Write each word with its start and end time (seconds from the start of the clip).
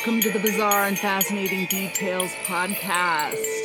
Welcome 0.00 0.22
to 0.22 0.30
the 0.30 0.38
Bizarre 0.38 0.86
and 0.86 0.98
Fascinating 0.98 1.66
Details 1.66 2.34
podcast. 2.46 3.59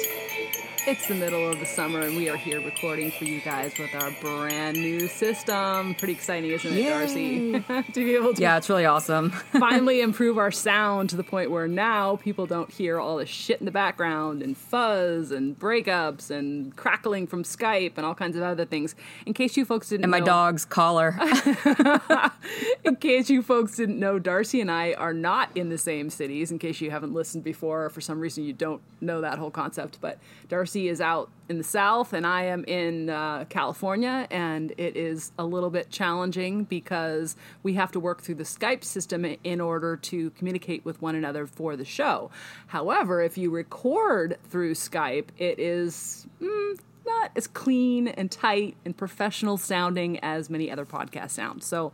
It's 0.87 1.07
the 1.07 1.15
middle 1.15 1.49
of 1.49 1.59
the 1.59 1.65
summer 1.65 2.01
and 2.01 2.15
we 2.15 2.29
are 2.29 2.37
here 2.37 2.61
recording 2.61 3.09
for 3.09 3.23
you 3.23 3.41
guys 3.41 3.73
with 3.79 3.95
our 3.95 4.11
brand 4.21 4.77
new 4.77 5.07
system. 5.07 5.95
Pretty 5.95 6.13
exciting, 6.13 6.51
isn't 6.51 6.71
it, 6.71 6.75
Yay. 6.75 6.89
Darcy? 6.89 7.51
to 7.93 8.05
be 8.05 8.13
able 8.13 8.35
to 8.35 8.41
Yeah, 8.41 8.57
it's 8.57 8.69
really 8.69 8.85
awesome. 8.85 9.31
finally 9.59 10.01
improve 10.01 10.37
our 10.37 10.51
sound 10.51 11.09
to 11.09 11.15
the 11.15 11.23
point 11.23 11.49
where 11.49 11.67
now 11.67 12.17
people 12.17 12.45
don't 12.45 12.69
hear 12.69 12.99
all 12.99 13.17
the 13.17 13.25
shit 13.25 13.59
in 13.59 13.65
the 13.65 13.71
background 13.71 14.43
and 14.43 14.55
fuzz 14.55 15.31
and 15.31 15.57
breakups 15.57 16.29
and 16.29 16.75
crackling 16.75 17.25
from 17.25 17.41
Skype 17.41 17.93
and 17.97 18.05
all 18.05 18.13
kinds 18.13 18.37
of 18.37 18.43
other 18.43 18.65
things. 18.65 18.93
In 19.25 19.33
case 19.33 19.57
you 19.57 19.65
folks 19.65 19.89
didn't 19.89 20.01
know 20.01 20.05
and 20.05 20.11
my 20.11 20.19
know, 20.19 20.25
dog's 20.25 20.65
collar. 20.65 21.17
in 22.83 22.95
case 22.97 23.31
you 23.31 23.41
folks 23.41 23.75
didn't 23.75 23.97
know, 23.97 24.19
Darcy 24.19 24.61
and 24.61 24.69
I 24.69 24.93
are 24.93 25.15
not 25.15 25.49
in 25.55 25.69
the 25.69 25.79
same 25.79 26.11
cities. 26.11 26.51
In 26.51 26.59
case 26.59 26.79
you 26.79 26.91
haven't 26.91 27.13
listened 27.13 27.43
before, 27.43 27.85
or 27.85 27.89
for 27.89 28.01
some 28.01 28.19
reason 28.19 28.43
you 28.43 28.53
don't 28.53 28.83
know 29.01 29.21
that 29.21 29.39
whole 29.39 29.49
concept, 29.49 29.97
but 29.99 30.19
Darcy 30.47 30.74
is 30.75 31.01
out 31.01 31.29
in 31.47 31.57
the 31.57 31.63
South 31.63 32.13
and 32.13 32.25
I 32.25 32.43
am 32.43 32.63
in 32.65 33.09
uh, 33.09 33.45
California, 33.49 34.27
and 34.29 34.71
it 34.77 34.95
is 34.95 35.31
a 35.37 35.45
little 35.45 35.69
bit 35.69 35.89
challenging 35.89 36.63
because 36.63 37.35
we 37.63 37.73
have 37.73 37.91
to 37.93 37.99
work 37.99 38.21
through 38.21 38.35
the 38.35 38.43
Skype 38.43 38.83
system 38.83 39.25
in 39.43 39.61
order 39.61 39.95
to 39.97 40.29
communicate 40.31 40.83
with 40.85 41.01
one 41.01 41.15
another 41.15 41.45
for 41.45 41.75
the 41.75 41.85
show. 41.85 42.29
However, 42.67 43.21
if 43.21 43.37
you 43.37 43.49
record 43.51 44.37
through 44.49 44.73
Skype, 44.73 45.27
it 45.37 45.59
is. 45.59 46.27
Mm, 46.41 46.79
not 47.07 47.29
as 47.35 47.45
clean 47.45 48.07
and 48.07 48.31
tight 48.31 48.75
and 48.83 48.97
professional 48.97 49.57
sounding 49.57 50.17
as 50.21 50.49
many 50.49 50.71
other 50.71 50.87
podcasts 50.87 51.31
sound. 51.31 51.63
So 51.63 51.91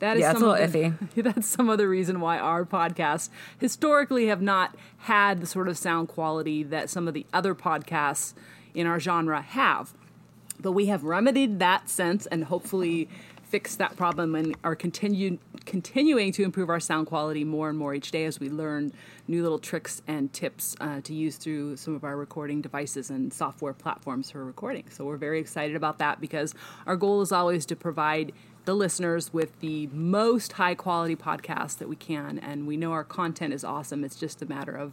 that 0.00 0.16
is 0.16 0.22
Yeah, 0.22 0.30
it's 0.32 0.40
some 0.40 0.48
a 0.48 0.52
little 0.52 0.94
the, 1.14 1.22
that's 1.22 1.46
some 1.46 1.70
other 1.70 1.88
reason 1.88 2.20
why 2.20 2.38
our 2.38 2.64
podcasts 2.64 3.30
historically 3.58 4.26
have 4.26 4.42
not 4.42 4.74
had 4.98 5.40
the 5.40 5.46
sort 5.46 5.68
of 5.68 5.78
sound 5.78 6.08
quality 6.08 6.62
that 6.64 6.90
some 6.90 7.06
of 7.06 7.14
the 7.14 7.24
other 7.32 7.54
podcasts 7.54 8.34
in 8.74 8.86
our 8.86 8.98
genre 8.98 9.40
have. 9.40 9.94
But 10.58 10.72
we 10.72 10.86
have 10.86 11.04
remedied 11.04 11.58
that 11.60 11.88
sense 11.88 12.26
and 12.26 12.44
hopefully 12.44 13.08
fixed 13.50 13.78
that 13.78 13.96
problem 13.96 14.34
and 14.36 14.56
are 14.62 14.76
continue, 14.76 15.36
continuing 15.66 16.30
to 16.32 16.44
improve 16.44 16.70
our 16.70 16.78
sound 16.78 17.08
quality 17.08 17.42
more 17.42 17.68
and 17.68 17.76
more 17.76 17.92
each 17.94 18.12
day 18.12 18.24
as 18.24 18.38
we 18.38 18.48
learn 18.48 18.92
new 19.26 19.42
little 19.42 19.58
tricks 19.58 20.02
and 20.06 20.32
tips 20.32 20.76
uh, 20.80 21.00
to 21.00 21.12
use 21.12 21.36
through 21.36 21.76
some 21.76 21.94
of 21.94 22.04
our 22.04 22.16
recording 22.16 22.60
devices 22.60 23.10
and 23.10 23.32
software 23.32 23.72
platforms 23.72 24.30
for 24.30 24.44
recording. 24.44 24.84
So 24.90 25.04
we're 25.04 25.16
very 25.16 25.40
excited 25.40 25.74
about 25.74 25.98
that 25.98 26.20
because 26.20 26.54
our 26.86 26.96
goal 26.96 27.22
is 27.22 27.32
always 27.32 27.66
to 27.66 27.76
provide 27.76 28.32
the 28.64 28.74
listeners 28.74 29.32
with 29.32 29.58
the 29.60 29.86
most 29.88 30.52
high 30.52 30.74
quality 30.74 31.16
podcast 31.16 31.78
that 31.78 31.88
we 31.88 31.96
can. 31.96 32.38
And 32.38 32.66
we 32.66 32.76
know 32.76 32.92
our 32.92 33.04
content 33.04 33.54
is 33.54 33.64
awesome. 33.64 34.04
It's 34.04 34.16
just 34.16 34.42
a 34.42 34.46
matter 34.46 34.72
of 34.72 34.92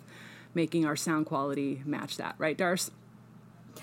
making 0.54 0.86
our 0.86 0.96
sound 0.96 1.26
quality 1.26 1.82
match 1.86 2.18
that, 2.18 2.36
right, 2.38 2.58
Darce? 2.58 2.90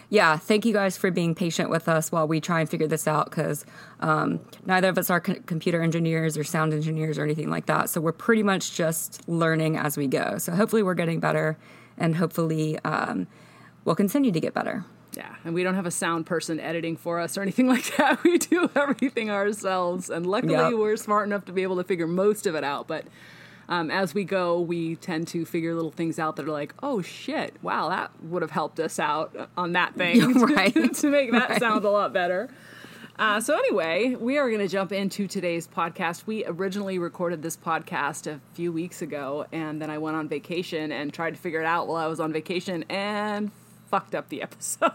yeah, 0.09 0.37
thank 0.37 0.65
you 0.65 0.73
guys 0.73 0.97
for 0.97 1.11
being 1.11 1.35
patient 1.35 1.71
with 1.71 1.89
us 1.89 2.13
while 2.13 2.27
we 2.27 2.41
try 2.41 2.61
and 2.61 2.69
figure 2.69 2.87
this 2.87 3.07
out 3.07 3.31
because 3.31 3.65
um, 4.01 4.41
neither 4.65 4.89
of 4.89 4.99
us 4.99 5.11
are 5.11 5.21
computer 5.21 5.83
engineers 5.83 6.37
or 6.37 6.45
sound 6.45 6.73
engineers 6.73 7.19
or 7.19 7.25
anything 7.25 7.51
like 7.51 7.67
that. 7.67 7.91
So 7.91 8.01
we're 8.01 8.13
pretty 8.13 8.43
much 8.43 8.75
just 8.75 9.27
learning 9.29 9.77
as 9.77 9.97
we 9.97 10.07
go. 10.07 10.39
So 10.39 10.53
hopefully 10.53 10.83
we're 10.83 10.95
getting 10.95 11.21
better 11.21 11.57
and 11.97 12.17
hopefully 12.17 12.79
um, 12.81 13.27
we'll 13.85 13.97
continue 13.97 14.33
to 14.33 14.41
get 14.41 14.55
better. 14.55 14.85
Yeah, 15.17 15.35
and 15.45 15.55
we 15.55 15.63
don't 15.63 15.75
have 15.75 15.87
a 15.87 15.91
sound 15.91 16.27
person 16.27 16.59
editing 16.61 16.97
for 16.97 17.21
us 17.21 17.39
or 17.39 17.43
anything 17.43 17.67
like 17.75 17.97
that. 17.97 18.23
We 18.25 18.39
do 18.39 18.69
everything 18.75 19.31
ourselves, 19.31 20.11
and 20.11 20.27
luckily 20.27 20.55
Yep. 20.55 20.75
we're 20.75 20.97
smart 20.97 21.27
enough 21.27 21.45
to 21.47 21.53
be 21.53 21.63
able 21.63 21.77
to 21.77 21.85
figure 21.85 22.07
most 22.07 22.47
of 22.47 22.55
it 22.55 22.65
out. 22.65 22.89
But 22.89 23.07
um, 23.69 23.91
as 23.91 24.13
we 24.13 24.25
go, 24.25 24.61
we 24.61 24.97
tend 24.97 25.29
to 25.29 25.45
figure 25.47 25.75
little 25.75 25.91
things 25.93 26.19
out 26.19 26.37
that 26.37 26.47
are 26.47 26.53
like, 26.53 26.75
"Oh 26.83 27.01
shit! 27.01 27.55
Wow, 27.63 27.89
that 27.91 28.11
would 28.25 28.43
have 28.43 28.51
helped 28.51 28.79
us 28.81 28.99
out 28.99 29.49
on 29.57 29.73
that 29.73 29.95
thing 29.95 30.35
Right. 30.41 30.75
to 30.97 31.11
make 31.11 31.31
that 31.33 31.51
Right. 31.51 31.61
sound 31.61 31.85
a 31.85 31.91
lot 31.91 32.13
better." 32.13 32.51
Uh, 33.17 33.41
so 33.41 33.57
anyway, 33.57 34.17
we 34.17 34.39
are 34.39 34.49
going 34.49 34.61
to 34.61 34.67
jump 34.67 34.91
into 34.91 35.29
today's 35.29 35.69
podcast. 35.69 36.27
We 36.27 36.45
originally 36.47 36.99
recorded 36.99 37.43
this 37.43 37.57
podcast 37.57 38.27
a 38.27 38.41
few 38.55 38.73
weeks 38.73 39.03
ago, 39.03 39.47
and 39.53 39.81
then 39.81 39.89
I 39.89 39.99
went 39.99 40.17
on 40.17 40.29
vacation 40.29 40.91
and 40.91 41.15
tried 41.15 41.31
to 41.37 41.41
figure 41.41 41.61
it 41.61 41.65
out 41.67 41.87
while 41.87 41.97
I 42.05 42.09
was 42.09 42.19
on 42.19 42.33
vacation 42.33 42.85
and 42.91 43.53
fucked 43.87 44.15
up 44.15 44.29
the 44.29 44.43
episode. 44.43 44.93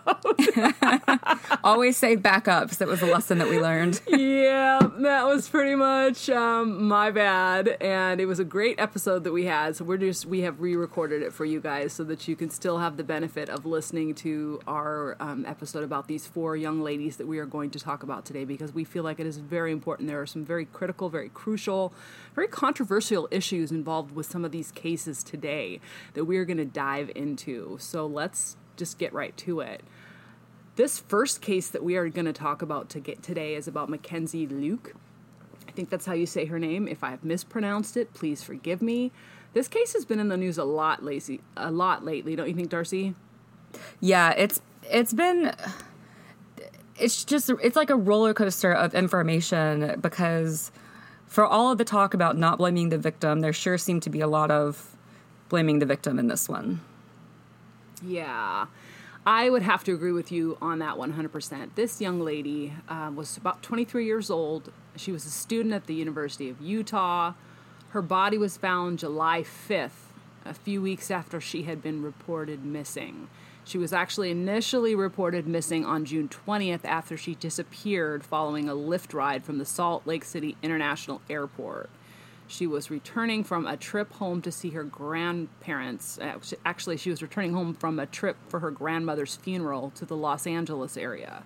Always 1.63 1.97
save 1.97 2.19
backups. 2.19 2.77
That 2.77 2.87
was 2.87 3.01
a 3.01 3.05
lesson 3.05 3.37
that 3.37 3.49
we 3.49 3.59
learned. 3.59 4.01
yeah, 4.07 4.79
that 4.99 5.25
was 5.25 5.47
pretty 5.47 5.75
much 5.75 6.29
um, 6.29 6.87
my 6.87 7.11
bad, 7.11 7.77
and 7.81 8.19
it 8.19 8.25
was 8.25 8.39
a 8.39 8.43
great 8.43 8.79
episode 8.79 9.23
that 9.23 9.31
we 9.31 9.45
had. 9.45 9.75
So 9.75 9.85
we're 9.85 9.97
just 9.97 10.25
we 10.25 10.41
have 10.41 10.59
re-recorded 10.59 11.21
it 11.21 11.33
for 11.33 11.45
you 11.45 11.59
guys 11.59 11.93
so 11.93 12.03
that 12.05 12.27
you 12.27 12.35
can 12.35 12.49
still 12.49 12.79
have 12.79 12.97
the 12.97 13.03
benefit 13.03 13.49
of 13.49 13.65
listening 13.65 14.15
to 14.15 14.59
our 14.67 15.15
um, 15.19 15.45
episode 15.45 15.83
about 15.83 16.07
these 16.07 16.27
four 16.27 16.55
young 16.55 16.81
ladies 16.81 17.17
that 17.17 17.27
we 17.27 17.39
are 17.39 17.45
going 17.45 17.69
to 17.71 17.79
talk 17.79 18.03
about 18.03 18.25
today 18.25 18.45
because 18.45 18.73
we 18.73 18.83
feel 18.83 19.03
like 19.03 19.19
it 19.19 19.27
is 19.27 19.37
very 19.37 19.71
important. 19.71 20.07
There 20.07 20.21
are 20.21 20.27
some 20.27 20.45
very 20.45 20.65
critical, 20.65 21.09
very 21.09 21.29
crucial, 21.29 21.93
very 22.35 22.47
controversial 22.47 23.27
issues 23.31 23.71
involved 23.71 24.15
with 24.15 24.29
some 24.29 24.43
of 24.45 24.51
these 24.51 24.71
cases 24.71 25.23
today 25.23 25.79
that 26.13 26.25
we 26.25 26.37
are 26.37 26.45
going 26.45 26.57
to 26.57 26.65
dive 26.65 27.11
into. 27.15 27.77
So 27.79 28.05
let's 28.05 28.57
just 28.79 28.97
get 28.97 29.13
right 29.13 29.35
to 29.37 29.59
it. 29.59 29.83
This 30.75 30.99
first 30.99 31.41
case 31.41 31.67
that 31.67 31.83
we 31.83 31.97
are 31.97 32.09
going 32.09 32.25
to 32.25 32.33
talk 32.33 32.61
about 32.61 32.89
to 32.89 32.99
get 32.99 33.21
today 33.21 33.53
is 33.55 33.67
about 33.67 33.89
Mackenzie 33.89 34.47
Lueck. 34.47 34.93
I 35.67 35.71
think 35.71 35.89
that's 35.89 36.05
how 36.05 36.13
you 36.13 36.25
say 36.25 36.45
her 36.45 36.57
name. 36.57 36.87
If 36.87 37.03
I 37.03 37.11
have 37.11 37.23
mispronounced 37.23 37.97
it, 37.97 38.13
please 38.13 38.41
forgive 38.41 38.81
me. 38.81 39.11
This 39.53 39.67
case 39.67 39.93
has 39.93 40.05
been 40.05 40.19
in 40.19 40.29
the 40.29 40.37
news 40.37 40.57
a 40.57 40.63
lot 40.63 41.03
lately. 41.03 41.41
A 41.57 41.71
lot 41.71 42.05
lately, 42.05 42.35
don't 42.35 42.47
you 42.47 42.55
think, 42.55 42.69
Darcy? 42.69 43.13
Yeah, 43.99 44.31
it's 44.31 44.61
it's 44.89 45.13
been 45.13 45.53
it's 46.97 47.23
just 47.23 47.49
it's 47.61 47.75
like 47.75 47.89
a 47.89 47.95
roller 47.95 48.33
coaster 48.33 48.71
of 48.71 48.93
information 48.93 49.99
because 49.99 50.71
for 51.27 51.45
all 51.45 51.71
of 51.71 51.77
the 51.77 51.85
talk 51.85 52.13
about 52.13 52.37
not 52.37 52.57
blaming 52.57 52.89
the 52.89 52.97
victim, 52.97 53.41
there 53.41 53.53
sure 53.53 53.77
seemed 53.77 54.03
to 54.03 54.09
be 54.09 54.21
a 54.21 54.27
lot 54.27 54.49
of 54.51 54.95
blaming 55.49 55.79
the 55.79 55.85
victim 55.85 56.19
in 56.19 56.27
this 56.27 56.49
one. 56.49 56.81
Yeah, 58.03 58.67
I 59.25 59.49
would 59.49 59.61
have 59.61 59.83
to 59.85 59.93
agree 59.93 60.11
with 60.11 60.31
you 60.31 60.57
on 60.61 60.79
that 60.79 60.95
100%. 60.95 61.75
This 61.75 62.01
young 62.01 62.19
lady 62.21 62.73
uh, 62.87 63.11
was 63.13 63.37
about 63.37 63.61
23 63.61 64.05
years 64.05 64.29
old. 64.29 64.71
She 64.95 65.11
was 65.11 65.25
a 65.25 65.29
student 65.29 65.73
at 65.73 65.87
the 65.87 65.93
University 65.93 66.49
of 66.49 66.61
Utah. 66.61 67.33
Her 67.89 68.01
body 68.01 68.37
was 68.37 68.57
found 68.57 68.99
July 68.99 69.43
5th, 69.43 70.11
a 70.45 70.53
few 70.53 70.81
weeks 70.81 71.11
after 71.11 71.41
she 71.41 71.63
had 71.63 71.81
been 71.81 72.01
reported 72.01 72.63
missing. 72.63 73.27
She 73.65 73.77
was 73.77 73.93
actually 73.93 74.31
initially 74.31 74.95
reported 74.95 75.47
missing 75.47 75.85
on 75.85 76.05
June 76.05 76.29
20th 76.29 76.85
after 76.85 77.17
she 77.17 77.35
disappeared 77.35 78.23
following 78.23 78.67
a 78.67 78.73
Lyft 78.73 79.13
ride 79.13 79.43
from 79.43 79.59
the 79.59 79.65
Salt 79.65 80.07
Lake 80.07 80.23
City 80.23 80.57
International 80.63 81.21
Airport. 81.29 81.89
She 82.49 82.65
was 82.65 82.89
returning 82.89 83.43
from 83.43 83.67
a 83.67 83.77
trip 83.77 84.11
home 84.13 84.41
to 84.41 84.51
see 84.51 84.71
her 84.71 84.83
grandparents. 84.83 86.17
Actually, 86.65 86.97
she 86.97 87.11
was 87.11 87.21
returning 87.21 87.53
home 87.53 87.75
from 87.75 87.99
a 87.99 88.07
trip 88.07 88.37
for 88.49 88.59
her 88.59 88.71
grandmother's 88.71 89.35
funeral 89.35 89.91
to 89.91 90.03
the 90.05 90.17
Los 90.17 90.47
Angeles 90.47 90.97
area. 90.97 91.43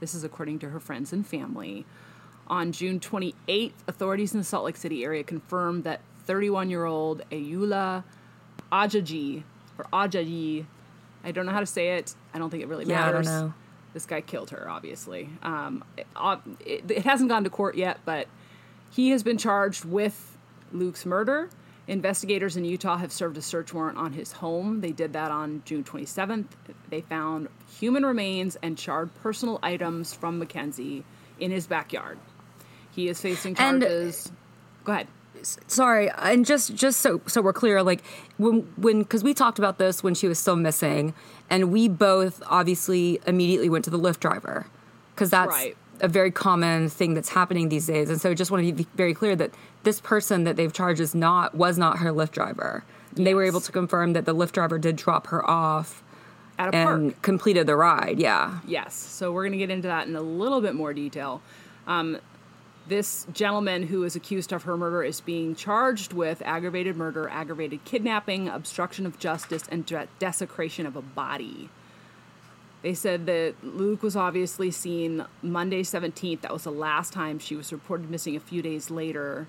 This 0.00 0.14
is 0.14 0.24
according 0.24 0.58
to 0.60 0.70
her 0.70 0.80
friends 0.80 1.12
and 1.12 1.26
family. 1.26 1.84
On 2.46 2.72
June 2.72 3.00
28th, 3.00 3.72
authorities 3.86 4.32
in 4.32 4.38
the 4.40 4.44
Salt 4.44 4.64
Lake 4.64 4.76
City 4.78 5.04
area 5.04 5.22
confirmed 5.22 5.84
that 5.84 6.00
31 6.24 6.70
year 6.70 6.86
old 6.86 7.22
Ayoola 7.30 8.02
Ajaji, 8.72 9.42
or 9.78 9.84
Ajayi, 9.92 10.64
I 11.22 11.32
don't 11.32 11.44
know 11.44 11.52
how 11.52 11.60
to 11.60 11.66
say 11.66 11.96
it. 11.98 12.14
I 12.32 12.38
don't 12.38 12.48
think 12.48 12.62
it 12.62 12.68
really 12.68 12.86
Yeah, 12.86 13.02
I 13.02 13.12
don't 13.12 13.24
matters. 13.24 13.26
know. 13.26 13.54
This 13.92 14.06
guy 14.06 14.22
killed 14.22 14.50
her, 14.50 14.68
obviously. 14.70 15.28
Um, 15.42 15.84
it, 15.98 16.06
it, 16.64 16.90
it 16.90 17.04
hasn't 17.04 17.28
gone 17.28 17.44
to 17.44 17.50
court 17.50 17.76
yet, 17.76 17.98
but 18.06 18.26
he 18.90 19.10
has 19.10 19.22
been 19.22 19.36
charged 19.38 19.84
with 19.84 20.35
Lueck's 20.72 21.06
murder. 21.06 21.48
Investigators 21.88 22.56
in 22.56 22.64
Utah 22.64 22.96
have 22.96 23.12
served 23.12 23.36
a 23.36 23.42
search 23.42 23.72
warrant 23.72 23.96
on 23.96 24.12
his 24.12 24.32
home. 24.32 24.80
They 24.80 24.90
did 24.90 25.12
that 25.12 25.30
on 25.30 25.62
June 25.64 25.84
27th. 25.84 26.46
They 26.90 27.00
found 27.00 27.48
human 27.78 28.04
remains 28.04 28.56
and 28.62 28.76
charred 28.76 29.14
personal 29.22 29.60
items 29.62 30.12
from 30.12 30.38
Mackenzie 30.40 31.04
in 31.38 31.52
his 31.52 31.66
backyard. 31.68 32.18
He 32.90 33.08
is 33.08 33.20
facing 33.20 33.54
uh, 33.54 33.58
charges. 33.58 34.26
And-. 34.26 34.36
Go 34.84 34.92
ahead. 34.92 35.06
Sorry, 35.68 36.10
and 36.18 36.46
just 36.46 36.74
just 36.74 37.00
so 37.00 37.20
so 37.26 37.42
we're 37.42 37.52
clear, 37.52 37.82
like 37.82 38.02
when 38.38 38.60
when 38.76 39.00
because 39.00 39.22
we 39.22 39.34
talked 39.34 39.58
about 39.58 39.78
this 39.78 40.02
when 40.02 40.14
she 40.14 40.26
was 40.26 40.38
still 40.38 40.56
missing, 40.56 41.12
and 41.50 41.70
we 41.70 41.88
both 41.88 42.42
obviously 42.46 43.20
immediately 43.26 43.68
went 43.68 43.84
to 43.84 43.90
the 43.90 43.98
Lyft 43.98 44.18
driver 44.20 44.66
because 45.14 45.30
that's 45.30 45.50
Right. 45.50 45.76
a 46.00 46.08
very 46.08 46.30
common 46.30 46.88
thing 46.88 47.12
that's 47.14 47.28
happening 47.28 47.68
these 47.68 47.86
days. 47.86 48.08
And 48.08 48.18
so, 48.20 48.30
I 48.30 48.34
just 48.34 48.50
want 48.50 48.66
to 48.66 48.72
be 48.72 48.86
very 48.96 49.12
clear 49.14 49.36
that 49.36 49.50
this 49.86 50.00
person 50.00 50.42
that 50.44 50.56
they've 50.56 50.72
charged 50.72 51.00
is 51.00 51.14
not 51.14 51.54
was 51.54 51.78
not 51.78 51.98
her 51.98 52.10
Lyft 52.10 52.32
driver. 52.32 52.84
And 53.16 53.24
They 53.26 53.34
were 53.34 53.44
able 53.44 53.60
to 53.60 53.70
confirm 53.72 54.12
that 54.14 54.26
the 54.26 54.34
Lyft 54.34 54.52
driver 54.52 54.78
did 54.78 54.96
drop 54.96 55.28
her 55.28 55.48
off 55.48 56.02
At 56.58 56.68
a 56.68 56.72
park. 56.72 56.88
and 56.98 57.22
completed 57.22 57.66
the 57.68 57.76
ride. 57.76 58.18
Yeah, 58.18 58.58
Yes. 58.66 58.94
So 58.94 59.32
we're 59.32 59.44
going 59.44 59.52
to 59.52 59.58
get 59.58 59.70
into 59.70 59.86
that 59.88 60.08
in 60.08 60.16
a 60.16 60.20
little 60.20 60.60
bit 60.60 60.74
more 60.74 60.92
detail. 60.92 61.40
Um, 61.86 62.18
this 62.88 63.26
gentleman 63.32 63.86
who 63.86 64.02
is 64.02 64.16
accused 64.16 64.52
of 64.52 64.64
her 64.64 64.76
murder 64.76 65.02
is 65.04 65.20
being 65.20 65.54
charged 65.54 66.12
with 66.12 66.42
aggravated 66.44 66.96
murder, 66.96 67.28
aggravated 67.28 67.84
kidnapping, 67.84 68.48
obstruction 68.48 69.06
of 69.06 69.18
justice, 69.20 69.64
and 69.70 69.86
de- 69.86 70.08
desecration 70.18 70.84
of 70.84 70.96
a 70.96 71.02
body. 71.02 71.68
They 72.82 72.94
said 72.94 73.26
that 73.26 73.54
Lueck 73.64 74.02
was 74.02 74.14
obviously 74.16 74.70
seen 74.72 75.24
Monday 75.42 75.82
17th. 75.82 76.40
That 76.42 76.52
was 76.52 76.64
the 76.64 76.70
last 76.72 77.12
time 77.12 77.38
she 77.38 77.54
was 77.56 77.72
reported 77.72 78.10
missing 78.10 78.34
a 78.36 78.40
few 78.40 78.62
days 78.62 78.90
later. 78.90 79.46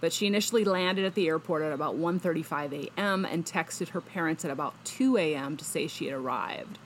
But 0.00 0.12
she 0.12 0.26
initially 0.26 0.64
landed 0.64 1.04
at 1.04 1.14
the 1.14 1.26
airport 1.28 1.62
at 1.62 1.72
about 1.72 1.96
1:35 1.96 2.72
a.m. 2.96 3.24
and 3.24 3.44
texted 3.44 3.88
her 3.88 4.00
parents 4.00 4.44
at 4.44 4.50
about 4.50 4.74
2 4.84 5.16
a.m. 5.16 5.56
to 5.56 5.64
say 5.64 5.86
she 5.86 6.06
had 6.06 6.14
arrived 6.14 6.78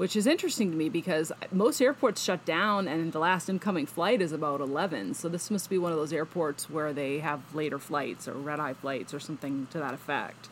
which 0.00 0.16
is 0.16 0.26
interesting 0.26 0.70
to 0.70 0.76
me 0.78 0.88
because 0.88 1.30
most 1.52 1.78
airports 1.78 2.22
shut 2.22 2.42
down 2.46 2.88
and 2.88 3.12
the 3.12 3.18
last 3.18 3.50
incoming 3.50 3.84
flight 3.84 4.22
is 4.22 4.32
about 4.32 4.58
11 4.58 5.12
so 5.12 5.28
this 5.28 5.50
must 5.50 5.68
be 5.68 5.76
one 5.76 5.92
of 5.92 5.98
those 5.98 6.10
airports 6.10 6.70
where 6.70 6.90
they 6.94 7.18
have 7.18 7.54
later 7.54 7.78
flights 7.78 8.26
or 8.26 8.32
red 8.32 8.58
eye 8.58 8.72
flights 8.72 9.12
or 9.12 9.20
something 9.20 9.66
to 9.70 9.78
that 9.78 9.92
effect 9.92 10.48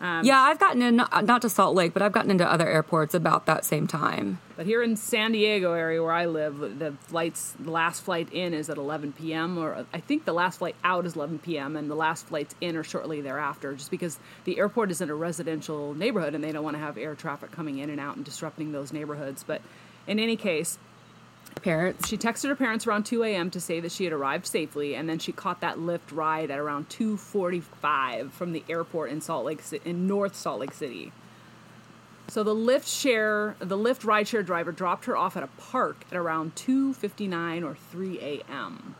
Um, 0.00 0.24
yeah, 0.24 0.40
I've 0.40 0.58
gotten 0.58 0.80
in 0.80 0.96
not, 0.96 1.26
not 1.26 1.42
to 1.42 1.50
Salt 1.50 1.74
Lake, 1.74 1.92
but 1.92 2.00
I've 2.00 2.12
gotten 2.12 2.30
into 2.30 2.50
other 2.50 2.66
airports 2.66 3.14
about 3.14 3.44
that 3.46 3.66
same 3.66 3.86
time. 3.86 4.40
But 4.56 4.64
here 4.64 4.82
in 4.82 4.96
San 4.96 5.32
Diego 5.32 5.74
area 5.74 6.02
where 6.02 6.12
I 6.12 6.24
live, 6.24 6.78
the 6.78 6.92
flights, 7.02 7.54
the 7.60 7.70
last 7.70 8.02
flight 8.02 8.32
in 8.32 8.54
is 8.54 8.70
at 8.70 8.78
11 8.78 9.12
p.m. 9.12 9.58
or 9.58 9.84
I 9.92 10.00
think 10.00 10.24
the 10.24 10.32
last 10.32 10.58
flight 10.58 10.74
out 10.84 11.04
is 11.04 11.16
11 11.16 11.40
p.m. 11.40 11.76
and 11.76 11.90
the 11.90 11.94
last 11.94 12.26
flights 12.26 12.54
in 12.62 12.76
are 12.76 12.84
shortly 12.84 13.20
thereafter, 13.20 13.74
just 13.74 13.90
because 13.90 14.18
the 14.44 14.58
airport 14.58 14.90
is 14.90 15.02
in 15.02 15.10
a 15.10 15.14
residential 15.14 15.92
neighborhood 15.92 16.34
and 16.34 16.42
they 16.42 16.52
don't 16.52 16.64
want 16.64 16.76
to 16.76 16.82
have 16.82 16.96
air 16.96 17.14
traffic 17.14 17.50
coming 17.50 17.78
in 17.78 17.90
and 17.90 18.00
out 18.00 18.16
and 18.16 18.24
disrupting 18.24 18.72
those 18.72 18.94
neighborhoods. 18.94 19.44
But 19.44 19.60
in 20.06 20.18
any 20.18 20.36
case, 20.36 20.78
Parents. 21.56 22.08
she 22.08 22.16
texted 22.16 22.48
her 22.48 22.56
parents 22.56 22.86
around 22.86 23.04
2 23.04 23.22
a.m. 23.24 23.50
to 23.50 23.60
say 23.60 23.80
that 23.80 23.92
she 23.92 24.04
had 24.04 24.12
arrived 24.12 24.46
safely, 24.46 24.94
and 24.94 25.08
then 25.08 25.18
she 25.18 25.32
caught 25.32 25.60
that 25.60 25.76
Lyft 25.76 26.12
ride 26.12 26.50
at 26.50 26.58
around 26.58 26.88
2:45 26.88 28.30
from 28.32 28.52
the 28.52 28.64
airport 28.68 29.10
in 29.10 29.20
Salt 29.20 29.44
Lake 29.44 29.60
in 29.84 30.06
North 30.06 30.34
Salt 30.36 30.60
Lake 30.60 30.72
City. 30.72 31.12
So 32.28 32.42
the 32.42 32.54
Lyft 32.54 32.86
share, 32.86 33.56
the 33.58 33.76
Lyft 33.76 34.02
rideshare 34.02 34.44
driver 34.46 34.72
dropped 34.72 35.04
her 35.06 35.16
off 35.16 35.36
at 35.36 35.42
a 35.42 35.48
park 35.58 36.04
at 36.10 36.16
around 36.16 36.54
2:59 36.56 37.64
or 37.64 37.74
3 37.74 38.18
a.m. 38.20 38.94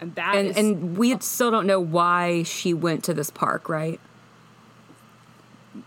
And 0.00 0.14
that 0.14 0.34
And 0.34 0.48
is- 0.48 0.56
and 0.56 0.96
we 0.96 1.18
still 1.20 1.50
don't 1.50 1.66
know 1.66 1.80
why 1.80 2.42
she 2.44 2.72
went 2.72 3.04
to 3.04 3.12
this 3.12 3.30
park, 3.30 3.68
right? 3.68 4.00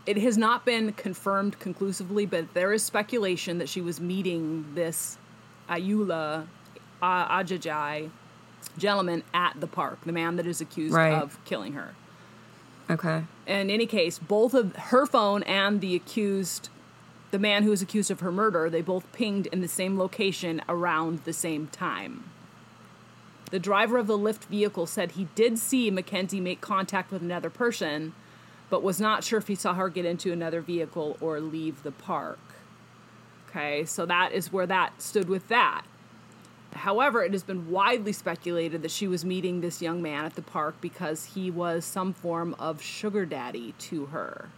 It 0.06 0.18
has 0.18 0.38
not 0.38 0.65
been 0.65 0.94
confirmed 0.94 1.59
conclusively, 1.59 2.25
but 2.25 2.53
there 2.53 2.71
is 2.71 2.83
speculation 2.83 3.57
that 3.57 3.68
she 3.68 3.81
was 3.81 4.00
meeting 4.00 4.65
this 4.75 5.18
Ayoola 5.69 6.47
Ajajai 7.01 8.09
gentleman 8.77 9.24
at 9.33 9.59
the 9.59 9.68
park, 9.68 10.00
the 10.06 10.12
man 10.13 10.38
that 10.38 10.47
is 10.47 10.62
accused 10.62 10.95
Right. 10.95 11.13
of 11.13 11.38
killing 11.45 11.74
her. 11.74 11.94
Okay. 12.89 13.24
In 13.45 13.69
any 13.69 13.85
case, 13.85 14.19
both 14.19 14.53
of 14.53 14.75
her 14.75 15.06
phone 15.06 15.44
and 15.44 15.81
the 15.81 15.95
accused, 15.95 16.69
the 17.31 17.39
man 17.39 17.63
who 17.63 17.71
is 17.71 17.81
accused 17.81 18.09
of 18.12 18.21
her 18.21 18.31
murder, 18.31 18.69
they 18.69 18.81
both 18.81 19.12
pinged 19.12 19.47
in 19.47 19.62
the 19.62 19.68
same 19.68 19.97
location 19.97 20.62
around 20.69 21.19
the 21.25 21.33
same 21.33 21.68
time. 21.68 22.24
The 23.51 23.59
driver 23.59 23.97
of 23.97 24.07
the 24.07 24.18
Lyft 24.18 24.45
vehicle 24.45 24.85
said 24.85 25.12
he 25.12 25.27
did 25.35 25.59
see 25.59 25.91
Mackenzie 25.91 26.41
make 26.41 26.59
contact 26.62 27.12
with 27.12 27.21
another 27.21 27.50
person, 27.50 28.13
but 28.74 28.81
was 28.81 29.00
not 29.00 29.24
sure 29.24 29.38
if 29.38 29.48
he 29.48 29.54
saw 29.54 29.75
her 29.75 29.88
get 29.88 30.04
into 30.04 30.34
another 30.34 30.60
vehicle 30.60 31.16
or 31.22 31.40
leave 31.40 31.84
the 31.84 31.92
park. 31.92 32.40
Okay, 33.48 33.86
so 33.86 34.04
that 34.08 34.31
is 34.31 34.52
where 34.52 34.66
that 34.66 35.00
stood 35.00 35.30
with 35.30 35.48
that. 35.50 35.84
However, 36.74 37.22
it 37.22 37.34
has 37.34 37.44
been 37.44 37.70
widely 37.70 38.14
speculated 38.14 38.81
that 38.81 38.90
she 38.90 39.08
was 39.08 39.24
meeting 39.24 39.62
this 39.62 39.80
young 39.80 40.02
man 40.02 40.25
at 40.25 40.34
the 40.34 40.42
park 40.42 40.81
because 40.81 41.25
he 41.36 41.52
was 41.52 41.86
some 41.86 42.14
form 42.14 42.56
of 42.58 42.81
sugar 42.81 43.28
daddy 43.28 43.75
to 43.78 44.08
her. 44.08 44.50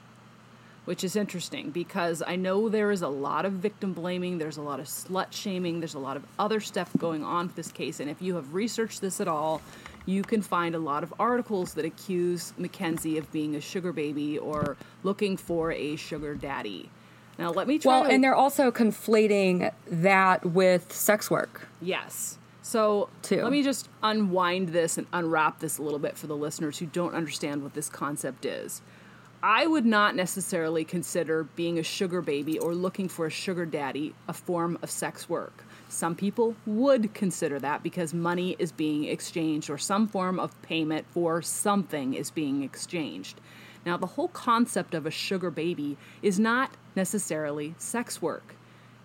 Which 0.85 1.03
is 1.03 1.17
interesting 1.17 1.71
because 1.71 2.23
I 2.25 2.37
know 2.37 2.69
there 2.69 2.91
is 2.91 3.01
a 3.01 3.09
lot 3.09 3.43
of 3.43 3.51
victim 3.51 3.91
blaming, 3.91 4.37
there's 4.37 4.55
a 4.55 4.61
lot 4.61 4.79
of 4.79 4.85
slut 4.85 5.33
shaming, 5.33 5.81
there's 5.81 5.93
a 5.93 5.99
lot 5.99 6.15
of 6.15 6.23
other 6.39 6.61
stuff 6.61 6.89
going 6.97 7.25
on 7.25 7.47
with 7.47 7.57
this 7.57 7.69
case. 7.69 7.99
And 7.99 8.09
if 8.09 8.21
you 8.21 8.35
have 8.35 8.53
researched 8.53 9.01
this 9.01 9.19
at 9.19 9.27
all, 9.27 9.61
you 10.05 10.23
can 10.23 10.41
find 10.41 10.75
a 10.75 10.79
lot 10.79 11.03
of 11.03 11.13
articles 11.19 11.73
that 11.75 11.85
accuse 11.85 12.53
Mackenzie 12.57 13.17
of 13.17 13.31
being 13.31 13.55
a 13.55 13.61
sugar 13.61 13.91
baby 13.91 14.37
or 14.37 14.77
looking 15.03 15.37
for 15.37 15.71
a 15.71 15.95
sugar 15.95 16.35
daddy. 16.35 16.89
Now, 17.37 17.51
let 17.51 17.67
me 17.67 17.79
try 17.79 17.91
Well, 17.99 18.03
to. 18.05 18.11
and 18.11 18.23
they're 18.23 18.35
also 18.35 18.71
conflating 18.71 19.71
that 19.87 20.45
with 20.45 20.93
sex 20.93 21.29
work. 21.29 21.67
Yes. 21.81 22.37
So 22.61 23.09
Too. 23.21 23.41
let 23.43 23.51
me 23.51 23.61
just 23.61 23.89
unwind 24.01 24.69
this 24.69 24.97
and 24.97 25.05
unwrap 25.11 25.59
this 25.59 25.77
a 25.77 25.83
little 25.83 25.99
bit 25.99 26.17
for 26.17 26.27
the 26.27 26.35
listeners 26.35 26.77
who 26.79 26.85
don't 26.85 27.13
understand 27.13 27.61
what 27.61 27.73
this 27.73 27.89
concept 27.89 28.45
is. 28.45 28.81
I 29.43 29.67
would 29.67 29.85
not 29.85 30.15
necessarily 30.15 30.83
consider 30.85 31.43
being 31.43 31.77
a 31.77 31.83
sugar 31.83 32.21
baby 32.21 32.57
or 32.57 32.73
looking 32.73 33.07
for 33.09 33.27
a 33.27 33.29
sugar 33.29 33.65
daddy 33.65 34.15
a 34.27 34.33
form 34.33 34.79
of 34.81 34.89
sex 34.89 35.29
work. 35.29 35.64
Some 35.87 36.15
people 36.15 36.55
would 36.65 37.13
consider 37.13 37.59
that 37.59 37.83
because 37.83 38.13
money 38.13 38.55
is 38.59 38.71
being 38.71 39.05
exchanged 39.05 39.69
or 39.69 39.77
some 39.77 40.07
form 40.07 40.39
of 40.39 40.59
payment 40.61 41.05
for 41.11 41.41
something 41.41 42.13
is 42.13 42.31
being 42.31 42.63
exchanged. 42.63 43.39
Now, 43.85 43.97
the 43.97 44.07
whole 44.07 44.29
concept 44.29 44.95
of 44.95 45.05
a 45.05 45.11
sugar 45.11 45.51
baby 45.51 45.97
is 46.21 46.39
not 46.39 46.71
necessarily 46.95 47.75
sex 47.77 48.21
work. 48.21 48.55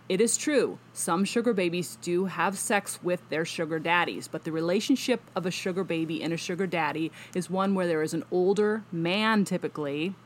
It 0.08 0.20
is 0.20 0.36
true, 0.36 0.78
some 0.92 1.24
sugar 1.24 1.52
babies 1.52 1.96
do 2.02 2.24
have 2.24 2.58
sex 2.58 2.98
with 3.00 3.20
their 3.28 3.44
sugar 3.44 3.78
daddies, 3.78 4.26
but 4.26 4.42
the 4.42 4.50
relationship 4.50 5.20
of 5.36 5.46
a 5.46 5.52
sugar 5.52 5.84
baby 5.84 6.20
and 6.20 6.32
a 6.32 6.36
sugar 6.36 6.66
daddy 6.66 7.12
is 7.32 7.48
one 7.48 7.76
where 7.76 7.86
there 7.86 8.02
is 8.02 8.12
an 8.12 8.24
older 8.32 8.82
man 8.90 9.44
typically 9.44 10.16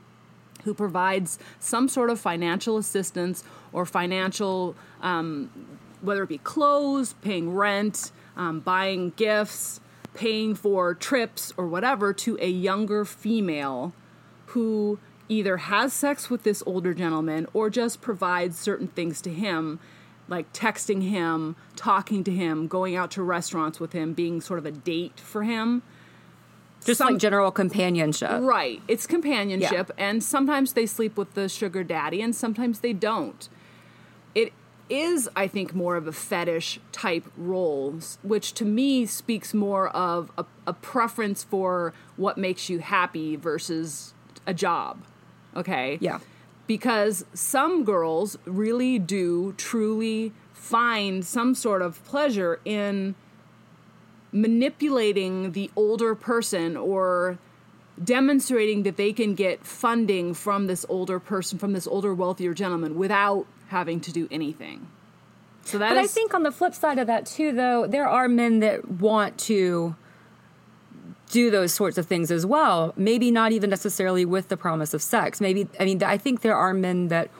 who 0.64 0.72
provides 0.72 1.38
some 1.58 1.88
sort 1.88 2.08
of 2.08 2.18
financial 2.18 2.78
assistance 2.78 3.44
or 3.72 3.84
financial, 3.84 4.74
um, 5.02 5.50
whether 6.04 6.22
it 6.22 6.28
be 6.28 6.38
clothes, 6.38 7.14
paying 7.22 7.54
rent, 7.54 8.12
um, 8.36 8.60
buying 8.60 9.12
gifts, 9.16 9.80
paying 10.14 10.54
for 10.54 10.94
trips, 10.94 11.52
or 11.56 11.66
whatever, 11.66 12.12
to 12.12 12.38
a 12.40 12.48
younger 12.48 13.04
female 13.04 13.92
who 14.46 14.98
either 15.28 15.56
has 15.56 15.92
sex 15.92 16.30
with 16.30 16.42
this 16.42 16.62
older 16.66 16.94
gentleman 16.94 17.46
or 17.52 17.70
just 17.70 18.00
provides 18.00 18.58
certain 18.58 18.88
things 18.88 19.20
to 19.22 19.30
him, 19.32 19.80
like 20.28 20.52
texting 20.52 21.08
him, 21.08 21.56
talking 21.76 22.22
to 22.24 22.30
him, 22.30 22.66
going 22.66 22.94
out 22.94 23.10
to 23.10 23.22
restaurants 23.22 23.80
with 23.80 23.92
him, 23.92 24.12
being 24.12 24.40
sort 24.40 24.58
of 24.58 24.66
a 24.66 24.70
date 24.70 25.18
for 25.18 25.42
him. 25.42 25.82
Just 26.84 26.98
Some- 26.98 27.14
like 27.14 27.18
general 27.20 27.50
companionship. 27.50 28.42
Right. 28.42 28.82
It's 28.86 29.06
companionship, 29.06 29.90
and 29.96 30.22
sometimes 30.22 30.74
they 30.74 30.84
sleep 30.86 31.16
with 31.16 31.32
the 31.34 31.48
sugar 31.48 31.82
daddy, 31.82 32.20
and 32.20 32.36
sometimes 32.36 32.80
they 32.80 32.92
don't. 32.92 33.48
Is, 34.90 35.28
I 35.34 35.46
think, 35.46 35.74
more 35.74 35.96
of 35.96 36.06
a 36.06 36.12
fetish 36.12 36.78
type 36.92 37.24
roles, 37.36 38.18
which 38.22 38.52
to 38.54 38.64
me 38.64 39.06
speaks 39.06 39.54
more 39.54 39.88
of 39.88 40.30
a, 40.36 40.44
a 40.66 40.72
preference 40.74 41.42
for 41.42 41.94
what 42.16 42.36
makes 42.36 42.68
you 42.68 42.80
happy 42.80 43.36
versus 43.36 44.12
a 44.46 44.52
job. 44.52 45.02
Okay? 45.56 45.98
Yeah. 46.00 46.18
Because 46.66 47.24
some 47.32 47.84
girls 47.84 48.36
really 48.44 48.98
do 48.98 49.54
truly 49.56 50.32
find 50.52 51.24
some 51.24 51.54
sort 51.54 51.82
of 51.82 52.02
pleasure 52.04 52.60
in 52.64 53.14
manipulating 54.32 55.52
the 55.52 55.70
older 55.76 56.14
person 56.14 56.76
or 56.76 57.38
demonstrating 58.02 58.82
that 58.82 58.96
they 58.96 59.12
can 59.12 59.34
get 59.34 59.64
funding 59.64 60.34
from 60.34 60.66
this 60.66 60.84
older 60.88 61.20
person, 61.20 61.58
from 61.58 61.72
this 61.72 61.86
older, 61.86 62.12
wealthier 62.12 62.52
gentleman 62.52 62.96
without 62.96 63.46
having 63.68 64.00
to 64.00 64.12
do 64.12 64.28
anything. 64.30 64.88
So 65.64 65.78
that 65.78 65.90
But 65.90 65.98
I 65.98 66.06
think 66.06 66.34
on 66.34 66.42
the 66.42 66.52
flip 66.52 66.74
side 66.74 66.98
of 66.98 67.06
that 67.06 67.24
too, 67.26 67.52
though, 67.52 67.86
there 67.86 68.06
are 68.06 68.28
men 68.28 68.60
that 68.60 68.90
want 68.90 69.38
to 69.40 69.96
do 71.30 71.50
those 71.50 71.72
sorts 71.72 71.98
of 71.98 72.06
things 72.06 72.30
as 72.30 72.44
well. 72.46 72.92
Maybe 72.96 73.30
not 73.30 73.52
even 73.52 73.70
necessarily 73.70 74.24
with 74.24 74.48
the 74.48 74.56
promise 74.56 74.94
of 74.94 75.02
sex. 75.02 75.40
Maybe 75.40 75.66
I 75.80 75.84
mean 75.84 76.02
I 76.02 76.16
think 76.18 76.42
there 76.42 76.56
are 76.56 76.74
men 76.74 77.08
that 77.08 77.30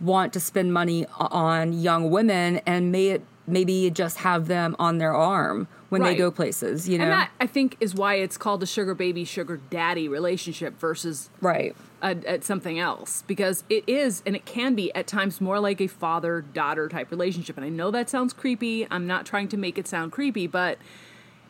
want 0.00 0.32
to 0.32 0.40
spend 0.40 0.72
money 0.72 1.06
on 1.18 1.72
young 1.72 2.10
women 2.10 2.60
and 2.66 2.90
may 2.92 3.20
maybe 3.46 3.90
just 3.90 4.18
have 4.18 4.46
them 4.46 4.74
on 4.78 4.98
their 4.98 5.14
arm 5.14 5.66
when 5.88 6.00
Right. 6.02 6.10
they 6.10 6.16
go 6.16 6.30
places. 6.30 6.88
You 6.88 6.98
know, 6.98 7.04
and 7.04 7.12
that 7.12 7.30
I 7.40 7.46
think 7.46 7.76
is 7.80 7.94
why 7.94 8.14
it's 8.14 8.36
called 8.36 8.62
a 8.62 8.66
sugar 8.66 8.94
baby, 8.94 9.24
sugar 9.24 9.60
daddy 9.70 10.08
relationship 10.08 10.78
versus 10.78 11.28
right? 11.40 11.74
A, 12.02 12.16
at 12.26 12.44
something 12.44 12.78
else 12.78 13.22
because 13.26 13.64
it 13.70 13.84
is 13.86 14.22
and 14.26 14.34
it 14.36 14.44
can 14.44 14.74
be 14.74 14.92
at 14.94 15.06
times 15.06 15.40
more 15.40 15.60
like 15.60 15.80
a 15.80 15.86
father 15.86 16.40
daughter 16.40 16.88
type 16.88 17.10
relationship 17.10 17.56
and 17.56 17.64
i 17.64 17.68
know 17.68 17.90
that 17.90 18.10
sounds 18.10 18.32
creepy 18.32 18.86
i'm 18.90 19.06
not 19.06 19.24
trying 19.24 19.48
to 19.48 19.56
make 19.56 19.78
it 19.78 19.86
sound 19.86 20.10
creepy 20.12 20.46
but 20.46 20.78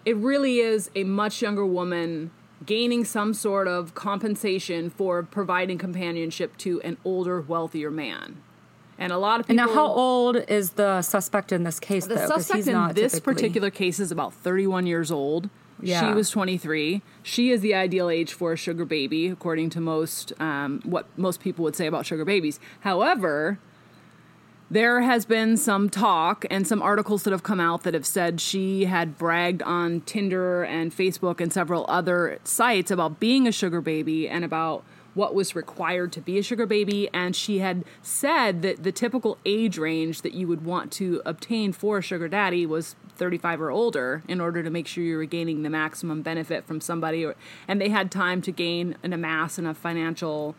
it 0.05 0.17
really 0.17 0.59
is 0.59 0.91
a 0.95 1.05
much 1.05 1.41
younger 1.43 1.65
woman 1.65 2.31
gaining 2.67 3.05
some 3.05 3.33
sort 3.35 3.67
of 3.67 3.95
compensation 3.95 4.91
for 4.91 5.23
providing 5.23 5.79
companionship 5.79 6.57
to 6.59 6.81
an 6.83 6.97
older 7.05 7.41
wealthier 7.41 7.91
man 7.91 8.37
And 8.99 9.11
a 9.13 9.19
lot 9.19 9.41
of 9.41 9.49
And 9.51 9.59
people. 9.59 9.75
now, 9.75 9.81
how 9.81 9.87
old 9.89 10.37
is 10.49 10.73
the 10.73 11.03
suspect 11.03 11.51
in 11.51 11.65
this 11.65 11.81
case, 11.81 12.07
The 12.07 12.15
though? 12.17 12.27
suspect 12.29 12.69
in 12.69 12.95
this 12.95 13.13
typically- 13.15 13.35
particular 13.35 13.71
case 13.71 13.99
is 13.99 14.13
about 14.13 14.33
31 14.35 14.87
years 14.87 15.11
old. 15.11 15.49
She 16.09 16.15
was 16.15 16.31
23. 16.31 17.03
She 17.23 17.51
is 17.51 17.61
the 17.61 17.75
ideal 17.75 18.09
age 18.09 18.33
for 18.33 18.53
a 18.53 18.57
sugar 18.57 18.85
baby, 18.85 19.29
according 19.29 19.71
to 19.71 19.81
most 19.81 20.33
um, 20.41 20.81
what 20.85 21.07
most 21.17 21.41
people 21.41 21.65
would 21.65 21.77
say 21.77 21.87
about 21.87 22.07
sugar 22.07 22.25
babies. 22.25 22.61
However, 22.81 23.59
there 24.71 25.03
has 25.03 25.27
been 25.27 25.59
some 25.59 25.91
talk 25.91 26.47
and 26.51 26.67
some 26.67 26.81
articles 26.81 27.25
that 27.25 27.31
have 27.31 27.43
come 27.43 27.61
out 27.61 27.83
that 27.83 27.93
have 27.93 28.07
said 28.07 28.41
she 28.41 28.87
had 28.87 29.19
bragged 29.19 29.63
on 29.63 30.01
Tinder 30.03 30.63
and 30.63 30.97
Facebook 30.97 31.43
and 31.43 31.53
several 31.53 31.85
other 31.89 32.39
sites 32.45 32.91
about 32.91 33.21
being 33.21 33.47
a 33.47 33.53
sugar 33.53 33.83
baby 33.83 34.27
and 34.27 34.47
about 34.47 34.83
what 35.13 35.35
was 35.35 35.55
required 35.55 36.11
to 36.13 36.23
be 36.23 36.39
a 36.39 36.43
sugar 36.43 36.65
baby. 36.65 37.11
And 37.13 37.37
she 37.37 37.59
had 37.59 37.85
said 38.01 38.63
that 38.63 38.83
the 38.83 38.93
typical 38.93 39.37
age 39.45 39.77
range 39.77 40.23
that 40.23 40.33
you 40.33 40.49
would 40.49 40.65
want 40.65 40.91
to 40.93 41.21
obtain 41.27 41.73
for 41.73 41.99
a 41.99 42.03
sugar 42.03 42.29
daddy 42.29 42.65
was 42.65 42.97
35 43.23 43.61
or 43.61 43.71
older 43.71 44.25
in 44.27 44.41
order 44.41 44.65
to 44.65 44.69
make 44.69 44.89
sure 44.89 45.05
you 45.05 45.17
were 45.17 45.25
gaining 45.25 45.63
the 45.63 45.71
maximum 45.71 46.23
benefit 46.23 46.67
from 46.67 46.81
somebody. 46.81 47.25
Or, 47.25 47.37
and 47.69 47.81
they 47.81 47.89
had 47.89 48.11
time 48.11 48.43
to 48.43 48.51
gain 48.51 48.97
and 49.01 49.15
amass 49.15 49.61
enough 49.61 49.77
financial 49.77 50.57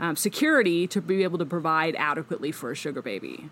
um, 0.00 0.16
security 0.16 0.88
to 0.88 1.00
be 1.00 1.22
able 1.22 1.38
to 1.38 1.46
provide 1.46 1.94
adequately 1.94 2.50
for 2.50 2.72
a 2.72 2.74
sugar 2.74 3.02
baby. 3.02 3.50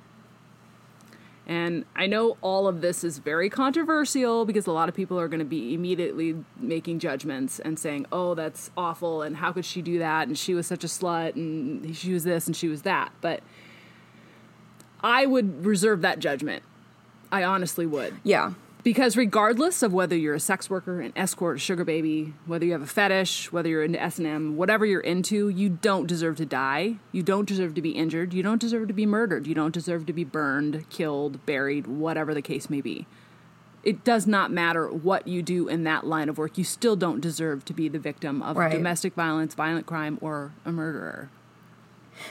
And 1.47 1.85
I 1.95 2.09
know 2.09 2.39
all 2.41 2.67
of 2.67 2.81
this 2.81 3.05
is 3.05 3.19
very 3.19 3.49
controversial 3.49 4.45
because 4.45 4.67
a 4.67 4.73
lot 4.73 4.89
of 4.89 4.97
people 4.97 5.19
are 5.21 5.29
going 5.29 5.39
to 5.39 5.45
be 5.45 5.73
immediately 5.73 6.45
making 6.57 6.99
judgments 6.99 7.61
and 7.61 7.79
saying, 7.79 8.07
oh, 8.11 8.35
that's 8.35 8.73
awful, 8.77 9.23
and 9.23 9.37
how 9.37 9.53
could 9.53 9.65
she 9.65 9.81
do 9.81 10.01
that? 10.01 10.27
And 10.27 10.37
she 10.37 10.55
was 10.55 10.67
such 10.67 10.83
a 10.83 10.89
slut, 10.89 11.37
and 11.37 11.97
she 11.97 12.13
was 12.13 12.25
this, 12.25 12.49
and 12.49 12.57
she 12.57 12.67
was 12.67 12.83
that. 12.83 13.13
But 13.21 13.45
I 15.03 15.27
would 15.27 15.65
reserve 15.65 16.03
that 16.03 16.19
judgment. 16.19 16.65
I 17.33 17.45
honestly 17.45 17.87
would. 17.87 18.17
Yeah. 18.25 18.53
Because 18.83 19.15
regardless 19.15 19.83
of 19.83 19.93
whether 19.93 20.17
you're 20.17 20.35
a 20.35 20.41
sex 20.41 20.71
worker, 20.71 21.03
an 21.03 21.13
escort, 21.15 21.57
a 21.57 21.61
sugar 21.61 21.85
baby, 21.85 22.33
whether 22.47 22.65
you 22.65 22.73
have 22.73 22.81
a 22.81 22.87
fetish, 22.87 23.53
whether 23.53 23.69
you're 23.69 23.85
into 23.85 24.01
S&M, 24.01 24.57
whatever 24.57 24.87
you're 24.87 25.03
into, 25.03 25.51
you 25.51 25.69
don't 25.69 26.07
deserve 26.07 26.39
to 26.39 26.47
die. 26.47 26.97
You 27.13 27.23
don't 27.23 27.47
deserve 27.47 27.75
to 27.75 27.83
be 27.83 27.91
injured. 27.91 28.33
You 28.33 28.43
don't 28.43 28.61
deserve 28.61 28.89
to 28.89 28.95
be 28.95 29.05
murdered. 29.05 29.47
You 29.47 29.55
don't 29.55 29.75
deserve 29.75 30.07
to 30.07 30.15
be 30.15 30.25
burned, 30.25 30.89
killed, 30.89 31.45
buried, 31.45 31.87
whatever 31.87 32.33
the 32.33 32.41
case 32.41 32.71
may 32.71 32.81
be. 32.81 33.07
It 33.83 34.03
does 34.03 34.27
not 34.27 34.51
matter 34.51 34.89
what 34.89 35.29
you 35.29 35.43
do 35.43 35.69
in 35.69 35.85
that 35.85 36.07
line 36.07 36.31
of 36.31 36.39
work. 36.39 36.57
You 36.57 36.65
still 36.65 36.97
don't 36.97 37.21
deserve 37.21 37.67
to 37.67 37.75
be 37.75 37.89
the 37.89 37.99
victim 37.99 38.43
of 38.43 38.57
Right. 38.57 38.73
domestic 38.73 39.15
violence, 39.15 39.55
violent 39.55 39.85
crime, 39.87 40.17
or 40.23 40.53
a 40.65 40.73
murderer. 40.73 41.29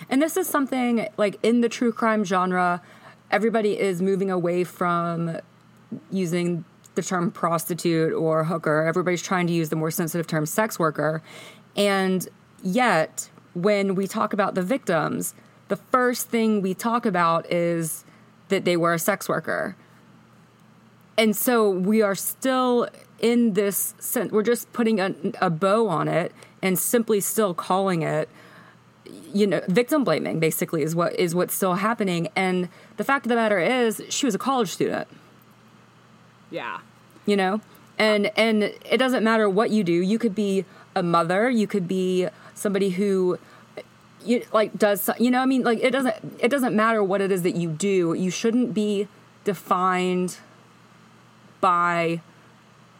And 0.09 0.21
this 0.21 0.37
is 0.37 0.47
something 0.47 1.07
like 1.17 1.39
in 1.43 1.61
the 1.61 1.69
true 1.69 1.91
crime 1.91 2.23
genre, 2.23 2.81
everybody 3.31 3.79
is 3.79 4.01
moving 4.01 4.31
away 4.31 4.63
from 4.63 5.37
using 6.11 6.65
the 6.95 7.01
term 7.01 7.31
prostitute 7.31 8.13
or 8.13 8.43
hooker. 8.43 8.85
Everybody's 8.85 9.21
trying 9.21 9.47
to 9.47 9.53
use 9.53 9.69
the 9.69 9.75
more 9.75 9.91
sensitive 9.91 10.27
term 10.27 10.45
sex 10.45 10.77
worker. 10.77 11.21
And 11.75 12.27
yet, 12.63 13.29
when 13.53 13.95
we 13.95 14.07
talk 14.07 14.33
about 14.33 14.55
the 14.55 14.61
victims, 14.61 15.33
the 15.67 15.75
first 15.75 16.29
thing 16.29 16.61
we 16.61 16.73
talk 16.73 17.05
about 17.05 17.49
is 17.51 18.03
that 18.49 18.65
they 18.65 18.75
were 18.75 18.93
a 18.93 18.99
sex 18.99 19.29
worker. 19.29 19.75
And 21.17 21.35
so 21.35 21.69
we 21.69 22.01
are 22.01 22.15
still 22.15 22.87
in 23.19 23.53
this 23.53 23.93
sense, 23.99 24.31
we're 24.31 24.43
just 24.43 24.71
putting 24.73 24.99
a, 24.99 25.13
a 25.41 25.49
bow 25.49 25.87
on 25.87 26.07
it 26.07 26.31
and 26.61 26.77
simply 26.77 27.19
still 27.19 27.53
calling 27.53 28.01
it 28.01 28.29
you 29.33 29.45
know 29.47 29.61
victim 29.67 30.03
blaming 30.03 30.39
basically 30.39 30.81
is 30.81 30.95
what 30.95 31.17
is 31.19 31.35
what's 31.35 31.53
still 31.53 31.75
happening. 31.75 32.29
And 32.35 32.69
the 32.97 33.03
fact 33.03 33.25
of 33.25 33.29
the 33.29 33.35
matter 33.35 33.59
is 33.59 34.01
she 34.09 34.25
was 34.25 34.35
a 34.35 34.39
college 34.39 34.69
student. 34.69 35.07
Yeah. 36.51 36.79
you 37.25 37.35
know? 37.35 37.61
And 37.97 38.31
and 38.37 38.63
it 38.63 38.97
doesn't 38.97 39.23
matter 39.23 39.49
what 39.49 39.69
you 39.71 39.83
do. 39.83 39.93
You 39.93 40.17
could 40.17 40.33
be 40.33 40.65
a 40.95 41.03
mother. 41.03 41.49
You 41.49 41.67
could 41.67 41.87
be 41.87 42.27
somebody 42.55 42.89
who 42.91 43.37
you 44.25 44.45
like 44.51 44.77
does 44.77 45.09
you 45.17 45.31
know 45.31 45.39
i 45.41 45.45
mean? 45.45 45.63
Like 45.63 45.79
it 45.79 45.91
doesn't 45.91 46.15
it 46.39 46.49
doesn't 46.49 46.75
matter 46.75 47.03
what 47.03 47.21
it 47.21 47.31
is 47.31 47.41
that 47.43 47.55
you 47.55 47.69
do. 47.69 48.13
You 48.13 48.31
shouldn't 48.31 48.73
be 48.73 49.07
defined 49.43 50.37
by 51.61 52.21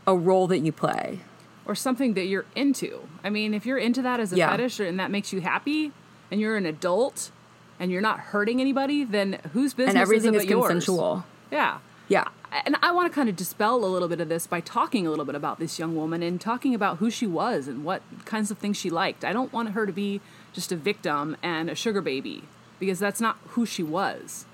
a 0.06 0.16
role 0.16 0.48
that 0.48 0.60
you 0.60 0.72
play. 0.72 1.20
Or 1.66 1.76
something 1.76 2.14
that 2.16 2.26
you're 2.26 2.46
into. 2.56 3.08
I 3.24 3.30
mean, 3.30 3.54
if 3.54 3.66
you're 3.66 3.78
into 3.78 4.02
that 4.02 4.20
as 4.20 4.34
a 4.34 4.38
Yeah. 4.38 4.50
fetish 4.52 4.80
and 4.80 5.00
that 5.00 5.12
makes 5.12 5.32
you 5.32 5.42
happy 5.42 5.92
and 6.32 6.40
you're 6.42 6.58
an 6.58 6.66
adult 6.66 7.32
and 7.80 7.92
you're 7.92 8.02
not 8.02 8.20
hurting 8.20 8.60
anybody, 8.60 9.04
then 9.04 9.40
whose 9.54 9.74
business 9.74 9.94
and 9.96 10.02
everything 10.02 10.34
is 10.36 10.44
is 10.44 10.44
it 10.44 10.48
but 10.48 10.52
yours? 10.58 10.68
consensual 10.70 11.26
Yeah. 11.52 11.80
yeah 12.08 12.26
And 12.66 12.76
I 12.82 12.92
want 12.92 13.10
to 13.12 13.16
kind 13.16 13.30
of 13.30 13.36
dispel 13.36 13.84
a 13.84 13.88
little 13.88 14.08
bit 14.08 14.20
of 14.20 14.28
this 14.30 14.48
by 14.48 14.60
talking 14.60 15.08
a 15.08 15.10
little 15.10 15.26
bit 15.26 15.36
about 15.36 15.60
this 15.60 15.80
young 15.80 15.96
woman 15.96 16.22
and 16.24 16.40
talking 16.42 16.76
about 16.76 16.98
who 16.98 17.10
she 17.10 17.26
was 17.28 17.68
and 17.68 17.84
what 17.86 18.02
kinds 18.26 18.52
of 18.52 18.58
things 18.58 18.76
she 18.78 18.90
liked. 18.90 19.24
I 19.24 19.32
don't 19.34 19.54
want 19.54 19.70
her 19.70 19.86
to 19.86 19.92
be 19.94 20.20
just 20.54 20.72
a 20.72 20.76
victim 20.76 21.38
and 21.42 21.70
a 21.70 21.76
sugar 21.76 22.02
baby 22.02 22.44
because 22.80 23.00
that's 23.00 23.22
not 23.22 23.38
who 23.50 23.66
she 23.66 23.84
was. 23.84 24.46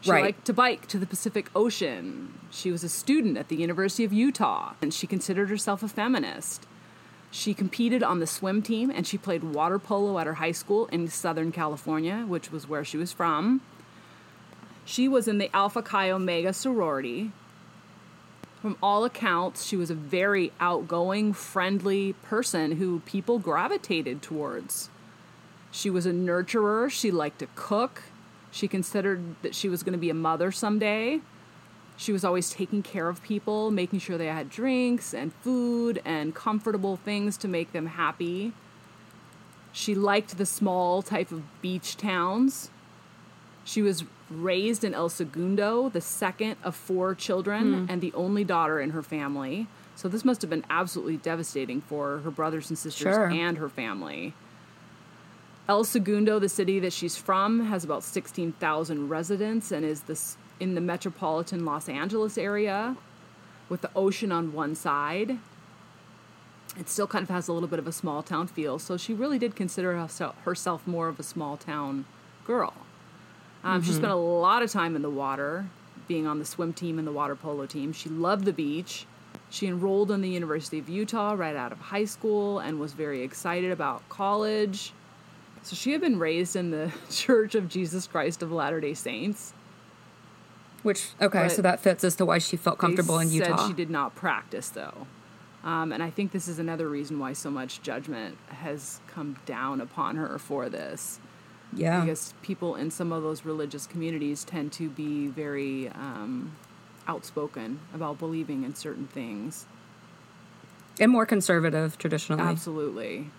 She 0.00 0.10
Right. 0.10 0.24
liked 0.24 0.44
to 0.46 0.52
bike 0.52 0.86
to 0.88 0.98
the 0.98 1.06
Pacific 1.06 1.50
Ocean. 1.54 2.34
She 2.50 2.70
was 2.70 2.82
a 2.84 2.88
student 2.88 3.38
at 3.38 3.48
the 3.48 3.56
University 3.56 4.04
of 4.04 4.12
Utah 4.12 4.72
and 4.82 4.92
she 4.92 5.06
considered 5.06 5.48
herself 5.48 5.82
a 5.82 5.88
feminist. 5.88 6.66
She 7.34 7.52
competed 7.52 8.04
on 8.04 8.20
the 8.20 8.28
swim 8.28 8.62
team 8.62 8.90
and 8.90 9.04
she 9.04 9.18
played 9.18 9.42
water 9.42 9.80
polo 9.80 10.20
at 10.20 10.26
her 10.28 10.34
high 10.34 10.52
school 10.52 10.86
in 10.86 11.08
Southern 11.08 11.50
California, 11.50 12.24
which 12.28 12.52
was 12.52 12.68
where 12.68 12.84
she 12.84 12.96
was 12.96 13.12
from. 13.12 13.60
She 14.84 15.08
was 15.08 15.26
in 15.26 15.38
the 15.38 15.54
Alpha 15.54 15.82
Chi 15.82 16.10
Omega 16.10 16.52
sorority. 16.52 17.32
From 18.62 18.76
all 18.80 19.04
accounts, 19.04 19.66
she 19.66 19.76
was 19.76 19.90
a 19.90 19.96
very 19.96 20.52
outgoing, 20.60 21.32
friendly 21.32 22.12
person 22.22 22.76
who 22.76 23.00
people 23.00 23.40
gravitated 23.40 24.22
towards. 24.22 24.88
She 25.72 25.90
was 25.90 26.06
a 26.06 26.12
nurturer. 26.12 26.88
She 26.88 27.10
liked 27.10 27.40
to 27.40 27.48
cook. 27.56 28.04
She 28.52 28.68
considered 28.68 29.34
that 29.42 29.56
she 29.56 29.68
was 29.68 29.82
going 29.82 29.94
to 29.94 29.98
be 29.98 30.08
a 30.08 30.14
mother 30.14 30.52
someday. 30.52 31.20
She 31.96 32.12
was 32.12 32.24
always 32.24 32.50
taking 32.50 32.82
care 32.82 33.08
of 33.08 33.22
people, 33.22 33.70
making 33.70 34.00
sure 34.00 34.18
they 34.18 34.26
had 34.26 34.50
drinks 34.50 35.14
and 35.14 35.32
food 35.32 36.02
and 36.04 36.34
comfortable 36.34 36.96
things 36.96 37.36
to 37.38 37.48
make 37.48 37.72
them 37.72 37.86
happy. 37.86 38.52
She 39.72 39.94
liked 39.94 40.36
the 40.36 40.46
small 40.46 41.02
type 41.02 41.30
of 41.30 41.42
beach 41.62 41.96
towns. 41.96 42.70
She 43.64 43.80
was 43.80 44.04
raised 44.30 44.84
in 44.84 44.94
El 44.94 45.08
Segundo, 45.08 45.88
the 45.88 46.00
second 46.00 46.56
of 46.62 46.74
four 46.74 47.14
children 47.14 47.84
hmm. 47.84 47.90
and 47.90 48.00
the 48.00 48.12
only 48.14 48.44
daughter 48.44 48.80
in 48.80 48.90
her 48.90 49.02
family. 49.02 49.66
So 49.96 50.08
this 50.08 50.24
must 50.24 50.42
have 50.42 50.50
been 50.50 50.64
absolutely 50.68 51.18
devastating 51.18 51.80
for 51.80 52.18
her 52.18 52.30
brothers 52.30 52.68
and 52.68 52.78
sisters 52.78 53.14
Sure. 53.14 53.30
and 53.30 53.58
her 53.58 53.68
family. 53.68 54.34
El 55.68 55.84
Segundo, 55.84 56.38
the 56.38 56.48
city 56.48 56.78
that 56.80 56.92
she's 56.92 57.16
from, 57.16 57.66
has 57.66 57.84
about 57.84 58.02
16,000 58.02 59.08
residents 59.08 59.72
and 59.72 59.84
is 59.84 60.02
this 60.02 60.36
in 60.60 60.74
the 60.74 60.80
metropolitan 60.80 61.64
Los 61.64 61.88
Angeles 61.88 62.38
area 62.38 62.96
with 63.68 63.80
the 63.80 63.90
ocean 63.96 64.30
on 64.32 64.52
one 64.52 64.74
side. 64.74 65.38
It 66.78 66.88
still 66.88 67.06
kind 67.06 67.22
of 67.22 67.28
has 67.28 67.46
a 67.48 67.52
little 67.52 67.68
bit 67.68 67.78
of 67.78 67.86
a 67.86 67.92
small 67.92 68.22
town 68.22 68.48
feel, 68.48 68.78
so 68.78 68.96
she 68.96 69.14
really 69.14 69.38
did 69.38 69.54
consider 69.54 69.96
herself, 69.96 70.36
herself 70.42 70.86
more 70.86 71.08
of 71.08 71.20
a 71.20 71.22
small 71.22 71.56
town 71.56 72.04
girl. 72.44 72.74
Um, 73.62 73.82
She 73.82 73.92
spent 73.92 74.12
a 74.12 74.16
lot 74.16 74.62
of 74.62 74.70
time 74.70 74.96
in 74.96 75.02
the 75.02 75.10
water, 75.10 75.66
being 76.08 76.26
on 76.26 76.38
the 76.38 76.44
swim 76.44 76.72
team 76.72 76.98
and 76.98 77.06
the 77.06 77.12
water 77.12 77.36
polo 77.36 77.66
team. 77.66 77.92
She 77.92 78.08
loved 78.08 78.44
the 78.44 78.52
beach. 78.52 79.06
She 79.50 79.66
enrolled 79.66 80.10
in 80.10 80.20
the 80.20 80.28
University 80.28 80.78
of 80.78 80.88
Utah 80.88 81.32
right 81.32 81.54
out 81.56 81.72
of 81.72 81.78
high 81.78 82.04
school 82.04 82.58
and 82.58 82.80
was 82.80 82.92
very 82.92 83.22
excited 83.22 83.70
about 83.70 84.06
college. 84.08 84.92
So 85.62 85.76
she 85.76 85.92
had 85.92 86.00
been 86.00 86.18
raised 86.18 86.56
in 86.56 86.70
the 86.72 86.92
Church 87.10 87.54
of 87.54 87.68
Jesus 87.68 88.06
Christ 88.06 88.42
of 88.42 88.52
Latter 88.52 88.80
day 88.80 88.94
Saints. 88.94 89.54
Which 90.84 91.08
okay 91.20 91.42
But 91.44 91.52
so 91.52 91.62
that 91.62 91.80
fits 91.80 92.04
as 92.04 92.14
to 92.16 92.24
why 92.24 92.38
she 92.38 92.56
felt 92.56 92.78
comfortable 92.78 93.18
in 93.18 93.30
utah 93.30 93.56
Said 93.56 93.66
she 93.66 93.72
did 93.72 93.90
not 93.90 94.14
practice 94.14 94.68
though, 94.68 95.06
um, 95.64 95.90
and 95.92 96.02
I 96.02 96.10
think 96.10 96.30
this 96.30 96.46
is 96.46 96.58
another 96.60 96.88
reason 96.88 97.18
why 97.18 97.32
so 97.32 97.50
much 97.50 97.82
judgment 97.82 98.38
has 98.48 99.00
come 99.08 99.36
down 99.46 99.80
upon 99.80 100.14
her 100.16 100.38
for 100.38 100.68
this. 100.68 101.18
yeah 101.72 102.00
because 102.02 102.34
people 102.42 102.76
in 102.76 102.90
some 102.90 103.10
of 103.12 103.22
those 103.24 103.44
religious 103.44 103.86
communities 103.86 104.44
tend 104.44 104.72
to 104.74 104.88
be 104.88 105.26
very 105.26 105.88
um, 105.88 106.54
outspoken 107.08 107.80
about 107.92 108.18
believing 108.18 108.62
in 108.64 108.74
certain 108.74 109.06
things. 109.08 109.66
and 111.00 111.10
more 111.10 111.26
conservative 111.26 111.98
traditionally. 111.98 112.42
Absolutely. 112.42 113.30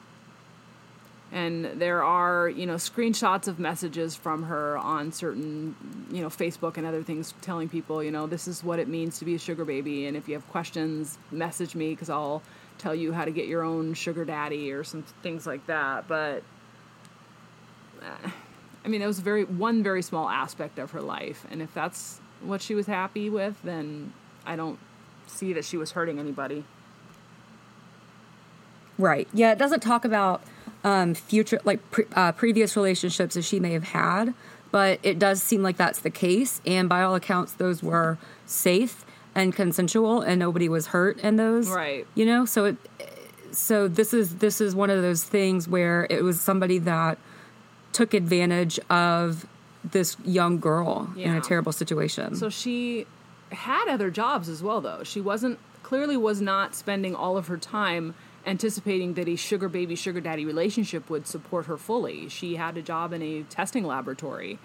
And 1.32 1.82
there 1.82 2.04
are, 2.04 2.48
you 2.48 2.66
know, 2.66 2.76
screenshots 2.76 3.48
of 3.48 3.60
messages 3.60 4.16
from 4.16 4.44
her 4.44 4.78
on 4.78 5.12
certain, 5.12 5.76
you 6.12 6.22
know, 6.22 6.30
Facebook 6.30 6.78
and 6.78 6.86
other 6.86 7.04
things 7.04 7.34
telling 7.42 7.68
people, 7.68 8.04
you 8.04 8.12
know, 8.12 8.28
this 8.28 8.48
is 8.48 8.64
what 8.64 8.80
it 8.80 8.88
means 8.88 9.20
to 9.20 9.26
be 9.26 9.36
a 9.36 9.40
sugar 9.40 9.66
baby. 9.66 10.06
And 10.06 10.16
if 10.16 10.28
you 10.28 10.36
have 10.36 10.48
questions, 10.50 11.18
message 11.32 11.76
me 11.76 11.90
because 11.90 12.10
I'll 12.10 12.42
tell 12.78 12.96
you 12.96 13.12
how 13.12 13.26
to 13.26 13.32
get 13.32 13.48
your 13.48 13.64
own 13.64 13.94
sugar 13.94 14.26
daddy 14.26 14.72
or 14.72 14.84
some 14.84 15.04
things 15.24 15.46
like 15.48 15.66
that. 15.68 16.08
But 16.08 16.44
uh, 18.02 18.30
I 18.84 18.88
mean, 18.88 19.02
it 19.02 19.08
was 19.08 19.20
very 19.20 19.44
one 19.44 19.84
very 19.84 20.02
small 20.02 20.30
aspect 20.30 20.80
of 20.80 20.92
her 20.92 21.02
life, 21.02 21.46
and 21.50 21.62
if 21.62 21.74
that's 21.74 22.20
what 22.42 22.62
she 22.62 22.76
was 22.76 22.86
happy 22.86 23.30
with, 23.30 23.60
then 23.64 24.14
I 24.46 24.56
don't 24.56 24.78
see 25.28 25.54
that 25.54 25.66
she 25.66 25.78
was 25.78 25.92
hurting 25.92 26.20
anybody. 26.20 26.64
Right. 28.98 29.28
Yeah, 29.34 29.52
it 29.52 29.58
doesn't 29.58 29.82
talk 29.82 30.06
about 30.06 30.42
um, 30.86 31.16
future, 31.16 31.60
like 31.66 31.80
pre- 31.90 32.06
uh, 32.16 32.32
previous 32.32 32.78
relationships 32.78 33.34
that 33.34 33.44
she 33.44 33.60
may 33.60 33.74
have 33.74 33.86
had, 33.86 34.36
but 34.72 35.00
it 35.02 35.18
does 35.18 35.42
seem 35.42 35.64
like 35.64 35.78
that's 35.78 36.00
the 36.00 36.12
case. 36.12 36.62
And 36.66 36.88
by 36.88 37.02
all 37.02 37.16
accounts, 37.16 37.54
those 37.54 37.82
were 37.82 38.20
safe 38.46 39.04
and 39.34 39.54
consensual, 39.54 40.22
and 40.22 40.40
nobody 40.40 40.70
was 40.70 40.88
hurt 40.88 41.20
in 41.20 41.38
those. 41.38 41.68
Right. 41.70 42.06
You 42.14 42.26
know, 42.26 42.46
so 42.46 42.66
it. 42.66 42.78
So 43.52 43.88
this 43.88 44.14
is 44.14 44.38
this 44.38 44.62
is 44.62 44.76
one 44.76 44.90
of 44.90 45.02
those 45.02 45.24
things 45.24 45.68
where 45.68 46.08
it 46.10 46.24
was 46.24 46.40
somebody 46.40 46.78
that 46.80 47.18
took 47.94 48.14
advantage 48.14 48.80
of 48.90 49.48
this 49.84 50.18
young 50.26 50.60
girl 50.60 51.10
in 51.16 51.34
a 51.34 51.42
terrible 51.42 51.72
situation. 51.72 52.36
So 52.36 52.50
she 52.50 53.08
had 53.52 53.88
other 53.88 54.12
jobs 54.12 54.50
as 54.50 54.62
well, 54.62 54.82
though. 54.82 55.04
She 55.04 55.22
wasn't 55.22 55.58
clearly 55.84 56.18
was 56.18 56.42
not 56.42 56.76
spending 56.76 57.16
all 57.16 57.38
of 57.38 57.48
her 57.48 57.58
time 57.58 58.14
anticipating 58.46 59.14
that 59.16 59.28
a 59.28 59.36
sugar 59.36 59.70
baby 59.70 59.96
sugar 59.96 60.22
daddy 60.22 60.46
relationship 60.46 61.10
would 61.10 61.28
support 61.28 61.66
her 61.66 61.78
fully. 61.78 62.30
She 62.30 62.56
had 62.56 62.78
a 62.78 62.82
job 62.82 63.14
in 63.14 63.22
a 63.22 63.44
testing 63.44 63.86
laboratory. 63.86 64.60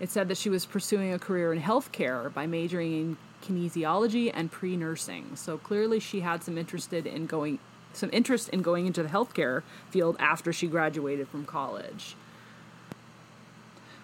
It 0.00 0.10
said 0.10 0.28
that 0.28 0.36
she 0.36 0.50
was 0.50 0.66
pursuing 0.66 1.12
a 1.12 1.18
career 1.18 1.52
in 1.52 1.60
healthcare 1.60 2.32
by 2.32 2.46
majoring 2.46 2.92
in 2.92 3.16
kinesiology 3.42 4.30
and 4.32 4.50
pre-nursing. 4.50 5.36
So 5.36 5.58
clearly 5.58 6.00
she 6.00 6.20
had 6.20 6.42
some 6.42 6.58
interested 6.58 7.06
in 7.06 7.26
going 7.26 7.58
some 7.92 8.10
interest 8.12 8.48
in 8.48 8.60
going 8.60 8.86
into 8.86 9.04
the 9.04 9.08
healthcare 9.08 9.62
field 9.88 10.16
after 10.18 10.52
she 10.52 10.66
graduated 10.66 11.28
from 11.28 11.44
college. 11.44 12.16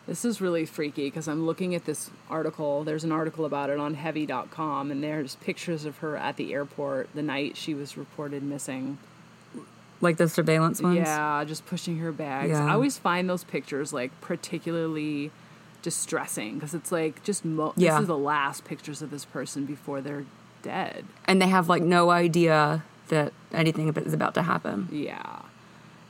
This 0.06 0.24
is 0.24 0.40
really 0.40 0.64
freaky 0.64 1.06
because 1.06 1.28
I'm 1.28 1.44
looking 1.44 1.74
at 1.74 1.84
this 1.84 2.10
article. 2.28 2.84
There's 2.84 3.04
an 3.04 3.12
article 3.12 3.44
about 3.44 3.70
it 3.70 3.78
on 3.78 3.94
heavy.com, 3.94 4.90
and 4.90 5.04
there's 5.04 5.36
pictures 5.36 5.84
of 5.84 5.98
her 5.98 6.16
at 6.16 6.36
the 6.36 6.52
airport 6.52 7.10
the 7.14 7.22
night 7.22 7.56
she 7.56 7.74
was 7.74 7.96
reported 7.96 8.42
missing. 8.42 8.98
Like 10.00 10.16
the 10.16 10.28
surveillance 10.28 10.80
ones. 10.80 10.96
Yeah, 10.96 11.44
just 11.44 11.66
pushing 11.66 11.98
her 11.98 12.12
bags. 12.12 12.50
Yeah. 12.50 12.66
I 12.66 12.72
always 12.72 12.98
find 12.98 13.28
those 13.28 13.44
pictures 13.44 13.92
like 13.92 14.10
particularly 14.20 15.30
distressing 15.82 16.54
because 16.54 16.74
it's 16.74 16.92
like 16.92 17.22
just 17.24 17.44
mo- 17.44 17.72
Yeah. 17.76 17.92
this 17.94 18.02
is 18.02 18.06
the 18.08 18.18
last 18.18 18.64
pictures 18.64 19.02
of 19.02 19.10
this 19.10 19.24
person 19.24 19.64
before 19.64 20.00
they're 20.00 20.24
dead. 20.62 21.04
And 21.26 21.40
they 21.40 21.48
have 21.48 21.68
like 21.68 21.82
no 21.82 22.10
idea 22.10 22.82
that 23.08 23.32
anything 23.52 23.88
is 23.88 24.12
about 24.12 24.34
to 24.34 24.42
happen. 24.42 24.88
Yeah. 24.92 25.40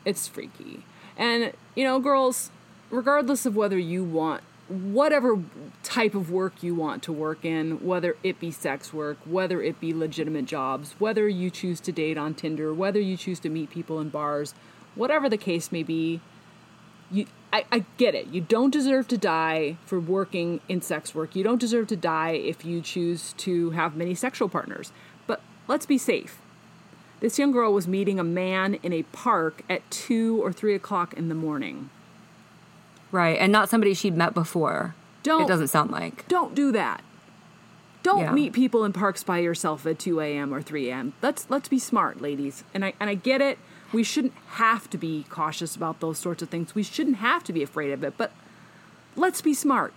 It's 0.04 0.26
freaky. 0.26 0.84
And, 1.16 1.52
you 1.74 1.84
know, 1.84 1.98
girls, 2.00 2.50
regardless 2.90 3.46
of 3.46 3.54
whether 3.56 3.78
you 3.78 4.02
want 4.02 4.42
whatever 4.70 5.42
type 5.82 6.14
of 6.14 6.30
work 6.30 6.62
you 6.62 6.74
want 6.74 7.02
to 7.02 7.12
work 7.12 7.44
in, 7.44 7.84
whether 7.84 8.16
it 8.22 8.38
be 8.38 8.52
sex 8.52 8.94
work, 8.94 9.18
whether 9.24 9.60
it 9.60 9.80
be 9.80 9.92
legitimate 9.92 10.44
jobs, 10.44 10.94
whether 10.98 11.28
you 11.28 11.50
choose 11.50 11.80
to 11.80 11.92
date 11.92 12.16
on 12.16 12.34
Tinder, 12.34 12.72
whether 12.72 13.00
you 13.00 13.16
choose 13.16 13.40
to 13.40 13.48
meet 13.48 13.70
people 13.70 13.98
in 13.98 14.08
bars, 14.08 14.54
whatever 14.94 15.28
the 15.28 15.36
case 15.36 15.72
may 15.72 15.82
be, 15.82 16.20
you 17.10 17.26
I, 17.52 17.64
I 17.72 17.84
get 17.96 18.14
it. 18.14 18.28
You 18.28 18.40
don't 18.42 18.70
deserve 18.72 19.08
to 19.08 19.18
die 19.18 19.76
for 19.84 19.98
working 19.98 20.60
in 20.68 20.80
sex 20.82 21.16
work. 21.16 21.34
You 21.34 21.42
don't 21.42 21.60
deserve 21.60 21.88
to 21.88 21.96
die 21.96 22.30
if 22.30 22.64
you 22.64 22.80
choose 22.80 23.32
to 23.38 23.70
have 23.70 23.96
many 23.96 24.14
sexual 24.14 24.48
partners. 24.48 24.92
But 25.26 25.40
let's 25.66 25.84
be 25.84 25.98
safe. 25.98 26.38
This 27.18 27.40
young 27.40 27.50
girl 27.50 27.72
was 27.72 27.88
meeting 27.88 28.20
a 28.20 28.24
man 28.24 28.74
in 28.84 28.92
a 28.92 29.02
park 29.02 29.62
at 29.68 29.88
two 29.90 30.40
or 30.42 30.52
three 30.52 30.76
o'clock 30.76 31.12
in 31.14 31.28
the 31.28 31.34
morning. 31.34 31.90
Right. 33.12 33.38
And 33.38 33.50
not 33.52 33.68
somebody 33.68 33.94
she'd 33.94 34.16
met 34.16 34.34
before. 34.34 34.94
Don't 35.22 35.42
It 35.42 35.48
doesn't 35.48 35.68
sound 35.68 35.90
like. 35.90 36.26
don't 36.28 36.54
do 36.54 36.72
that. 36.72 37.02
Don't 38.02 38.20
Yeah. 38.20 38.32
meet 38.32 38.52
people 38.54 38.84
in 38.84 38.92
parks 38.94 39.22
by 39.22 39.38
yourself 39.38 39.84
at 39.86 39.98
two 39.98 40.20
a.m. 40.20 40.54
or 40.54 40.62
three 40.62 40.88
a.m. 40.88 41.12
Let's 41.20 41.46
let's 41.50 41.68
be 41.68 41.78
smart, 41.78 42.20
ladies. 42.22 42.64
And 42.72 42.84
I 42.84 42.94
and 42.98 43.10
I 43.10 43.14
get 43.14 43.40
it. 43.42 43.58
We 43.92 44.02
shouldn't 44.04 44.32
have 44.52 44.88
to 44.90 44.96
be 44.98 45.26
cautious 45.28 45.76
about 45.76 46.00
those 46.00 46.16
sorts 46.18 46.40
of 46.42 46.48
things. 46.48 46.74
We 46.74 46.82
shouldn't 46.82 47.16
have 47.16 47.44
to 47.44 47.52
be 47.52 47.62
afraid 47.62 47.90
of 47.92 48.02
it. 48.04 48.14
But 48.16 48.30
let's 49.16 49.42
be 49.42 49.52
smart. 49.52 49.92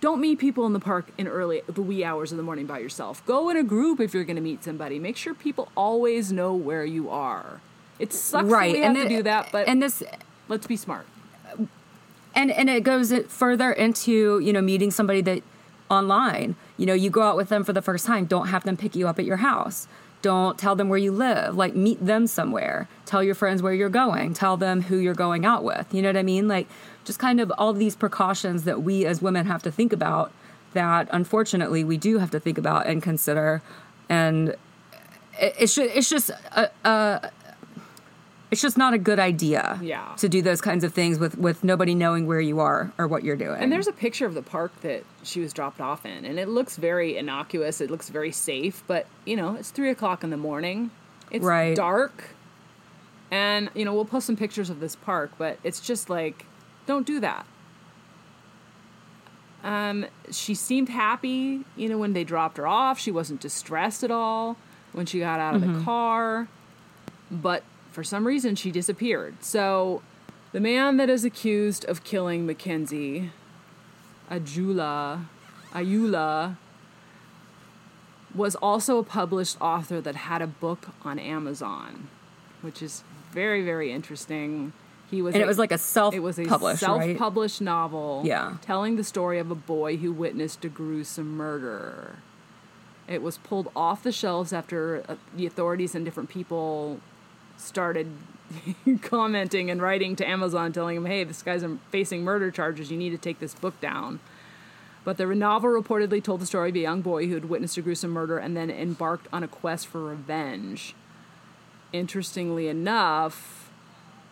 Don't 0.00 0.20
meet 0.20 0.38
people 0.38 0.64
in 0.66 0.72
the 0.74 0.80
park 0.80 1.10
in 1.18 1.26
early 1.26 1.62
the 1.66 1.82
wee 1.82 2.04
hours 2.04 2.30
of 2.30 2.36
the 2.36 2.42
morning 2.44 2.66
by 2.66 2.78
yourself. 2.78 3.24
Go 3.26 3.48
in 3.50 3.56
a 3.56 3.62
group 3.64 3.98
if 4.00 4.14
you're 4.14 4.24
going 4.24 4.36
to 4.36 4.42
meet 4.42 4.62
somebody. 4.62 4.98
Make 4.98 5.16
sure 5.16 5.34
people 5.34 5.70
always 5.76 6.30
know 6.32 6.54
where 6.54 6.84
you 6.84 7.10
are. 7.10 7.60
It 7.98 8.12
sucks 8.12 8.46
right. 8.48 8.68
that 8.72 8.78
we 8.78 8.82
have 8.84 8.86
and 8.88 8.96
to 8.96 9.02
it- 9.06 9.16
do 9.16 9.22
that, 9.24 9.48
but 9.50 9.66
and 9.66 9.82
this 9.82 10.02
let's 10.48 10.66
be 10.68 10.76
smart. 10.76 11.06
And 12.34 12.50
and 12.50 12.70
it 12.70 12.82
goes 12.82 13.12
further 13.28 13.72
into 13.72 14.38
you 14.40 14.52
know 14.52 14.60
meeting 14.60 14.90
somebody 14.90 15.20
that 15.22 15.42
online. 15.90 16.56
You 16.76 16.86
know 16.86 16.94
you 16.94 17.10
go 17.10 17.22
out 17.22 17.36
with 17.36 17.48
them 17.48 17.64
for 17.64 17.72
the 17.72 17.82
first 17.82 18.06
time 18.06 18.24
don't 18.24 18.48
have 18.48 18.64
them 18.64 18.76
pick 18.76 18.94
you 18.94 19.08
up 19.08 19.18
at 19.18 19.24
your 19.24 19.38
house. 19.38 19.88
Don't 20.22 20.58
tell 20.58 20.76
them 20.76 20.88
where 20.88 20.98
you 20.98 21.12
live. 21.12 21.56
Like 21.56 21.74
meet 21.74 22.04
them 22.04 22.26
somewhere. 22.26 22.88
Tell 23.06 23.22
your 23.22 23.34
friends 23.34 23.62
where 23.62 23.72
you're 23.72 23.88
going. 23.88 24.34
Tell 24.34 24.56
them 24.56 24.82
who 24.82 24.96
you're 24.98 25.14
going 25.14 25.46
out 25.46 25.64
with. 25.64 25.92
You 25.94 26.02
know 26.02 26.08
what 26.08 26.16
i 26.16 26.22
mean? 26.22 26.46
Like 26.46 26.68
just 27.04 27.18
kind 27.18 27.40
of 27.40 27.50
all 27.56 27.72
these 27.72 27.96
precautions 27.96 28.64
that 28.64 28.82
we 28.82 29.06
as 29.06 29.22
women 29.22 29.46
have 29.46 29.62
to 29.62 29.70
think 29.70 29.92
about 29.92 30.32
that 30.72 31.08
unfortunately 31.10 31.82
we 31.82 31.96
do 31.96 32.18
have 32.18 32.30
to 32.30 32.40
think 32.40 32.58
about 32.58 32.86
and 32.86 33.02
consider. 33.02 33.62
And 34.08 34.50
it, 35.38 35.54
it's 35.58 35.74
just 35.74 35.96
it's 35.96 36.10
just 36.10 36.30
a, 36.30 36.70
a 36.84 37.30
it's 38.50 38.60
just 38.60 38.76
not 38.76 38.94
a 38.94 38.98
good 38.98 39.18
idea 39.18 39.78
Yeah. 39.82 40.14
to 40.16 40.28
do 40.28 40.42
those 40.42 40.60
kinds 40.60 40.82
of 40.84 40.92
things 40.92 41.18
with 41.18 41.38
with 41.38 41.62
nobody 41.64 41.94
knowing 41.94 42.26
where 42.26 42.40
you 42.40 42.58
are 42.60 42.92
or 42.98 43.06
what 43.06 43.22
you're 43.24 43.36
doing 43.36 43.60
And 43.62 43.70
there's 43.72 43.86
a 43.88 43.92
picture 43.92 44.26
of 44.26 44.34
the 44.34 44.42
park 44.42 44.72
that 44.82 45.04
she 45.22 45.40
was 45.40 45.52
dropped 45.52 45.80
off 45.80 46.04
in, 46.04 46.24
and 46.24 46.38
it 46.38 46.48
looks 46.48 46.76
very 46.76 47.16
innocuous. 47.16 47.80
It 47.80 47.90
looks 47.90 48.08
very 48.08 48.32
safe, 48.32 48.82
but 48.86 49.06
you 49.24 49.36
know, 49.36 49.54
it's 49.54 49.70
three 49.70 49.90
o'clock 49.90 50.24
in 50.24 50.30
the 50.30 50.36
morning. 50.36 50.90
It's 51.30 51.44
Right. 51.44 51.76
dark, 51.76 52.30
and 53.30 53.70
you 53.74 53.84
know, 53.84 53.94
we'll 53.94 54.04
post 54.04 54.26
some 54.26 54.36
pictures 54.36 54.68
of 54.70 54.80
this 54.80 54.96
park, 54.96 55.30
but 55.38 55.58
it's 55.62 55.80
just 55.80 56.10
like, 56.10 56.46
don't 56.86 57.06
do 57.06 57.20
that. 57.20 57.46
Um, 59.62 60.06
she 60.30 60.54
seemed 60.54 60.88
happy, 60.88 61.64
you 61.76 61.88
know, 61.88 61.98
when 61.98 62.14
they 62.14 62.24
dropped 62.24 62.56
her 62.56 62.66
off. 62.66 62.98
She 62.98 63.10
wasn't 63.10 63.40
distressed 63.40 64.02
at 64.02 64.10
all 64.10 64.56
when 64.92 65.04
she 65.06 65.18
got 65.20 65.38
out 65.38 65.54
of 65.54 65.60
the 65.60 65.80
car, 65.84 66.48
but 67.30 67.62
for 67.90 68.04
some 68.04 68.26
reason 68.26 68.54
she 68.54 68.70
disappeared. 68.70 69.42
So, 69.42 70.02
the 70.52 70.60
man 70.60 70.96
that 70.96 71.08
is 71.10 71.24
accused 71.24 71.84
of 71.84 72.02
killing 72.04 72.46
Mackenzie, 72.46 73.30
Ajula, 74.30 75.24
Ayoola, 75.72 76.56
was 78.34 78.54
also 78.56 78.98
a 78.98 79.02
published 79.02 79.60
author 79.60 80.00
that 80.00 80.14
had 80.14 80.40
a 80.42 80.46
book 80.46 80.88
on 81.04 81.18
Amazon, 81.18 82.08
which 82.62 82.80
is 82.82 83.02
very, 83.32 83.64
very 83.64 83.92
interesting. 83.92 84.72
He 85.10 85.20
was 85.22 85.34
and 85.34 85.42
a- 85.42 85.44
it 85.44 85.48
was 85.48 85.58
like 85.58 85.72
a 85.72 85.78
self 85.78 86.14
it 86.14 86.20
was 86.20 86.38
a 86.38 86.44
published 86.44 86.82
right 86.82 87.04
self-published 87.16 87.60
novel 87.60 88.22
Yeah. 88.24 88.56
telling 88.62 88.94
the 88.94 89.02
story 89.02 89.40
of 89.40 89.50
a 89.50 89.56
boy 89.56 89.96
who 89.96 90.12
witnessed 90.12 90.64
a 90.64 90.68
gruesome 90.68 91.36
murder. 91.36 92.16
It 93.08 93.20
was 93.22 93.38
pulled 93.38 93.72
off 93.74 94.04
the 94.04 94.12
shelves 94.12 94.52
after 94.52 95.02
uh, 95.08 95.16
the 95.36 95.46
authorities 95.46 95.96
and 95.96 96.04
different 96.04 96.28
people 96.28 97.00
started 97.60 98.08
commenting 99.02 99.70
and 99.70 99.80
writing 99.80 100.16
to 100.16 100.28
Amazon 100.28 100.72
telling 100.72 100.96
him, 100.96 101.06
"Hey, 101.06 101.24
this 101.24 101.42
guy's 101.42 101.64
facing 101.90 102.24
murder 102.24 102.50
charges. 102.50 102.90
You 102.90 102.96
need 102.96 103.10
to 103.10 103.18
take 103.18 103.38
this 103.38 103.54
book 103.54 103.80
down." 103.80 104.20
But 105.04 105.16
the 105.16 105.26
novel 105.26 105.70
reportedly 105.70 106.22
told 106.22 106.40
the 106.40 106.46
story 106.46 106.70
of 106.70 106.76
a 106.76 106.80
young 106.80 107.00
boy 107.00 107.26
who 107.26 107.34
had 107.34 107.48
witnessed 107.48 107.76
a 107.78 107.82
gruesome 107.82 108.10
murder 108.10 108.36
and 108.38 108.56
then 108.56 108.70
embarked 108.70 109.28
on 109.32 109.42
a 109.42 109.48
quest 109.48 109.86
for 109.86 110.04
revenge. 110.04 110.94
Interestingly 111.92 112.68
enough, 112.68 113.70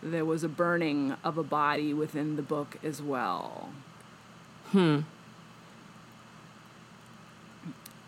there 0.01 0.25
was 0.25 0.43
a 0.43 0.49
burning 0.49 1.15
of 1.23 1.37
a 1.37 1.43
body 1.43 1.93
within 1.93 2.35
the 2.35 2.41
book 2.41 2.77
as 2.83 3.01
well. 3.01 3.69
Hmm. 4.71 4.99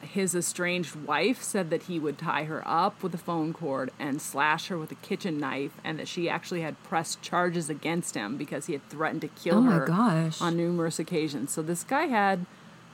His 0.01 0.33
estranged 0.35 0.95
wife 0.95 1.41
said 1.43 1.69
that 1.69 1.83
he 1.83 1.99
would 1.99 2.17
tie 2.17 2.45
her 2.45 2.63
up 2.67 3.01
with 3.03 3.13
a 3.13 3.17
phone 3.19 3.53
cord 3.53 3.91
and 3.99 4.21
slash 4.21 4.67
her 4.67 4.77
with 4.77 4.91
a 4.91 4.95
kitchen 4.95 5.37
knife, 5.39 5.71
and 5.83 5.99
that 5.99 6.07
she 6.07 6.27
actually 6.29 6.61
had 6.61 6.81
pressed 6.83 7.21
charges 7.21 7.69
against 7.69 8.15
him 8.15 8.35
because 8.37 8.65
he 8.65 8.73
had 8.73 8.87
threatened 8.89 9.21
to 9.21 9.27
kill 9.29 9.59
Oh 9.59 9.61
her 9.63 9.85
gosh. 9.85 10.41
on 10.41 10.57
numerous 10.57 10.99
occasions. 10.99 11.51
So 11.51 11.61
this 11.61 11.83
guy 11.83 12.07
had 12.07 12.45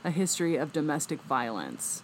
a 0.03 0.11
history 0.11 0.55
of 0.57 0.71
domestic 0.73 1.21
violence. 1.23 2.03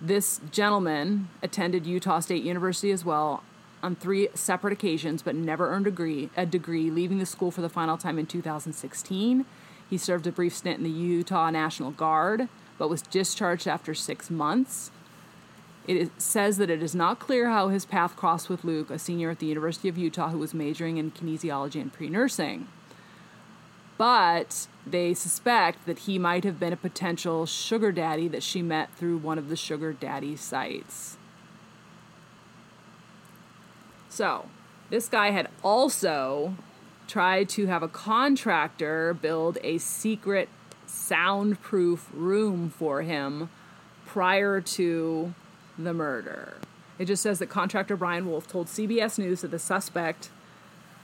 This 0.00 0.40
gentleman 0.50 1.28
attended 1.42 1.86
Utah 1.86 2.20
State 2.20 2.42
University 2.42 2.90
as 2.90 3.04
well 3.04 3.42
on 3.82 3.96
three 3.96 4.28
separate 4.34 4.72
occasions, 4.72 5.22
but 5.22 5.34
never 5.34 5.68
earned 5.70 5.86
a 5.86 5.90
degree, 5.90 6.30
a 6.36 6.46
degree, 6.46 6.90
leaving 6.90 7.18
the 7.18 7.26
school 7.26 7.50
for 7.50 7.60
the 7.62 7.68
final 7.68 7.96
time 7.96 8.18
in 8.18 8.26
2016. 8.26 9.44
He 9.88 9.98
served 9.98 10.26
a 10.26 10.32
brief 10.32 10.54
stint 10.54 10.78
in 10.78 10.84
the 10.84 10.90
Utah 10.90 11.50
National 11.50 11.90
Guard, 11.90 12.48
but 12.78 12.88
was 12.88 13.02
discharged 13.02 13.66
after 13.68 13.94
six 13.94 14.30
months. 14.30 14.90
It 15.86 16.10
says 16.20 16.58
that 16.58 16.70
it 16.70 16.82
is 16.82 16.94
not 16.94 17.18
clear 17.18 17.50
how 17.50 17.68
his 17.68 17.84
path 17.84 18.16
crossed 18.16 18.48
with 18.48 18.62
Lueck, 18.62 18.90
a 18.90 18.98
senior 18.98 19.30
at 19.30 19.40
the 19.40 19.46
University 19.46 19.88
of 19.88 19.98
Utah 19.98 20.28
who 20.28 20.38
was 20.38 20.54
majoring 20.54 20.96
in 20.96 21.10
kinesiology 21.10 21.80
and 21.80 21.92
pre 21.92 22.08
nursing. 22.08 22.68
but 23.98 24.66
they 24.86 25.14
suspect 25.14 25.86
that 25.86 26.00
he 26.00 26.18
might 26.18 26.44
have 26.44 26.58
been 26.58 26.72
a 26.72 26.76
potential 26.76 27.46
sugar 27.46 27.92
daddy 27.92 28.26
that 28.28 28.42
she 28.42 28.60
met 28.62 28.92
through 28.94 29.16
one 29.18 29.38
of 29.38 29.48
the 29.48 29.56
sugar 29.56 29.92
daddy 29.92 30.34
sites. 30.34 31.16
So, 34.08 34.46
this 34.90 35.08
guy 35.08 35.30
had 35.30 35.48
also 35.62 36.56
tried 37.06 37.48
to 37.50 37.66
have 37.66 37.82
a 37.82 37.88
contractor 37.88 39.14
build 39.14 39.58
a 39.62 39.78
secret 39.78 40.48
soundproof 41.12 42.08
room 42.14 42.70
for 42.70 43.02
him 43.02 43.50
prior 44.06 44.62
to 44.62 45.34
the 45.78 45.92
murder. 45.92 46.56
It 46.98 47.04
just 47.04 47.22
says 47.22 47.38
that 47.38 47.50
contractor 47.50 47.98
Brian 47.98 48.26
Wolf 48.26 48.48
told 48.48 48.68
CBS 48.68 49.18
News 49.18 49.42
that 49.42 49.50
the 49.50 49.58
suspect, 49.58 50.30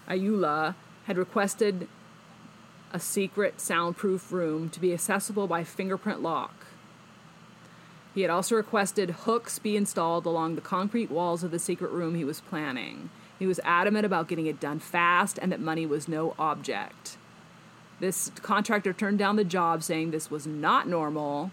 Ayoola, 0.09 0.75
had 1.05 1.19
requested 1.19 1.89
a 2.91 2.99
secret 2.99 3.61
soundproof 3.61 4.33
room 4.33 4.71
to 4.71 4.81
be 4.81 4.95
accessible 4.95 5.47
by 5.47 5.63
fingerprint 5.63 6.23
lock. 6.23 6.55
He 8.15 8.23
had 8.23 8.31
also 8.31 8.57
requested 8.57 9.11
hooks 9.11 9.59
be 9.59 9.77
installed 9.77 10.25
along 10.25 10.55
the 10.55 10.63
concrete 10.63 11.11
walls 11.11 11.45
of 11.45 11.51
the 11.51 11.59
secret 11.59 11.91
room 11.91 12.15
he 12.15 12.25
was 12.25 12.41
planning. 12.41 13.11
He 13.39 13.47
was 13.47 13.61
adamant 13.63 14.07
about 14.07 14.27
getting 14.27 14.47
it 14.47 14.59
done 14.59 14.79
fast 14.79 15.39
and 15.43 15.53
that 15.53 15.61
money 15.61 15.85
was 15.85 16.09
no 16.09 16.35
object. 16.39 17.19
This 18.01 18.31
contractor 18.43 18.93
turned 18.93 19.19
down 19.19 19.37
the 19.37 19.45
job 19.45 19.83
saying 19.83 20.11
this 20.11 20.31
was 20.31 20.47
not 20.47 20.89
normal 20.89 21.51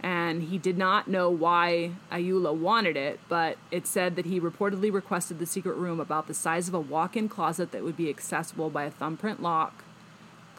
and 0.00 0.44
he 0.44 0.58
did 0.58 0.76
not 0.76 1.08
know 1.08 1.30
why 1.30 1.92
Ayoola 2.12 2.54
wanted 2.54 2.96
it, 2.96 3.18
but 3.28 3.56
it 3.70 3.86
said 3.86 4.14
that 4.16 4.26
he 4.26 4.40
reportedly 4.40 4.92
requested 4.92 5.38
the 5.38 5.46
secret 5.46 5.74
room 5.76 6.00
about 6.00 6.26
the 6.26 6.34
size 6.34 6.68
of 6.68 6.74
a 6.74 6.80
walk 6.80 7.16
in 7.16 7.28
closet 7.28 7.72
that 7.72 7.82
would 7.82 7.96
be 7.96 8.10
accessible 8.10 8.70
by 8.70 8.84
a 8.84 8.90
thumbprint 8.90 9.42
lock 9.42 9.84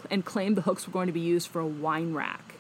and 0.10 0.26
claimed 0.26 0.58
the 0.58 0.64
hooks 0.64 0.88
were 0.88 0.94
going 0.94 1.08
to 1.08 1.14
be 1.14 1.20
used 1.20 1.48
for 1.48 1.60
a 1.60 1.68
wine 1.68 2.14
rack. 2.14 2.56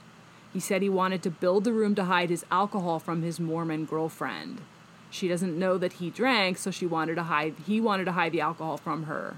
He 0.53 0.59
said 0.59 0.81
he 0.81 0.89
wanted 0.89 1.21
to 1.23 1.29
build 1.29 1.63
the 1.63 1.73
room 1.73 1.95
to 1.95 2.05
hide 2.05 2.29
his 2.29 2.45
alcohol 2.51 2.99
from 2.99 3.21
his 3.21 3.39
Mormon 3.39 3.85
girlfriend. 3.85 4.61
She 5.09 5.27
doesn't 5.27 5.57
know 5.57 5.77
that 5.77 5.93
he 5.93 6.09
drank, 6.09 6.57
so 6.57 6.71
she 6.71 6.85
wanted 6.85 7.15
to 7.15 7.23
hide 7.23 7.55
he 7.65 7.79
wanted 7.79 8.05
to 8.05 8.11
hide 8.13 8.31
the 8.31 8.41
alcohol 8.41 8.77
from 8.77 9.03
her. 9.03 9.37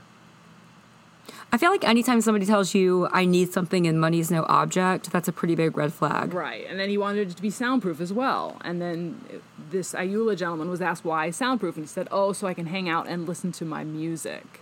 I 1.52 1.58
feel 1.58 1.72
like 1.72 1.84
anytime 1.84 2.22
somebody 2.22 2.46
tells 2.46 2.74
you 2.74 3.08
I 3.12 3.26
need 3.26 3.52
something 3.52 3.88
and 3.88 4.00
money's 4.00 4.30
no 4.30 4.46
object, 4.48 5.12
that's 5.12 5.28
a 5.28 5.32
pretty 5.32 5.56
big 5.56 5.78
red 5.78 5.94
flag. 5.94 6.34
Right. 6.34 6.66
And 6.70 6.80
then 6.80 6.90
he 6.90 6.98
wanted 6.98 7.32
it 7.32 7.36
to 7.36 7.42
be 7.42 7.50
soundproof 7.50 8.00
as 8.00 8.14
well. 8.14 8.58
And 8.62 8.82
then 8.82 9.22
uh, 9.34 9.38
this 9.72 9.94
Ayoola 9.94 10.38
gentleman 10.38 10.70
was 10.70 10.82
asked 10.82 11.04
why 11.06 11.30
soundproof 11.32 11.76
and 11.76 11.86
he 11.86 11.88
said, 11.88 12.08
"Oh, 12.12 12.34
so 12.34 12.48
I 12.48 12.54
can 12.54 12.68
hang 12.68 12.90
out 12.90 13.08
and 13.08 13.28
listen 13.28 13.52
to 13.54 13.66
my 13.66 13.84
music." 13.84 14.62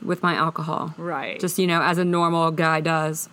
With 0.00 0.22
my 0.22 0.34
alcohol. 0.34 0.94
Right. 0.96 1.40
Just, 1.40 1.58
you 1.58 1.66
know, 1.66 1.82
as 1.82 1.98
a 1.98 2.04
normal 2.04 2.52
guy 2.52 2.80
does. 2.80 3.28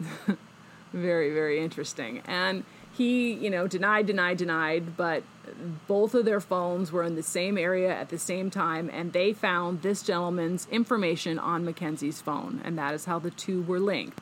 very, 0.92 1.32
very 1.32 1.62
interesting. 1.62 2.22
And 2.24 2.64
he, 2.92 3.32
you 3.32 3.50
know, 3.50 3.66
denied, 3.66 4.06
denied, 4.06 4.38
denied, 4.38 4.96
but 4.96 5.22
both 5.86 6.14
of 6.14 6.24
their 6.24 6.40
phones 6.40 6.92
were 6.92 7.02
in 7.02 7.14
the 7.14 7.22
same 7.22 7.56
area 7.56 7.94
at 7.94 8.08
the 8.08 8.18
same 8.18 8.50
time, 8.50 8.90
and 8.92 9.12
they 9.12 9.32
found 9.32 9.82
this 9.82 10.02
gentleman's 10.02 10.66
information 10.70 11.38
on 11.38 11.64
Mackenzie's 11.64 12.20
phone, 12.20 12.60
and 12.64 12.78
that 12.78 12.94
is 12.94 13.04
how 13.06 13.18
the 13.18 13.30
two 13.30 13.62
were 13.62 13.80
linked. 13.80 14.20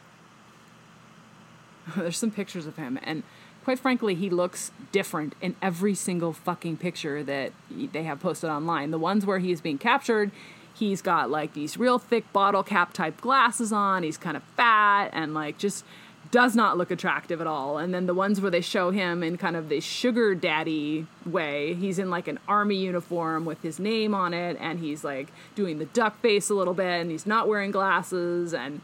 There's 1.96 2.18
some 2.18 2.30
pictures 2.30 2.66
of 2.66 2.76
him, 2.76 2.98
and 3.02 3.22
quite 3.64 3.78
frankly, 3.78 4.14
he 4.14 4.30
looks 4.30 4.72
different 4.92 5.34
in 5.40 5.56
every 5.60 5.94
single 5.94 6.32
fucking 6.32 6.76
picture 6.76 7.22
that 7.22 7.52
they 7.70 8.02
have 8.04 8.20
posted 8.20 8.50
online. 8.50 8.90
The 8.90 8.98
ones 8.98 9.26
where 9.26 9.38
he 9.38 9.52
is 9.52 9.60
being 9.60 9.78
captured, 9.78 10.30
he's 10.74 11.02
got 11.02 11.30
like 11.30 11.54
these 11.54 11.76
real 11.76 11.98
thick 11.98 12.32
bottle 12.32 12.62
cap 12.62 12.92
type 12.92 13.20
glasses 13.20 13.72
on, 13.72 14.02
he's 14.02 14.16
kind 14.16 14.36
of 14.36 14.42
fat, 14.56 15.10
and 15.12 15.34
like 15.34 15.58
just 15.58 15.84
does 16.30 16.54
not 16.54 16.78
look 16.78 16.90
attractive 16.90 17.40
at 17.40 17.46
all. 17.46 17.78
And 17.78 17.92
then 17.92 18.06
the 18.06 18.14
ones 18.14 18.40
where 18.40 18.50
they 18.50 18.60
show 18.60 18.90
him 18.90 19.22
in 19.22 19.36
kind 19.36 19.56
of 19.56 19.68
the 19.68 19.80
sugar 19.80 20.34
daddy 20.34 21.06
way, 21.26 21.74
he's 21.74 21.98
in 21.98 22.10
like 22.10 22.28
an 22.28 22.38
army 22.46 22.76
uniform 22.76 23.44
with 23.44 23.62
his 23.62 23.78
name 23.78 24.14
on 24.14 24.32
it, 24.32 24.56
and 24.60 24.78
he's 24.78 25.02
like 25.02 25.28
doing 25.54 25.78
the 25.78 25.86
duck 25.86 26.20
face 26.20 26.50
a 26.50 26.54
little 26.54 26.74
bit, 26.74 27.00
and 27.00 27.10
he's 27.10 27.26
not 27.26 27.48
wearing 27.48 27.70
glasses, 27.70 28.54
and 28.54 28.80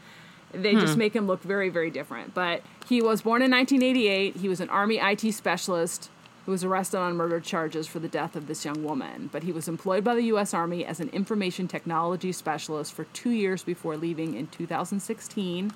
they 0.51 0.73
hmm. 0.73 0.79
just 0.79 0.97
make 0.97 1.15
him 1.15 1.27
look 1.27 1.41
very, 1.41 1.69
very 1.69 1.89
different. 1.89 2.33
But 2.33 2.61
he 2.87 3.01
was 3.01 3.21
born 3.21 3.41
in 3.41 3.51
1988. 3.51 4.37
He 4.37 4.49
was 4.49 4.59
an 4.59 4.69
army 4.69 4.97
IT 4.97 5.31
specialist 5.33 6.09
who 6.45 6.51
was 6.51 6.63
arrested 6.63 6.97
on 6.97 7.15
murder 7.17 7.41
charges 7.41 7.87
for 7.87 7.99
the 7.99 8.07
death 8.07 8.35
of 8.35 8.47
this 8.47 8.63
young 8.63 8.81
woman. 8.81 9.29
But 9.33 9.43
he 9.43 9.51
was 9.51 9.67
employed 9.67 10.05
by 10.05 10.15
the 10.15 10.23
U.S. 10.23 10.53
Army 10.53 10.85
as 10.85 11.01
an 11.01 11.09
information 11.09 11.67
technology 11.67 12.31
specialist 12.31 12.93
for 12.93 13.03
two 13.05 13.31
years 13.31 13.63
before 13.63 13.97
leaving 13.97 14.33
in 14.33 14.47
2016. 14.47 15.73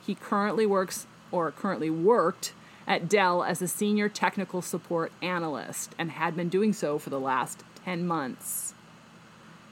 He 0.00 0.14
currently 0.14 0.64
works 0.64 1.08
or 1.32 1.50
currently 1.50 1.90
worked 1.90 2.52
at 2.86 3.08
Dell 3.08 3.42
as 3.42 3.62
a 3.62 3.68
senior 3.68 4.08
technical 4.08 4.62
support 4.62 5.12
analyst 5.22 5.94
and 5.98 6.12
had 6.12 6.36
been 6.36 6.48
doing 6.48 6.72
so 6.72 6.98
for 6.98 7.10
the 7.10 7.20
last 7.20 7.64
10 7.84 8.06
months. 8.06 8.74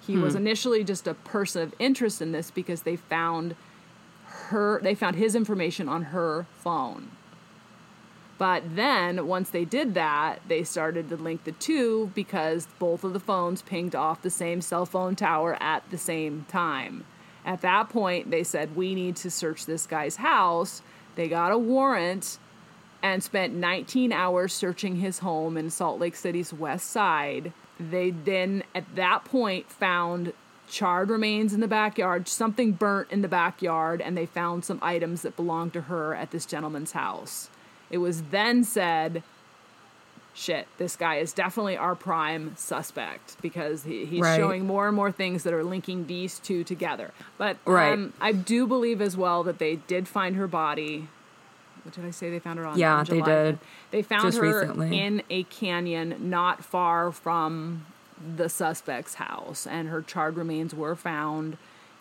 He 0.01 0.15
hmm. 0.15 0.23
was 0.23 0.35
initially 0.35 0.83
just 0.85 1.07
a 1.07 1.15
person 1.15 1.63
of 1.63 1.75
interest 1.79 2.23
in 2.23 2.33
this 2.33 2.51
because 2.51 2.83
they 2.83 2.97
found 2.97 3.55
her 4.25 4.81
they 4.83 4.95
found 4.95 5.17
his 5.17 5.35
information 5.35 5.89
on 5.89 6.05
her 6.05 6.47
phone. 6.59 7.11
But 8.39 8.75
then 8.75 9.27
once 9.27 9.51
they 9.51 9.67
did 9.67 9.93
that, 9.95 10.41
they 10.49 10.65
started 10.65 11.11
to 11.11 11.17
link 11.17 11.45
the 11.45 11.53
two 11.53 12.11
because 12.15 12.67
both 12.79 13.05
of 13.05 13.13
the 13.13 13.21
phones 13.21 13.61
pinged 13.61 13.95
off 13.95 14.23
the 14.23 14.31
same 14.31 14.63
cell 14.63 14.87
phone 14.87 15.15
tower 15.15 15.59
at 15.61 15.89
the 15.91 15.99
same 15.99 16.47
time. 16.49 17.05
At 17.45 17.61
that 17.61 17.91
point, 17.91 18.31
they 18.31 18.43
said, 18.43 18.77
We 18.77 18.95
need 18.95 19.17
to 19.17 19.31
search 19.31 19.67
this 19.67 19.87
guy's 19.87 20.17
house 20.17 20.81
they 21.17 21.29
got 21.29 21.53
a 21.53 21.59
warrant 21.59 22.39
and 23.03 23.23
spent 23.23 23.55
19 23.55 24.13
hours 24.13 24.53
searching 24.53 24.97
his 24.97 25.21
home 25.21 25.57
in 25.57 25.71
Salt 25.71 25.99
Lake 26.01 26.17
City's 26.17 26.53
west 26.53 26.91
side. 26.91 27.53
They 27.79 28.11
then, 28.11 28.63
at 28.75 28.95
that 28.95 29.25
point, 29.25 29.71
found 29.71 30.33
charred 30.69 31.11
remains 31.11 31.53
in 31.53 31.61
the 31.61 31.69
backyard, 31.69 32.29
something 32.29 32.73
burnt 32.73 33.11
in 33.11 33.23
the 33.23 33.29
backyard, 33.29 34.01
and 34.01 34.17
they 34.17 34.27
found 34.27 34.65
some 34.65 34.79
items 34.83 35.23
that 35.23 35.37
belonged 35.37 35.73
to 35.73 35.83
her 35.83 36.15
at 36.15 36.31
this 36.31 36.47
gentleman's 36.47 36.93
house. 36.93 37.49
It 37.91 37.99
was 37.99 38.23
then 38.25 38.63
said, 38.65 39.23
shit, 40.35 40.69
this 40.79 40.97
guy 40.97 41.17
is 41.17 41.33
definitely 41.33 41.77
our 41.77 41.95
prime 41.95 42.55
suspect 42.57 43.37
because 43.43 43.85
he, 43.85 44.05
he's 44.05 44.21
right. 44.21 44.37
showing 44.37 44.67
more 44.67 44.87
and 44.87 44.97
more 44.97 45.13
things 45.13 45.43
that 45.43 45.53
are 45.53 45.65
linking 45.65 46.07
these 46.07 46.39
two 46.39 46.65
together. 46.65 47.13
But 47.39 47.57
right. 47.65 47.93
um, 47.93 48.13
I 48.21 48.33
do 48.33 48.67
believe 48.67 49.01
as 49.01 49.17
well 49.17 49.43
that 49.45 49.59
they 49.59 49.77
did 49.77 50.09
find 50.09 50.37
her 50.37 50.47
body. 50.47 51.09
What 51.83 51.95
did 51.95 52.05
I 52.05 52.11
say? 52.11 52.31
They 52.31 52.39
found 52.39 52.59
her 52.59 52.67
on. 52.67 52.79
Yeah, 52.79 52.97
on 52.97 53.05
they 53.07 53.21
did. 53.21 53.59
They 53.91 54.03
found 54.03 54.25
Just 54.25 54.39
her 54.39 54.61
recently. 54.61 54.99
in 54.99 55.23
a 55.31 55.45
canyon 55.45 56.17
not 56.31 56.65
far 56.65 57.11
from 57.11 57.87
the 58.37 58.49
suspect's 58.49 59.15
house, 59.15 59.67
and 59.67 59.89
her 59.89 60.03
charred 60.03 60.37
remains 60.37 60.75
were 60.75 60.95
found. 60.95 61.57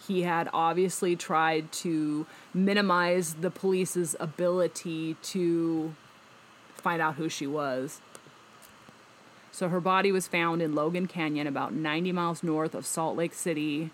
He 0.06 0.24
had 0.24 0.50
obviously 0.54 1.16
tried 1.16 1.72
to 1.74 2.26
minimize 2.54 3.36
the 3.36 3.50
police's 3.50 4.16
ability 4.20 5.16
to 5.24 5.94
find 6.76 7.02
out 7.02 7.16
who 7.16 7.30
she 7.30 7.48
was. 7.48 8.02
So 9.60 9.68
her 9.68 9.82
body 9.82 10.10
was 10.14 10.26
found 10.26 10.62
in 10.62 10.74
Logan 10.74 11.06
Canyon, 11.06 11.46
about 11.46 11.74
90 11.74 12.14
miles 12.14 12.44
north 12.44 12.74
of 12.74 12.86
Salt 12.86 13.18
Lake 13.18 13.34
City. 13.34 13.90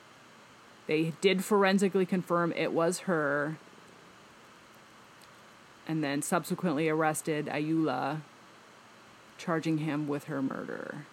They 0.86 1.13
did 1.21 1.43
forensically 1.43 2.06
confirm 2.06 2.54
it 2.56 2.71
was 2.71 2.99
her, 3.10 3.58
and 5.88 6.04
then 6.04 6.21
subsequently 6.21 6.88
arrested 6.88 7.47
Ayoola, 7.47 8.21
charging 9.39 9.80
him 9.80 10.08
with 10.08 10.25
her 10.25 10.39
murder. 10.39 11.08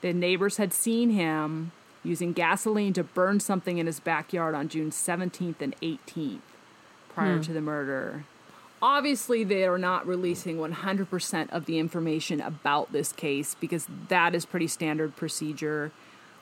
The 0.00 0.12
neighbors 0.12 0.56
had 0.56 0.72
seen 0.72 1.10
him 1.10 1.70
using 2.02 2.32
gasoline 2.32 2.92
to 2.94 3.04
burn 3.04 3.38
something 3.38 3.78
in 3.78 3.86
his 3.86 4.00
backyard 4.00 4.56
on 4.56 4.68
June 4.68 4.90
17th 4.90 5.60
and 5.60 5.80
18th 5.80 6.40
prior 7.08 7.36
hmm. 7.36 7.42
to 7.42 7.52
the 7.52 7.60
murder. 7.60 8.24
Obviously, 8.82 9.44
they 9.44 9.64
are 9.64 9.78
not 9.78 10.04
releasing 10.08 10.56
100% 10.56 11.50
of 11.50 11.66
the 11.66 11.78
information 11.78 12.40
about 12.40 12.90
this 12.90 13.12
case 13.12 13.54
because 13.60 13.86
that 14.08 14.34
is 14.34 14.44
pretty 14.44 14.66
standard 14.66 15.14
procedure 15.14 15.92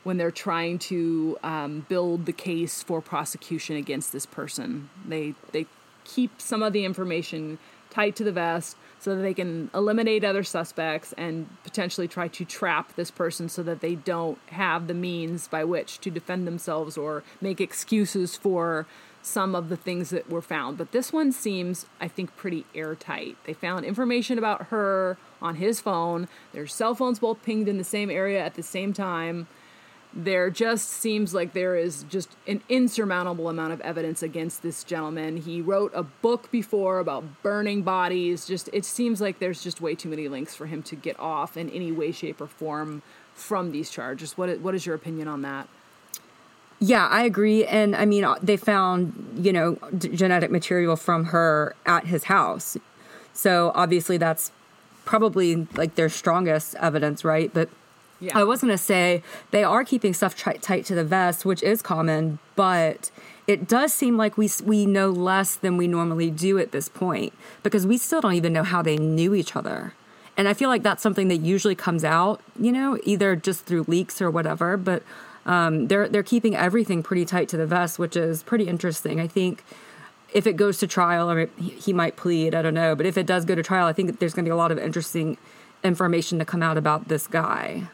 when 0.04 0.16
they're 0.16 0.30
trying 0.30 0.78
to 0.78 1.38
um, 1.42 1.84
build 1.90 2.24
the 2.24 2.32
case 2.32 2.82
for 2.82 3.02
prosecution 3.02 3.76
against 3.76 4.10
this 4.12 4.24
person. 4.24 4.88
They 5.06 5.34
they 5.52 5.66
keep 6.04 6.40
some 6.40 6.62
of 6.62 6.72
the 6.72 6.86
information 6.86 7.58
tight 7.90 8.16
to 8.16 8.24
the 8.24 8.32
vest 8.32 8.76
so 8.98 9.14
that 9.14 9.22
they 9.22 9.34
can 9.34 9.68
eliminate 9.74 10.24
other 10.24 10.42
suspects 10.42 11.12
and 11.18 11.48
potentially 11.62 12.08
try 12.08 12.28
to 12.28 12.44
trap 12.44 12.94
this 12.96 13.10
person 13.10 13.48
so 13.50 13.62
that 13.62 13.80
they 13.80 13.94
don't 13.96 14.38
have 14.46 14.86
the 14.86 14.94
means 14.94 15.48
by 15.48 15.64
which 15.64 15.98
to 16.00 16.10
defend 16.10 16.46
themselves 16.46 16.96
or 16.96 17.22
make 17.40 17.60
excuses 17.60 18.36
for 18.36 18.86
some 19.22 19.54
of 19.54 19.68
the 19.68 19.76
things 19.76 20.10
that 20.10 20.30
were 20.30 20.42
found. 20.42 20.78
But 20.78 20.92
this 20.92 21.12
one 21.12 21.30
seems, 21.32 21.86
I 22.00 22.08
think, 22.08 22.34
pretty 22.36 22.64
airtight. 22.74 23.36
They 23.44 23.52
found 23.52 23.84
information 23.84 24.38
about 24.38 24.66
her 24.68 25.18
on 25.42 25.56
his 25.56 25.80
phone. 25.80 26.28
Their 26.52 26.66
cell 26.66 26.94
phones 26.94 27.18
both 27.18 27.42
pinged 27.42 27.68
in 27.68 27.78
the 27.78 27.84
same 27.84 28.10
area 28.10 28.44
at 28.44 28.54
the 28.54 28.62
same 28.62 28.92
time. 28.92 29.46
there 30.12 30.50
just 30.50 30.88
seems 30.88 31.34
like 31.34 31.52
there 31.52 31.76
is 31.76 32.04
just 32.04 32.36
an 32.46 32.62
insurmountable 32.68 33.48
amount 33.48 33.72
of 33.72 33.80
evidence 33.82 34.22
against 34.22 34.62
this 34.62 34.82
gentleman. 34.82 35.36
He 35.36 35.60
wrote 35.60 35.92
a 35.94 36.02
book 36.02 36.50
before 36.50 36.98
about 36.98 37.42
burning 37.42 37.82
bodies. 37.82 38.46
Just 38.46 38.68
it 38.72 38.84
seems 38.84 39.20
like 39.20 39.38
there's 39.38 39.62
just 39.62 39.80
way 39.80 39.94
too 39.94 40.08
many 40.08 40.28
links 40.28 40.54
for 40.54 40.66
him 40.66 40.82
to 40.84 40.96
get 40.96 41.18
off 41.20 41.56
in 41.56 41.70
any 41.70 41.92
way, 41.92 42.10
shape, 42.10 42.40
or 42.40 42.48
form 42.48 43.02
from 43.34 43.70
these 43.70 43.90
charges. 43.90 44.36
What 44.36 44.60
what 44.60 44.74
is 44.74 44.84
your 44.84 44.96
opinion 44.96 45.28
on 45.28 45.42
that? 45.42 45.68
Yeah, 46.80 47.06
I 47.06 47.24
agree. 47.24 47.64
And 47.66 47.94
I 47.94 48.06
mean, 48.06 48.24
uh, 48.24 48.36
they 48.42 48.56
found, 48.56 49.12
you 49.36 49.52
know, 49.52 49.78
d- 49.96 50.08
genetic 50.16 50.50
material 50.50 50.96
from 50.96 51.26
her 51.26 51.74
at 51.84 52.06
his 52.06 52.24
house. 52.24 52.76
So 53.34 53.70
obviously 53.74 54.16
that's 54.16 54.50
probably 55.04 55.68
like 55.74 55.94
their 55.94 56.08
strongest 56.08 56.74
evidence, 56.76 57.22
right? 57.22 57.52
But 57.52 57.68
yeah. 58.18 58.36
I 58.36 58.44
was 58.44 58.62
going 58.62 58.72
to 58.72 58.78
say 58.78 59.22
they 59.50 59.62
are 59.62 59.84
keeping 59.84 60.14
stuff 60.14 60.34
tri- 60.34 60.56
tight 60.56 60.86
to 60.86 60.94
the 60.94 61.04
vest, 61.04 61.44
which 61.44 61.62
is 61.62 61.82
common, 61.82 62.38
but 62.56 63.10
it 63.46 63.68
does 63.68 63.92
seem 63.92 64.16
like 64.16 64.38
we 64.38 64.48
we 64.64 64.86
know 64.86 65.10
less 65.10 65.56
than 65.56 65.76
we 65.76 65.88
normally 65.88 66.30
do 66.30 66.58
at 66.58 66.72
this 66.72 66.88
point 66.88 67.32
because 67.62 67.86
we 67.86 67.98
still 67.98 68.20
don't 68.20 68.34
even 68.34 68.52
know 68.52 68.62
how 68.62 68.80
they 68.82 68.96
knew 68.96 69.34
each 69.34 69.56
other. 69.56 69.94
And 70.36 70.48
I 70.48 70.54
feel 70.54 70.68
like 70.68 70.82
that's 70.82 71.02
something 71.02 71.28
that 71.28 71.38
usually 71.38 71.74
comes 71.74 72.04
out, 72.04 72.40
you 72.58 72.72
know, 72.72 72.98
either 73.04 73.36
just 73.36 73.64
through 73.64 73.84
leaks 73.88 74.22
or 74.22 74.30
whatever, 74.30 74.76
but 74.76 75.02
um, 75.46 75.88
they're 75.88 76.08
they're 76.08 76.22
keeping 76.22 76.54
everything 76.54 77.02
pretty 77.02 77.24
tight 77.24 77.48
to 77.50 77.56
the 77.56 77.66
vest, 77.66 77.98
which 77.98 78.16
is 78.16 78.42
pretty 78.42 78.68
interesting. 78.68 79.20
I 79.20 79.26
think 79.26 79.64
if 80.32 80.46
it 80.46 80.54
goes 80.56 80.78
to 80.78 80.86
trial, 80.86 81.30
or 81.30 81.48
he 81.58 81.92
might 81.92 82.16
plead, 82.16 82.54
I 82.54 82.62
don't 82.62 82.74
know, 82.74 82.94
but 82.94 83.06
if 83.06 83.16
it 83.16 83.26
does 83.26 83.44
go 83.44 83.54
to 83.54 83.62
trial, 83.62 83.86
I 83.86 83.92
think 83.92 84.18
there's 84.18 84.34
going 84.34 84.44
to 84.44 84.48
be 84.48 84.52
a 84.52 84.56
lot 84.56 84.70
of 84.70 84.78
interesting 84.78 85.36
information 85.82 86.38
to 86.38 86.44
come 86.44 86.62
out 86.62 86.76
about 86.76 87.08
this 87.08 87.26
guy. 87.26 87.88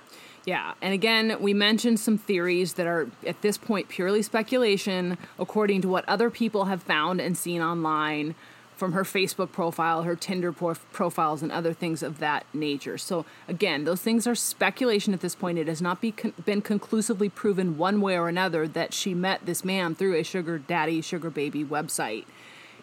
Yeah, 0.45 0.75
and 0.81 0.95
again, 0.95 1.37
we 1.41 1.55
mentioned 1.55 1.99
some 1.99 2.19
theories 2.19 2.75
that 2.75 2.87
are 2.87 3.09
at 3.27 3.43
this 3.43 3.59
point 3.59 3.89
purely 3.89 4.23
speculation, 4.23 5.19
according 5.41 5.83
to 5.83 5.89
what 5.89 6.09
other 6.09 6.31
people 6.31 6.67
have 6.67 6.83
found 6.83 7.21
and 7.21 7.37
seen 7.37 7.61
online 7.61 8.37
from 8.77 8.93
her 8.93 9.05
Facebook 9.05 9.53
profile, 9.53 10.03
her 10.03 10.15
Tinder 10.15 10.53
profiles, 10.53 11.43
and 11.43 11.51
other 11.51 11.73
things 11.73 12.03
of 12.03 12.19
that 12.19 12.45
nature. 12.53 12.99
So, 12.99 13.25
again, 13.49 13.85
those 13.85 14.03
things 14.03 14.27
are 14.27 14.35
speculation 14.35 15.15
at 15.15 15.21
this 15.21 15.35
point. 15.35 15.59
It 15.59 15.67
has 15.67 15.81
not 15.81 16.01
be 16.01 16.13
con- 16.13 16.35
been 16.45 16.61
conclusively 16.61 17.31
proven 17.31 17.79
one 17.79 18.03
way 18.03 18.19
or 18.19 18.29
another 18.29 18.69
that 18.69 18.93
she 18.93 19.15
met 19.15 19.47
this 19.47 19.65
man 19.65 19.95
through 19.95 20.15
a 20.15 20.23
sugar 20.23 20.59
daddy, 20.59 21.01
sugar 21.01 21.31
baby 21.31 21.65
website. 21.65 22.27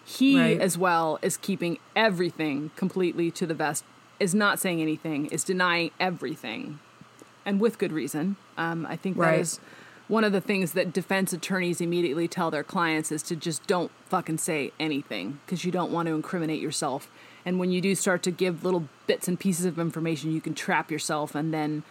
He, 0.04 0.38
right. 0.38 0.60
as 0.60 0.78
well, 0.78 1.20
is 1.22 1.38
keeping 1.38 1.78
everything 1.96 2.72
completely 2.76 3.30
to 3.32 3.46
the 3.46 3.54
vest, 3.54 3.86
is 4.20 4.34
not 4.34 4.60
saying 4.60 4.82
anything, 4.82 5.28
is 5.28 5.44
denying 5.44 5.92
everything 6.00 6.80
and 7.46 7.60
with 7.60 7.78
good 7.78 7.92
reason. 7.92 8.36
Um, 8.58 8.86
I 8.86 8.96
think 8.96 9.18
that 9.18 9.24
right. 9.24 9.40
is 9.40 9.60
one 10.08 10.24
of 10.24 10.32
the 10.32 10.42
things 10.42 10.74
that 10.74 10.92
defense 10.92 11.34
attorneys 11.34 11.80
immediately 11.80 12.28
tell 12.28 12.52
their 12.52 12.64
clients 12.64 13.12
is 13.12 13.24
to 13.24 13.36
just 13.36 13.66
don't 13.68 13.92
fucking 14.06 14.38
say 14.38 14.72
anything 14.80 15.40
because 15.46 15.64
you 15.64 15.72
don't 15.72 15.92
want 15.92 16.08
to 16.08 16.14
incriminate 16.14 16.62
yourself. 16.62 17.10
And 17.46 17.60
when 17.60 17.72
you 17.72 17.82
do 17.82 17.96
start 17.96 18.24
to 18.24 18.32
give 18.32 18.64
little 18.64 18.88
bits 19.08 19.28
and 19.28 19.40
pieces 19.40 19.66
of 19.66 19.80
information, 19.80 20.32
you 20.32 20.42
can 20.42 20.54
trap 20.54 20.92
yourself 20.92 21.36
and 21.36 21.54
then 21.54 21.84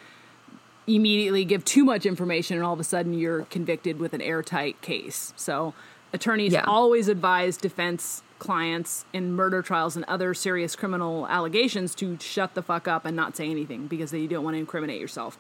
immediately 0.87 1.45
give 1.45 1.65
too 1.65 1.85
much 1.85 2.07
information, 2.07 2.57
and 2.57 2.67
all 2.67 2.73
of 2.73 2.81
a 2.81 2.85
sudden 2.85 3.15
you're 3.15 3.45
convicted 3.45 3.99
with 3.99 4.13
an 4.15 4.21
airtight 4.21 4.81
case. 4.81 5.33
So, 5.37 5.75
attorneys 6.13 6.53
yeah. 6.53 6.65
always 6.67 7.09
advise 7.09 7.57
defense 7.57 8.23
clients 8.39 9.05
in 9.13 9.33
murder 9.33 9.63
trials 9.63 9.95
and 9.95 10.05
other 10.07 10.35
serious 10.35 10.75
criminal 10.75 11.29
allegations 11.29 11.95
to 11.95 12.19
shut 12.21 12.55
the 12.55 12.63
fuck 12.63 12.89
up 12.89 13.05
and 13.05 13.15
not 13.15 13.37
say 13.37 13.49
anything 13.49 13.87
because 13.87 14.11
then 14.11 14.21
you 14.21 14.27
don't 14.27 14.43
want 14.43 14.55
to 14.55 14.59
incriminate 14.59 15.01
yourself. 15.01 15.39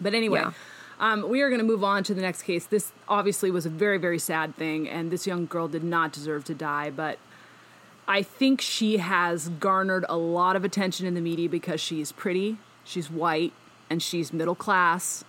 But 0.00 0.14
anyway, 0.14 0.40
yeah. 0.40 0.52
Um, 1.02 1.28
we 1.28 1.42
are 1.42 1.48
going 1.48 1.60
to 1.60 1.66
move 1.66 1.82
on 1.82 2.04
to 2.04 2.14
the 2.14 2.22
next 2.22 2.42
case. 2.42 2.64
This 2.64 2.92
obviously 3.08 3.50
was 3.50 3.66
a 3.66 3.68
very, 3.68 3.98
very 3.98 4.20
sad 4.20 4.54
thing, 4.56 4.88
and 4.88 5.10
this 5.10 5.26
young 5.26 5.46
girl 5.46 5.66
did 5.66 5.82
not 5.82 6.12
deserve 6.12 6.44
to 6.44 6.54
die, 6.54 6.90
but 6.90 7.18
I 8.06 8.22
think 8.22 8.60
she 8.60 8.98
has 8.98 9.48
garnered 9.48 10.04
a 10.08 10.16
lot 10.16 10.54
of 10.54 10.64
attention 10.64 11.06
in 11.06 11.14
the 11.14 11.20
media 11.20 11.48
because 11.48 11.80
she's 11.80 12.12
pretty, 12.12 12.56
she's 12.84 13.10
white, 13.10 13.52
and 13.90 14.00
she's 14.00 14.32
middle 14.32 14.54
class 14.54 15.24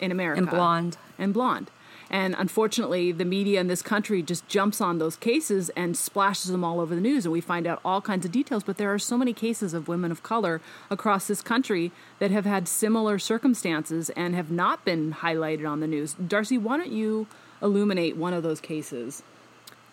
in 0.00 0.10
America. 0.10 0.40
And 0.40 0.50
blonde. 0.50 0.96
And 1.18 1.32
blonde. 1.32 1.70
And 2.12 2.36
unfortunately, 2.38 3.10
the 3.10 3.24
media 3.24 3.58
in 3.58 3.68
this 3.68 3.80
country 3.80 4.22
just 4.22 4.46
jumps 4.46 4.82
on 4.82 4.98
those 4.98 5.16
cases 5.16 5.70
and 5.70 5.96
splashes 5.96 6.50
them 6.50 6.62
all 6.62 6.78
over 6.78 6.94
the 6.94 7.00
news, 7.00 7.24
and 7.24 7.32
we 7.32 7.40
find 7.40 7.66
out 7.66 7.80
all 7.82 8.02
kinds 8.02 8.26
of 8.26 8.30
details. 8.30 8.62
But 8.62 8.76
there 8.76 8.92
are 8.92 8.98
so 8.98 9.16
many 9.16 9.32
cases 9.32 9.72
of 9.72 9.88
women 9.88 10.12
of 10.12 10.22
color 10.22 10.60
across 10.90 11.26
this 11.26 11.40
country 11.40 11.90
that 12.18 12.30
have 12.30 12.44
had 12.44 12.68
similar 12.68 13.18
circumstances 13.18 14.10
and 14.10 14.34
have 14.34 14.50
not 14.50 14.84
been 14.84 15.14
highlighted 15.14 15.66
on 15.68 15.80
the 15.80 15.86
news. 15.86 16.12
Darcy, 16.14 16.58
why 16.58 16.76
don't 16.76 16.92
you 16.92 17.26
illuminate 17.62 18.14
one 18.16 18.34
of 18.34 18.42
those 18.42 18.60
cases? 18.60 19.22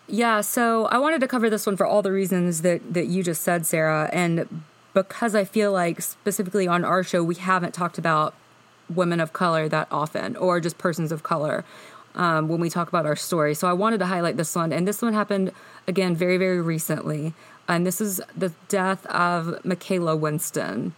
Yeah, 0.06 0.42
so 0.42 0.86
I 0.86 0.98
wanted 0.98 1.22
to 1.22 1.28
cover 1.28 1.48
this 1.48 1.64
one 1.64 1.76
for 1.78 1.86
all 1.86 2.02
the 2.02 2.12
reasons 2.12 2.60
that, 2.60 2.92
that 2.92 3.06
you 3.06 3.22
just 3.22 3.42
said, 3.42 3.64
Sarah. 3.64 4.10
And 4.12 4.62
because 4.92 5.34
I 5.34 5.44
feel 5.44 5.72
like 5.72 6.02
specifically 6.02 6.68
on 6.68 6.84
our 6.84 7.02
show, 7.02 7.24
we 7.24 7.36
haven't 7.36 7.72
talked 7.72 7.96
about 7.96 8.34
women 8.94 9.20
of 9.20 9.32
color 9.32 9.68
that 9.68 9.86
often 9.90 10.36
or 10.36 10.60
just 10.60 10.76
persons 10.76 11.12
of 11.12 11.22
color 11.22 11.64
um, 12.14 12.48
when 12.48 12.60
we 12.60 12.70
talk 12.70 12.88
about 12.88 13.06
our 13.06 13.16
story. 13.16 13.54
So 13.54 13.68
I 13.68 13.72
wanted 13.72 13.98
to 13.98 14.06
highlight 14.06 14.36
this 14.36 14.54
one. 14.54 14.72
And 14.72 14.86
this 14.86 15.02
one 15.02 15.12
happened, 15.12 15.52
again, 15.86 16.14
very, 16.14 16.36
very 16.36 16.60
recently. 16.60 17.34
And 17.68 17.86
this 17.86 18.00
is 18.00 18.20
the 18.36 18.52
death 18.68 19.06
of 19.06 19.64
Michaela 19.64 20.16
Winston. 20.16 20.94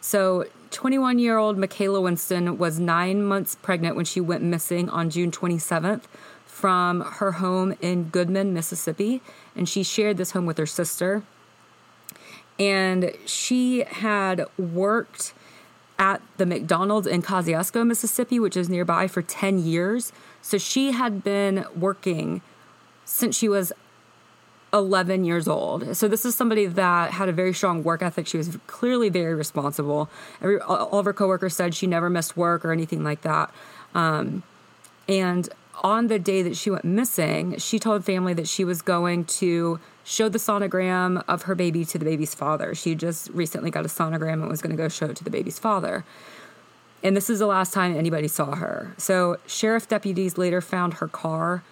So 0.00 0.46
21 0.70 1.18
year 1.18 1.36
old 1.36 1.58
Michaela 1.58 2.00
Winston 2.00 2.58
was 2.58 2.78
nine 2.78 3.22
months 3.22 3.56
pregnant 3.56 3.96
when 3.96 4.04
she 4.04 4.20
went 4.20 4.42
missing 4.42 4.88
on 4.88 5.10
June 5.10 5.30
27th 5.30 6.02
from 6.46 7.00
her 7.00 7.32
home 7.32 7.74
in 7.80 8.04
Goodman, 8.04 8.52
Mississippi. 8.52 9.22
And 9.54 9.68
she 9.68 9.82
shared 9.82 10.16
this 10.16 10.32
home 10.32 10.46
with 10.46 10.58
her 10.58 10.66
sister. 10.66 11.22
And 12.58 13.12
she 13.24 13.84
had 13.84 14.44
worked 14.58 15.32
at 15.98 16.22
the 16.38 16.46
McDonald's 16.46 17.06
in 17.06 17.22
Kosciusko, 17.22 17.86
Mississippi, 17.86 18.40
which 18.40 18.56
is 18.56 18.68
nearby, 18.68 19.06
for 19.06 19.22
10 19.22 19.58
years. 19.58 20.12
So 20.42 20.58
she 20.58 20.92
had 20.92 21.22
been 21.22 21.64
working 21.76 22.42
since 23.04 23.36
she 23.36 23.48
was 23.48 23.72
11 24.72 25.24
years 25.24 25.48
old. 25.48 25.96
So 25.96 26.08
this 26.08 26.24
is 26.24 26.34
somebody 26.34 26.66
that 26.66 27.12
had 27.12 27.28
a 27.28 27.32
very 27.32 27.52
strong 27.52 27.82
work 27.82 28.02
ethic. 28.02 28.26
She 28.26 28.36
was 28.36 28.56
clearly 28.66 29.08
very 29.08 29.34
responsible. 29.34 30.08
Every, 30.40 30.60
all 30.60 30.98
of 30.98 31.04
her 31.04 31.12
coworkers 31.12 31.56
said 31.56 31.74
she 31.74 31.86
never 31.86 32.08
missed 32.08 32.36
work 32.36 32.64
or 32.64 32.72
anything 32.72 33.02
like 33.02 33.22
that. 33.22 33.52
Um, 33.94 34.42
and 35.08 35.48
on 35.82 36.06
the 36.06 36.18
day 36.18 36.42
that 36.42 36.56
she 36.56 36.70
went 36.70 36.84
missing, 36.84 37.58
she 37.58 37.78
told 37.78 38.04
family 38.04 38.34
that 38.34 38.46
she 38.46 38.64
was 38.64 38.82
going 38.82 39.24
to 39.24 39.80
show 40.04 40.28
the 40.28 40.38
sonogram 40.38 41.24
of 41.26 41.42
her 41.42 41.54
baby 41.54 41.84
to 41.86 41.98
the 41.98 42.04
baby's 42.04 42.34
father. 42.34 42.74
She 42.74 42.94
just 42.94 43.28
recently 43.30 43.70
got 43.70 43.84
a 43.84 43.88
sonogram 43.88 44.34
and 44.34 44.48
was 44.48 44.62
going 44.62 44.76
to 44.76 44.80
go 44.80 44.88
show 44.88 45.06
it 45.06 45.16
to 45.16 45.24
the 45.24 45.30
baby's 45.30 45.58
father 45.58 46.04
and 47.02 47.16
this 47.16 47.30
is 47.30 47.38
the 47.38 47.46
last 47.46 47.72
time 47.72 47.96
anybody 47.96 48.28
saw 48.28 48.54
her. 48.56 48.94
So, 48.98 49.38
sheriff 49.46 49.88
deputies 49.88 50.36
later 50.36 50.60
found 50.60 50.94
her 50.94 51.08
car 51.08 51.62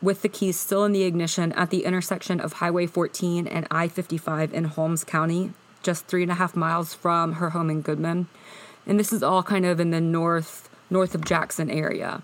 with 0.00 0.22
the 0.22 0.28
keys 0.28 0.58
still 0.58 0.84
in 0.84 0.92
the 0.92 1.02
ignition 1.02 1.52
at 1.52 1.70
the 1.70 1.84
intersection 1.84 2.40
of 2.40 2.54
Highway 2.54 2.86
14 2.86 3.46
and 3.46 3.66
I 3.70 3.88
55 3.88 4.52
in 4.54 4.64
Holmes 4.64 5.04
County, 5.04 5.52
just 5.82 6.06
three 6.06 6.22
and 6.22 6.32
a 6.32 6.36
half 6.36 6.56
miles 6.56 6.94
from 6.94 7.34
her 7.34 7.50
home 7.50 7.70
in 7.70 7.82
Goodman. 7.82 8.28
And 8.86 8.98
this 8.98 9.12
is 9.12 9.22
all 9.22 9.42
kind 9.42 9.66
of 9.66 9.80
in 9.80 9.90
the 9.90 10.00
north 10.00 10.68
north 10.90 11.14
of 11.14 11.24
Jackson 11.24 11.70
area. 11.70 12.22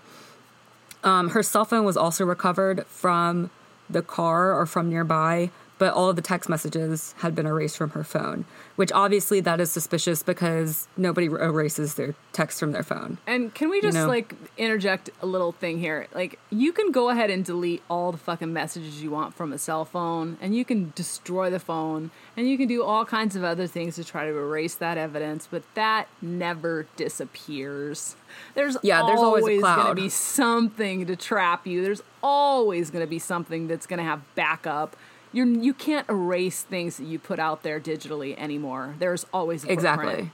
Um, 1.03 1.29
her 1.29 1.43
cell 1.43 1.65
phone 1.65 1.85
was 1.85 1.97
also 1.97 2.25
recovered 2.25 2.85
from 2.87 3.51
the 3.87 4.01
car 4.01 4.59
or 4.59 4.65
from 4.65 4.89
nearby, 4.89 5.51
but 5.77 5.93
all 5.93 6.09
of 6.09 6.15
the 6.15 6.21
text 6.21 6.49
messages 6.49 7.13
had 7.19 7.35
been 7.35 7.45
erased 7.45 7.77
from 7.77 7.91
her 7.91 8.03
phone 8.03 8.45
which 8.75 8.91
obviously 8.91 9.39
that 9.39 9.59
is 9.59 9.71
suspicious 9.71 10.21
because 10.21 10.87
nobody 10.97 11.27
erases 11.27 11.95
their 11.95 12.13
text 12.33 12.59
from 12.59 12.71
their 12.71 12.83
phone. 12.83 13.17
And 13.25 13.53
can 13.53 13.69
we 13.69 13.81
just 13.81 13.95
you 13.95 14.03
know? 14.03 14.07
like 14.07 14.33
interject 14.57 15.09
a 15.21 15.25
little 15.25 15.51
thing 15.51 15.79
here? 15.79 16.07
Like 16.13 16.39
you 16.49 16.73
can 16.73 16.91
go 16.91 17.09
ahead 17.09 17.29
and 17.29 17.45
delete 17.45 17.83
all 17.89 18.11
the 18.11 18.17
fucking 18.17 18.51
messages 18.51 19.01
you 19.01 19.11
want 19.11 19.33
from 19.33 19.53
a 19.53 19.57
cell 19.57 19.85
phone 19.85 20.37
and 20.41 20.55
you 20.55 20.65
can 20.65 20.91
destroy 20.95 21.49
the 21.49 21.59
phone 21.59 22.11
and 22.35 22.49
you 22.49 22.57
can 22.57 22.67
do 22.67 22.83
all 22.83 23.05
kinds 23.05 23.35
of 23.35 23.43
other 23.43 23.67
things 23.67 23.95
to 23.95 24.03
try 24.03 24.25
to 24.25 24.31
erase 24.31 24.75
that 24.75 24.97
evidence, 24.97 25.47
but 25.49 25.63
that 25.75 26.07
never 26.21 26.87
disappears. 26.97 28.15
There's 28.53 28.77
yeah, 28.83 29.03
there's 29.05 29.19
always, 29.19 29.43
always 29.43 29.61
going 29.61 29.87
to 29.87 29.95
be 29.95 30.09
something 30.09 31.05
to 31.05 31.15
trap 31.15 31.65
you. 31.65 31.81
There's 31.81 32.03
always 32.21 32.89
going 32.89 33.03
to 33.03 33.09
be 33.09 33.19
something 33.19 33.67
that's 33.67 33.87
going 33.87 33.99
to 33.99 34.03
have 34.03 34.21
backup 34.35 34.97
you're 35.35 35.45
you 35.45 35.73
can't 35.73 36.07
erase 36.09 36.61
things 36.61 36.97
that 36.97 37.05
you 37.05 37.19
put 37.19 37.39
out 37.39 37.61
there 37.61 37.79
digitally 37.79 38.37
anymore. 38.37 38.95
There's 38.97 39.25
always 39.33 39.65
exactly, 39.65 40.31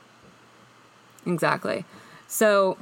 exactly. 1.25 1.85
So 2.27 2.77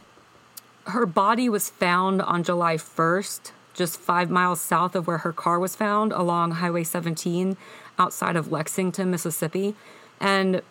her 0.88 1.06
body 1.06 1.48
was 1.50 1.70
found 1.70 2.22
on 2.22 2.44
July 2.44 2.76
1st, 2.76 3.52
just 3.74 4.00
five 4.00 4.30
miles 4.30 4.60
south 4.60 4.96
of 4.96 5.08
where 5.08 5.20
her 5.20 5.32
car 5.32 5.60
was 5.60 5.76
found 5.76 6.12
along 6.12 6.52
Highway 6.52 6.84
17 6.84 7.56
outside 7.98 8.36
of 8.36 8.52
Lexington, 8.52 9.10
Mississippi. 9.10 9.76
And 10.20 10.62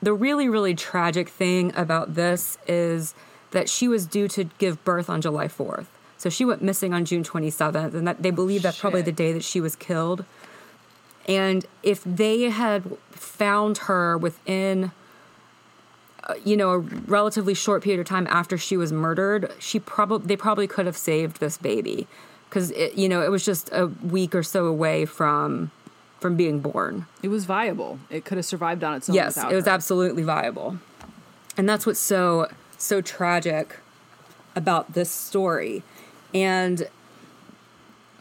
the 0.00 0.12
really, 0.12 0.48
really 0.48 0.74
tragic 0.74 1.28
thing 1.28 1.72
about 1.74 2.14
this 2.14 2.58
is 2.66 3.14
that 3.50 3.68
she 3.68 3.88
was 3.88 4.06
due 4.06 4.28
to 4.28 4.44
give 4.58 4.82
birth 4.84 5.10
on 5.10 5.20
July 5.20 5.48
4th. 5.48 5.86
So 6.16 6.30
she 6.30 6.44
went 6.44 6.62
missing 6.62 6.94
on 6.94 7.04
June 7.04 7.24
27th, 7.24 7.94
and 7.94 8.06
that 8.06 8.22
they 8.22 8.30
believe 8.30 8.62
that's 8.62 8.78
probably 8.78 9.02
the 9.02 9.10
day 9.10 9.32
that 9.32 9.42
she 9.42 9.60
was 9.60 9.74
killed. 9.74 10.24
And 11.28 11.66
if 11.82 12.02
they 12.04 12.50
had 12.50 12.96
found 13.10 13.78
her 13.78 14.18
within, 14.18 14.90
uh, 16.24 16.34
you 16.44 16.56
know, 16.56 16.70
a 16.70 16.78
relatively 16.78 17.54
short 17.54 17.82
period 17.82 18.00
of 18.00 18.06
time 18.06 18.26
after 18.28 18.58
she 18.58 18.76
was 18.76 18.92
murdered, 18.92 19.52
she 19.58 19.78
probably 19.78 20.26
they 20.26 20.36
probably 20.36 20.66
could 20.66 20.86
have 20.86 20.96
saved 20.96 21.38
this 21.40 21.58
baby, 21.58 22.06
because 22.48 22.72
you 22.96 23.08
know 23.08 23.22
it 23.22 23.30
was 23.30 23.44
just 23.44 23.70
a 23.72 23.86
week 23.86 24.34
or 24.34 24.42
so 24.42 24.66
away 24.66 25.04
from 25.04 25.70
from 26.18 26.36
being 26.36 26.60
born. 26.60 27.06
It 27.22 27.28
was 27.28 27.44
viable. 27.44 27.98
It 28.10 28.24
could 28.24 28.38
have 28.38 28.46
survived 28.46 28.82
on 28.84 28.94
its 28.94 29.08
own. 29.08 29.14
Yes, 29.14 29.36
it 29.36 29.54
was 29.54 29.64
her. 29.66 29.70
absolutely 29.70 30.22
viable. 30.22 30.78
And 31.56 31.68
that's 31.68 31.86
what's 31.86 32.00
so 32.00 32.48
so 32.78 33.00
tragic 33.00 33.78
about 34.56 34.94
this 34.94 35.10
story. 35.10 35.82
And 36.34 36.88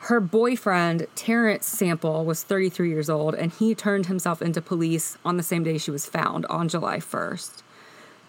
her 0.05 0.19
boyfriend, 0.19 1.05
Terrence 1.15 1.67
Sample, 1.67 2.25
was 2.25 2.41
33 2.43 2.89
years 2.89 3.09
old, 3.09 3.35
and 3.35 3.51
he 3.51 3.75
turned 3.75 4.07
himself 4.07 4.41
into 4.41 4.59
police 4.59 5.17
on 5.23 5.37
the 5.37 5.43
same 5.43 5.63
day 5.63 5.77
she 5.77 5.91
was 5.91 6.07
found, 6.07 6.45
on 6.47 6.67
July 6.67 6.97
1st. 6.97 7.61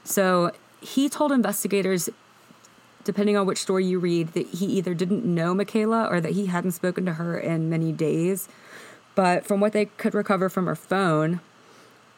So 0.04 0.52
he 0.82 1.08
told 1.08 1.32
investigators, 1.32 2.10
depending 3.04 3.38
on 3.38 3.46
which 3.46 3.58
story 3.58 3.86
you 3.86 3.98
read, 3.98 4.28
that 4.34 4.48
he 4.48 4.66
either 4.66 4.92
didn't 4.92 5.24
know 5.24 5.54
Michaela 5.54 6.08
or 6.10 6.20
that 6.20 6.32
he 6.32 6.46
hadn't 6.46 6.72
spoken 6.72 7.06
to 7.06 7.14
her 7.14 7.38
in 7.38 7.70
many 7.70 7.90
days. 7.90 8.48
But 9.14 9.46
from 9.46 9.60
what 9.60 9.72
they 9.72 9.86
could 9.86 10.14
recover 10.14 10.50
from 10.50 10.66
her 10.66 10.76
phone, 10.76 11.40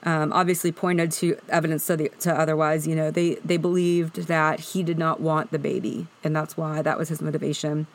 um, 0.02 0.32
obviously 0.32 0.72
pointed 0.72 1.12
to 1.12 1.38
evidence 1.48 1.86
to, 1.86 1.96
the, 1.96 2.08
to 2.20 2.32
otherwise. 2.32 2.86
You 2.86 2.94
know, 2.94 3.10
they 3.10 3.36
they 3.36 3.56
believed 3.56 4.26
that 4.26 4.60
he 4.60 4.82
did 4.82 4.98
not 4.98 5.20
want 5.20 5.50
the 5.50 5.58
baby, 5.58 6.06
and 6.22 6.36
that's 6.36 6.56
why 6.56 6.82
that 6.82 6.98
was 6.98 7.08
his 7.08 7.22
motivation. 7.22 7.86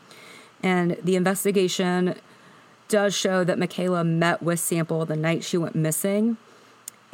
And 0.61 0.97
the 1.03 1.15
investigation 1.15 2.15
does 2.87 3.15
show 3.15 3.43
that 3.43 3.59
Michaela 3.59 4.03
met 4.03 4.41
with 4.41 4.59
Sample 4.59 5.05
the 5.05 5.15
night 5.15 5.43
she 5.43 5.57
went 5.57 5.75
missing, 5.75 6.37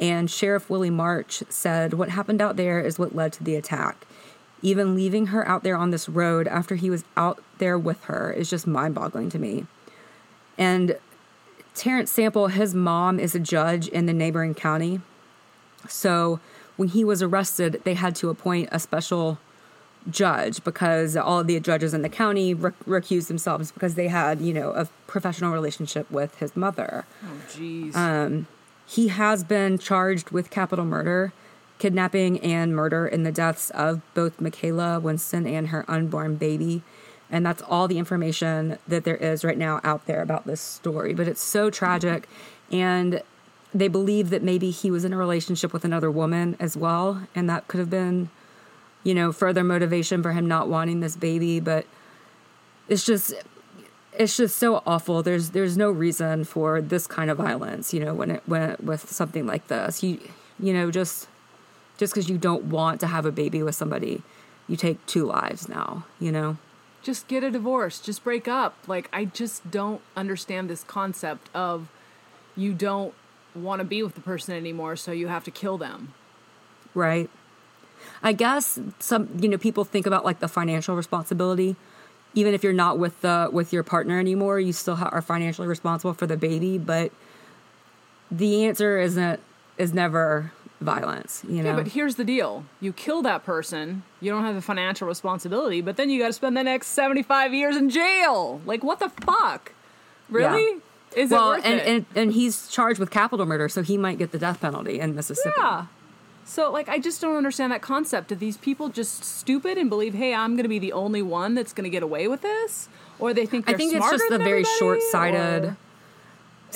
and 0.00 0.30
Sheriff 0.30 0.68
Willie 0.68 0.90
March 0.90 1.42
said 1.48 1.94
what 1.94 2.08
happened 2.08 2.40
out 2.40 2.56
there 2.56 2.80
is 2.80 2.98
what 2.98 3.14
led 3.14 3.32
to 3.34 3.44
the 3.44 3.54
attack. 3.54 4.06
Even 4.62 4.94
leaving 4.94 5.26
her 5.26 5.46
out 5.46 5.62
there 5.62 5.76
on 5.76 5.90
this 5.90 6.08
road 6.08 6.48
after 6.48 6.76
he 6.76 6.90
was 6.90 7.04
out 7.16 7.42
there 7.58 7.78
with 7.78 8.02
her 8.04 8.32
is 8.32 8.50
just 8.50 8.66
mind-boggling 8.66 9.30
to 9.30 9.38
me. 9.38 9.66
And 10.58 10.98
Terrence 11.74 12.10
Sample, 12.10 12.48
his 12.48 12.74
mom 12.74 13.20
is 13.20 13.34
a 13.34 13.38
judge 13.38 13.86
in 13.88 14.06
the 14.06 14.14
neighboring 14.14 14.54
county. 14.54 15.02
So 15.88 16.40
when 16.76 16.88
he 16.88 17.04
was 17.04 17.22
arrested, 17.22 17.82
they 17.84 17.94
had 17.94 18.16
to 18.16 18.30
appoint 18.30 18.70
a 18.72 18.80
special 18.80 19.38
judge 20.10 20.62
because 20.64 21.16
all 21.16 21.42
the 21.42 21.58
judges 21.60 21.92
in 21.94 22.02
the 22.02 22.08
county 22.08 22.54
rec- 22.54 22.78
recused 22.86 23.28
themselves 23.28 23.72
because 23.72 23.94
they 23.94 24.08
had, 24.08 24.40
you 24.40 24.52
know, 24.54 24.70
a 24.70 24.86
professional 25.06 25.52
relationship 25.52 26.10
with 26.10 26.36
his 26.36 26.56
mother. 26.56 27.04
Oh, 27.24 27.38
jeez. 27.50 27.94
Um, 27.94 28.46
He 28.86 29.08
has 29.08 29.42
been 29.42 29.78
charged 29.78 30.30
with 30.30 30.48
capital 30.50 30.84
murder, 30.84 31.32
kidnapping, 31.78 32.38
and 32.40 32.74
murder 32.74 33.06
in 33.06 33.24
the 33.24 33.32
deaths 33.32 33.70
of 33.70 34.00
both 34.14 34.40
Michaela 34.40 35.00
Winston 35.00 35.46
and 35.46 35.68
her 35.68 35.84
unborn 35.88 36.36
baby. 36.36 36.82
And 37.28 37.44
that's 37.44 37.62
all 37.62 37.88
the 37.88 37.98
information 37.98 38.78
that 38.86 39.02
there 39.02 39.16
is 39.16 39.44
right 39.44 39.58
now 39.58 39.80
out 39.82 40.06
there 40.06 40.22
about 40.22 40.46
this 40.46 40.60
story. 40.60 41.12
But 41.14 41.26
it's 41.26 41.42
so 41.42 41.68
tragic. 41.70 42.28
And 42.70 43.22
they 43.74 43.88
believe 43.88 44.30
that 44.30 44.44
maybe 44.44 44.70
he 44.70 44.92
was 44.92 45.04
in 45.04 45.12
a 45.12 45.16
relationship 45.16 45.72
with 45.72 45.84
another 45.84 46.10
woman 46.10 46.56
as 46.60 46.76
well. 46.76 47.26
And 47.34 47.50
that 47.50 47.66
could 47.66 47.80
have 47.80 47.90
been, 47.90 48.30
you 49.06 49.14
know, 49.14 49.30
further 49.30 49.62
motivation 49.62 50.20
for 50.20 50.32
him 50.32 50.48
not 50.48 50.68
wanting 50.68 50.98
this 50.98 51.14
baby. 51.14 51.60
But 51.60 51.86
it's 52.88 53.06
just 53.06 53.32
it's 54.12 54.36
just 54.36 54.58
so 54.58 54.82
awful. 54.84 55.22
There's 55.22 55.50
there's 55.50 55.76
no 55.76 55.90
reason 55.90 56.44
for 56.44 56.80
this 56.80 57.06
kind 57.06 57.30
of 57.30 57.38
violence, 57.38 57.94
you 57.94 58.00
know, 58.04 58.12
when 58.12 58.30
it 58.32 58.42
when 58.46 58.62
it, 58.70 58.82
with 58.82 59.08
something 59.08 59.46
like 59.46 59.68
this. 59.68 60.02
You 60.02 60.18
you 60.58 60.72
know, 60.72 60.90
just 60.90 61.28
just 61.98 62.12
because 62.12 62.28
you 62.28 62.36
don't 62.36 62.64
want 62.64 63.00
to 63.00 63.06
have 63.06 63.24
a 63.24 63.32
baby 63.32 63.62
with 63.62 63.76
somebody, 63.76 64.22
you 64.66 64.76
take 64.76 64.98
two 65.06 65.24
lives 65.24 65.68
now, 65.68 66.04
you 66.18 66.32
know. 66.32 66.58
just 67.02 67.28
get 67.28 67.44
a 67.44 67.50
divorce. 67.50 68.00
Just 68.00 68.24
break 68.24 68.48
up. 68.48 68.74
Like 68.88 69.08
I 69.12 69.26
just 69.26 69.70
don't 69.70 70.00
understand 70.16 70.68
this 70.68 70.82
concept 70.82 71.48
of 71.54 71.88
you 72.56 72.74
don't 72.74 73.14
want 73.54 73.78
to 73.80 73.84
be 73.84 74.02
with 74.02 74.14
the 74.16 74.20
person 74.20 74.54
anymore, 74.54 74.96
so 74.96 75.12
you 75.12 75.28
have 75.28 75.44
to 75.44 75.50
kill 75.52 75.78
them. 75.78 76.14
Right. 76.94 77.30
I 78.22 78.32
guess 78.32 78.78
some 78.98 79.28
you 79.40 79.48
know 79.48 79.58
people 79.58 79.84
think 79.84 80.06
about 80.06 80.24
like 80.24 80.40
the 80.40 80.48
financial 80.48 80.96
responsibility. 80.96 81.76
Even 82.34 82.52
if 82.52 82.62
you're 82.62 82.72
not 82.72 82.98
with 82.98 83.20
the 83.22 83.48
with 83.52 83.72
your 83.72 83.82
partner 83.82 84.18
anymore, 84.18 84.60
you 84.60 84.72
still 84.72 84.96
ha- 84.96 85.08
are 85.10 85.22
financially 85.22 85.68
responsible 85.68 86.14
for 86.14 86.26
the 86.26 86.36
baby. 86.36 86.78
But 86.78 87.12
the 88.30 88.66
answer 88.66 88.98
isn't 88.98 89.40
is 89.78 89.94
never 89.94 90.52
violence. 90.80 91.42
You 91.48 91.62
know. 91.62 91.70
Yeah, 91.70 91.76
but 91.76 91.88
here's 91.88 92.16
the 92.16 92.24
deal. 92.24 92.64
You 92.80 92.92
kill 92.92 93.22
that 93.22 93.44
person, 93.44 94.02
you 94.20 94.30
don't 94.30 94.44
have 94.44 94.54
the 94.54 94.62
financial 94.62 95.08
responsibility, 95.08 95.80
but 95.80 95.96
then 95.96 96.10
you 96.10 96.20
got 96.20 96.28
to 96.28 96.32
spend 96.32 96.56
the 96.56 96.64
next 96.64 96.88
75 96.88 97.54
years 97.54 97.76
in 97.76 97.90
jail. 97.90 98.60
Like 98.66 98.84
what 98.84 98.98
the 98.98 99.08
fuck? 99.08 99.72
Really? 100.28 100.80
Is 101.14 101.30
well, 101.30 101.52
it 101.52 101.56
worth 101.56 101.66
and, 101.66 101.80
it? 101.80 101.86
and 101.86 102.06
and 102.14 102.32
he's 102.32 102.68
charged 102.68 103.00
with 103.00 103.10
capital 103.10 103.46
murder, 103.46 103.68
so 103.68 103.82
he 103.82 103.96
might 103.96 104.18
get 104.18 104.32
the 104.32 104.38
death 104.38 104.60
penalty 104.60 105.00
in 105.00 105.14
Mississippi. 105.14 105.54
Yeah. 105.56 105.86
So, 106.48 106.70
like, 106.70 106.88
I 106.88 107.00
just 107.00 107.20
don't 107.20 107.36
understand 107.36 107.72
that 107.72 107.82
concept. 107.82 108.30
Are 108.30 108.36
these 108.36 108.56
people 108.56 108.88
just 108.88 109.24
stupid 109.24 109.76
and 109.76 109.90
believe, 109.90 110.14
hey, 110.14 110.32
I'm 110.32 110.52
going 110.54 110.62
to 110.62 110.68
be 110.68 110.78
the 110.78 110.92
only 110.92 111.20
one 111.20 111.54
that's 111.54 111.72
going 111.72 111.84
to 111.84 111.90
get 111.90 112.04
away 112.04 112.28
with 112.28 112.40
this? 112.40 112.88
Or 113.18 113.34
they 113.34 113.46
think 113.46 113.68
I 113.68 113.74
think 113.74 113.92
it's 113.92 114.08
just 114.08 114.30
a 114.30 114.38
very 114.38 114.60
It 114.60 114.66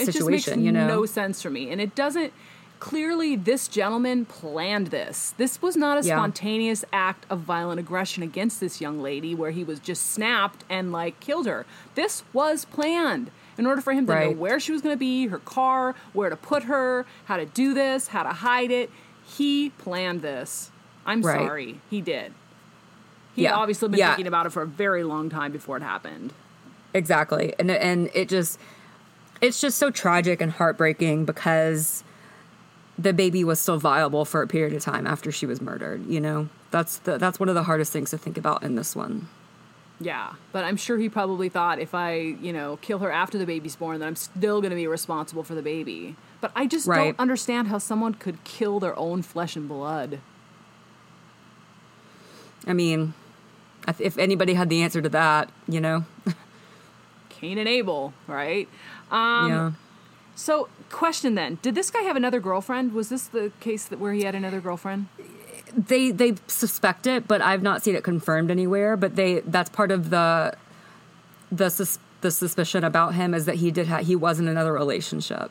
just 0.07 0.19
situation, 0.19 0.55
makes 0.57 0.65
you 0.67 0.73
know. 0.73 0.89
no 0.89 1.07
sense 1.07 1.41
for 1.41 1.51
me. 1.51 1.71
And 1.71 1.81
it 1.81 1.95
doesn't. 1.95 2.33
Clearly, 2.81 3.37
this 3.37 3.69
gentleman 3.69 4.25
planned 4.25 4.89
this. 4.89 5.35
This 5.37 5.61
was 5.63 5.77
not 5.77 6.03
a 6.03 6.07
Yeah. 6.07 6.17
spontaneous 6.17 6.85
act 6.93 7.27
of 7.31 7.41
violent 7.41 7.79
aggression 7.79 8.23
against 8.23 8.59
this 8.59 8.81
young 8.81 9.01
lady 9.01 9.35
where 9.35 9.51
he 9.53 9.63
was 9.63 9.79
just 9.79 10.11
snapped 10.11 10.65
and, 10.69 10.91
like, 10.91 11.21
killed 11.21 11.47
her. 11.47 11.65
This 11.95 12.25
was 12.33 12.65
planned 12.65 13.31
in 13.59 13.67
order 13.67 13.83
for 13.83 13.93
him 13.93 14.07
to 14.07 14.15
know 14.19 14.31
where 14.31 14.59
she 14.59 14.73
was 14.73 14.81
going 14.83 14.95
to 14.95 14.99
be, 14.99 15.27
her 15.27 15.39
car, 15.39 15.95
where 16.15 16.31
to 16.31 16.37
put 16.37 16.65
her, 16.65 17.05
how 17.27 17.37
to 17.37 17.45
do 17.45 17.73
this, 17.75 18.09
how 18.09 18.23
to 18.25 18.31
hide 18.31 18.71
it. 18.71 18.91
He 19.37 19.71
planned 19.71 20.23
this. 20.23 20.71
I'm 21.07 21.23
Right. 21.23 21.39
sorry. 21.47 21.81
He 21.89 22.01
did. 22.01 22.33
He 23.35 23.43
Yeah. 23.45 23.55
obviously 23.55 23.89
been 23.89 23.99
Yeah. 23.99 24.09
thinking 24.09 24.27
about 24.27 24.47
it 24.47 24.51
for 24.51 24.63
a 24.63 24.67
very 24.67 25.05
long 25.05 25.31
time 25.31 25.53
before 25.53 25.77
it 25.77 25.83
happened. 25.83 26.33
Exactly. 26.93 27.55
And 27.59 27.71
and 27.71 28.11
it 28.15 28.29
just 28.29 28.59
it's 29.41 29.61
just 29.61 29.79
so 29.79 29.91
tragic 29.91 30.41
and 30.41 30.53
heartbreaking 30.53 31.25
because 31.25 32.05
the 32.99 33.13
baby 33.15 33.43
was 33.45 33.59
still 33.59 33.79
viable 33.79 34.25
for 34.27 34.43
a 34.43 34.47
period 34.47 34.75
of 34.75 34.83
time 34.83 35.07
after 35.07 35.33
she 35.33 35.47
was 35.47 35.61
murdered, 35.63 36.05
you 36.07 36.21
know. 36.21 36.49
That's 36.71 36.99
the 36.99 37.17
that's 37.19 37.39
one 37.41 37.49
of 37.49 37.55
the 37.55 37.63
hardest 37.63 37.93
things 37.93 38.11
to 38.11 38.19
think 38.19 38.37
about 38.37 38.63
in 38.63 38.75
this 38.75 38.95
one. 38.97 39.29
Yeah, 40.03 40.33
but 40.53 40.65
I'm 40.65 40.77
sure 40.77 40.97
he 40.99 41.09
probably 41.11 41.49
thought 41.51 41.79
if 41.79 41.95
I, 41.95 42.15
you 42.41 42.53
know, 42.55 42.79
kill 42.81 42.99
her 43.01 43.11
after 43.13 43.37
the 43.39 43.45
baby's 43.47 43.77
born, 43.77 43.99
then 44.01 44.09
I'm 44.09 44.17
still 44.17 44.61
going 44.63 44.71
to 44.71 44.77
be 44.77 44.87
responsible 44.87 45.43
for 45.45 45.55
the 45.55 45.63
baby. 45.63 46.17
But 46.41 46.53
I 46.57 46.67
just 46.67 46.87
Right. 46.87 47.05
don't 47.05 47.19
understand 47.21 47.69
how 47.69 47.79
someone 47.79 48.15
could 48.15 48.43
kill 48.45 48.81
their 48.81 48.99
own 48.99 49.23
flesh 49.23 49.57
and 49.57 49.69
blood. 49.69 50.21
I 52.67 52.73
mean, 52.73 53.15
if- 53.89 54.01
if 54.01 54.19
anybody 54.19 54.55
had 54.55 54.69
the 54.69 54.83
answer 54.83 55.01
to 55.03 55.09
that, 55.11 55.51
you 55.69 55.81
know. 55.81 56.05
Cain 57.31 57.59
and 57.59 57.69
Abel, 57.69 58.13
right? 58.27 58.69
Um, 59.11 59.49
yeah. 59.51 59.71
So, 60.35 60.69
question 60.91 61.35
then: 61.35 61.59
Did 61.63 61.75
this 61.75 61.91
guy 61.91 62.01
have 62.03 62.17
another 62.17 62.41
girlfriend? 62.41 62.93
Was 62.93 63.09
this 63.09 63.25
the 63.25 63.53
case 63.61 63.85
that 63.87 63.99
where 63.99 64.13
he 64.13 64.23
had 64.25 64.35
another 64.35 64.61
girlfriend? 64.61 65.07
they 65.77 66.11
they 66.11 66.35
suspect 66.49 67.07
it, 67.07 67.29
but 67.29 67.41
I've 67.41 67.63
not 67.63 67.83
seen 67.85 67.95
it 67.95 68.03
confirmed 68.03 68.51
anywhere. 68.51 68.97
But 68.97 69.17
they 69.17 69.41
that's 69.41 69.71
part 69.71 69.91
of 69.91 70.11
the 70.11 70.55
the 71.53 71.69
sus- 71.71 71.99
the 72.23 72.31
suspicion 72.31 72.83
about 72.85 73.15
him 73.15 73.35
is 73.35 73.45
that 73.47 73.57
he 73.57 73.71
did 73.71 73.87
ha- 73.89 73.99
he 74.03 74.17
was 74.17 74.41
in 74.41 74.49
another 74.49 74.73
relationship, 74.73 75.51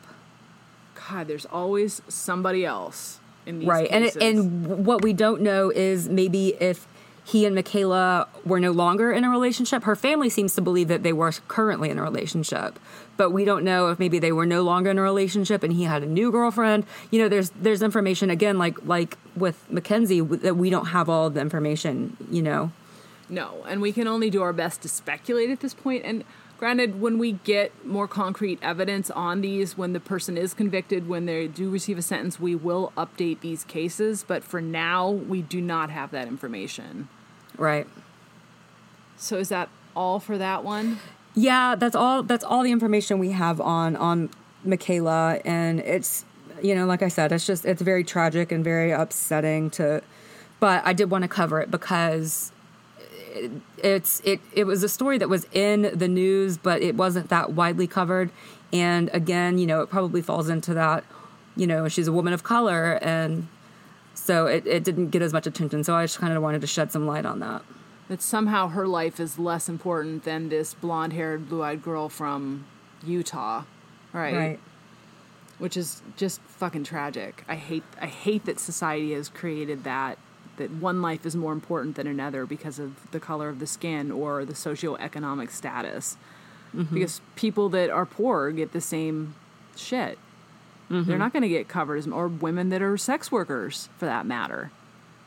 God, 1.10 1.28
there's 1.28 1.46
always 1.46 2.02
somebody 2.08 2.66
else 2.66 3.20
in 3.46 3.60
these 3.60 3.68
right? 3.68 3.88
And 3.90 4.04
cases. 4.06 4.22
it, 4.22 4.36
and 4.36 4.86
what 4.86 5.02
we 5.02 5.14
don't 5.14 5.42
know 5.42 5.70
is 5.70 6.08
maybe 6.08 6.50
if 6.60 6.88
he 7.30 7.46
and 7.46 7.54
Michaela 7.54 8.28
were 8.44 8.60
no 8.60 8.72
longer 8.72 9.12
in 9.12 9.24
a 9.24 9.30
relationship. 9.30 9.84
Her 9.84 9.96
family 9.96 10.30
seems 10.30 10.56
to 10.56 10.62
believe 10.62 10.88
that 10.88 11.04
they 11.04 11.14
were 11.14 11.32
currently 11.48 11.90
in 11.90 12.00
a 12.00 12.02
relationship, 12.02 12.80
but 13.18 13.30
we 13.30 13.46
don't 13.46 13.64
know 13.64 13.90
if 13.90 14.00
maybe 14.00 14.18
they 14.18 14.32
were 14.32 14.48
no 14.48 14.64
longer 14.64 14.90
in 14.90 14.98
a 14.98 15.02
relationship 15.02 15.62
and 15.62 15.74
he 15.74 15.84
had 15.84 16.02
a 16.02 16.08
new 16.08 16.32
girlfriend. 16.32 16.86
You 17.12 17.22
know, 17.22 17.30
there's 17.30 17.52
there's 17.52 17.84
information 17.84 18.30
again, 18.30 18.58
like 18.58 18.84
like 18.86 19.18
with 19.36 19.64
Mackenzie, 19.70 20.22
that 20.22 20.58
we 20.58 20.70
don't 20.70 20.88
have 20.88 21.08
all 21.08 21.28
of 21.28 21.36
the 21.36 21.42
information. 21.42 22.18
You 22.32 22.42
know. 22.42 22.72
No, 23.32 23.64
and 23.68 23.80
we 23.80 23.92
can 23.92 24.08
only 24.08 24.32
do 24.32 24.42
our 24.42 24.54
best 24.54 24.82
to 24.82 24.90
speculate 24.90 25.52
at 25.52 25.60
this 25.60 25.76
point. 25.76 26.04
And 26.04 26.24
granted, 26.60 27.00
when 27.00 27.18
we 27.18 27.32
get 27.32 27.86
more 27.86 28.08
concrete 28.08 28.60
evidence 28.62 29.10
on 29.10 29.42
these, 29.42 29.78
when 29.78 29.94
the 29.94 30.00
person 30.00 30.38
is 30.38 30.54
convicted, 30.54 31.08
when 31.08 31.26
they 31.26 31.48
do 31.48 31.70
receive 31.70 31.98
a 31.98 32.02
sentence, 32.02 32.40
we 32.40 32.54
will 32.54 32.92
update 32.98 33.40
these 33.40 33.64
cases. 33.64 34.24
But 34.28 34.44
for 34.44 34.62
now, 34.62 35.10
we 35.10 35.42
do 35.42 35.62
not 35.62 35.90
have 35.90 36.12
that 36.12 36.28
information. 36.28 37.08
Right. 37.58 37.88
So 39.18 39.38
is 39.38 39.50
that 39.50 39.70
all 39.96 40.20
for 40.20 40.38
that 40.38 40.64
one? 40.64 41.00
Yeah, 41.34 41.76
that's 41.76 41.96
all. 41.96 42.24
That's 42.24 42.44
all 42.44 42.64
the 42.64 42.72
information 42.72 43.20
we 43.20 43.32
have 43.32 43.62
on 43.62 43.96
on 43.96 44.30
Michaela, 44.64 45.40
and 45.46 45.80
it's 45.80 46.26
you 46.62 46.76
know, 46.76 46.86
like 46.86 47.02
I 47.02 47.08
said, 47.08 47.32
it's 47.32 47.46
just 47.46 47.66
it's 47.66 47.82
very 47.82 48.04
tragic 48.04 48.52
and 48.52 48.64
very 48.64 48.92
upsetting 48.92 49.70
to. 49.72 50.02
But 50.60 50.86
I 50.86 50.94
did 50.94 51.10
want 51.10 51.22
to 51.24 51.28
cover 51.30 51.62
it 51.62 51.72
because 51.72 52.52
it, 53.30 53.52
it's 53.78 54.22
it 54.22 54.40
it 54.54 54.66
was 54.66 54.84
a 54.84 54.90
story 54.90 55.18
that 55.18 55.30
was 55.30 55.46
in 55.52 55.92
the 55.94 56.08
news, 56.08 56.58
but 56.58 56.82
it 56.82 56.96
wasn't 56.96 57.30
that 57.30 57.54
widely 57.54 57.88
covered. 57.88 58.32
And 58.72 59.10
again, 59.14 59.58
you 59.58 59.68
know, 59.68 59.82
it 59.82 59.90
probably 59.90 60.22
falls 60.22 60.50
into 60.50 60.74
that. 60.76 61.04
You 61.56 61.68
know, 61.68 61.88
she's 61.88 62.08
a 62.08 62.12
woman 62.12 62.34
of 62.34 62.44
color, 62.44 63.00
and 63.02 63.48
so 64.14 64.46
it, 64.46 64.66
it 64.68 64.84
didn't 64.84 65.10
get 65.10 65.22
as 65.22 65.34
much 65.34 65.48
attention. 65.48 65.84
So 65.84 65.96
I 65.96 66.04
just 66.04 66.20
kind 66.20 66.34
of 66.34 66.42
wanted 66.42 66.62
to 66.62 66.68
shed 66.68 66.92
some 66.92 67.08
light 67.08 67.26
on 67.26 67.40
that. 67.40 67.64
That 68.08 68.22
somehow 68.22 68.70
her 68.70 68.88
life 68.88 69.20
is 69.20 69.38
less 69.38 69.70
important 69.70 70.24
than 70.24 70.50
this 70.50 70.74
blonde 70.74 71.14
haired, 71.14 71.50
blue 71.50 71.64
eyed 71.64 71.84
girl 71.84 72.10
from 72.10 72.66
Utah. 73.04 73.64
Right. 74.14 74.36
Right. 74.36 74.60
Which 75.58 75.76
is 75.76 76.02
just 76.16 76.42
fucking 76.42 76.86
tragic. 76.86 77.44
I 77.48 77.56
hate 77.56 77.84
I 78.02 78.08
hate 78.08 78.46
that 78.46 78.60
society 78.60 79.14
has 79.14 79.30
created 79.30 79.84
that 79.84 80.18
that 80.60 80.70
one 80.72 81.02
life 81.02 81.26
is 81.26 81.36
more 81.36 81.52
important 81.52 81.96
than 81.96 82.06
another 82.08 82.46
because 82.46 82.78
of 82.80 83.10
the 83.12 83.20
color 83.20 83.50
of 83.50 83.60
the 83.60 83.68
skin 83.68 84.12
or 84.12 84.46
the 84.46 84.54
socioeconomic 84.54 85.50
status. 85.52 86.16
Because 86.94 87.20
people 87.36 87.68
that 87.70 87.90
are 87.90 88.06
poor 88.06 88.52
get 88.52 88.74
the 88.74 88.82
same 88.82 89.34
shit. 89.76 90.20
They're 90.90 91.18
not 91.18 91.34
going 91.34 91.42
to 91.44 91.50
get 91.50 91.68
covered 91.68 91.98
as 91.98 92.08
or 92.08 92.28
women 92.28 92.70
that 92.70 92.82
are 92.84 92.96
sex 92.98 93.32
workers 93.32 93.90
for 93.98 94.06
that 94.06 94.26
matter. 94.28 94.72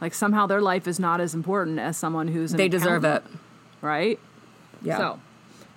Like 0.01 0.15
somehow 0.15 0.47
their 0.47 0.61
life 0.61 0.87
is 0.89 0.99
not 1.01 1.21
as 1.21 1.35
important 1.35 1.79
as 1.79 1.97
someone 1.97 2.29
who's 2.29 2.53
They 2.53 2.69
deserve 2.69 3.05
it. 3.05 3.23
right? 3.81 4.19
Yeah. 4.83 4.99
So, 4.99 5.21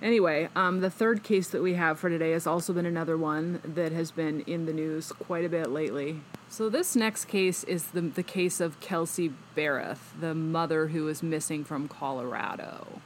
anyway, 0.02 0.48
um, 0.56 0.80
the 0.80 0.90
third 0.90 1.22
case 1.22 1.48
that 1.48 1.62
we 1.62 1.74
have 1.74 1.98
for 2.00 2.10
today 2.10 2.32
has 2.32 2.46
also 2.46 2.72
been 2.72 2.86
another 2.86 3.16
one 3.16 3.60
that 3.64 3.92
has 3.92 4.10
been 4.10 4.40
in 4.42 4.66
the 4.66 4.72
news 4.72 5.12
quite 5.12 5.44
a 5.44 5.48
bit 5.48 5.70
lately. 5.70 6.20
So, 6.56 6.70
this 6.70 6.96
next 6.96 7.26
case 7.26 7.64
is 7.64 7.88
the, 7.88 8.00
the 8.00 8.22
case 8.22 8.62
of 8.62 8.80
Kelsey 8.80 9.30
Barrett, 9.54 9.98
the 10.18 10.34
mother 10.34 10.86
who 10.86 11.06
is 11.06 11.22
missing 11.22 11.64
from 11.64 11.86
Colorado. 11.86 13.02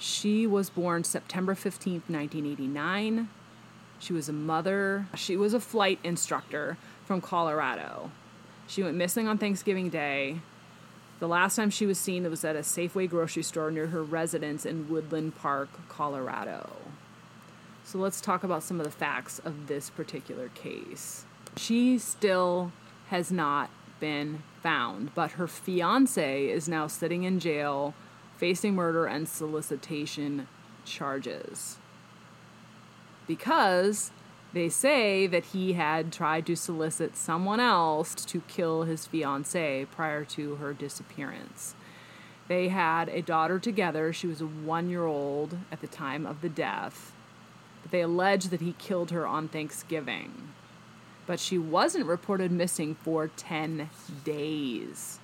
She 0.00 0.44
was 0.44 0.68
born 0.68 1.04
September 1.04 1.54
15th, 1.54 2.10
1989. 2.10 3.28
She 4.00 4.12
was 4.12 4.28
a 4.28 4.32
mother. 4.32 5.06
She 5.14 5.36
was 5.36 5.54
a 5.54 5.60
flight 5.60 6.00
instructor 6.02 6.76
from 7.04 7.20
Colorado. 7.20 8.10
She 8.66 8.82
went 8.82 8.96
missing 8.96 9.28
on 9.28 9.38
Thanksgiving 9.38 9.88
Day. 9.88 10.40
The 11.20 11.28
last 11.28 11.54
time 11.54 11.70
she 11.70 11.86
was 11.86 12.00
seen 12.00 12.28
was 12.28 12.44
at 12.44 12.56
a 12.56 12.62
Safeway 12.62 13.08
grocery 13.08 13.44
store 13.44 13.70
near 13.70 13.86
her 13.86 14.02
residence 14.02 14.66
in 14.66 14.88
Woodland 14.88 15.36
Park, 15.36 15.68
Colorado. 15.88 16.68
So 17.84 17.98
let's 17.98 18.20
talk 18.20 18.42
about 18.42 18.64
some 18.64 18.80
of 18.80 18.84
the 18.86 18.90
facts 18.90 19.38
of 19.44 19.68
this 19.68 19.88
particular 19.88 20.48
case. 20.48 21.26
She 21.56 21.98
still 21.98 22.72
has 23.08 23.30
not 23.30 23.70
been 24.00 24.42
found, 24.62 25.14
but 25.14 25.32
her 25.32 25.46
fiance 25.46 26.48
is 26.48 26.68
now 26.68 26.86
sitting 26.86 27.24
in 27.24 27.38
jail 27.38 27.94
facing 28.36 28.74
murder 28.74 29.06
and 29.06 29.28
solicitation 29.28 30.48
charges. 30.84 31.78
Because 33.26 34.10
they 34.52 34.68
say 34.68 35.26
that 35.26 35.46
he 35.46 35.72
had 35.72 36.12
tried 36.12 36.46
to 36.46 36.56
solicit 36.56 37.16
someone 37.16 37.60
else 37.60 38.14
to 38.26 38.40
kill 38.42 38.82
his 38.82 39.06
fiancee 39.06 39.86
prior 39.90 40.24
to 40.26 40.56
her 40.56 40.72
disappearance. 40.72 41.74
They 42.46 42.68
had 42.68 43.08
a 43.08 43.22
daughter 43.22 43.58
together. 43.58 44.12
She 44.12 44.26
was 44.26 44.42
one 44.42 44.90
year 44.90 45.06
old 45.06 45.56
at 45.72 45.80
the 45.80 45.86
time 45.86 46.26
of 46.26 46.40
the 46.40 46.48
death. 46.48 47.12
But 47.82 47.90
they 47.90 48.02
allege 48.02 48.48
that 48.48 48.60
he 48.60 48.74
killed 48.74 49.10
her 49.10 49.26
on 49.26 49.48
Thanksgiving. 49.48 50.50
But 51.26 51.40
she 51.40 51.56
wasn't 51.58 52.06
reported 52.06 52.52
missing 52.52 52.94
for 52.96 53.28
10 53.28 53.88
days. 54.24 55.18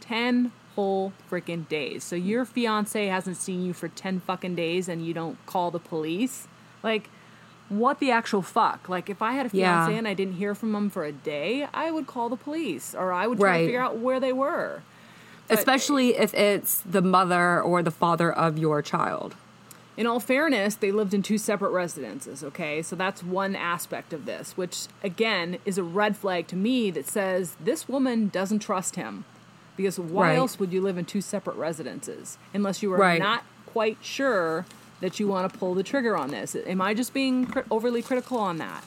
10 0.00 0.52
whole 0.74 1.12
freaking 1.30 1.68
days. 1.68 2.04
So 2.04 2.16
your 2.16 2.44
fiance 2.44 3.06
hasn't 3.06 3.36
seen 3.36 3.64
you 3.64 3.72
for 3.72 3.88
10 3.88 4.20
fucking 4.20 4.54
days 4.54 4.88
and 4.88 5.04
you 5.04 5.12
don't 5.12 5.44
call 5.44 5.70
the 5.70 5.78
police? 5.80 6.46
Like, 6.82 7.10
what 7.68 7.98
the 7.98 8.10
actual 8.10 8.40
fuck? 8.42 8.88
Like, 8.88 9.10
if 9.10 9.20
I 9.20 9.32
had 9.32 9.46
a 9.52 9.56
Yeah. 9.56 9.84
fiance 9.84 9.98
and 9.98 10.08
I 10.08 10.14
didn't 10.14 10.34
hear 10.34 10.54
from 10.54 10.72
them 10.72 10.88
for 10.88 11.04
a 11.04 11.12
day, 11.12 11.68
I 11.74 11.90
would 11.90 12.06
call 12.06 12.28
the 12.28 12.36
police 12.36 12.94
or 12.94 13.12
I 13.12 13.26
would 13.26 13.38
try 13.38 13.50
Right. 13.50 13.58
to 13.58 13.64
figure 13.66 13.82
out 13.82 13.98
where 13.98 14.20
they 14.20 14.32
were. 14.32 14.82
But- 15.48 15.58
Especially 15.58 16.16
if 16.16 16.32
it's 16.34 16.80
the 16.82 17.02
mother 17.02 17.60
or 17.60 17.82
the 17.82 17.90
father 17.90 18.32
of 18.32 18.56
your 18.56 18.80
child. 18.80 19.34
In 19.98 20.06
all 20.06 20.20
fairness, 20.20 20.76
they 20.76 20.92
lived 20.92 21.12
in 21.12 21.24
two 21.24 21.38
separate 21.38 21.70
residences, 21.72 22.44
okay? 22.44 22.82
So 22.82 22.94
that's 22.94 23.24
one 23.24 23.56
aspect 23.56 24.12
of 24.12 24.26
this, 24.26 24.56
which 24.56 24.86
again 25.02 25.58
is 25.66 25.76
a 25.76 25.82
red 25.82 26.16
flag 26.16 26.46
to 26.46 26.56
me 26.56 26.92
that 26.92 27.08
says 27.08 27.56
this 27.58 27.88
woman 27.88 28.28
doesn't 28.28 28.60
trust 28.60 28.94
him. 28.94 29.24
Because 29.76 29.98
why 29.98 30.28
Right. 30.28 30.38
else 30.38 30.60
would 30.60 30.72
you 30.72 30.80
live 30.80 30.98
in 30.98 31.04
two 31.04 31.20
separate 31.20 31.56
residences 31.56 32.38
unless 32.54 32.80
you 32.80 32.92
are 32.92 32.96
Right. 32.96 33.20
not 33.20 33.42
quite 33.66 33.98
sure 34.00 34.66
that 35.00 35.18
you 35.18 35.26
want 35.26 35.52
to 35.52 35.58
pull 35.58 35.74
the 35.74 35.82
trigger 35.82 36.16
on 36.16 36.30
this? 36.30 36.54
Am 36.54 36.80
I 36.80 36.94
just 36.94 37.12
being 37.12 37.46
cri- 37.46 37.64
overly 37.68 38.00
critical 38.00 38.38
on 38.38 38.58
that? 38.58 38.84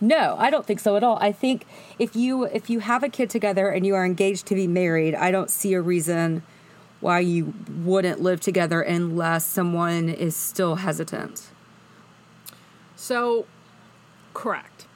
No, 0.00 0.36
I 0.38 0.48
don't 0.48 0.64
think 0.64 0.78
so 0.78 0.94
at 0.94 1.02
all. 1.02 1.18
I 1.20 1.32
think 1.32 1.64
if 1.98 2.14
you 2.14 2.44
if 2.44 2.70
you 2.70 2.78
have 2.80 3.02
a 3.02 3.08
kid 3.08 3.30
together 3.30 3.68
and 3.68 3.84
you 3.84 3.96
are 3.96 4.04
engaged 4.06 4.46
to 4.46 4.54
be 4.54 4.68
married, 4.68 5.16
I 5.16 5.32
don't 5.32 5.50
see 5.50 5.74
a 5.74 5.80
reason 5.80 6.42
why 7.00 7.20
you 7.20 7.52
wouldn't 7.82 8.20
live 8.20 8.40
together 8.40 8.80
unless 8.80 9.46
someone 9.46 10.08
is 10.08 10.34
still 10.36 10.76
hesitant. 10.76 11.50
So, 12.96 13.46
correct. 14.32 14.86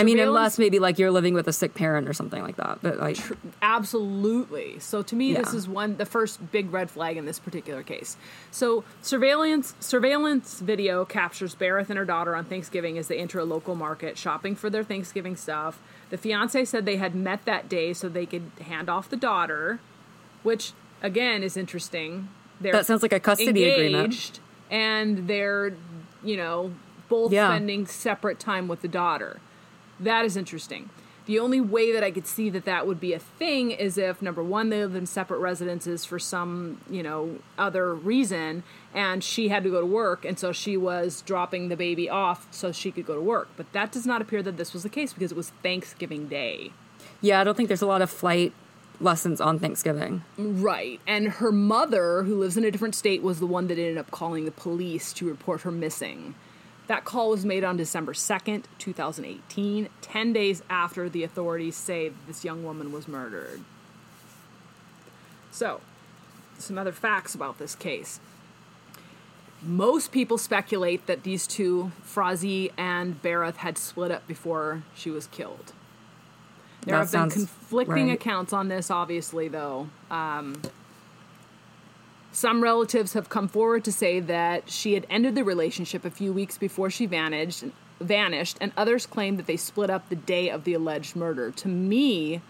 I 0.00 0.04
mean, 0.04 0.20
unless 0.20 0.58
maybe 0.58 0.78
like 0.78 0.98
you're 0.98 1.10
living 1.10 1.34
with 1.34 1.48
a 1.48 1.52
sick 1.52 1.74
parent 1.74 2.08
or 2.08 2.12
something 2.12 2.40
like 2.40 2.56
that. 2.56 2.78
But 2.82 2.98
like, 2.98 3.18
Absolutely. 3.62 4.78
So 4.78 5.02
to 5.02 5.16
me, 5.16 5.34
this 5.34 5.52
is 5.52 5.66
one 5.66 5.96
the 5.96 6.06
first 6.06 6.52
big 6.52 6.72
red 6.72 6.88
flag 6.90 7.16
in 7.16 7.26
this 7.26 7.40
particular 7.40 7.82
case. 7.82 8.16
So 8.52 8.84
surveillance 9.02 9.74
surveillance 9.80 10.60
video 10.60 11.04
captures 11.04 11.54
Barrett 11.56 11.88
and 11.88 11.98
her 11.98 12.04
daughter 12.04 12.36
on 12.36 12.44
Thanksgiving 12.44 12.96
as 12.96 13.08
they 13.08 13.18
enter 13.18 13.40
a 13.40 13.44
local 13.44 13.74
market 13.74 14.16
shopping 14.16 14.54
for 14.54 14.70
their 14.70 14.84
Thanksgiving 14.84 15.34
stuff. 15.34 15.80
The 16.10 16.18
fiance 16.18 16.64
said 16.66 16.84
they 16.84 16.96
had 16.96 17.14
met 17.14 17.44
that 17.46 17.68
day 17.68 17.92
so 17.92 18.08
they 18.08 18.26
could 18.26 18.50
hand 18.60 18.88
off 18.88 19.08
the 19.08 19.16
daughter, 19.16 19.80
which 20.44 20.72
again 21.02 21.42
is 21.42 21.56
interesting. 21.56 22.28
They're 22.60 22.72
That 22.72 22.86
sounds 22.86 23.02
like 23.02 23.12
a 23.12 23.20
custody 23.20 23.68
agreement. 23.70 24.40
and 24.70 25.28
they're 25.28 25.74
you 26.24 26.36
know 26.36 26.72
both 27.08 27.32
Yeah. 27.32 27.48
spending 27.48 27.86
separate 27.86 28.38
time 28.38 28.68
with 28.68 28.82
the 28.82 28.88
daughter. 28.88 29.40
That 30.00 30.24
is 30.24 30.36
interesting. 30.36 30.90
The 31.26 31.38
only 31.38 31.60
way 31.60 31.92
that 31.92 32.02
I 32.02 32.10
could 32.10 32.26
see 32.26 32.48
that 32.50 32.64
that 32.64 32.86
would 32.86 32.98
be 33.00 33.12
a 33.12 33.18
thing 33.18 33.70
is 33.70 33.98
if 33.98 34.22
number 34.22 34.42
one 34.42 34.70
they 34.70 34.80
lived 34.80 34.96
in 34.96 35.04
separate 35.06 35.38
residences 35.40 36.04
for 36.06 36.18
some 36.18 36.78
you 36.90 37.02
know 37.02 37.38
other 37.58 37.94
reason, 37.94 38.62
and 38.94 39.22
she 39.22 39.48
had 39.48 39.62
to 39.64 39.70
go 39.70 39.80
to 39.80 39.86
work, 39.86 40.24
and 40.24 40.38
so 40.38 40.52
she 40.52 40.76
was 40.76 41.20
dropping 41.22 41.68
the 41.68 41.76
baby 41.76 42.08
off 42.08 42.46
so 42.50 42.72
she 42.72 42.90
could 42.90 43.06
go 43.06 43.14
to 43.14 43.20
work. 43.20 43.48
But 43.58 43.70
that 43.74 43.92
does 43.92 44.06
not 44.06 44.22
appear 44.22 44.42
that 44.42 44.56
this 44.56 44.72
was 44.72 44.82
the 44.82 44.88
case 44.88 45.12
because 45.12 45.30
it 45.30 45.36
was 45.36 45.50
Thanksgiving 45.62 46.28
Day. 46.28 46.72
yeah, 47.20 47.40
I 47.40 47.44
don't 47.44 47.56
think 47.56 47.68
there's 47.68 47.82
a 47.82 47.86
lot 47.86 48.00
of 48.02 48.10
flight 48.10 48.52
lessons 49.00 49.40
on 49.40 49.58
Thanksgiving. 49.58 50.24
Right. 50.36 51.00
And 51.06 51.28
her 51.28 51.52
mother, 51.52 52.24
who 52.24 52.38
lives 52.38 52.56
in 52.56 52.64
a 52.64 52.70
different 52.70 52.94
state, 52.94 53.22
was 53.22 53.40
the 53.40 53.46
one 53.46 53.68
that 53.68 53.78
ended 53.78 53.98
up 53.98 54.10
calling 54.10 54.44
the 54.44 54.50
police 54.50 55.12
to 55.14 55.28
report 55.28 55.62
her 55.62 55.70
missing. 55.70 56.34
That 56.88 57.04
call 57.04 57.30
was 57.30 57.44
made 57.44 57.64
on 57.64 57.76
December 57.76 58.14
2nd, 58.14 58.64
2018, 58.78 59.88
10 60.00 60.32
days 60.32 60.62
after 60.70 61.08
the 61.08 61.22
authorities 61.22 61.76
say 61.76 62.12
this 62.26 62.44
young 62.44 62.64
woman 62.64 62.92
was 62.92 63.06
murdered. 63.06 63.60
So, 65.50 65.80
some 66.58 66.78
other 66.78 66.92
facts 66.92 67.34
about 67.34 67.58
this 67.58 67.74
case. 67.74 68.20
Most 69.60 70.12
people 70.12 70.38
speculate 70.38 71.06
that 71.06 71.24
these 71.24 71.46
two, 71.46 71.90
Frazee 72.02 72.70
and 72.78 73.20
Barrett, 73.20 73.56
had 73.56 73.76
split 73.76 74.10
up 74.10 74.26
before 74.26 74.82
she 74.94 75.10
was 75.10 75.26
killed. 75.26 75.72
There 76.88 76.96
That 76.96 77.12
have 77.12 77.30
been 77.30 77.30
conflicting 77.30 78.08
right. 78.08 78.14
accounts 78.14 78.52
on 78.52 78.68
this, 78.68 78.90
obviously, 78.90 79.48
though. 79.48 79.88
Um, 80.10 80.62
some 82.32 82.62
relatives 82.62 83.12
have 83.12 83.28
come 83.28 83.46
forward 83.46 83.84
to 83.84 83.92
say 83.92 84.20
that 84.20 84.70
she 84.70 84.94
had 84.94 85.06
ended 85.10 85.34
the 85.34 85.44
relationship 85.44 86.04
a 86.04 86.10
few 86.10 86.32
weeks 86.32 86.56
before 86.56 86.88
she 86.88 87.04
vanished, 87.04 87.64
vanished, 88.00 88.56
and 88.60 88.72
others 88.76 89.04
claim 89.04 89.36
that 89.36 89.46
they 89.46 89.56
split 89.56 89.90
up 89.90 90.08
the 90.08 90.16
day 90.16 90.48
of 90.48 90.64
the 90.64 90.72
alleged 90.72 91.14
murder. 91.14 91.50
To 91.50 91.68
me, 91.68 92.40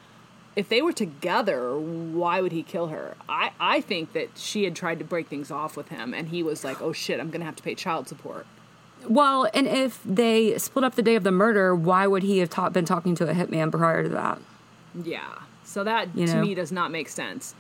if 0.55 0.69
they 0.69 0.83
were 0.83 0.93
together, 0.93 1.77
why 1.77 2.41
would 2.41 2.53
he 2.53 2.63
kill 2.63 2.89
her? 2.89 3.17
I, 3.29 3.51
I 3.59 3.81
think 3.81 4.13
that 4.13 4.37
she 4.37 4.65
had 4.65 4.77
tried 4.77 5.01
to 5.01 5.05
break 5.05 5.27
things 5.27 5.51
off 5.51 5.77
with 5.77 5.89
him, 5.89 6.15
and 6.15 6.29
he 6.29 6.45
was 6.45 6.63
like, 6.63 6.81
oh 6.81 6.93
shit, 6.93 7.19
I'm 7.19 7.31
going 7.31 7.41
to 7.41 7.47
have 7.47 7.57
to 7.57 7.63
pay 7.63 7.75
child 7.75 8.09
support. 8.09 8.47
Well, 9.07 9.49
and 9.55 9.67
if 9.67 10.01
they 10.05 10.59
split 10.59 10.85
up 10.85 10.95
the 10.95 11.03
day 11.03 11.15
of 11.15 11.25
the 11.25 11.31
murder, 11.31 11.75
why 11.75 12.07
would 12.07 12.23
he 12.23 12.39
have 12.39 12.51
ta- 12.51 12.71
been 12.71 12.85
talking 12.85 13.15
to 13.17 13.29
a 13.29 13.35
hitman 13.35 13.71
prior 13.71 14.03
to 14.03 14.09
that? 14.11 14.39
Yeah. 15.03 15.35
So 15.65 15.85
that 15.85 16.09
You 16.17 16.27
to 16.27 16.35
know? 16.37 16.41
me 16.43 16.55
does 16.55 16.73
not 16.73 16.91
make 16.91 17.09
sense. 17.09 17.55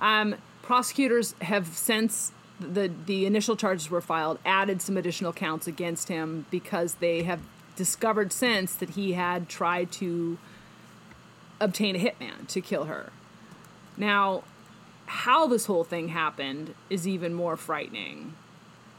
Um, 0.00 0.34
prosecutors 0.62 1.34
have 1.40 1.68
since 1.68 2.32
the 2.60 2.90
the 3.06 3.26
initial 3.26 3.56
charges 3.56 3.90
were 3.90 4.00
filed 4.00 4.38
added 4.44 4.80
some 4.80 4.96
additional 4.96 5.32
counts 5.32 5.66
against 5.66 6.08
him 6.08 6.46
because 6.50 6.94
they 6.94 7.22
have 7.24 7.40
discovered 7.76 8.32
since 8.32 8.74
that 8.74 8.90
he 8.90 9.12
had 9.12 9.48
tried 9.48 9.90
to 9.92 10.38
obtain 11.60 11.96
a 11.96 11.98
hitman 11.98 12.46
to 12.48 12.60
kill 12.60 12.84
her. 12.84 13.10
Now, 13.96 14.42
how 15.06 15.46
this 15.46 15.66
whole 15.66 15.84
thing 15.84 16.08
happened 16.08 16.74
is 16.90 17.06
even 17.06 17.34
more 17.34 17.56
frightening 17.56 18.34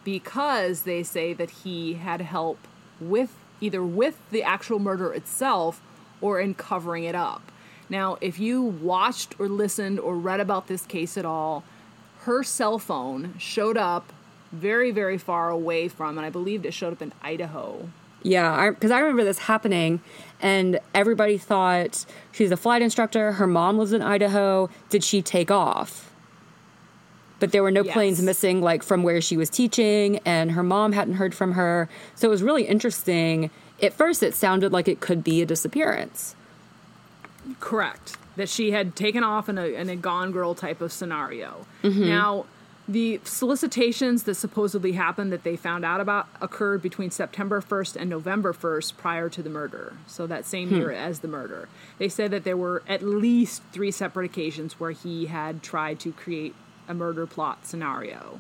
because 0.06 0.84
they 0.84 1.04
say 1.04 1.34
that 1.34 1.50
he 1.50 1.96
had 1.96 2.22
help 2.22 2.60
with 3.02 3.36
either 3.60 3.84
with 3.84 4.18
the 4.32 4.44
actual 4.44 4.80
murder 4.80 5.12
itself 5.14 5.82
or 6.22 6.40
in 6.40 6.54
covering 6.54 7.04
it 7.04 7.16
up. 7.16 7.52
Now, 7.90 8.18
if 8.22 8.40
you 8.40 8.62
watched 8.62 9.38
or 9.40 9.50
listened 9.50 10.00
or 10.00 10.16
read 10.16 10.40
about 10.40 10.68
this 10.68 10.86
case 10.86 11.18
at 11.18 11.26
all, 11.26 11.64
her 12.22 12.44
cell 12.44 12.80
phone 12.80 13.36
showed 13.38 13.78
up 13.78 14.14
very, 14.52 14.92
very 14.92 15.18
far 15.18 15.50
away 15.50 15.88
from, 15.88 16.18
and 16.18 16.26
I 16.26 16.30
believed 16.30 16.66
it 16.66 16.74
showed 16.74 16.94
up 16.94 17.02
in 17.02 17.12
Idaho. 17.22 17.90
Yeah, 18.24 18.72
because 18.72 18.90
I, 18.90 18.98
I, 18.98 19.00
remember 19.02 19.24
this 19.24 19.38
happening, 19.40 20.02
and 20.42 20.80
everybody 20.96 21.38
thought 21.38 22.06
she's 22.32 22.52
a 22.52 22.58
flight 22.58 22.82
instructor. 22.82 23.34
Her 23.34 23.46
mom 23.46 23.78
lives 23.78 23.94
in 23.94 24.02
Idaho. 24.02 24.70
Did 24.90 25.04
she 25.04 25.22
take 25.22 25.52
off? 25.52 26.05
But 27.46 27.52
there 27.52 27.62
were 27.62 27.70
no 27.70 27.84
yes. 27.84 27.94
planes 27.94 28.20
missing, 28.24 28.64
like 28.64 28.82
from 28.82 29.04
where 29.04 29.22
she 29.22 29.38
was 29.38 29.52
teaching, 29.52 30.18
and 30.26 30.54
her 30.54 30.64
mom 30.64 30.94
hadn't 30.94 31.14
heard 31.14 31.36
from 31.36 31.52
her. 31.52 31.88
So 32.16 32.28
it 32.28 32.32
was 32.32 32.42
really 32.42 32.64
interesting. 32.64 33.52
At 33.84 33.94
first, 33.94 34.24
it 34.24 34.34
sounded 34.34 34.72
like 34.72 34.88
it 34.88 35.00
could 35.00 35.24
be 35.24 35.44
a 35.44 35.46
disappearance. 35.46 36.36
Correct. 37.60 38.18
That 38.36 38.50
she 38.50 38.72
had 38.72 38.96
taken 38.96 39.24
off 39.24 39.48
in 39.48 39.60
a, 39.60 39.68
in 39.68 39.92
a 39.92 39.96
gone 39.96 40.32
girl 40.32 40.56
type 40.56 40.82
of 40.82 40.92
scenario. 40.92 41.68
Mm-hmm. 41.84 42.08
Now, 42.10 42.46
the 42.88 43.22
solicitations 43.24 44.24
that 44.24 44.34
supposedly 44.34 44.94
happened 44.94 45.32
that 45.32 45.44
they 45.44 45.56
found 45.56 45.86
out 45.86 46.02
about 46.02 46.28
occurred 46.42 46.82
between 46.82 47.12
September 47.12 47.62
1st 47.62 47.96
and 47.96 48.10
November 48.10 48.54
1st 48.54 48.98
prior 48.98 49.30
to 49.30 49.44
the 49.44 49.52
murder. 49.52 49.94
So 50.08 50.26
that 50.26 50.48
same 50.48 50.70
hmm. 50.70 50.78
year 50.78 50.92
as 50.92 51.20
the 51.20 51.28
murder. 51.28 51.70
They 52.00 52.10
said 52.10 52.32
that 52.32 52.44
there 52.44 52.58
were 52.58 52.82
at 52.88 53.04
least 53.04 53.62
three 53.72 53.92
separate 53.92 54.26
occasions 54.26 54.80
where 54.80 54.92
he 54.92 55.28
had 55.28 55.62
tried 55.62 56.00
to 56.00 56.12
create 56.12 56.56
a 56.88 56.94
murder 56.94 57.26
plot 57.26 57.66
scenario. 57.66 58.40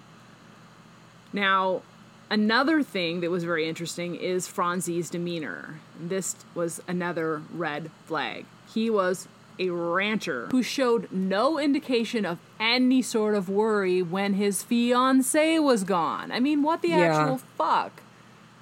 Now, 1.34 1.82
another 2.30 2.84
thing 2.84 3.22
that 3.22 3.32
was 3.32 3.43
very 3.43 3.68
interesting 3.68 4.16
is 4.16 4.48
Franzi's 4.48 5.10
demeanor. 5.10 5.80
This 6.00 6.36
was 6.54 6.82
another 6.88 7.41
red 7.54 7.91
flag. 8.06 8.46
He 8.74 8.89
was 8.89 9.28
a 9.60 9.70
rancher 9.70 10.48
who 10.52 10.62
showed 10.62 11.12
no 11.12 11.60
indication 11.60 12.26
of 12.26 12.39
any 12.60 13.02
sort 13.02 13.36
of 13.36 13.50
worry 13.50 14.02
when 14.02 14.34
his 14.34 14.64
fiance 14.64 15.60
was 15.60 15.84
gone. 15.84 16.32
I 16.32 16.39
mean, 16.39 16.64
what 16.64 16.82
the 16.82 16.89
yeah. 16.89 16.98
actual 16.98 17.38
fuck? 17.58 18.02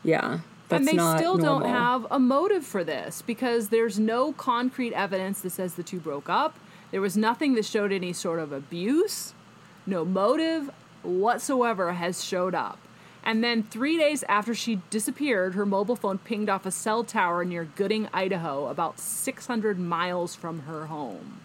Yeah. 0.03 0.39
and 0.69 0.87
they 0.87 0.93
still 0.93 1.37
normal. 1.37 1.59
don't 1.59 1.69
have 1.69 2.07
a 2.11 2.19
motive 2.19 2.65
for 2.65 2.83
this 2.83 3.21
because 3.21 3.69
there's 3.69 3.99
no 3.99 4.33
concrete 4.33 4.93
evidence 4.93 5.41
that 5.41 5.51
says 5.51 5.75
the 5.75 5.83
two 5.83 5.99
broke 5.99 6.29
up. 6.29 6.57
There 6.91 7.01
was 7.01 7.17
nothing 7.17 7.55
that 7.55 7.65
showed 7.65 7.91
any 7.91 8.13
sort 8.13 8.39
of 8.39 8.51
abuse. 8.51 9.33
No 9.85 10.05
motive 10.05 10.69
whatsoever 11.03 11.93
has 11.93 12.23
showed 12.23 12.55
up. 12.55 12.79
And 13.25 13.43
then 13.43 13.63
three 13.63 13.97
days 13.97 14.23
after 14.27 14.53
she 14.53 14.81
disappeared, 14.89 15.53
her 15.53 15.65
mobile 15.65 15.95
phone 15.95 16.17
pinged 16.17 16.49
off 16.49 16.65
a 16.65 16.71
cell 16.71 17.03
tower 17.03 17.45
near 17.45 17.63
Gooding, 17.63 18.09
Idaho, 18.13 18.67
about 18.67 18.99
600 18.99 19.79
miles 19.79 20.35
from 20.35 20.61
her 20.61 20.87
home. 20.87 21.39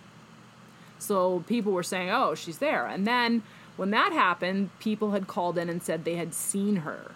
So 0.99 1.45
people 1.47 1.73
were 1.73 1.85
saying, 1.85 2.11
oh, 2.11 2.35
she's 2.35 2.59
there. 2.59 2.87
And 2.87 3.07
then 3.07 3.43
when 3.77 3.91
that 3.91 4.13
happened, 4.13 4.71
people 4.81 5.13
had 5.13 5.29
called 5.29 5.57
in 5.57 5.69
and 5.69 5.81
said 5.81 6.05
they 6.05 6.17
had 6.17 6.35
seen 6.35 6.77
her. 6.77 7.13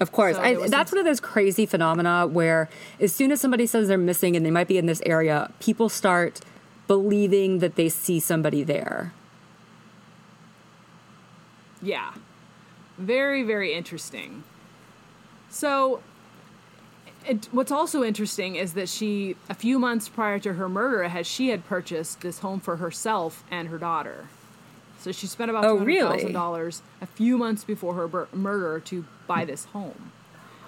Of 0.00 0.10
course. 0.10 0.36
So 0.36 0.42
I, 0.42 0.54
that's 0.68 0.90
some... 0.90 0.96
one 0.96 0.98
of 1.00 1.04
those 1.04 1.20
crazy 1.20 1.66
phenomena 1.66 2.26
where 2.26 2.70
as 2.98 3.14
soon 3.14 3.30
as 3.30 3.42
somebody 3.42 3.66
says 3.66 3.88
they're 3.88 3.98
missing 3.98 4.36
and 4.36 4.44
they 4.44 4.50
might 4.50 4.68
be 4.68 4.78
in 4.78 4.86
this 4.86 5.02
area, 5.04 5.52
people 5.60 5.90
start 5.90 6.40
believing 6.86 7.58
that 7.58 7.76
they 7.76 7.90
see 7.90 8.18
somebody 8.18 8.62
there. 8.62 9.12
Yeah. 11.82 12.14
Very, 12.96 13.42
very 13.42 13.74
interesting. 13.74 14.44
So, 15.50 16.00
it, 17.26 17.48
what's 17.52 17.72
also 17.72 18.02
interesting 18.02 18.56
is 18.56 18.74
that 18.74 18.88
she, 18.88 19.36
a 19.48 19.54
few 19.54 19.78
months 19.78 20.08
prior 20.08 20.38
to 20.40 20.54
her 20.54 20.68
murder, 20.68 21.04
had 21.08 21.26
she 21.26 21.48
had 21.48 21.66
purchased 21.66 22.20
this 22.20 22.38
home 22.40 22.60
for 22.60 22.76
herself 22.76 23.44
and 23.50 23.68
her 23.68 23.78
daughter. 23.78 24.28
So 24.98 25.10
she 25.10 25.26
spent 25.26 25.50
about 25.50 25.64
oh, 25.64 25.72
two 25.72 25.78
hundred 25.78 26.00
thousand 26.00 26.18
really? 26.18 26.32
dollars 26.32 26.82
a 27.00 27.06
few 27.06 27.36
months 27.36 27.64
before 27.64 27.94
her 27.94 28.06
bur- 28.06 28.28
murder 28.32 28.78
to 28.80 29.04
buy 29.26 29.44
this 29.44 29.64
home, 29.66 30.12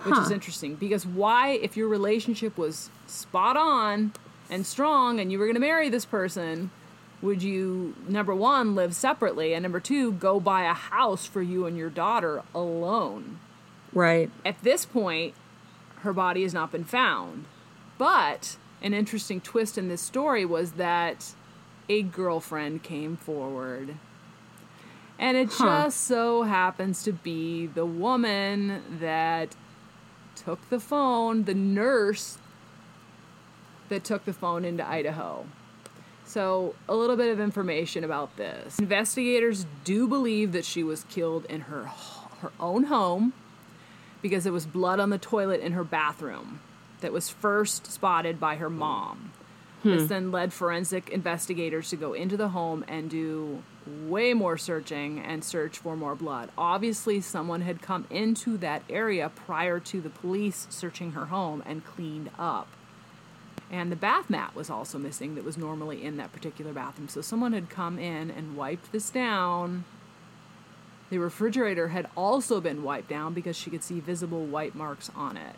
which 0.02 0.16
huh. 0.16 0.22
is 0.22 0.30
interesting 0.32 0.74
because 0.74 1.06
why, 1.06 1.50
if 1.50 1.76
your 1.76 1.86
relationship 1.86 2.58
was 2.58 2.90
spot 3.06 3.56
on 3.56 4.12
and 4.50 4.66
strong, 4.66 5.20
and 5.20 5.30
you 5.30 5.38
were 5.38 5.46
going 5.46 5.54
to 5.54 5.60
marry 5.60 5.88
this 5.88 6.04
person, 6.04 6.70
would 7.24 7.42
you 7.42 7.96
number 8.06 8.34
one 8.34 8.74
live 8.74 8.94
separately 8.94 9.54
and 9.54 9.62
number 9.62 9.80
two 9.80 10.12
go 10.12 10.38
buy 10.38 10.64
a 10.64 10.74
house 10.74 11.24
for 11.24 11.40
you 11.40 11.64
and 11.64 11.76
your 11.76 11.88
daughter 11.88 12.42
alone? 12.54 13.40
Right. 13.94 14.30
At 14.44 14.62
this 14.62 14.84
point 14.84 15.34
her 16.00 16.12
body 16.12 16.42
has 16.42 16.52
not 16.52 16.70
been 16.70 16.84
found. 16.84 17.46
But 17.96 18.58
an 18.82 18.92
interesting 18.92 19.40
twist 19.40 19.78
in 19.78 19.88
this 19.88 20.02
story 20.02 20.44
was 20.44 20.72
that 20.72 21.32
a 21.88 22.02
girlfriend 22.02 22.82
came 22.82 23.16
forward. 23.16 23.96
And 25.18 25.38
it 25.38 25.48
huh. 25.50 25.84
just 25.84 26.02
so 26.02 26.42
happens 26.42 27.02
to 27.04 27.12
be 27.12 27.66
the 27.66 27.86
woman 27.86 28.82
that 29.00 29.56
took 30.36 30.68
the 30.68 30.80
phone 30.80 31.44
the 31.44 31.54
nurse 31.54 32.38
that 33.88 34.02
took 34.02 34.24
the 34.24 34.32
phone 34.32 34.64
into 34.64 34.84
idaho 34.86 35.46
so, 36.34 36.74
a 36.88 36.96
little 36.96 37.14
bit 37.14 37.30
of 37.30 37.38
information 37.38 38.02
about 38.02 38.36
this. 38.36 38.80
Investigators 38.80 39.66
do 39.84 40.08
believe 40.08 40.50
that 40.50 40.64
she 40.64 40.82
was 40.82 41.04
killed 41.04 41.44
in 41.44 41.60
her 41.62 41.84
her 42.40 42.50
own 42.58 42.84
home 42.84 43.32
because 44.20 44.42
there 44.42 44.52
was 44.52 44.66
blood 44.66 44.98
on 44.98 45.10
the 45.10 45.18
toilet 45.18 45.60
in 45.60 45.72
her 45.72 45.84
bathroom 45.84 46.58
that 47.02 47.12
was 47.12 47.28
first 47.28 47.86
spotted 47.86 48.40
by 48.40 48.56
her 48.56 48.68
mom. 48.68 49.30
Hmm. 49.84 49.90
This 49.90 50.08
then 50.08 50.32
led 50.32 50.52
forensic 50.52 51.08
investigators 51.08 51.88
to 51.90 51.96
go 51.96 52.14
into 52.14 52.36
the 52.36 52.48
home 52.48 52.84
and 52.88 53.08
do 53.08 53.62
way 53.86 54.34
more 54.34 54.58
searching 54.58 55.20
and 55.20 55.44
search 55.44 55.78
for 55.78 55.96
more 55.96 56.16
blood. 56.16 56.50
Obviously, 56.58 57.20
someone 57.20 57.60
had 57.60 57.80
come 57.80 58.06
into 58.10 58.56
that 58.56 58.82
area 58.90 59.30
prior 59.46 59.78
to 59.78 60.00
the 60.00 60.10
police 60.10 60.66
searching 60.68 61.12
her 61.12 61.26
home 61.26 61.62
and 61.64 61.84
cleaned 61.84 62.30
up. 62.36 62.66
And 63.74 63.90
the 63.90 63.96
bath 63.96 64.30
mat 64.30 64.54
was 64.54 64.70
also 64.70 64.98
missing 64.98 65.34
that 65.34 65.42
was 65.42 65.58
normally 65.58 66.04
in 66.04 66.16
that 66.18 66.32
particular 66.32 66.72
bathroom. 66.72 67.08
So 67.08 67.20
someone 67.20 67.52
had 67.52 67.68
come 67.68 67.98
in 67.98 68.30
and 68.30 68.56
wiped 68.56 68.92
this 68.92 69.10
down. 69.10 69.84
The 71.10 71.18
refrigerator 71.18 71.88
had 71.88 72.08
also 72.16 72.60
been 72.60 72.84
wiped 72.84 73.08
down 73.08 73.34
because 73.34 73.56
she 73.56 73.70
could 73.70 73.82
see 73.82 73.98
visible 73.98 74.46
white 74.46 74.76
marks 74.76 75.10
on 75.16 75.36
it. 75.36 75.56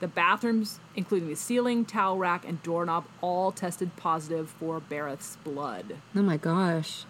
The 0.00 0.08
bathrooms, 0.08 0.80
including 0.96 1.28
the 1.28 1.36
ceiling, 1.36 1.84
towel 1.84 2.18
rack, 2.18 2.44
and 2.44 2.60
doorknob, 2.64 3.04
all 3.20 3.52
tested 3.52 3.94
positive 3.94 4.50
for 4.50 4.80
Barrett's 4.80 5.36
blood. 5.44 5.98
Oh 6.16 6.22
my 6.22 6.38
gosh. 6.38 7.04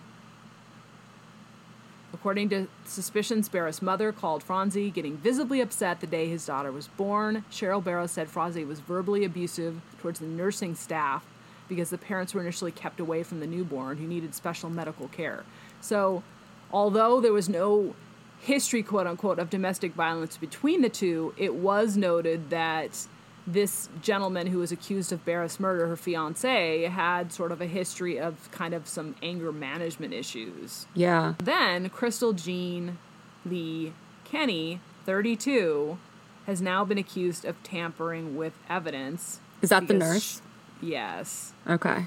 According 2.15 2.51
to 2.51 2.69
suspicions, 2.85 3.49
Barrett's 3.49 3.81
mother 3.81 4.13
called 4.13 4.43
Franzi, 4.43 4.91
getting 4.91 5.17
visibly 5.17 5.61
upset 5.61 6.01
the 6.01 6.07
day 6.07 6.29
his 6.29 6.45
daughter 6.45 6.71
was 6.71 6.89
born. 6.89 7.45
Cheryl 7.51 7.83
Barrow 7.83 8.07
said 8.07 8.29
Franzi 8.29 8.65
was 8.65 8.81
verbally 8.81 9.25
abusive 9.25 9.81
towards 9.99 10.21
the 10.21 10.27
nursing 10.27 10.75
staff 10.75 11.25
because 11.69 11.91
the 11.91 11.99
parents 11.99 12.35
were 12.35 12.43
initially 12.43 12.73
kept 12.73 13.01
away 13.01 13.23
from 13.23 13.41
the 13.41 13.47
newborn 13.47 13.97
who 13.97 14.07
needed 14.07 14.35
special 14.35 14.69
medical 14.69 15.09
care. 15.09 15.45
So, 15.81 16.23
although 16.71 17.21
there 17.21 17.33
was 17.33 17.49
no 17.49 17.95
history, 18.41 18.83
quote 18.83 19.07
unquote, 19.07 19.39
of 19.39 19.49
domestic 19.49 19.95
violence 19.95 20.37
between 20.37 20.83
the 20.83 20.89
two, 20.91 21.33
it 21.39 21.55
was 21.55 21.97
noted 21.97 22.51
that 22.51 23.07
this 23.47 23.89
gentleman 24.01 24.47
who 24.47 24.59
was 24.59 24.71
accused 24.71 25.13
of 25.13 25.25
Barrett's 25.25 25.59
murder, 25.59 25.87
her 25.89 25.97
fiance, 25.97 26.85
had 26.85 27.33
sort 27.33 27.53
of 27.53 27.61
a 27.61 27.67
history 27.67 28.19
of 28.19 28.51
kind 28.53 28.75
of 28.75 28.87
some 28.87 29.17
anger 29.23 29.53
management 29.53 30.13
issues. 30.13 30.87
Yeah. 30.95 31.35
Then 31.39 31.91
Krystal 31.91 32.35
Jean 32.35 32.99
Lee 33.45 33.93
Kenney, 34.25 34.81
32, 35.07 35.99
has 36.47 36.61
now 36.63 36.85
been 36.85 36.99
accused 36.99 37.45
of 37.45 37.61
tampering 37.63 38.37
with 38.37 38.55
evidence. 38.69 39.41
Is 39.61 39.71
that 39.71 39.89
the 39.89 39.95
nurse? 39.95 40.41
She, 40.81 40.91
yes. 40.91 41.53
Okay. 41.69 42.07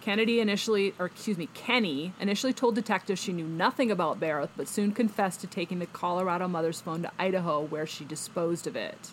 Kennedy 0.00 0.38
initially, 0.38 0.94
or 0.98 1.06
excuse 1.06 1.38
me, 1.38 1.48
Kenney 1.54 2.12
initially 2.20 2.52
told 2.52 2.74
detectives 2.74 3.20
she 3.20 3.32
knew 3.32 3.46
nothing 3.46 3.90
about 3.90 4.20
Barrett, 4.20 4.50
but 4.54 4.68
soon 4.68 4.92
confessed 4.92 5.40
to 5.40 5.46
taking 5.46 5.78
the 5.78 5.86
Colorado 5.86 6.46
mother's 6.46 6.80
phone 6.80 7.02
to 7.02 7.10
Idaho, 7.18 7.62
where 7.62 7.86
she 7.86 8.04
disposed 8.04 8.66
of 8.66 8.76
it. 8.76 9.12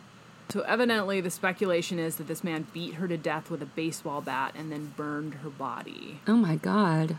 So 0.51 0.61
evidently, 0.61 1.21
the 1.21 1.29
speculation 1.31 1.97
is 1.97 2.17
that 2.17 2.27
this 2.27 2.43
man 2.43 2.67
beat 2.73 2.95
her 2.95 3.07
to 3.07 3.15
death 3.17 3.49
with 3.49 3.61
a 3.61 3.65
baseball 3.65 4.19
bat 4.21 4.53
and 4.57 4.71
then 4.71 4.93
burned 4.97 5.35
her 5.35 5.49
body. 5.49 6.19
Oh 6.27 6.35
my 6.35 6.55
god. 6.57 7.17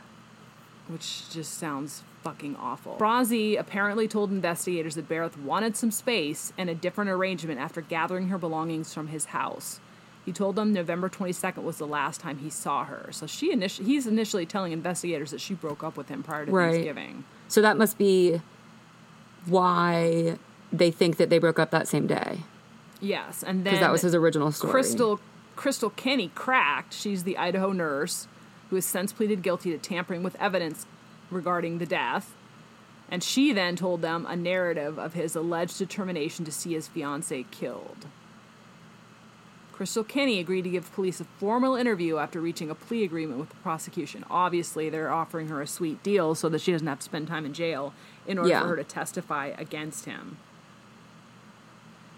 which 0.89 1.31
just 1.31 1.55
sounds 1.59 2.03
fucking 2.23 2.57
awful. 2.57 2.97
Franzi 2.99 3.57
apparently 3.57 4.07
told 4.07 4.31
investigators 4.31 4.95
that 4.97 5.09
Bareth 5.09 5.39
wanted 5.39 5.77
some 5.77 5.91
space 5.91 6.53
and 6.59 6.69
a 6.69 6.75
different 6.75 7.09
arrangement 7.11 7.59
after 7.59 7.81
gathering 7.81 8.29
her 8.29 8.37
belongings 8.37 8.93
from 8.93 9.09
his 9.09 9.27
house. 9.27 9.81
He 10.25 10.33
told 10.33 10.55
them 10.55 10.73
November 10.73 11.09
22nd 11.09 11.63
was 11.63 11.79
the 11.79 11.87
last 11.87 12.21
time 12.21 12.39
he 12.39 12.51
saw 12.51 12.85
her. 12.85 13.09
So 13.13 13.27
she 13.27 13.55
initi- 13.55 13.85
he's 13.85 14.07
initially 14.07 14.45
telling 14.45 14.73
investigators 14.73 15.31
that 15.31 15.41
she 15.41 15.55
broke 15.55 15.83
up 15.83 15.97
with 15.97 16.09
him 16.09 16.23
prior 16.23 16.45
to 16.47 16.53
Right. 16.53 16.73
Thanksgiving. 16.73 17.25
So 17.49 17.63
that 17.63 17.77
must 17.79 17.97
be 17.99 18.41
why 19.47 20.37
they 20.73 20.91
think 20.91 21.17
that 21.17 21.31
they 21.31 21.39
broke 21.39 21.59
up 21.59 21.71
that 21.71 21.89
same 21.89 22.07
day 22.07 22.41
Yes, 23.03 23.43
and 23.43 23.59
then 23.59 23.65
because 23.75 23.81
that 23.81 23.93
was 23.93 24.03
his 24.03 24.15
original 24.15 24.53
story. 24.53 24.73
Krystal 24.73 25.19
Krystal 25.57 25.95
Kenney 25.97 26.31
cracked. 26.35 26.95
She's 26.95 27.25
the 27.25 27.37
Idaho 27.37 27.73
nurse 27.73 28.29
who 28.71 28.77
has 28.77 28.87
since 28.87 29.13
pleaded 29.13 29.43
guilty 29.43 29.71
to 29.73 29.77
tampering 29.79 30.23
with 30.23 30.35
evidence 30.41 30.87
regarding 31.31 31.77
the 31.79 31.85
death. 31.87 32.33
And 33.11 33.23
she 33.23 33.53
then 33.53 33.77
told 33.77 34.01
them 34.01 34.25
a 34.27 34.35
narrative 34.37 34.99
of 34.99 35.13
his 35.13 35.37
alleged 35.37 35.77
determination 35.77 36.47
to 36.47 36.53
see 36.53 36.73
his 36.73 36.89
fiancee 36.89 37.45
killed. 37.51 38.07
Krystal 39.75 40.07
Kenney 40.07 40.39
agreed 40.39 40.63
to 40.63 40.71
give 40.71 40.91
police 40.95 41.21
a 41.21 41.25
formal 41.25 41.75
interview 41.75 42.17
after 42.19 42.41
reaching 42.41 42.71
a 42.71 42.75
plea 42.75 43.05
agreement 43.05 43.41
with 43.41 43.49
the 43.51 43.57
prosecution. 43.57 44.25
Obviously, 44.31 44.89
they're 44.89 45.13
offering 45.13 45.49
her 45.49 45.61
a 45.61 45.67
sweet 45.67 46.03
deal 46.03 46.35
so 46.35 46.49
that 46.49 46.61
she 46.61 46.73
doesn't 46.73 46.87
have 46.87 46.99
to 47.01 47.05
spend 47.05 47.27
time 47.29 47.45
in 47.45 47.53
jail 47.53 47.93
in 48.27 48.39
order 48.39 48.51
Yeah. 48.51 48.61
for 48.63 48.69
her 48.69 48.77
to 48.77 48.85
testify 48.85 49.47
against 49.59 50.05
him. 50.05 50.37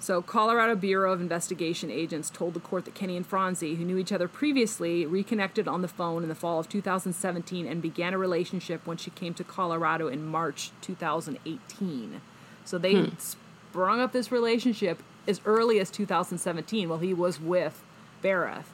So, 0.04 0.20
Colorado 0.20 0.76
Bureau 0.76 1.14
of 1.14 1.22
Investigation 1.22 1.90
agents 1.90 2.28
told 2.28 2.52
the 2.52 2.60
court 2.60 2.84
that 2.84 2.94
Kenney 2.94 3.16
and 3.16 3.26
Franzi, 3.26 3.76
who 3.76 3.86
knew 3.86 3.96
each 3.96 4.12
other 4.12 4.28
previously, 4.28 5.06
reconnected 5.06 5.66
on 5.66 5.80
the 5.80 5.88
phone 5.88 6.22
in 6.22 6.28
the 6.28 6.34
fall 6.34 6.60
of 6.60 6.68
2017 6.68 7.66
and 7.66 7.80
began 7.80 8.12
a 8.12 8.18
relationship 8.18 8.86
when 8.86 8.98
she 8.98 9.08
came 9.08 9.32
to 9.32 9.42
Colorado 9.42 10.08
in 10.08 10.26
March 10.26 10.72
2018. 10.82 12.20
So, 12.66 12.76
they 12.76 12.92
hmm. 12.92 13.14
sprung 13.16 14.02
up 14.02 14.12
this 14.12 14.30
relationship 14.30 15.02
as 15.26 15.40
early 15.46 15.80
as 15.80 15.90
2017 15.90 16.86
while 16.86 16.98
he 16.98 17.14
was 17.14 17.40
with 17.40 17.82
Berreth. 18.22 18.66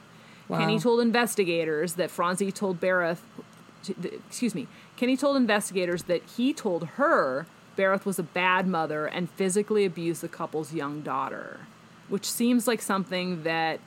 Kenney 0.49 0.79
told 0.79 0.99
investigators 0.99 1.93
that 1.93 2.11
Franzi 2.11 2.51
told 2.51 2.81
Berreth, 2.81 3.21
excuse 4.27 4.53
me, 4.53 4.67
Kenney 4.97 5.15
told 5.15 5.37
investigators 5.37 6.03
that 6.03 6.23
he 6.35 6.51
told 6.51 6.83
her 6.97 7.45
Berreth 7.75 8.05
was 8.05 8.19
a 8.19 8.23
bad 8.23 8.67
mother 8.67 9.05
and 9.05 9.29
physically 9.29 9.85
abused 9.85 10.21
the 10.21 10.27
couple's 10.27 10.73
young 10.73 11.01
daughter, 11.01 11.61
which 12.09 12.29
seems 12.29 12.67
like 12.67 12.81
something 12.81 13.43
that 13.43 13.79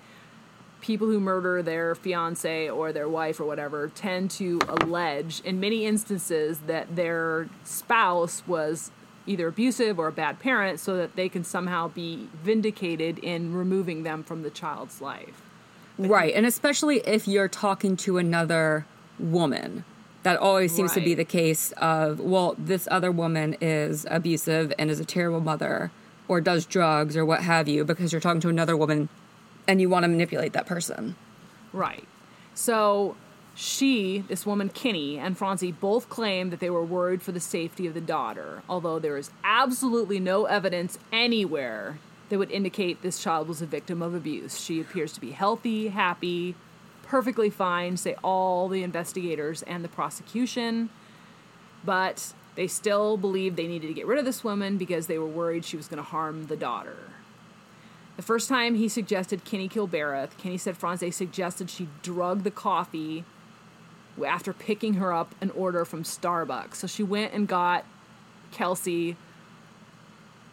people 0.81 1.07
who 1.07 1.19
murder 1.19 1.63
their 1.63 1.95
fiance 1.95 2.69
or 2.69 2.93
their 2.93 3.09
wife 3.09 3.41
or 3.41 3.45
whatever 3.45 3.89
tend 3.95 4.31
to 4.31 4.61
allege 4.69 5.41
in 5.41 5.59
many 5.59 5.87
instances 5.87 6.59
that 6.67 6.95
their 6.95 7.49
spouse 7.65 8.43
was 8.47 8.91
either 9.27 9.49
abusive 9.49 9.99
or 9.99 10.09
a 10.09 10.13
bad 10.13 10.39
parent 10.39 10.79
so 10.79 10.97
that 10.97 11.17
they 11.17 11.29
can 11.29 11.43
somehow 11.43 11.89
be 11.89 12.29
vindicated 12.43 13.19
in 13.21 13.55
removing 13.55 14.03
them 14.03 14.23
from 14.23 14.43
the 14.43 14.51
child's 14.51 15.01
life. 15.01 15.43
Right. 15.97 16.35
And 16.35 16.45
especially 16.45 16.99
if 17.07 17.27
you're 17.27 17.49
talking 17.49 17.97
to 17.99 18.19
another 18.19 18.87
woman. 19.19 19.85
That 20.25 20.39
always 20.39 20.75
seems 20.75 20.93
to 20.95 21.01
be 21.01 21.15
the 21.15 21.25
case 21.25 21.73
of, 21.77 22.19
well, 22.19 22.57
this 22.59 22.89
other 22.91 23.13
woman 23.13 23.57
is 23.61 24.07
abusive 24.11 24.73
and 24.79 24.91
is 24.91 24.99
a 24.99 25.05
terrible 25.05 25.41
mother 25.41 25.93
or 26.29 26.41
does 26.41 26.65
drugs 26.65 27.15
or 27.15 27.27
what 27.27 27.43
have 27.43 27.69
you 27.69 27.85
because 27.85 28.11
you're 28.11 28.23
talking 28.23 28.41
to 28.41 28.49
another 28.49 28.77
woman 28.77 29.11
and 29.69 29.83
you 29.83 29.91
want 29.91 30.05
to 30.05 30.09
manipulate 30.09 30.55
that 30.55 30.65
person. 30.65 31.15
Right. 31.75 32.09
So 32.55 33.17
she, 33.55 34.25
this 34.29 34.47
woman 34.47 34.71
Kinney, 34.71 35.19
and 35.19 35.37
Franzi 35.37 35.73
both 35.73 36.09
claim 36.09 36.51
that 36.51 36.61
they 36.61 36.71
were 36.71 36.85
worried 36.85 37.23
for 37.23 37.33
the 37.33 37.41
safety 37.41 37.87
of 37.87 37.95
the 37.95 38.01
daughter, 38.01 38.63
although 38.69 38.99
there 38.99 39.17
is 39.17 39.31
absolutely 39.45 40.21
no 40.21 40.47
evidence 40.47 40.99
anywhere 41.13 41.99
that 42.31 42.39
would 42.39 42.51
indicate 42.51 43.03
this 43.03 43.23
child 43.23 43.47
was 43.47 43.61
a 43.61 43.67
victim 43.67 44.01
of 44.01 44.15
abuse. 44.15 44.59
She 44.59 44.81
appears 44.81 45.13
to 45.13 45.21
be 45.21 45.33
healthy, 45.33 45.89
happy, 45.89 46.55
perfectly 47.05 47.51
fine, 47.51 47.97
say 47.97 48.17
all 48.25 48.69
the 48.69 48.83
investigators 48.83 49.63
and 49.63 49.85
the 49.85 49.89
prosecution. 49.89 50.91
But 51.85 52.33
they 52.55 52.67
still 52.67 53.17
believed 53.17 53.57
they 53.57 53.67
needed 53.67 53.89
to 53.89 53.95
get 53.95 54.07
rid 54.07 54.19
of 54.19 54.25
this 54.25 54.43
woman 54.43 54.79
because 54.79 55.07
they 55.07 55.19
were 55.19 55.27
worried 55.27 55.65
she 55.65 55.77
was 55.77 55.89
going 55.89 55.99
to 55.99 56.03
harm 56.03 56.47
the 56.47 56.57
daughter. 56.57 56.97
The 58.17 58.23
first 58.23 58.49
time 58.49 58.77
he 58.77 58.89
suggested 58.89 59.45
Kenney 59.45 59.69
kill 59.69 59.89
Berreth, 59.89 60.37
Kenney 60.39 60.59
said 60.59 60.77
Franze 60.77 61.15
suggested 61.15 61.69
she 61.69 61.89
drug 62.03 62.45
the 62.45 62.51
coffee 62.51 63.25
after 64.25 64.53
picking 64.53 64.95
her 64.95 65.13
up 65.13 65.35
an 65.41 65.51
order 65.51 65.85
from 65.85 66.05
Starbucks. 66.05 66.77
So 66.77 66.87
she 66.87 67.03
went 67.03 67.33
and 67.33 67.49
got 67.49 67.85
Kelsey 68.53 69.17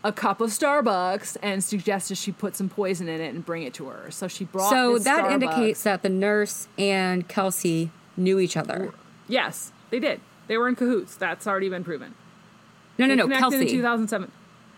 a 0.04 0.12
cup 0.12 0.42
of 0.42 0.50
Starbucks 0.50 1.38
and 1.44 1.64
suggested 1.64 2.18
she 2.18 2.32
put 2.32 2.56
some 2.56 2.70
poison 2.70 3.08
in 3.08 3.22
it 3.22 3.34
and 3.34 3.46
bring 3.46 3.64
it 3.64 3.74
to 3.76 3.86
her. 3.88 4.10
So 4.10 4.28
she 4.28 4.46
brought 4.46 4.70
So 4.72 4.98
that 4.98 5.26
Starbucks- 5.26 5.32
indicates 5.32 5.84
that 5.84 6.02
the 6.02 6.10
nurse 6.10 6.68
and 6.78 7.28
Kelsey 7.28 7.92
knew 8.18 8.40
each 8.40 8.58
other. 8.58 8.92
Yes, 9.28 9.72
they 9.92 10.00
did. 10.00 10.20
They 10.48 10.58
were 10.58 10.68
in 10.68 10.76
cahoots. 10.76 11.16
That's 11.16 11.46
already 11.48 11.70
been 11.70 11.84
proven. 11.84 12.16
No, 12.98 13.06
no, 13.06 13.16
They 13.16 13.24
no, 13.34 13.38
Kelsey. 13.38 13.62
in 13.62 13.68
2007. 13.68 14.32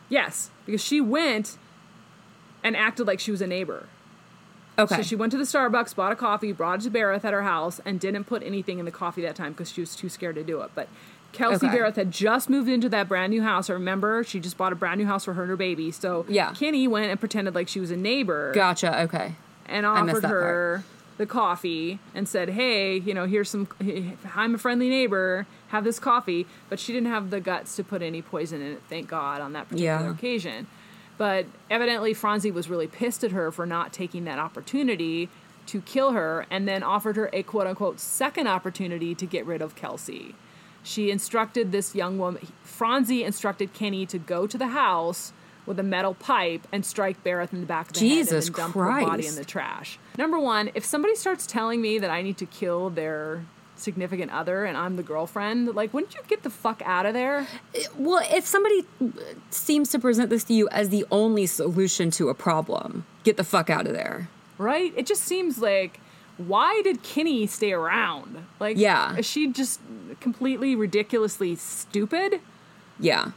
Yes, 0.09 0.51
because 0.65 0.83
she 0.83 0.99
went 1.01 1.57
and 2.63 2.75
acted 2.77 3.07
like 3.07 3.19
she 3.19 3.31
was 3.31 3.41
a 3.41 3.47
neighbor. 3.47 3.87
Okay. 4.77 4.97
So 4.97 5.01
she 5.03 5.15
went 5.15 5.31
to 5.31 5.37
the 5.37 5.43
Starbucks, 5.43 5.95
bought 5.95 6.11
a 6.11 6.15
coffee, 6.15 6.51
brought 6.51 6.79
it 6.79 6.83
to 6.83 6.89
Berreth 6.89 7.23
at 7.23 7.31
her 7.33 7.43
house, 7.43 7.79
and 7.85 7.99
didn't 7.99 8.23
put 8.25 8.41
anything 8.43 8.79
in 8.79 8.85
the 8.85 8.91
coffee 8.91 9.21
that 9.21 9.35
time 9.35 9.53
because 9.53 9.71
she 9.71 9.81
was 9.81 9.95
too 9.95 10.09
scared 10.09 10.35
to 10.35 10.43
do 10.43 10.61
it. 10.61 10.71
But 10.75 10.87
Kelsey 11.33 11.65
Okay. 11.67 11.75
Berreth 11.77 11.95
had 11.95 12.11
just 12.11 12.49
moved 12.49 12.69
into 12.69 12.87
that 12.89 13.09
brand 13.09 13.31
new 13.31 13.41
house. 13.41 13.69
I 13.69 13.73
remember 13.73 14.23
she 14.23 14.39
just 14.39 14.55
bought 14.57 14.71
a 14.71 14.75
brand 14.75 14.99
new 14.99 15.05
house 15.07 15.25
for 15.25 15.33
her 15.33 15.41
and 15.43 15.49
her 15.49 15.57
baby. 15.57 15.91
So 15.91 16.25
Yeah. 16.29 16.53
Kenney 16.53 16.87
went 16.87 17.11
and 17.11 17.19
pretended 17.19 17.53
like 17.55 17.67
she 17.67 17.79
was 17.79 17.91
a 17.91 17.97
neighbor 17.97 18.51
Gotcha. 18.53 19.01
Okay. 19.03 19.33
and 19.65 19.85
offered 19.85 20.23
her 20.23 20.83
the 21.17 21.25
coffee 21.27 21.99
and 22.15 22.27
said, 22.27 22.49
"Hey, 22.49 22.97
you 22.97 23.13
know, 23.13 23.25
here's 23.25 23.49
some. 23.49 23.67
I'm 24.35 24.55
a 24.55 24.57
friendly 24.57 24.89
neighbor. 24.89 25.45
Have 25.69 25.83
this 25.83 25.99
coffee." 25.99 26.47
But 26.69 26.79
she 26.79 26.91
didn't 26.93 27.09
have 27.09 27.29
the 27.29 27.39
guts 27.39 27.75
to 27.75 27.83
put 27.83 28.01
any 28.01 28.21
poison 28.21 28.61
in 28.61 28.73
it. 28.73 28.81
Thank 28.89 29.09
God 29.09 29.39
on 29.41 29.53
that 29.53 29.69
particular 29.69 30.05
Yeah. 30.05 30.09
occasion. 30.11 30.67
But 31.17 31.45
evidently, 31.69 32.13
Franzi 32.15 32.49
was 32.49 32.67
really 32.69 32.87
pissed 32.87 33.23
at 33.23 33.31
her 33.31 33.51
for 33.51 33.65
not 33.67 33.93
taking 33.93 34.23
that 34.25 34.39
opportunity 34.39 35.29
to 35.67 35.81
kill 35.81 36.11
her, 36.11 36.45
and 36.49 36.67
then 36.67 36.81
offered 36.83 37.15
her 37.15 37.29
a 37.31 37.43
quote 37.43 37.67
unquote 37.67 37.99
second 37.99 38.47
opportunity 38.47 39.13
to 39.15 39.25
get 39.25 39.45
rid 39.45 39.61
of 39.61 39.75
Kelsey. 39.75 40.33
She 40.83 41.09
instructed 41.09 41.71
this 41.71 41.95
young 41.95 42.17
woman. 42.17 42.45
Franzi 42.61 43.23
instructed 43.23 43.73
Kenney 43.73 44.05
to 44.07 44.19
go 44.19 44.45
to 44.45 44.57
the 44.57 44.67
house 44.67 45.33
with 45.65 45.79
a 45.79 45.83
metal 45.83 46.13
pipe 46.13 46.67
and 46.73 46.85
strike 46.85 47.23
Berreth 47.23 47.53
in 47.53 47.61
the 47.61 47.65
back 47.65 47.87
of 47.87 47.93
the 47.93 47.99
Jesus 48.01 48.47
head 48.47 48.47
and 48.47 48.55
dump 48.55 48.75
her 48.75 49.01
body 49.01 49.25
in 49.25 49.35
the 49.35 49.45
trash. 49.45 49.97
Number 50.17 50.37
one, 50.37 50.71
if 50.75 50.83
somebody 50.83 51.15
starts 51.15 51.47
telling 51.47 51.81
me 51.81 51.99
that 51.99 52.09
I 52.09 52.21
need 52.21 52.37
to 52.37 52.45
kill 52.45 52.89
their 52.89 53.45
significant 53.75 54.31
other 54.31 54.65
and 54.65 54.77
I'm 54.77 54.97
the 54.97 55.03
girlfriend, 55.03 55.73
like, 55.73 55.93
wouldn't 55.93 56.13
you 56.15 56.21
get 56.27 56.43
the 56.43 56.49
fuck 56.49 56.81
out 56.85 57.05
of 57.05 57.13
there? 57.13 57.47
Well, 57.97 58.21
if 58.29 58.45
somebody 58.45 58.85
seems 59.51 59.89
to 59.91 59.99
present 59.99 60.29
this 60.29 60.43
to 60.45 60.53
you 60.53 60.67
as 60.69 60.89
the 60.89 61.05
only 61.11 61.45
solution 61.45 62.11
to 62.11 62.27
a 62.27 62.33
problem, 62.33 63.05
get 63.23 63.37
the 63.37 63.45
fuck 63.45 63.69
out 63.69 63.87
of 63.87 63.93
there. 63.93 64.29
Right? 64.57 64.93
It 64.97 65.05
just 65.05 65.23
seems 65.23 65.59
like, 65.59 65.99
why 66.37 66.81
did 66.83 67.03
Kinney 67.03 67.45
stay 67.47 67.73
around? 67.73 68.45
Like, 68.59 68.77
Yeah. 68.77 69.15
is 69.17 69.25
she 69.25 69.51
just 69.51 69.79
completely 70.19 70.75
ridiculously 70.75 71.55
stupid? 71.55 72.41
Yeah. 72.99 73.31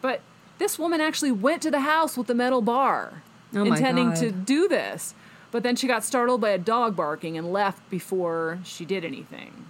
But 0.00 0.20
this 0.58 0.78
woman 0.78 1.00
actually 1.00 1.32
went 1.32 1.62
to 1.62 1.70
the 1.70 1.80
house 1.80 2.16
with 2.16 2.26
the 2.26 2.34
metal 2.34 2.62
bar, 2.62 3.22
Oh 3.54 3.64
intending 3.64 4.08
God. 4.10 4.16
to 4.16 4.30
do 4.32 4.68
this. 4.68 5.14
But 5.50 5.62
then 5.62 5.76
she 5.76 5.86
got 5.86 6.02
startled 6.04 6.40
by 6.40 6.50
a 6.50 6.58
dog 6.58 6.96
barking 6.96 7.38
and 7.38 7.52
left 7.52 7.88
before 7.90 8.58
she 8.64 8.84
did 8.84 9.04
anything. 9.04 9.66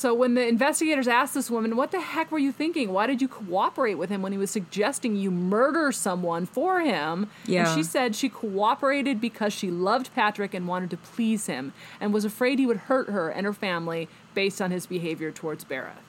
So 0.00 0.14
when 0.14 0.32
the 0.32 0.48
investigators 0.48 1.06
asked 1.06 1.34
this 1.34 1.50
woman, 1.50 1.76
"What 1.76 1.90
the 1.90 2.00
heck 2.00 2.32
were 2.32 2.38
you 2.38 2.52
thinking? 2.52 2.90
Why 2.90 3.06
did 3.06 3.20
you 3.20 3.28
cooperate 3.28 3.96
with 3.96 4.08
him 4.08 4.22
when 4.22 4.32
he 4.32 4.38
was 4.38 4.50
suggesting 4.50 5.14
you 5.14 5.30
murder 5.30 5.92
someone 5.92 6.46
for 6.46 6.80
him?" 6.80 7.28
Yeah. 7.44 7.66
And 7.66 7.76
she 7.76 7.82
said 7.82 8.16
she 8.16 8.30
cooperated 8.30 9.20
because 9.20 9.52
she 9.52 9.70
loved 9.70 10.14
Patrick 10.14 10.54
and 10.54 10.66
wanted 10.66 10.88
to 10.88 10.96
please 10.96 11.48
him 11.48 11.74
and 12.00 12.14
was 12.14 12.24
afraid 12.24 12.58
he 12.58 12.64
would 12.64 12.78
hurt 12.88 13.10
her 13.10 13.28
and 13.28 13.44
her 13.44 13.52
family 13.52 14.08
based 14.32 14.62
on 14.62 14.70
his 14.70 14.86
behavior 14.86 15.30
towards 15.30 15.64
Berreth. 15.64 16.02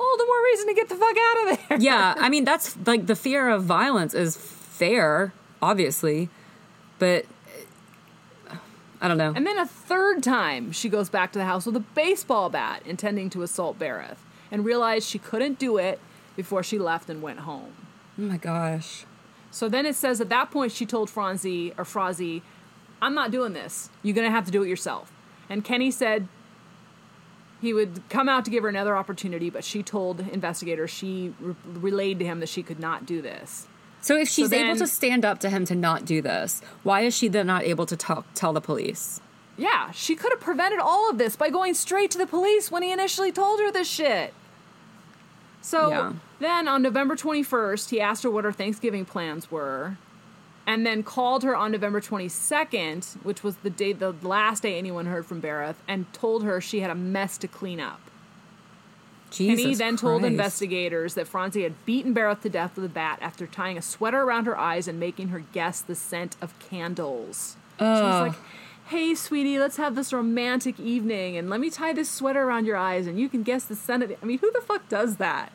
All 0.00 0.16
the 0.16 0.24
more 0.24 0.42
reason 0.44 0.66
to 0.68 0.74
get 0.74 0.88
the 0.88 0.96
fuck 0.96 1.16
out 1.18 1.52
of 1.52 1.68
there. 1.68 1.78
Yeah. 1.78 2.14
I 2.16 2.28
mean, 2.30 2.46
that's 2.46 2.74
like 2.86 3.06
the 3.06 3.16
fear 3.16 3.50
of 3.50 3.64
violence 3.64 4.14
is 4.14 4.38
fair, 4.38 5.34
obviously, 5.60 6.30
but 6.98 7.26
I 9.00 9.08
don't 9.08 9.18
know. 9.18 9.32
And 9.34 9.46
then 9.46 9.58
a 9.58 9.66
third 9.66 10.22
time, 10.22 10.72
she 10.72 10.88
goes 10.88 11.08
back 11.08 11.32
to 11.32 11.38
the 11.38 11.44
house 11.44 11.66
with 11.66 11.76
a 11.76 11.80
baseball 11.80 12.50
bat, 12.50 12.82
intending 12.84 13.30
to 13.30 13.42
assault 13.42 13.78
Berreth, 13.78 14.18
and 14.50 14.64
realized 14.64 15.08
she 15.08 15.18
couldn't 15.18 15.58
do 15.58 15.78
it 15.78 16.00
before 16.36 16.62
she 16.62 16.78
left 16.78 17.08
and 17.08 17.22
went 17.22 17.40
home. 17.40 17.72
Oh 18.18 18.22
my 18.22 18.36
gosh. 18.36 19.04
So 19.50 19.68
then 19.68 19.86
it 19.86 19.96
says 19.96 20.20
at 20.20 20.28
that 20.28 20.50
point 20.50 20.72
she 20.72 20.86
told 20.86 21.08
Franzi 21.08 21.72
or 21.78 21.84
Frazee, 21.84 22.42
"I'm 23.00 23.14
not 23.14 23.30
doing 23.30 23.52
this. 23.52 23.88
You're 24.02 24.14
gonna 24.14 24.30
have 24.30 24.44
to 24.44 24.50
do 24.50 24.62
it 24.62 24.68
yourself." 24.68 25.10
And 25.48 25.64
Kenney 25.64 25.90
said, 25.90 26.28
he 27.60 27.74
would 27.74 28.00
come 28.08 28.28
out 28.28 28.44
to 28.46 28.50
give 28.50 28.62
her 28.62 28.68
another 28.68 28.96
opportunity, 28.96 29.50
but 29.50 29.64
she 29.64 29.82
told 29.82 30.20
investigators 30.20 30.90
she 30.90 31.34
re- 31.40 31.54
relayed 31.64 32.18
to 32.20 32.24
him 32.24 32.40
that 32.40 32.48
she 32.48 32.62
could 32.62 32.80
not 32.80 33.04
do 33.04 33.20
this. 33.20 33.66
So 34.00 34.16
if 34.16 34.28
she's 34.28 34.50
then- 34.50 34.66
able 34.66 34.78
to 34.78 34.86
stand 34.86 35.24
up 35.24 35.38
to 35.40 35.50
him 35.50 35.64
to 35.66 35.74
not 35.74 36.04
do 36.04 36.22
this, 36.22 36.62
why 36.82 37.02
is 37.02 37.14
she 37.14 37.28
then 37.28 37.46
not 37.46 37.62
able 37.64 37.86
to 37.86 37.96
talk, 37.96 38.26
tell 38.34 38.52
the 38.52 38.60
police? 38.60 39.20
Yeah, 39.56 39.90
she 39.90 40.16
could 40.16 40.32
have 40.32 40.40
prevented 40.40 40.78
all 40.78 41.10
of 41.10 41.18
this 41.18 41.36
by 41.36 41.50
going 41.50 41.74
straight 41.74 42.10
to 42.12 42.18
the 42.18 42.26
police 42.26 42.70
when 42.70 42.82
he 42.82 42.90
initially 42.92 43.30
told 43.30 43.60
her 43.60 43.70
this 43.70 43.88
shit. 43.88 44.32
So 45.60 45.90
Yeah. 45.90 46.12
then 46.38 46.66
on 46.66 46.80
November 46.80 47.14
21st, 47.14 47.90
he 47.90 48.00
asked 48.00 48.22
her 48.22 48.30
what 48.30 48.44
her 48.44 48.52
Thanksgiving 48.52 49.04
plans 49.04 49.50
were 49.50 49.98
and 50.66 50.86
then 50.86 51.02
called 51.02 51.42
her 51.42 51.54
on 51.54 51.72
November 51.72 52.00
22nd, 52.00 53.16
which 53.22 53.42
was 53.42 53.56
the 53.56 53.70
day 53.70 53.92
the 53.92 54.14
last 54.22 54.62
day 54.62 54.78
anyone 54.78 55.06
heard 55.06 55.26
from 55.26 55.40
Berreth, 55.40 55.76
and 55.88 56.10
told 56.12 56.44
her 56.44 56.60
she 56.60 56.80
had 56.80 56.90
a 56.90 56.94
mess 56.94 57.36
to 57.38 57.48
clean 57.48 57.80
up. 57.80 58.00
Jesus 59.30 59.64
he 59.64 59.74
then 59.74 59.96
told 59.96 60.24
investigators 60.24 61.14
that 61.14 61.26
Francie 61.28 61.62
had 61.62 61.74
beaten 61.86 62.12
Berreth 62.14 62.42
to 62.42 62.48
death 62.48 62.76
with 62.76 62.84
a 62.84 62.88
bat 62.88 63.18
after 63.22 63.46
tying 63.46 63.78
a 63.78 63.82
sweater 63.82 64.22
around 64.22 64.46
her 64.46 64.58
eyes 64.58 64.88
and 64.88 64.98
making 64.98 65.28
her 65.28 65.40
guess 65.52 65.80
the 65.80 65.94
scent 65.94 66.36
of 66.42 66.58
candles. 66.58 67.56
She 67.78 67.84
was 67.84 68.28
like, 68.28 68.38
"Hey, 68.86 69.14
sweetie, 69.14 69.58
let's 69.58 69.76
have 69.76 69.94
this 69.94 70.12
romantic 70.12 70.78
evening, 70.80 71.36
and 71.36 71.48
let 71.48 71.60
me 71.60 71.70
tie 71.70 71.92
this 71.92 72.10
sweater 72.10 72.42
around 72.42 72.66
your 72.66 72.76
eyes, 72.76 73.06
and 73.06 73.18
you 73.20 73.28
can 73.28 73.42
guess 73.42 73.64
the 73.64 73.76
scent 73.76 74.02
of." 74.02 74.10
It. 74.10 74.18
I 74.22 74.26
mean, 74.26 74.38
who 74.38 74.50
the 74.52 74.60
fuck 74.60 74.88
does 74.88 75.16
that? 75.16 75.52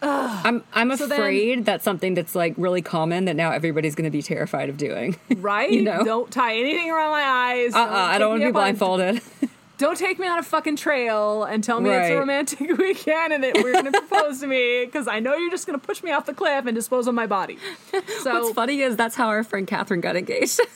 I'm 0.00 0.62
I'm 0.72 0.96
So 0.96 1.06
then- 1.06 1.18
afraid 1.20 1.64
that's 1.64 1.82
something 1.84 2.14
that's 2.14 2.34
like 2.34 2.54
really 2.56 2.82
common 2.82 3.24
that 3.24 3.34
now 3.34 3.50
everybody's 3.50 3.94
going 3.96 4.04
to 4.04 4.10
be 4.16 4.22
terrified 4.22 4.68
of 4.68 4.76
doing. 4.76 5.16
Right? 5.38 5.70
You 5.70 5.82
know? 5.82 6.04
Don't 6.04 6.30
tie 6.30 6.56
anything 6.56 6.90
around 6.90 7.10
my 7.10 7.22
eyes. 7.22 7.74
Uh-uh, 7.74 7.88
I 7.90 8.18
don't 8.18 8.30
want 8.30 8.40
to 8.40 8.44
be 8.44 8.46
on- 8.48 8.52
blindfolded. 8.52 9.20
don't 9.78 9.96
take 9.96 10.18
me 10.18 10.26
on 10.26 10.38
a 10.38 10.42
fucking 10.42 10.76
trail 10.76 11.44
and 11.44 11.62
tell 11.64 11.80
me 11.80 11.90
it's 11.90 12.10
a 12.10 12.16
romantic 12.18 12.58
weekend 12.78 13.32
and 13.32 13.42
that 13.44 13.54
we're 13.62 13.72
going 13.72 13.90
to 13.90 13.92
propose 13.92 14.40
to 14.40 14.46
me 14.46 14.84
because 14.84 15.08
I 15.08 15.20
know 15.20 15.34
you're 15.36 15.50
just 15.50 15.66
going 15.66 15.78
to 15.78 15.86
push 15.86 16.02
me 16.02 16.10
off 16.10 16.26
the 16.26 16.34
cliff 16.34 16.66
and 16.66 16.74
dispose 16.74 17.06
of 17.06 17.14
my 17.14 17.26
body. 17.26 17.58
So 18.20 18.42
What's 18.42 18.54
funny 18.54 18.80
is 18.80 18.96
that's 18.96 19.14
how 19.14 19.28
our 19.28 19.44
friend 19.44 19.66
Catherine 19.66 20.00
got 20.00 20.16
engaged. 20.16 20.60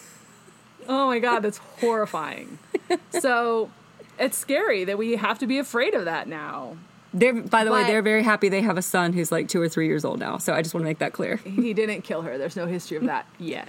Oh 0.88 1.06
my 1.06 1.20
god, 1.20 1.40
that's 1.40 1.58
horrifying. 1.58 2.58
so 3.20 3.70
it's 4.18 4.36
scary 4.36 4.82
that 4.84 4.98
we 4.98 5.14
have 5.14 5.38
to 5.38 5.46
be 5.46 5.58
afraid 5.58 5.94
of 5.94 6.06
that 6.06 6.26
now. 6.26 6.76
they're 7.14 7.34
by 7.40 7.62
the 7.62 7.70
way, 7.70 7.84
they're 7.84 8.02
very 8.02 8.24
happy 8.24 8.48
they 8.48 8.62
have 8.62 8.76
a 8.76 8.82
son 8.82 9.12
who's 9.12 9.30
like 9.30 9.46
two 9.48 9.60
or 9.62 9.68
three 9.68 9.86
years 9.86 10.04
old 10.04 10.18
now. 10.18 10.38
So 10.38 10.52
I 10.54 10.60
just 10.60 10.74
want 10.74 10.82
to 10.82 10.88
make 10.88 10.98
that 10.98 11.12
clear. 11.12 11.36
He 11.36 11.72
didn't 11.72 12.02
kill 12.02 12.22
her. 12.22 12.36
There's 12.36 12.56
no 12.56 12.66
history 12.66 12.96
of 12.96 13.04
that 13.04 13.26
yet. 13.38 13.68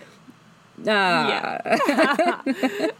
Uh, 0.79 1.59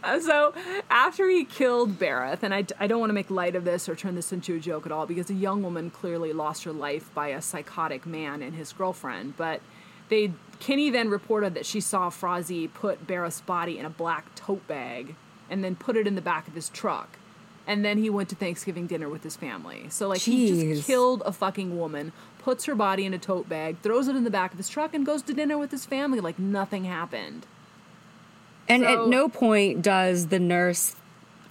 Uh, 0.02 0.20
So 0.20 0.54
after 0.90 1.28
he 1.28 1.44
killed 1.44 1.98
Berreth, 1.98 2.42
and 2.42 2.54
I, 2.54 2.64
I 2.78 2.86
don't 2.86 3.00
want 3.00 3.10
to 3.10 3.14
make 3.14 3.30
light 3.30 3.56
of 3.56 3.64
this 3.64 3.88
or 3.88 3.96
turn 3.96 4.14
this 4.14 4.32
into 4.32 4.54
a 4.56 4.60
joke 4.60 4.86
at 4.86 4.92
all 4.92 5.06
because 5.06 5.28
a 5.30 5.34
young 5.34 5.62
woman 5.62 5.90
clearly 5.90 6.32
lost 6.32 6.64
her 6.64 6.72
life 6.72 7.12
by 7.14 7.28
a 7.28 7.42
psychotic 7.42 8.06
man 8.06 8.42
and 8.42 8.54
his 8.54 8.72
girlfriend. 8.72 9.36
But 9.36 9.60
they 10.08 10.32
Kinney 10.60 10.90
then 10.90 11.08
reported 11.10 11.54
that 11.54 11.66
she 11.66 11.80
saw 11.80 12.10
Frazee 12.10 12.68
put 12.68 13.06
Berreth's 13.06 13.40
body 13.40 13.78
in 13.78 13.84
a 13.84 13.90
black 13.90 14.34
tote 14.34 14.66
bag 14.68 15.16
and 15.50 15.64
then 15.64 15.74
put 15.76 15.96
it 15.96 16.06
in 16.06 16.14
the 16.14 16.22
back 16.22 16.46
of 16.48 16.54
his 16.54 16.68
truck. 16.68 17.18
And 17.66 17.84
then 17.84 17.98
he 17.98 18.10
went 18.10 18.28
to 18.28 18.34
Thanksgiving 18.36 18.86
dinner 18.86 19.08
with 19.08 19.22
his 19.22 19.36
family. 19.36 19.86
So 19.88 20.06
like 20.08 20.20
he 20.20 20.48
just 20.74 20.86
killed 20.86 21.22
a 21.24 21.32
fucking 21.32 21.78
woman, 21.78 22.12
puts 22.38 22.66
her 22.66 22.74
body 22.74 23.04
in 23.06 23.14
a 23.14 23.18
tote 23.18 23.48
bag, 23.48 23.78
throws 23.82 24.06
it 24.06 24.16
in 24.16 24.24
the 24.24 24.30
back 24.30 24.52
of 24.52 24.58
his 24.58 24.68
truck, 24.68 24.94
and 24.94 25.04
goes 25.04 25.22
to 25.22 25.32
dinner 25.34 25.56
with 25.58 25.70
his 25.70 25.84
family 25.86 26.20
like 26.20 26.38
nothing 26.38 26.84
happened. 26.84 27.46
And 28.68 28.82
So- 28.82 29.04
at 29.04 29.08
no 29.08 29.28
point 29.28 29.82
does 29.82 30.28
the 30.28 30.38
nurse 30.38 30.96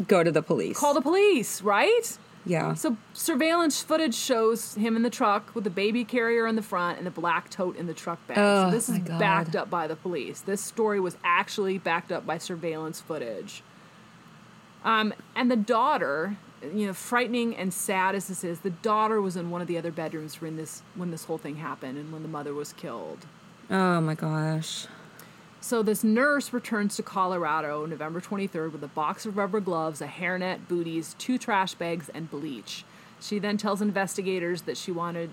go 0.08 0.24
to 0.24 0.32
the 0.32 0.42
police. 0.42 0.78
Call 0.80 0.94
the 0.94 1.02
police, 1.02 1.62
right? 1.62 2.18
yeah. 2.46 2.74
So 2.74 2.98
surveillance 3.14 3.82
footage 3.82 4.16
shows 4.16 4.76
him 4.76 4.98
in 4.98 5.02
the 5.04 5.10
truck 5.10 5.54
with 5.56 5.64
the 5.64 5.70
baby 5.70 6.04
carrier 6.04 6.46
in 6.46 6.56
the 6.58 6.62
front 6.62 6.98
and 6.98 7.08
the 7.08 7.12
black 7.12 7.50
tote 7.50 7.78
in 7.78 7.88
the 7.88 7.94
truck 7.94 8.20
bag. 8.28 8.38
Oh, 8.38 8.66
so 8.68 8.72
this 8.72 8.90
is 8.90 8.98
God. 8.98 9.18
backed 9.20 9.56
up 9.56 9.70
by 9.70 9.88
the 9.88 9.96
police. 9.96 10.42
This 10.42 10.60
story 10.62 11.00
was 11.00 11.16
actually 11.24 11.78
backed 11.78 12.12
up 12.12 12.26
by 12.26 12.38
surveillance 12.38 13.00
footage. 13.00 13.64
Um, 14.84 15.14
and 15.38 15.50
the 15.50 15.56
daughter, 15.56 16.36
you 16.62 16.86
know, 16.88 16.94
frightening 16.94 17.56
and 17.56 17.74
sad 17.74 18.14
as 18.16 18.28
this 18.28 18.44
is, 18.44 18.60
the 18.60 18.70
daughter 18.72 19.22
was 19.22 19.38
in 19.38 19.50
one 19.50 19.62
of 19.62 19.68
the 19.68 19.78
other 19.78 19.92
bedrooms 19.92 20.42
when 20.42 20.58
this 20.58 20.82
when 20.96 21.12
this 21.12 21.24
whole 21.24 21.38
thing 21.38 21.56
happened 21.58 21.98
and 21.98 22.12
when 22.12 22.24
the 22.24 22.28
mother 22.28 22.54
was 22.54 22.74
killed. 22.74 23.20
oh 23.72 24.02
my 24.02 24.16
gosh. 24.16 24.88
So 25.64 25.82
this 25.82 26.04
nurse 26.04 26.52
returns 26.52 26.98
to 26.98 27.04
Colorado 27.04 27.86
November 27.86 28.20
23rd 28.20 28.74
with 28.74 28.84
a 28.84 28.90
box 28.90 29.26
of 29.26 29.38
rubber 29.38 29.62
gloves, 29.62 30.02
a 30.02 30.08
hairnet, 30.08 30.68
booties, 30.68 31.16
two 31.18 31.38
trash 31.38 31.74
bags, 31.74 32.10
and 32.14 32.30
bleach. 32.30 32.84
She 33.22 33.40
then 33.40 33.56
tells 33.56 33.82
investigators 33.82 34.64
that 34.64 34.76
she 34.76 34.92
wanted 34.92 35.30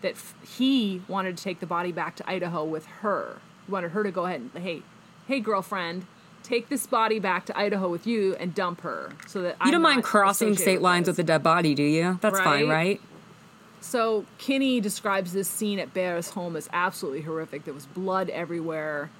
that 0.00 0.12
f- 0.12 0.34
he 0.56 1.02
wanted 1.06 1.36
to 1.36 1.44
take 1.44 1.60
the 1.60 1.66
body 1.66 1.92
back 1.92 2.16
to 2.16 2.28
Idaho 2.28 2.64
with 2.64 2.86
her. 3.02 3.36
He 3.66 3.72
wanted 3.72 3.90
her 3.90 4.02
to 4.02 4.10
go 4.10 4.24
ahead 4.24 4.40
and 4.54 4.62
hey, 4.62 4.80
hey 5.28 5.40
girlfriend, 5.40 6.06
take 6.42 6.70
this 6.70 6.86
body 6.86 7.18
back 7.18 7.44
to 7.44 7.58
Idaho 7.58 7.90
with 7.90 8.06
you 8.06 8.34
and 8.36 8.54
dump 8.54 8.80
her 8.80 9.12
so 9.26 9.42
that 9.42 9.56
You 9.66 9.70
don't 9.70 9.82
mind 9.82 10.02
crossing 10.02 10.56
state 10.56 10.80
lines 10.80 11.08
with 11.08 11.18
a 11.18 11.22
dead 11.22 11.42
body, 11.42 11.74
do 11.74 11.82
you? 11.82 12.18
That's 12.22 12.40
fine, 12.40 12.70
Right? 12.70 12.74
right? 12.74 13.00
So 13.82 14.24
Kinney 14.38 14.80
describes 14.80 15.34
this 15.34 15.46
scene 15.46 15.78
at 15.78 15.92
Bear's 15.92 16.30
home 16.30 16.56
as 16.56 16.70
absolutely 16.72 17.20
horrific. 17.20 17.66
There 17.66 17.74
was 17.74 17.84
blood 17.84 18.30
everywhere. 18.30 19.10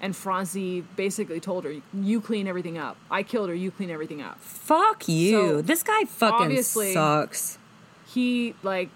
And 0.00 0.14
Francie 0.14 0.82
basically 0.96 1.40
told 1.40 1.64
her, 1.64 1.74
You 1.94 2.20
clean 2.20 2.46
everything 2.46 2.76
up. 2.76 2.96
I 3.10 3.22
killed 3.22 3.48
her, 3.48 3.54
you 3.54 3.70
clean 3.70 3.90
everything 3.90 4.20
up. 4.20 4.38
Fuck 4.40 5.08
you. 5.08 5.30
So, 5.30 5.62
this 5.62 5.82
guy 5.82 6.04
fucking 6.04 6.46
obviously- 6.46 6.92
sucks. 6.92 7.58
He, 8.06 8.54
like, 8.62 8.90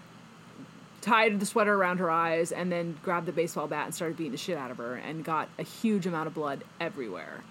tied 1.01 1.41
the 1.41 1.47
sweater 1.47 1.75
around 1.75 1.99
her 1.99 2.11
eyes 2.11 2.53
and 2.53 2.71
then 2.71 2.99
grabbed 3.03 3.27
the 3.27 3.33
baseball 3.33 3.67
bat 3.67 3.87
and 3.87 3.95
started 3.95 4.17
beating 4.17 4.33
the 4.33 4.39
shit 4.39 4.57
out 4.57 4.71
of 4.71 4.77
her 4.77 4.95
and 4.95 5.25
got 5.25 5.49
a 5.59 5.63
huge 5.63 6.07
amount 6.07 6.27
of 6.27 6.35
blood 6.35 6.63
everywhere. 6.81 7.43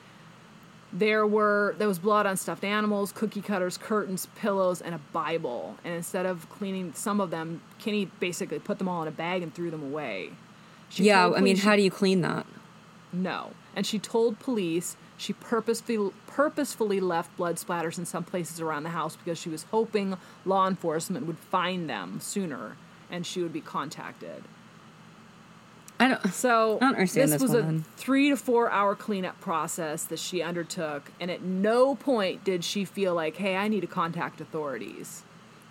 There 0.91 1.25
were 1.27 1.75
there 1.77 1.87
was 1.87 1.99
blood 1.99 2.25
on 2.25 2.35
stuffed 2.37 2.63
animals, 2.63 3.11
cookie 3.11 3.41
cutters, 3.41 3.77
curtains, 3.77 4.27
pillows, 4.35 4.81
and 4.81 4.95
a 4.95 4.99
Bible. 5.13 5.77
And 5.83 5.93
instead 5.93 6.25
of 6.25 6.49
cleaning 6.49 6.93
some 6.93 7.21
of 7.21 7.29
them, 7.29 7.61
Kinney 7.77 8.05
basically 8.19 8.57
put 8.59 8.79
them 8.79 8.87
all 8.87 9.03
in 9.03 9.07
a 9.07 9.11
bag 9.11 9.43
and 9.43 9.53
threw 9.53 9.69
them 9.69 9.83
away. 9.83 10.31
She 10.89 11.03
Yeah, 11.03 11.27
I 11.27 11.29
mean, 11.41 11.41
police 11.55 11.63
how 11.63 11.75
do 11.75 11.83
you 11.83 11.91
clean 11.91 12.21
that? 12.21 12.47
No. 13.11 13.51
And 13.75 13.85
she 13.85 13.99
told 13.99 14.39
police 14.39 14.95
she 15.17 15.33
purposefully 15.33 16.11
purposefully 16.27 16.99
left 16.99 17.35
blood 17.35 17.57
splatters 17.57 17.97
in 17.97 18.05
some 18.05 18.23
places 18.23 18.61
around 18.61 18.83
the 18.83 18.89
house 18.89 19.15
because 19.15 19.37
she 19.37 19.49
was 19.49 19.63
hoping 19.71 20.17
law 20.45 20.67
enforcement 20.67 21.25
would 21.25 21.39
find 21.39 21.89
them 21.89 22.19
sooner 22.21 22.77
and 23.11 23.25
she 23.25 23.41
would 23.41 23.51
be 23.51 23.61
contacted. 23.61 24.43
I 25.99 26.07
don't. 26.07 26.33
So 26.33 26.77
I 26.81 26.91
don't 26.91 26.97
this 26.97 27.13
this 27.13 27.41
was 27.41 27.53
a 27.53 27.81
three 27.97 28.29
to 28.29 28.37
four 28.37 28.71
hour 28.71 28.95
cleanup 28.95 29.39
process 29.41 30.05
that 30.05 30.19
she 30.19 30.41
undertook, 30.41 31.11
and 31.19 31.29
at 31.29 31.41
no 31.41 31.95
point 31.95 32.45
did 32.45 32.63
she 32.63 32.85
feel 32.85 33.13
like, 33.13 33.35
"Hey, 33.35 33.57
I 33.57 33.67
need 33.67 33.81
to 33.81 33.87
contact 33.87 34.39
authorities." 34.39 35.23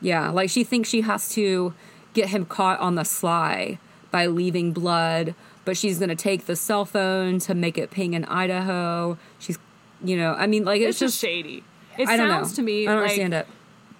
Yeah, 0.02 0.28
like 0.28 0.50
she 0.50 0.64
thinks 0.64 0.90
she 0.90 1.00
has 1.00 1.30
to 1.30 1.72
get 2.12 2.28
him 2.28 2.44
caught 2.44 2.78
on 2.80 2.94
the 2.94 3.04
sly 3.04 3.78
by 4.10 4.26
leaving 4.26 4.72
blood, 4.72 5.34
but 5.68 5.76
she's 5.76 5.98
gonna 5.98 6.16
take 6.16 6.46
the 6.46 6.56
cell 6.56 6.86
phone 6.86 7.38
to 7.40 7.54
make 7.54 7.76
it 7.76 7.90
ping 7.90 8.14
in 8.14 8.24
Idaho. 8.24 9.18
She's, 9.38 9.58
you 10.02 10.16
know, 10.16 10.32
I 10.32 10.46
mean, 10.46 10.64
like 10.64 10.80
It's, 10.80 10.92
it's, 10.92 10.98
just 10.98 11.14
just. 11.16 11.20
shady. 11.20 11.62
It 11.98 12.08
I 12.08 12.16
don't 12.16 12.30
sounds 12.30 12.54
to 12.54 12.62
me 12.62 12.88
I 12.88 12.92
don't 12.92 13.02
like 13.02 13.10
understand 13.10 13.34
it. 13.34 13.46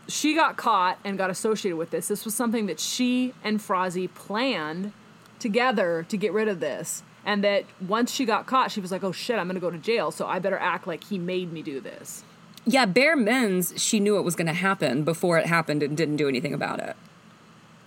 she 0.09 0.35
got 0.35 0.57
caught 0.57 0.99
and 1.05 1.19
got 1.19 1.29
associated 1.29 1.77
with 1.77 1.91
this. 1.91 2.09
This 2.09 2.25
was 2.25 2.35
something 2.35 2.65
that 2.69 2.81
she 2.81 3.35
and 3.45 3.61
Frazee 3.61 4.09
planned 4.09 4.93
together 5.39 6.07
to 6.09 6.17
get 6.17 6.33
rid 6.33 6.49
of 6.49 6.61
this. 6.61 7.03
And 7.27 7.45
that 7.45 7.65
once 7.87 8.11
she 8.13 8.25
got 8.25 8.47
caught, 8.47 8.71
she 8.73 8.81
was 8.81 8.91
like, 8.91 9.05
oh 9.05 9.13
shit, 9.13 9.39
I'm 9.39 9.47
going 9.47 9.57
to 9.57 9.61
go 9.61 9.71
to 9.71 9.77
jail, 9.77 10.11
so 10.11 10.27
I 10.27 10.39
better 10.39 10.57
act 10.57 10.87
like 10.87 11.05
he 11.05 11.19
made 11.19 11.53
me 11.53 11.61
do 11.61 11.83
this. 11.83 12.25
Yeah, 12.65 12.87
bare 12.87 13.15
mens, 13.15 13.75
she 13.77 14.01
knew 14.01 14.17
it 14.17 14.23
was 14.23 14.35
gonna 14.35 14.55
happen 14.55 15.03
before 15.05 15.37
it 15.39 15.47
happened 15.47 15.83
and 15.83 15.97
didn't 15.97 16.17
do 16.17 16.29
anything 16.29 16.55
about 16.55 16.81
it. 16.81 16.97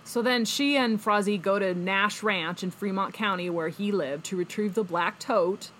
So 0.04 0.20
then 0.20 0.44
she 0.44 0.76
and 0.76 1.00
Frazee 1.00 1.38
go 1.38 1.58
to 1.58 1.74
Nash 1.74 2.22
Ranch 2.22 2.62
in 2.62 2.70
Fremont 2.70 3.14
County, 3.14 3.48
where 3.48 3.68
he 3.68 3.92
lived, 3.92 4.24
to 4.26 4.36
retrieve 4.36 4.74
the 4.74 4.84
black 4.84 5.18
tote, 5.18 5.70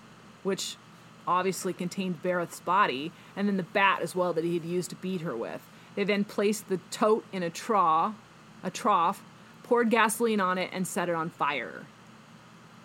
which 0.43 0.77
obviously 1.27 1.73
contained 1.73 2.21
Barrett's 2.21 2.59
body, 2.59 3.11
and 3.35 3.47
then 3.47 3.57
the 3.57 3.63
bat 3.63 4.01
as 4.01 4.15
well 4.15 4.33
that 4.33 4.43
he 4.43 4.53
had 4.53 4.65
used 4.65 4.89
to 4.89 4.95
beat 4.97 5.21
her 5.21 5.35
with. 5.35 5.61
They 5.95 6.03
then 6.03 6.23
placed 6.23 6.69
the 6.69 6.79
tote 6.89 7.25
in 7.31 7.43
a 7.43 7.49
trough, 7.49 8.15
a 8.63 8.69
trough, 8.69 9.23
poured 9.63 9.89
gasoline 9.89 10.41
on 10.41 10.57
it, 10.57 10.69
and 10.73 10.87
set 10.87 11.09
it 11.09 11.15
on 11.15 11.29
fire. 11.29 11.85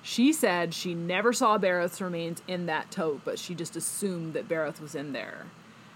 She 0.02 0.32
said 0.32 0.74
she 0.74 0.94
never 0.94 1.32
saw 1.32 1.58
Barrett's 1.58 2.00
remains 2.00 2.42
in 2.46 2.66
that 2.66 2.90
tote, 2.90 3.22
but 3.24 3.38
she 3.38 3.54
just 3.54 3.76
assumed 3.76 4.34
that 4.34 4.48
Barrett 4.48 4.80
was 4.80 4.94
in 4.94 5.12
there. 5.12 5.46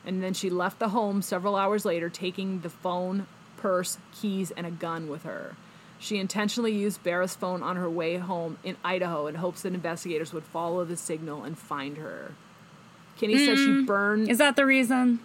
And 0.05 0.23
then 0.23 0.35
she 0.35 0.51
left 0.51 0.81
the 0.81 0.89
home 0.89 1.23
several 1.23 1.55
hours 1.55 1.85
later, 1.85 2.09
taking 2.09 2.61
the 2.61 2.69
phone, 2.69 3.27
purse, 3.63 3.99
keys, 4.13 4.51
and 4.51 4.67
a 4.67 4.71
gun 4.71 5.09
with 5.09 5.23
her. 5.23 5.55
She 6.01 6.19
intentionally 6.19 6.73
used 6.73 7.03
Barrett's 7.05 7.37
phone 7.37 7.63
on 7.63 7.77
her 7.77 7.89
way 7.89 8.17
home 8.17 8.59
in 8.65 8.77
Idaho 8.85 9.29
in 9.29 9.37
hopes 9.37 9.63
that 9.63 9.73
investigators 9.73 10.33
would 10.33 10.43
follow 10.43 10.85
the 10.85 10.97
signal 10.97 11.45
and 11.45 11.57
find 11.57 11.97
her. 11.97 12.33
Kenney 13.17 13.47
said 13.47 13.57
she 13.57 13.83
burned. 13.85 14.29
Is 14.29 14.39
that 14.39 14.57
the 14.57 14.67
reason? 14.67 15.21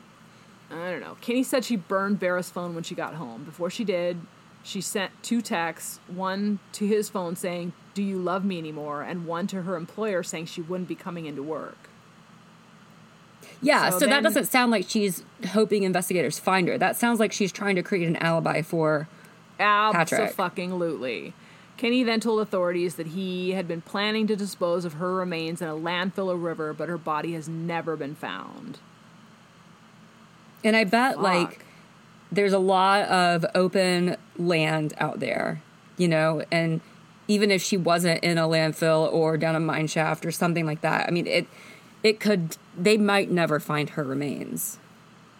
I 0.69 0.91
don't 0.91 0.99
know. 0.99 1.17
Kenney 1.19 1.41
said 1.41 1.65
she 1.65 1.77
burned 1.77 2.19
Vera's 2.19 2.51
phone 2.51 2.75
when 2.75 2.83
she 2.83 2.93
got 2.93 3.15
home. 3.15 3.43
Before 3.43 3.71
she 3.71 3.83
did, 3.83 4.19
she 4.61 4.81
sent 4.81 5.11
two 5.23 5.41
texts 5.41 5.99
one 6.07 6.59
to 6.73 6.85
his 6.85 7.09
phone 7.09 7.35
saying, 7.35 7.73
Do 7.95 8.03
you 8.03 8.19
love 8.19 8.45
me 8.45 8.59
anymore? 8.59 9.01
and 9.01 9.25
one 9.25 9.47
to 9.47 9.63
her 9.63 9.75
employer 9.75 10.21
saying 10.21 10.45
she 10.45 10.61
wouldn't 10.61 10.89
be 10.89 10.95
coming 10.95 11.25
into 11.25 11.41
work. 11.41 11.89
Yeah, 13.61 13.89
So 13.89 13.99
so, 13.99 14.05
that 14.07 14.23
doesn't 14.23 14.45
sound 14.45 14.71
like 14.71 14.85
she's 14.87 15.23
hoping 15.49 15.83
investigators 15.83 16.39
find 16.39 16.67
her. 16.67 16.77
That 16.77 16.95
sounds 16.95 17.19
like 17.19 17.31
she's 17.31 17.51
trying 17.51 17.75
to 17.75 17.83
create 17.83 18.07
an 18.07 18.15
alibi 18.17 18.61
for. 18.61 19.07
Patrick. 19.57 20.29
So 20.29 20.35
fucking 20.35 20.71
Absolutely. 20.71 21.33
Kenney 21.77 22.03
then 22.03 22.19
told 22.19 22.41
authorities 22.41 22.95
that 22.95 23.07
he 23.07 23.51
had 23.51 23.67
been 23.67 23.81
planning 23.81 24.27
to 24.27 24.35
dispose 24.35 24.83
of 24.83 24.93
her 24.93 25.13
remains 25.13 25.61
in 25.61 25.67
a 25.67 25.75
landfill 25.75 26.27
or 26.27 26.35
river, 26.35 26.73
but 26.73 26.89
her 26.89 26.97
body 26.97 27.33
has 27.33 27.47
never 27.47 27.95
been 27.95 28.15
found. 28.15 28.79
And 30.63 30.75
I 30.75 30.83
bet 30.83 31.15
Fuck. 31.15 31.23
like 31.23 31.65
there's 32.31 32.53
a 32.53 32.59
lot 32.59 33.07
of 33.07 33.45
open 33.53 34.17
land 34.37 34.93
out 34.97 35.19
there, 35.19 35.61
you 35.97 36.07
know, 36.07 36.43
and 36.51 36.81
even 37.27 37.51
if 37.51 37.61
she 37.61 37.77
wasn't 37.77 38.23
in 38.23 38.37
a 38.37 38.47
landfill 38.47 39.11
or 39.11 39.37
down 39.37 39.55
a 39.55 39.59
mine 39.59 39.87
shaft 39.87 40.25
or 40.25 40.31
something 40.31 40.65
like 40.65 40.81
that, 40.81 41.07
I 41.07 41.11
mean 41.11 41.27
it 41.27 41.47
it 42.03 42.19
could 42.19 42.57
they 42.77 42.97
might 42.97 43.29
never 43.31 43.59
find 43.59 43.91
her 43.91 44.03
remains. 44.03 44.77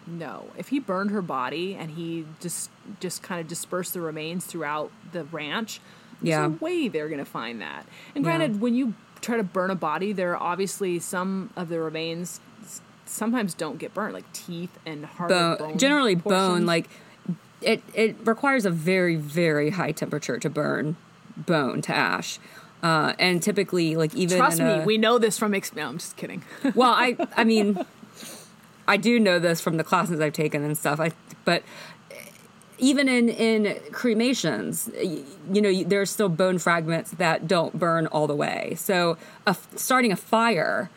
No, 0.06 0.46
if 0.56 0.68
he 0.68 0.78
burned 0.78 1.10
her 1.10 1.20
body 1.22 1.74
and 1.74 1.90
he 1.92 2.24
just 2.40 2.70
just 3.00 3.22
kind 3.22 3.40
of 3.40 3.46
dispersed 3.48 3.92
the 3.94 4.00
remains 4.00 4.44
throughout 4.46 4.90
the 5.12 5.24
ranch, 5.24 5.80
there's 6.22 6.30
Yeah. 6.30 6.46
no 6.46 6.58
way 6.60 6.88
they're 6.88 7.08
gonna 7.08 7.24
find 7.24 7.60
that. 7.60 7.86
And 8.14 8.24
Yeah. 8.24 8.30
granted, 8.36 8.60
when 8.60 8.74
you 8.74 8.94
try 9.20 9.36
to 9.36 9.42
burn 9.42 9.70
a 9.70 9.74
body, 9.74 10.12
there 10.12 10.32
are 10.32 10.42
obviously 10.42 10.98
some 10.98 11.50
of 11.56 11.68
the 11.68 11.80
remains 11.80 12.40
sometimes 13.04 13.54
don't 13.54 13.78
get 13.78 13.94
burnt, 13.94 14.14
like 14.14 14.30
teeth 14.32 14.78
and 14.86 15.04
hard 15.04 15.28
Bone, 15.30 15.56
bone. 15.58 15.78
generally 15.78 16.14
bone 16.14 16.66
like 16.66 16.88
it 17.60 17.82
it 17.94 18.16
requires 18.24 18.64
a 18.64 18.70
very 18.70 19.16
very 19.16 19.70
high 19.70 19.92
temperature 19.92 20.38
to 20.38 20.48
burn 20.50 20.96
bone 21.36 21.80
to 21.82 21.94
ash. 21.94 22.38
Uh, 22.82 23.12
and 23.18 23.42
typically 23.42 23.96
like 23.96 24.14
even 24.14 24.38
Trust 24.38 24.60
me, 24.60 24.64
a- 24.70 24.84
we 24.84 24.98
know 24.98 25.18
this 25.18 25.36
from. 25.38 25.52
Ex- 25.54 25.74
no, 25.74 25.88
I'm 25.88 25.98
just 25.98 26.16
kidding. 26.16 26.42
well 26.76 26.92
i 26.92 27.16
i 27.36 27.42
mean 27.42 27.84
i 28.86 28.96
do 28.96 29.18
know 29.18 29.38
this 29.40 29.60
from 29.60 29.76
the 29.78 29.84
classes 29.84 30.20
i've 30.20 30.32
taken 30.32 30.62
and 30.62 30.78
stuff 30.78 31.00
i 31.00 31.10
but 31.44 31.62
even 32.78 33.08
in 33.08 33.28
in 33.28 33.76
cremations 33.90 34.88
y- 34.96 35.22
you 35.52 35.60
know 35.60 35.82
there 35.84 36.00
are 36.00 36.06
still 36.06 36.28
bone 36.28 36.58
fragments 36.58 37.10
that 37.12 37.48
don't 37.48 37.76
burn 37.78 38.06
all 38.06 38.26
the 38.28 38.36
way 38.36 38.74
so 38.76 39.16
a, 39.46 39.56
starting 39.74 40.12
a 40.12 40.16
fire 40.16 40.88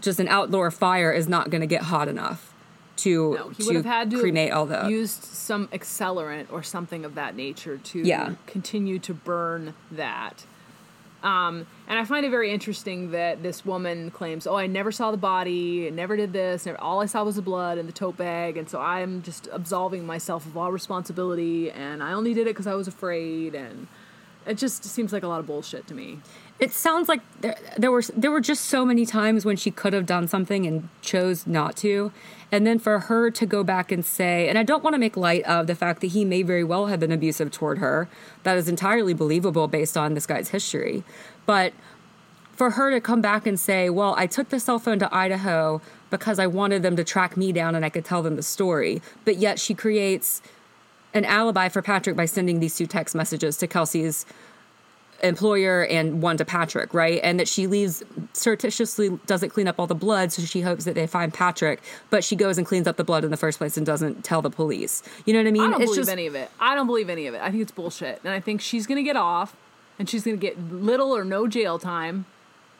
just 0.00 0.18
an 0.18 0.28
outdoor 0.28 0.70
fire 0.70 1.12
is 1.12 1.28
not 1.28 1.50
going 1.50 1.60
to 1.60 1.66
get 1.66 1.82
hot 1.82 2.08
enough 2.08 2.50
to 2.96 3.34
No, 3.34 3.48
he 3.50 3.62
to 3.62 3.66
would 3.66 3.76
have 3.76 3.84
had 3.84 4.10
to 4.12 4.20
cremate 4.20 4.52
all 4.52 4.66
the 4.66 4.88
used 4.88 5.24
some 5.24 5.68
accelerant 5.68 6.46
or 6.50 6.62
something 6.62 7.04
of 7.04 7.14
that 7.16 7.36
nature 7.36 7.76
to 7.78 7.98
Yeah. 8.00 8.34
continue 8.46 8.98
to 9.00 9.12
burn 9.12 9.74
that. 9.90 10.44
Um, 11.24 11.66
and 11.88 11.98
I 11.98 12.04
find 12.04 12.24
it 12.26 12.30
very 12.30 12.50
interesting 12.50 13.10
that 13.12 13.42
this 13.42 13.64
woman 13.64 14.10
claims, 14.10 14.46
"Oh, 14.46 14.56
I 14.56 14.66
never 14.66 14.92
saw 14.92 15.10
the 15.10 15.16
body, 15.16 15.90
never 15.90 16.16
did 16.16 16.34
this. 16.34 16.66
Never, 16.66 16.78
all 16.80 17.00
I 17.00 17.06
saw 17.06 17.24
was 17.24 17.36
the 17.36 17.42
blood 17.42 17.78
and 17.78 17.88
the 17.88 17.92
tote 17.92 18.18
bag, 18.18 18.58
and 18.58 18.68
so 18.68 18.78
I'm 18.78 19.22
just 19.22 19.48
absolving 19.50 20.04
myself 20.06 20.44
of 20.44 20.56
all 20.56 20.70
responsibility, 20.70 21.70
and 21.70 22.02
I 22.02 22.12
only 22.12 22.34
did 22.34 22.42
it 22.42 22.50
because 22.50 22.66
I 22.66 22.74
was 22.74 22.86
afraid." 22.86 23.54
And 23.54 23.86
it 24.46 24.58
just 24.58 24.84
seems 24.84 25.14
like 25.14 25.22
a 25.22 25.28
lot 25.28 25.40
of 25.40 25.46
bullshit 25.46 25.86
to 25.86 25.94
me. 25.94 26.18
It 26.60 26.72
sounds 26.72 27.08
like 27.08 27.20
there, 27.40 27.56
there 27.76 27.90
were 27.90 28.02
there 28.16 28.30
were 28.30 28.40
just 28.40 28.66
so 28.66 28.84
many 28.84 29.04
times 29.04 29.44
when 29.44 29.56
she 29.56 29.70
could 29.70 29.92
have 29.92 30.06
done 30.06 30.28
something 30.28 30.66
and 30.66 30.88
chose 31.02 31.46
not 31.46 31.76
to. 31.78 32.12
And 32.52 32.64
then 32.64 32.78
for 32.78 33.00
her 33.00 33.30
to 33.32 33.46
go 33.46 33.64
back 33.64 33.90
and 33.90 34.04
say 34.04 34.48
and 34.48 34.56
I 34.56 34.62
don't 34.62 34.84
want 34.84 34.94
to 34.94 34.98
make 34.98 35.16
light 35.16 35.42
of 35.44 35.66
the 35.66 35.74
fact 35.74 36.00
that 36.00 36.08
he 36.08 36.24
may 36.24 36.42
very 36.42 36.62
well 36.62 36.86
have 36.86 37.00
been 37.00 37.10
abusive 37.10 37.50
toward 37.50 37.78
her. 37.78 38.08
That 38.44 38.56
is 38.56 38.68
entirely 38.68 39.14
believable 39.14 39.66
based 39.66 39.96
on 39.96 40.14
this 40.14 40.26
guy's 40.26 40.50
history. 40.50 41.02
But 41.44 41.72
for 42.52 42.70
her 42.70 42.92
to 42.92 43.00
come 43.00 43.20
back 43.20 43.48
and 43.48 43.58
say 43.58 43.90
well 43.90 44.14
I 44.16 44.28
took 44.28 44.50
the 44.50 44.60
cell 44.60 44.78
phone 44.78 45.00
to 45.00 45.12
Idaho 45.14 45.82
because 46.10 46.38
I 46.38 46.46
wanted 46.46 46.84
them 46.84 46.94
to 46.94 47.02
track 47.02 47.36
me 47.36 47.50
down 47.50 47.74
and 47.74 47.84
I 47.84 47.88
could 47.88 48.04
tell 48.04 48.22
them 48.22 48.36
the 48.36 48.42
story. 48.44 49.02
But 49.24 49.38
yet 49.38 49.58
she 49.58 49.74
creates 49.74 50.40
an 51.12 51.24
alibi 51.24 51.68
for 51.68 51.82
Patrick 51.82 52.16
by 52.16 52.26
sending 52.26 52.60
these 52.60 52.76
two 52.76 52.86
text 52.86 53.14
messages 53.16 53.56
to 53.56 53.66
Kelsey's 53.66 54.24
employer 55.24 55.84
and 55.86 56.22
one 56.22 56.36
to 56.36 56.44
Patrick, 56.44 56.94
right? 56.94 57.20
And 57.22 57.40
that 57.40 57.48
she 57.48 57.66
leaves 57.66 58.02
surreptitiously 58.32 59.18
doesn't 59.26 59.50
clean 59.50 59.66
up 59.66 59.78
all 59.78 59.86
the 59.86 59.94
blood, 59.94 60.32
so 60.32 60.42
she 60.42 60.60
hopes 60.60 60.84
that 60.84 60.94
they 60.94 61.06
find 61.06 61.32
Patrick, 61.32 61.82
but 62.10 62.22
she 62.22 62.36
goes 62.36 62.58
and 62.58 62.66
cleans 62.66 62.86
up 62.86 62.96
the 62.96 63.04
blood 63.04 63.24
in 63.24 63.30
the 63.30 63.36
first 63.36 63.58
place 63.58 63.76
and 63.76 63.86
doesn't 63.86 64.24
tell 64.24 64.42
the 64.42 64.50
police. 64.50 65.02
You 65.24 65.32
know 65.32 65.40
what 65.40 65.48
I 65.48 65.50
mean? 65.50 65.62
I 65.62 65.70
don't 65.70 65.82
it's 65.82 65.90
believe 65.90 66.00
just 66.00 66.10
any 66.10 66.26
of 66.26 66.34
it. 66.34 66.50
I 66.60 66.74
don't 66.74 66.86
believe 66.86 67.08
any 67.08 67.26
of 67.26 67.34
it. 67.34 67.40
I 67.42 67.50
think 67.50 67.62
it's 67.62 67.72
bullshit. 67.72 68.20
And 68.24 68.32
I 68.32 68.40
think 68.40 68.60
she's 68.60 68.86
going 68.86 68.96
to 68.96 69.02
get 69.02 69.16
off 69.16 69.56
and 69.98 70.08
she's 70.08 70.24
going 70.24 70.38
to 70.38 70.40
get 70.40 70.58
little 70.72 71.16
or 71.16 71.24
no 71.24 71.46
jail 71.46 71.78
time. 71.78 72.26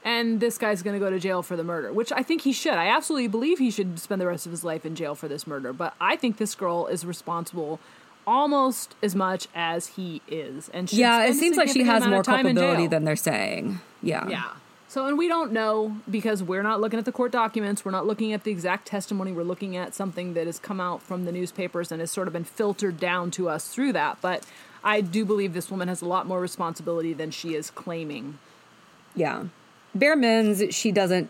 And 0.06 0.38
this 0.38 0.58
guy's 0.58 0.82
going 0.82 1.00
to 1.00 1.04
go 1.04 1.10
to 1.10 1.18
jail 1.18 1.42
for 1.42 1.56
the 1.56 1.64
murder, 1.64 1.90
which 1.90 2.12
I 2.12 2.22
think 2.22 2.42
he 2.42 2.52
should. 2.52 2.74
I 2.74 2.88
absolutely 2.88 3.28
believe 3.28 3.58
he 3.58 3.70
should 3.70 3.98
spend 3.98 4.20
the 4.20 4.26
rest 4.26 4.44
of 4.44 4.52
his 4.52 4.62
life 4.62 4.84
in 4.84 4.94
jail 4.94 5.14
for 5.14 5.28
this 5.28 5.46
murder. 5.46 5.72
But 5.72 5.94
I 5.98 6.16
think 6.16 6.36
this 6.36 6.54
girl 6.54 6.86
is 6.86 7.06
responsible 7.06 7.80
almost 8.26 8.94
as 9.02 9.14
much 9.14 9.48
as 9.54 9.88
he 9.88 10.22
is. 10.28 10.68
And 10.70 10.92
yeah, 10.92 11.24
it 11.24 11.34
seems 11.34 11.56
like 11.56 11.68
she 11.68 11.84
has 11.84 12.06
more 12.06 12.22
culpability 12.22 12.86
than 12.86 13.04
they're 13.04 13.16
saying. 13.16 13.80
Yeah. 14.02 14.28
Yeah. 14.28 14.50
So, 14.88 15.06
and 15.06 15.18
we 15.18 15.26
don't 15.26 15.50
know 15.50 15.96
because 16.08 16.40
we're 16.40 16.62
not 16.62 16.80
looking 16.80 17.00
at 17.00 17.04
the 17.04 17.10
court 17.10 17.32
documents. 17.32 17.84
We're 17.84 17.90
not 17.90 18.06
looking 18.06 18.32
at 18.32 18.44
the 18.44 18.52
exact 18.52 18.86
testimony. 18.86 19.32
We're 19.32 19.42
looking 19.42 19.76
at 19.76 19.92
something 19.92 20.34
that 20.34 20.46
has 20.46 20.60
come 20.60 20.80
out 20.80 21.02
from 21.02 21.24
the 21.24 21.32
newspapers 21.32 21.90
and 21.90 22.00
has 22.00 22.12
sort 22.12 22.28
of 22.28 22.32
been 22.32 22.44
filtered 22.44 23.00
down 23.00 23.32
to 23.32 23.48
us 23.48 23.68
through 23.68 23.92
that. 23.94 24.18
But 24.20 24.46
I 24.84 25.00
do 25.00 25.24
believe 25.24 25.52
this 25.52 25.68
woman 25.68 25.88
has 25.88 26.00
a 26.00 26.06
lot 26.06 26.28
more 26.28 26.40
responsibility 26.40 27.12
than 27.12 27.32
she 27.32 27.56
is 27.56 27.72
claiming. 27.72 28.38
Yeah. 29.16 29.46
Bare 29.96 30.14
mins, 30.14 30.62
she 30.72 30.92
doesn't. 30.92 31.28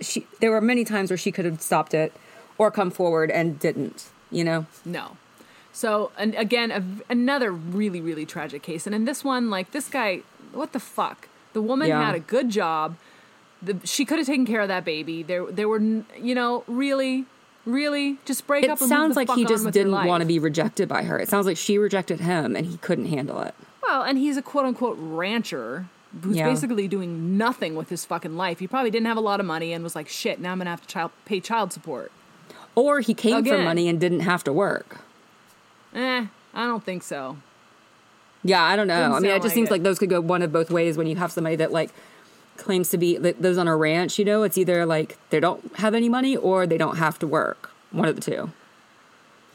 She 0.00 0.26
there 0.38 0.52
were 0.52 0.60
many 0.60 0.84
times 0.84 1.10
where 1.10 1.18
she 1.18 1.32
could 1.32 1.46
have 1.46 1.60
stopped 1.60 1.92
it 1.92 2.12
or 2.56 2.70
come 2.70 2.92
forward 2.92 3.32
and 3.32 3.58
didn't. 3.58 4.10
You 4.30 4.44
know. 4.44 4.66
No. 4.84 5.16
So, 5.72 6.10
and 6.18 6.34
again, 6.34 6.70
a, 6.70 6.82
another 7.12 7.52
really, 7.52 8.00
really 8.00 8.26
tragic 8.26 8.62
case. 8.62 8.86
And 8.86 8.94
in 8.94 9.04
this 9.04 9.22
one, 9.24 9.50
like, 9.50 9.70
this 9.70 9.88
guy, 9.88 10.22
what 10.52 10.72
the 10.72 10.80
fuck? 10.80 11.28
The 11.52 11.62
woman 11.62 11.88
Yeah. 11.88 12.04
had 12.04 12.14
a 12.14 12.20
good 12.20 12.50
job. 12.50 12.96
The, 13.62 13.78
she 13.84 14.04
could 14.04 14.18
have 14.18 14.26
taken 14.26 14.46
care 14.46 14.60
of 14.60 14.68
that 14.68 14.84
baby. 14.84 15.22
There, 15.22 15.46
there 15.50 15.68
were, 15.68 15.80
you 15.80 16.34
know, 16.34 16.64
really, 16.66 17.26
really, 17.66 18.18
just 18.24 18.46
break 18.46 18.64
It 18.64 18.70
up. 18.70 18.80
And 18.80 18.88
sounds 18.88 19.16
like 19.16 19.30
he 19.30 19.44
just 19.44 19.70
didn't 19.70 19.92
want 19.92 20.22
to 20.22 20.26
be 20.26 20.38
rejected 20.38 20.88
by 20.88 21.02
her. 21.04 21.18
It 21.20 21.28
sounds 21.28 21.46
like 21.46 21.56
she 21.56 21.78
rejected 21.78 22.20
him 22.20 22.56
and 22.56 22.66
he 22.66 22.78
couldn't 22.78 23.06
handle 23.06 23.40
it. 23.42 23.54
Well, 23.82 24.02
and 24.02 24.18
he's 24.18 24.36
a 24.36 24.42
quote 24.42 24.64
unquote 24.66 24.96
rancher 25.00 25.86
who's 26.22 26.36
Yeah. 26.36 26.48
basically 26.48 26.88
doing 26.88 27.36
nothing 27.38 27.76
with 27.76 27.88
his 27.90 28.04
fucking 28.04 28.36
life. 28.36 28.58
He 28.58 28.66
probably 28.66 28.90
didn't 28.90 29.06
have 29.06 29.16
a 29.16 29.20
lot 29.22 29.38
of 29.40 29.46
money 29.46 29.72
and 29.72 29.84
was 29.84 29.94
like, 29.94 30.08
shit, 30.08 30.40
now 30.40 30.52
I'm 30.52 30.58
gonna 30.58 30.70
have 30.70 30.82
to 30.82 30.88
child, 30.88 31.12
pay 31.24 31.38
child 31.40 31.72
support. 31.72 32.10
Or 32.74 33.00
he 33.00 33.14
came 33.14 33.44
for 33.44 33.58
money 33.58 33.88
and 33.88 34.00
didn't 34.00 34.20
have 34.20 34.42
to 34.44 34.52
work. 34.52 35.00
Eh, 35.94 36.26
I 36.54 36.66
don't 36.66 36.84
think 36.84 37.02
so. 37.02 37.36
Yeah, 38.42 38.62
I 38.62 38.76
don't 38.76 38.86
know. 38.86 38.94
Doesn't 38.96 39.14
I 39.14 39.20
mean, 39.20 39.30
it 39.32 39.34
just 39.36 39.46
like 39.46 39.54
seems 39.54 39.68
it. 39.68 39.72
like 39.72 39.82
those 39.82 39.98
could 39.98 40.08
go 40.08 40.20
one 40.20 40.42
of 40.42 40.52
both 40.52 40.70
ways 40.70 40.96
when 40.96 41.06
you 41.06 41.16
have 41.16 41.30
somebody 41.30 41.56
that 41.56 41.72
like 41.72 41.90
claims 42.56 42.88
to 42.90 42.98
be 42.98 43.16
those 43.16 43.58
on 43.58 43.68
a 43.68 43.76
ranch, 43.76 44.18
you 44.18 44.24
know, 44.24 44.42
it's 44.42 44.56
either 44.56 44.86
like 44.86 45.18
they 45.30 45.40
don't 45.40 45.76
have 45.76 45.94
any 45.94 46.08
money 46.08 46.36
or 46.36 46.66
they 46.66 46.78
don't 46.78 46.96
have 46.96 47.18
to 47.18 47.26
work. 47.26 47.70
One 47.90 48.08
of 48.08 48.14
the 48.14 48.22
two. 48.22 48.50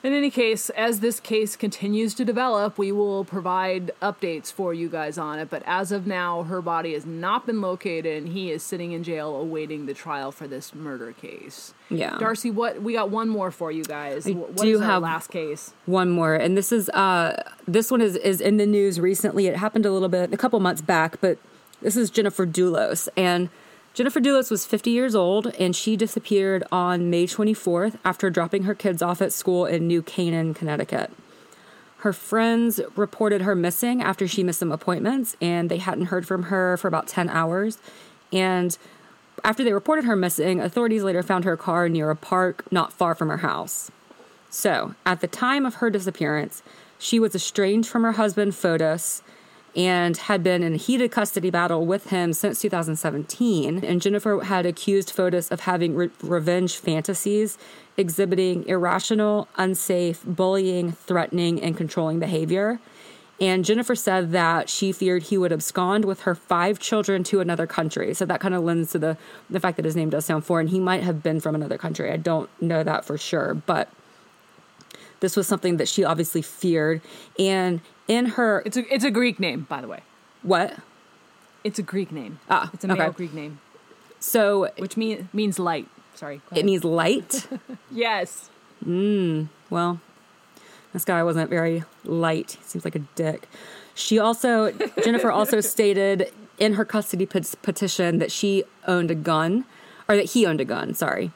In 0.06 0.14
any 0.14 0.30
case, 0.30 0.70
as 0.70 0.99
this 0.99 1.20
case 1.20 1.56
continues 1.56 2.14
to 2.14 2.24
develop, 2.24 2.78
we 2.78 2.91
will 2.91 3.26
provide 3.26 3.89
updates 4.03 4.53
for 4.53 4.72
you 4.72 4.88
guys 4.88 5.18
on 5.18 5.39
it. 5.39 5.49
But 5.49 5.64
as 5.66 5.91
of 5.91 6.06
now, 6.06 6.43
her 6.43 6.62
body 6.62 6.93
has 6.93 7.08
not 7.08 7.47
been 7.47 7.60
located, 7.60 8.06
and 8.06 8.30
he 8.32 8.51
is 8.51 8.62
sitting 8.62 8.91
in 8.91 9.03
jail 9.03 9.36
awaiting 9.36 9.88
the 9.88 9.95
trial 9.95 10.32
for 10.32 10.47
this 10.47 10.76
murder 10.76 11.12
case. 11.12 11.74
Yeah. 11.89 12.20
Darcy, 12.20 12.51
what 12.51 12.84
we 12.84 12.93
got 12.93 13.10
one 13.10 13.30
more 13.30 13.49
for 13.49 13.72
you 13.72 13.84
guys. 13.84 14.28
I 14.28 14.34
What 14.34 14.58
do 14.58 14.76
is 14.76 14.82
our 14.82 14.86
have- 14.86 15.01
last 15.01 15.32
case? 15.32 15.74
One 15.88 16.12
more, 16.12 16.36
and 16.36 16.56
this 16.56 16.72
is 16.72 16.88
uh 16.89 17.41
this 17.68 17.89
one 17.89 18.01
is 18.01 18.16
is 18.18 18.41
in 18.41 18.58
the 18.58 18.68
news 18.68 18.99
recently. 18.99 19.47
It 19.47 19.56
happened 19.56 19.88
a 19.88 19.91
little 19.91 20.10
bit 20.10 20.32
a 20.32 20.38
couple 20.38 20.60
months 20.60 20.84
back, 20.84 21.20
but 21.20 21.39
this 21.82 21.97
is 21.97 22.12
Jennifer 22.12 22.45
Dulos, 22.45 23.10
and 23.18 23.49
Jennifer 23.96 24.20
Dulos 24.20 24.52
was 24.52 24.66
50 24.66 24.91
years 24.91 25.16
old, 25.16 25.48
and 25.58 25.74
she 25.74 25.96
disappeared 25.96 26.66
on 26.70 27.10
May 27.10 27.26
24th 27.26 27.98
after 28.04 28.30
dropping 28.30 28.64
her 28.64 28.76
kids 28.76 29.02
off 29.02 29.22
at 29.22 29.32
school 29.32 29.66
in 29.66 29.88
New 29.88 30.02
Canaan, 30.02 30.54
Connecticut. 30.54 31.12
Her 32.00 32.12
friends 32.12 32.82
reported 32.98 33.43
her 33.43 33.56
missing 33.56 34.02
after 34.02 34.28
she 34.28 34.43
missed 34.43 34.60
some 34.60 34.74
appointments, 34.74 35.38
and 35.39 35.70
they 35.70 35.78
hadn't 35.78 36.08
heard 36.08 36.28
from 36.28 36.43
her 36.43 36.76
for 36.76 36.89
about 36.89 37.08
10 37.08 37.30
hours. 37.30 37.78
And 38.34 38.78
after 39.46 39.64
they 39.64 39.72
reported 39.72 40.04
her 40.04 40.18
missing, 40.18 40.60
authorities 40.60 41.04
later 41.04 41.24
found 41.24 41.46
her 41.46 41.56
car 41.56 41.88
near 41.88 42.10
a 42.10 42.18
park 42.18 42.70
not 42.74 42.91
far 42.91 43.16
from 43.16 43.30
her 43.30 43.38
house. 43.38 43.91
So, 44.50 44.93
at 45.06 45.22
the 45.22 45.28
time 45.28 45.66
of 45.66 45.76
her 45.76 45.89
disappearance, 45.89 46.64
she 47.00 47.18
was 47.18 47.34
estranged 47.34 47.88
from 47.88 48.04
her 48.04 48.14
husband, 48.14 48.56
Fotis, 48.56 49.22
and 49.76 50.15
had 50.15 50.41
been 50.41 50.63
in 50.63 50.73
a 50.73 50.78
heated 50.78 51.11
custody 51.11 51.49
battle 51.49 51.86
with 51.86 52.09
him 52.09 52.32
since 52.32 52.61
2017. 52.61 53.84
And 53.84 54.01
Jennifer 54.01 54.39
had 54.41 54.65
accused 54.65 55.13
Fotis 55.13 55.51
of 55.51 55.61
having 55.61 55.95
re- 55.95 56.09
revenge 56.21 56.78
fantasies, 56.78 57.57
exhibiting 57.97 58.65
irrational, 58.67 59.47
unsafe, 59.57 60.23
bullying, 60.26 60.93
threatening, 60.93 61.61
and 61.61 61.76
controlling 61.76 62.19
behavior. 62.19 62.80
And 63.41 63.65
Jennifer 63.65 63.95
said 63.95 64.32
that 64.32 64.69
she 64.69 64.93
feared 64.93 65.23
he 65.23 65.38
would 65.38 65.51
abscond 65.51 66.05
with 66.05 66.21
her 66.21 66.36
five 66.36 66.80
children 66.80 67.23
to 67.26 67.41
another 67.41 67.67
country. 67.67 68.13
So 68.13 68.26
that 68.26 68.39
kind 68.39 68.53
of 68.53 68.63
lends 68.63 68.91
to 68.93 68.99
the, 68.99 69.17
the 69.49 69.59
fact 69.59 69.76
that 69.76 69.84
his 69.84 69.95
name 69.95 70.09
does 70.09 70.23
sound 70.23 70.45
foreign. 70.45 70.67
He 70.67 70.80
might 70.80 71.03
have 71.03 71.21
been 71.21 71.41
from 71.41 71.53
another 71.53 71.78
country. 71.78 72.11
I 72.11 72.17
don't 72.17 72.49
know 72.61 72.82
that 72.82 73.03
for 73.03 73.17
sure. 73.17 73.53
But 73.53 73.89
this 75.19 75.36
was 75.36 75.47
something 75.47 75.78
that 75.78 75.89
she 75.89 76.05
obviously 76.05 76.41
feared. 76.41 77.01
And 77.38 77.82
in 78.08 78.26
her. 78.28 78.62
It's 78.66 78.78
a 78.78 78.93
it's 78.93 79.03
a 79.03 79.12
Greek 79.12 79.39
name, 79.39 79.66
by 79.70 79.82
the 79.82 79.88
way. 79.88 80.01
What? 80.43 80.78
It's 81.64 81.80
a 81.80 81.84
Greek 81.84 82.12
name. 82.12 82.39
Ah, 82.49 82.70
it's 82.74 82.84
a 82.84 82.88
male 82.88 83.01
okay. 83.01 83.12
Greek 83.16 83.34
name, 83.34 83.60
So 84.20 84.70
which 84.78 84.95
mean, 84.97 85.30
means 85.34 85.58
light. 85.58 85.88
Sorry. 86.14 86.41
it 86.53 86.64
means 86.64 86.84
light. 86.84 87.47
yes. 87.91 88.49
Well, 88.86 89.99
this 90.93 91.03
guy 91.06 91.24
wasn't 91.24 91.49
very 91.49 91.84
light. 92.03 92.58
Seems 92.64 92.86
like 92.86 92.95
a 92.95 92.99
dick. 93.16 93.47
She 93.95 94.20
also, 94.20 94.72
Jennifer 95.03 95.32
also 95.32 95.60
stated 95.60 96.32
in 96.60 96.74
her 96.74 96.86
custody 96.86 97.26
pet- 97.26 97.56
petition 97.64 98.20
that 98.20 98.32
she 98.32 98.64
owned 98.88 99.10
a 99.10 99.16
gun, 99.16 99.66
or 100.08 100.16
that 100.16 100.26
he 100.32 100.45
owned 100.45 100.62
a 100.62 100.66
gun, 100.66 100.93
sorry. 100.93 101.32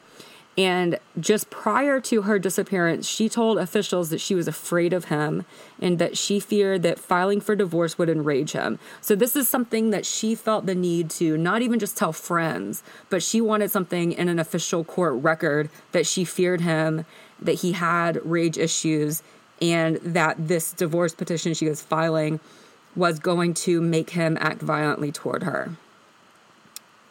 And 0.58 0.98
just 1.18 1.48
prior 1.48 2.00
to 2.00 2.22
her 2.22 2.38
disappearance, 2.38 3.06
she 3.06 3.28
told 3.28 3.56
officials 3.56 4.10
that 4.10 4.20
she 4.20 4.34
was 4.34 4.48
afraid 4.48 4.92
of 4.92 5.06
him 5.06 5.46
and 5.80 5.98
that 5.98 6.18
she 6.18 6.40
feared 6.40 6.82
that 6.82 6.98
filing 6.98 7.40
for 7.40 7.54
divorce 7.54 7.96
would 7.96 8.08
enrage 8.08 8.52
him. 8.52 8.78
So, 9.00 9.14
this 9.14 9.36
is 9.36 9.48
something 9.48 9.90
that 9.90 10.04
she 10.04 10.34
felt 10.34 10.66
the 10.66 10.74
need 10.74 11.08
to 11.10 11.38
not 11.38 11.62
even 11.62 11.78
just 11.78 11.96
tell 11.96 12.12
friends, 12.12 12.82
but 13.08 13.22
she 13.22 13.40
wanted 13.40 13.70
something 13.70 14.12
in 14.12 14.28
an 14.28 14.38
official 14.38 14.82
court 14.82 15.14
record 15.22 15.70
that 15.92 16.06
she 16.06 16.24
feared 16.24 16.62
him, 16.62 17.06
that 17.40 17.60
he 17.60 17.72
had 17.72 18.20
rage 18.24 18.58
issues, 18.58 19.22
and 19.62 19.96
that 19.98 20.48
this 20.48 20.72
divorce 20.72 21.14
petition 21.14 21.54
she 21.54 21.68
was 21.68 21.80
filing 21.80 22.40
was 22.96 23.20
going 23.20 23.54
to 23.54 23.80
make 23.80 24.10
him 24.10 24.36
act 24.40 24.60
violently 24.60 25.12
toward 25.12 25.44
her. 25.44 25.70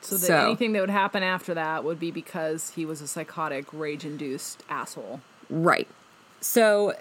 So 0.01 0.15
that 0.17 0.27
So- 0.27 0.45
anything 0.45 0.71
that 0.73 0.81
would 0.81 0.89
happen 0.89 1.23
after 1.23 1.53
that 1.53 1.83
would 1.83 1.99
be 1.99 2.11
because 2.11 2.71
he 2.71 2.85
was 2.85 3.01
a 3.01 3.07
psychotic, 3.07 3.65
rage-induced 3.73 4.63
asshole. 4.69 5.21
Right. 5.49 5.87
So, 6.41 6.93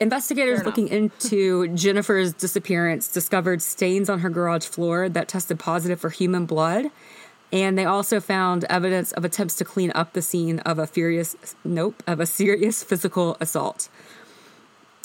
investigators 0.00 0.64
looking 0.64 0.88
into 0.88 1.68
Jennifer's 1.74 2.32
disappearance 2.32 3.06
discovered 3.08 3.62
stains 3.62 4.10
on 4.10 4.20
her 4.20 4.30
garage 4.30 4.64
floor 4.66 5.08
that 5.08 5.28
tested 5.28 5.58
positive 5.58 6.00
for 6.00 6.10
human 6.10 6.46
blood. 6.46 6.86
And 7.52 7.76
they 7.76 7.84
also 7.84 8.20
found 8.20 8.64
evidence 8.64 9.10
of 9.12 9.24
attempts 9.24 9.56
to 9.56 9.64
clean 9.64 9.90
up 9.94 10.12
the 10.12 10.22
scene 10.22 10.60
of 10.60 10.78
a 10.78 10.86
furious, 10.86 11.36
nope, 11.64 12.02
of 12.06 12.20
a 12.20 12.26
serious 12.26 12.82
physical 12.84 13.36
assault. 13.40 13.88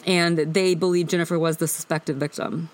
And 0.05 0.37
they 0.37 0.75
believe 0.75 1.07
Jennifer 1.07 1.39
was 1.39 1.57
the 1.57 1.67
suspected 1.67 2.17
victim. 2.17 2.69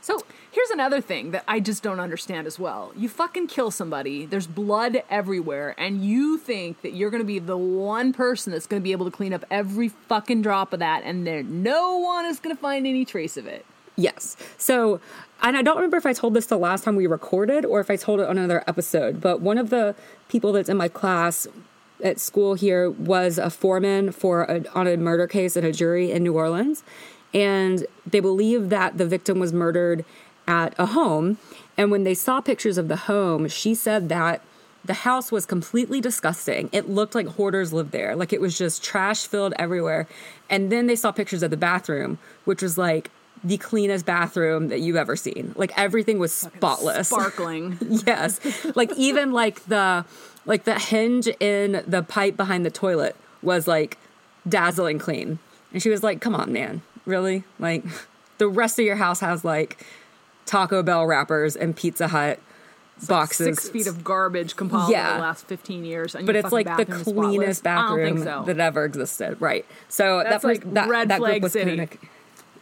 So 0.00 0.20
here's 0.58 0.70
another 0.70 1.00
thing 1.00 1.30
that 1.30 1.44
I 1.46 1.60
just 1.60 1.84
don't 1.84 2.00
understand 2.00 2.48
as 2.48 2.58
well. 2.58 2.92
You 2.96 3.08
fucking 3.08 3.46
kill 3.46 3.70
somebody, 3.70 4.26
there's 4.26 4.48
blood 4.48 5.04
everywhere, 5.08 5.76
and 5.78 6.04
you 6.04 6.36
think 6.36 6.82
that 6.82 6.94
you're 6.94 7.10
gonna 7.10 7.22
be 7.22 7.38
the 7.38 7.56
one 7.56 8.12
person 8.12 8.52
that's 8.52 8.66
gonna 8.66 8.80
be 8.80 8.90
able 8.90 9.04
to 9.04 9.12
clean 9.12 9.32
up 9.32 9.44
every 9.52 9.88
fucking 9.88 10.42
drop 10.42 10.72
of 10.72 10.80
that, 10.80 11.04
and 11.04 11.24
there 11.24 11.44
no 11.44 11.98
one 11.98 12.26
is 12.26 12.40
gonna 12.40 12.56
find 12.56 12.88
any 12.88 13.04
trace 13.04 13.36
of 13.36 13.46
it. 13.46 13.64
Yes. 13.94 14.36
So, 14.56 15.00
and 15.42 15.56
I 15.56 15.62
don't 15.62 15.76
remember 15.76 15.96
if 15.96 16.06
I 16.06 16.12
told 16.12 16.34
this 16.34 16.46
the 16.46 16.58
last 16.58 16.82
time 16.82 16.96
we 16.96 17.06
recorded 17.06 17.64
or 17.64 17.78
if 17.78 17.88
I 17.88 17.94
told 17.94 18.18
it 18.18 18.28
on 18.28 18.36
another 18.36 18.64
episode, 18.66 19.20
but 19.20 19.40
one 19.40 19.58
of 19.58 19.70
the 19.70 19.94
people 20.28 20.52
that's 20.52 20.68
in 20.68 20.76
my 20.76 20.88
class 20.88 21.46
at 22.02 22.18
school 22.18 22.54
here 22.54 22.90
was 22.90 23.38
a 23.38 23.50
foreman 23.50 24.10
for 24.10 24.42
a, 24.42 24.64
on 24.74 24.88
a 24.88 24.96
murder 24.96 25.28
case 25.28 25.56
at 25.56 25.62
a 25.62 25.70
jury 25.70 26.10
in 26.10 26.24
New 26.24 26.34
Orleans, 26.34 26.82
and 27.32 27.86
they 28.04 28.20
believe 28.20 28.70
that 28.70 28.98
the 28.98 29.06
victim 29.06 29.38
was 29.38 29.52
murdered 29.52 30.04
at 30.48 30.74
a 30.78 30.86
home. 30.86 31.38
And 31.76 31.92
when 31.92 32.02
they 32.02 32.14
saw 32.14 32.40
pictures 32.40 32.78
of 32.78 32.88
the 32.88 32.96
home, 32.96 33.46
she 33.46 33.74
said 33.74 34.08
that 34.08 34.42
the 34.84 34.94
house 34.94 35.30
was 35.30 35.44
completely 35.44 36.00
disgusting. 36.00 36.70
It 36.72 36.88
looked 36.88 37.14
like 37.14 37.26
hoarders 37.26 37.72
lived 37.72 37.92
there. 37.92 38.16
Like 38.16 38.32
it 38.32 38.40
was 38.40 38.56
just 38.56 38.82
trash 38.82 39.26
filled 39.26 39.52
everywhere. 39.58 40.08
And 40.48 40.72
then 40.72 40.86
they 40.86 40.96
saw 40.96 41.12
pictures 41.12 41.42
of 41.42 41.50
the 41.50 41.56
bathroom, 41.56 42.18
which 42.46 42.62
was 42.62 42.78
like 42.78 43.10
the 43.44 43.58
cleanest 43.58 44.06
bathroom 44.06 44.68
that 44.68 44.80
you've 44.80 44.96
ever 44.96 45.14
seen. 45.14 45.52
Like 45.56 45.76
everything 45.76 46.18
was 46.18 46.32
spotless. 46.32 47.08
Sparkling. 47.08 47.76
yes. 48.06 48.40
Like 48.74 48.90
even 48.96 49.32
like 49.32 49.64
the 49.66 50.04
like 50.46 50.64
the 50.64 50.78
hinge 50.78 51.28
in 51.38 51.84
the 51.86 52.02
pipe 52.02 52.36
behind 52.36 52.64
the 52.64 52.70
toilet 52.70 53.14
was 53.42 53.68
like 53.68 53.98
dazzling 54.48 54.98
clean. 54.98 55.38
And 55.72 55.82
she 55.82 55.90
was 55.90 56.02
like, 56.02 56.20
"Come 56.20 56.34
on, 56.34 56.52
man. 56.52 56.80
Really? 57.04 57.44
Like 57.58 57.84
the 58.38 58.48
rest 58.48 58.78
of 58.78 58.86
your 58.86 58.96
house 58.96 59.20
has 59.20 59.44
like 59.44 59.84
Taco 60.48 60.82
Bell 60.82 61.06
wrappers 61.06 61.54
and 61.54 61.76
Pizza 61.76 62.08
Hut 62.08 62.40
boxes. 63.06 63.46
Six 63.58 63.68
feet 63.68 63.86
of 63.86 64.02
garbage 64.02 64.56
compiled 64.56 64.90
Yeah. 64.90 65.08
over 65.10 65.16
the 65.18 65.22
last 65.22 65.46
15 65.46 65.84
years. 65.84 66.14
And 66.14 66.26
but 66.26 66.34
it's 66.34 66.50
like 66.50 66.66
the 66.66 66.84
bathroom 66.84 67.00
is 67.00 67.06
spotless. 67.06 67.36
cleanest 67.36 67.62
bathroom 67.62 68.22
so. 68.24 68.42
that 68.46 68.58
ever 68.58 68.84
existed. 68.84 69.36
Right. 69.40 69.64
So 69.88 70.22
That's 70.24 70.42
that 70.42 70.48
like 70.48 70.74
that, 70.74 70.88
red 70.88 71.08
that 71.10 71.18
flag 71.18 71.32
group 71.34 71.42
was 71.44 71.52
city. 71.52 71.70
commit- 71.72 71.98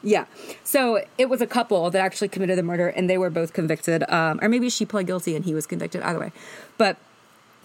Yeah. 0.02 0.26
So 0.64 1.00
it 1.16 1.30
was 1.30 1.40
a 1.40 1.46
couple 1.46 1.88
that 1.90 2.00
actually 2.00 2.28
committed 2.28 2.58
the 2.58 2.62
murder, 2.62 2.88
and 2.88 3.08
they 3.08 3.16
were 3.18 3.30
both 3.30 3.52
convicted. 3.54 4.04
Um, 4.10 4.38
or 4.42 4.48
maybe 4.48 4.68
she 4.68 4.84
pled 4.84 5.06
guilty 5.06 5.34
and 5.36 5.44
he 5.44 5.54
was 5.54 5.66
convicted. 5.66 6.02
Either 6.02 6.18
way, 6.20 6.32
but 6.76 6.96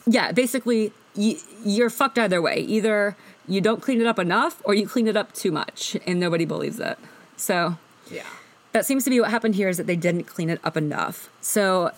yeah, 0.05 0.31
basically 0.31 0.93
y- 1.15 1.37
you're 1.65 1.89
fucked 1.89 2.17
either 2.19 2.41
way. 2.41 2.57
Either 2.61 3.17
you 3.47 3.59
don't 3.59 3.81
clean 3.81 3.99
it 3.99 4.07
up 4.07 4.17
enough, 4.17 4.61
or 4.63 4.73
you 4.75 4.87
clean 4.87 5.07
it 5.07 5.17
up 5.17 5.33
too 5.33 5.51
much, 5.51 5.97
and 6.07 6.19
nobody 6.21 6.45
believes 6.45 6.79
it. 6.79 6.97
So 7.35 7.75
yeah. 8.09 8.23
That 8.71 8.85
seems 8.85 9.03
to 9.03 9.09
be 9.09 9.19
what 9.19 9.29
happened 9.31 9.55
here 9.55 9.69
is 9.69 9.77
that 9.77 9.87
they 9.87 9.95
didn't 9.95 10.25
clean 10.25 10.49
it 10.49 10.59
up 10.63 10.77
enough. 10.77 11.29
So 11.41 11.91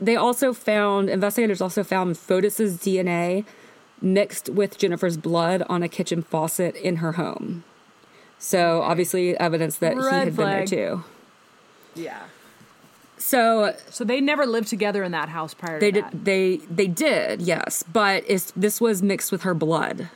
they 0.00 0.16
also 0.16 0.52
found 0.52 1.08
investigators 1.10 1.60
also 1.60 1.82
found 1.84 2.16
Fotis's 2.16 2.78
DNA 2.78 3.44
mixed 4.00 4.48
with 4.48 4.78
Jennifer's 4.78 5.16
blood 5.16 5.62
on 5.68 5.82
a 5.82 5.88
kitchen 5.88 6.22
faucet 6.22 6.76
in 6.76 6.96
her 6.96 7.12
home. 7.12 7.64
So 8.38 8.82
obviously 8.82 9.36
evidence 9.38 9.76
that 9.78 9.94
he 9.94 10.02
had 10.02 10.34
flag. 10.34 10.36
been 10.36 10.46
there 10.46 10.66
too. 10.66 11.04
Yeah. 11.94 12.22
So 13.18 13.74
So 13.90 14.04
they 14.04 14.20
never 14.20 14.46
lived 14.46 14.68
together 14.68 15.02
in 15.02 15.10
that 15.12 15.28
house 15.28 15.52
prior 15.54 15.80
they 15.80 15.90
to 15.90 16.02
did 16.02 16.04
that. 16.04 16.24
they 16.24 16.56
they 16.70 16.86
did, 16.86 17.42
yes, 17.42 17.82
but 17.82 18.22
it's, 18.28 18.52
this 18.52 18.80
was 18.80 19.02
mixed 19.02 19.32
with 19.32 19.42
her 19.42 19.54
blood. 19.54 20.08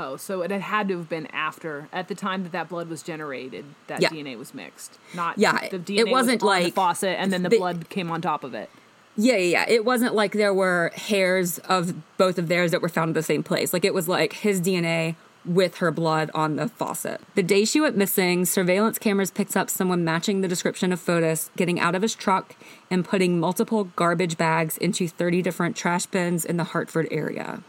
Oh, 0.00 0.16
so 0.16 0.42
it 0.42 0.50
had 0.52 0.86
to 0.88 0.98
have 0.98 1.08
been 1.08 1.26
after, 1.32 1.88
at 1.92 2.06
the 2.06 2.14
time 2.14 2.44
that 2.44 2.52
that 2.52 2.68
blood 2.68 2.88
was 2.88 3.02
generated, 3.02 3.64
that 3.88 4.00
Yeah. 4.00 4.10
DNA 4.10 4.36
was 4.38 4.54
mixed. 4.54 4.96
Not 5.12 5.36
Yeah, 5.38 5.58
the 5.68 5.74
it 5.76 5.84
DNA 5.84 6.10
wasn't 6.12 6.42
was 6.42 6.48
on 6.52 6.58
the 6.60 6.64
like- 6.66 6.74
faucet 6.74 7.16
and 7.18 7.32
then 7.32 7.42
the 7.42 7.48
they- 7.48 7.58
blood 7.58 7.88
came 7.88 8.08
on 8.10 8.20
top 8.20 8.44
of 8.44 8.54
it. 8.54 8.70
Yeah, 9.16 9.34
yeah, 9.36 9.64
yeah. 9.64 9.64
It 9.68 9.84
wasn't 9.84 10.14
like 10.14 10.32
there 10.34 10.54
were 10.54 10.92
hairs 10.94 11.58
of 11.60 11.94
both 12.16 12.38
of 12.38 12.46
theirs 12.46 12.70
that 12.70 12.80
were 12.80 12.88
found 12.88 13.08
in 13.08 13.14
the 13.14 13.22
same 13.24 13.42
place. 13.42 13.72
Like 13.72 13.84
it 13.84 13.92
was 13.92 14.06
like 14.06 14.34
his 14.34 14.60
DNA 14.60 15.16
with 15.44 15.78
her 15.78 15.90
blood 15.90 16.30
on 16.34 16.54
the 16.54 16.68
faucet. 16.68 17.20
The 17.34 17.42
day 17.42 17.64
she 17.64 17.80
went 17.80 17.96
missing, 17.96 18.44
surveillance 18.44 18.98
cameras 18.98 19.32
picked 19.32 19.56
up 19.56 19.70
someone 19.70 20.04
matching 20.04 20.40
the 20.42 20.46
description 20.48 20.92
of 20.92 21.00
Fotis 21.00 21.50
getting 21.56 21.80
out 21.80 21.96
of 21.96 22.02
his 22.02 22.14
truck 22.14 22.54
and 22.90 23.04
putting 23.04 23.40
multiple 23.40 23.84
garbage 23.96 24.36
bags 24.36 24.76
into 24.78 25.08
30 25.08 25.42
different 25.42 25.74
trash 25.74 26.06
bins 26.06 26.44
in 26.44 26.56
the 26.56 26.64
Hartford 26.64 27.08
area. 27.10 27.62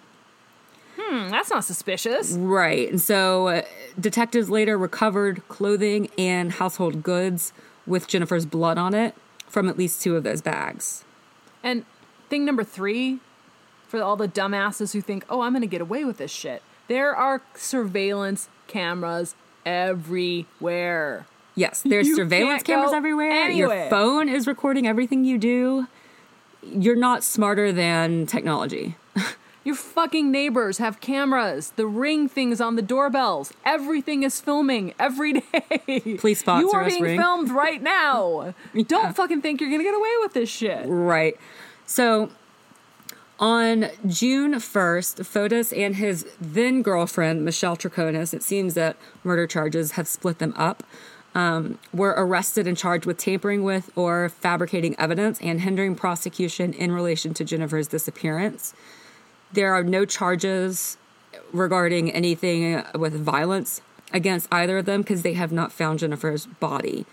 Hmm, 1.10 1.30
that's 1.30 1.50
not 1.50 1.64
suspicious. 1.66 2.34
Right. 2.34 2.90
And 2.90 3.02
so 3.02 3.48
uh, 3.48 3.62
detectives 4.00 4.50
later 4.50 4.78
recovered 4.78 5.48
clothing 5.48 6.10
and 6.18 6.52
household 6.52 7.02
goods 7.02 7.52
with 7.88 8.08
Jennifer's 8.08 8.46
blood 8.46 8.78
on 8.78 8.94
it 8.94 9.16
from 9.48 9.68
at 9.68 9.78
least 9.78 10.02
two 10.02 10.16
of 10.16 10.24
those 10.24 10.42
bags. 10.42 11.04
And 11.64 11.86
thing 12.30 12.46
number 12.46 12.64
three, 12.64 13.20
for 13.88 14.02
all 14.04 14.16
the 14.16 14.28
dumbasses 14.28 14.94
who 14.94 15.02
think, 15.02 15.26
oh, 15.30 15.42
I'm 15.42 15.54
going 15.54 15.62
to 15.62 15.68
get 15.68 15.82
away 15.82 16.06
with 16.06 16.18
this 16.18 16.32
shit, 16.32 16.62
there 16.88 17.16
are 17.16 17.42
surveillance 17.56 18.48
cameras 18.68 19.36
everywhere. 19.66 21.26
Yes, 21.56 21.82
there's 21.82 22.08
You 22.08 22.16
surveillance 22.16 22.64
cameras 22.64 22.94
everywhere. 22.94 23.32
anywhere. 23.32 23.80
Your 23.82 23.90
phone 23.90 24.30
is 24.30 24.48
recording 24.48 24.88
everything 24.88 25.26
you 25.26 25.38
do. 25.38 25.88
You're 26.62 26.96
not 26.96 27.24
smarter 27.24 27.72
than 27.72 28.28
technology. 28.28 28.96
Your 29.70 29.76
fucking 29.76 30.32
neighbors 30.32 30.80
have 30.80 31.00
cameras. 31.00 31.74
The 31.76 31.86
ring 31.86 32.28
things 32.28 32.60
on 32.60 32.76
the 32.76 32.82
doorbells. 32.82 33.54
Everything 33.64 34.24
is 34.24 34.42
filming 34.42 34.96
every 34.98 35.34
day. 35.52 36.18
Please 36.18 36.40
sponsor 36.40 36.66
You 36.66 36.72
are 36.72 36.84
us, 36.86 36.92
being 36.92 37.04
Ring. 37.04 37.20
filmed 37.20 37.52
right 37.52 37.80
now. 37.80 38.56
Don't 38.88 39.16
fucking 39.16 39.44
think 39.44 39.62
you're 39.62 39.70
gonna 39.70 39.84
get 39.84 39.94
away 39.96 40.10
with 40.22 40.34
this 40.34 40.50
shit. 40.50 40.86
Right. 40.88 41.38
So 41.86 42.32
on 43.40 43.90
June 44.08 44.56
1st, 44.56 45.24
Fotis 45.24 45.72
and 45.78 45.98
his 45.98 46.26
then 46.42 46.82
girlfriend, 46.82 47.46
Michelle 47.46 47.78
Troconis, 47.78 48.34
it 48.34 48.42
seems 48.42 48.74
that 48.74 48.98
murder 49.24 49.46
charges 49.46 49.92
have 49.92 50.08
split 50.08 50.40
them 50.40 50.54
up. 50.58 50.82
um, 51.36 51.78
were 51.94 52.16
arrested 52.18 52.66
and 52.66 52.76
charged 52.76 53.06
with 53.06 53.18
tampering 53.20 53.64
with 53.64 53.92
or 53.96 54.30
fabricating 54.30 54.96
evidence 55.00 55.40
and 55.42 55.62
hindering 55.62 55.94
prosecution 55.94 56.74
in 56.74 56.92
relation 56.92 57.36
to 57.36 57.44
Jennifer's 57.46 57.88
disappearance. 57.88 58.74
There 59.52 59.74
are 59.74 59.84
no 59.84 60.06
charges 60.06 60.98
regarding 61.52 62.12
anything 62.12 62.84
with 62.96 63.14
violence 63.14 63.82
against 64.14 64.48
either 64.52 64.80
of 64.80 64.86
them 64.86 65.02
because 65.02 65.22
they 65.22 65.34
have 65.34 65.52
not 65.52 65.72
found 65.72 66.00
Jennifer's 66.00 66.46
body. 66.46 67.06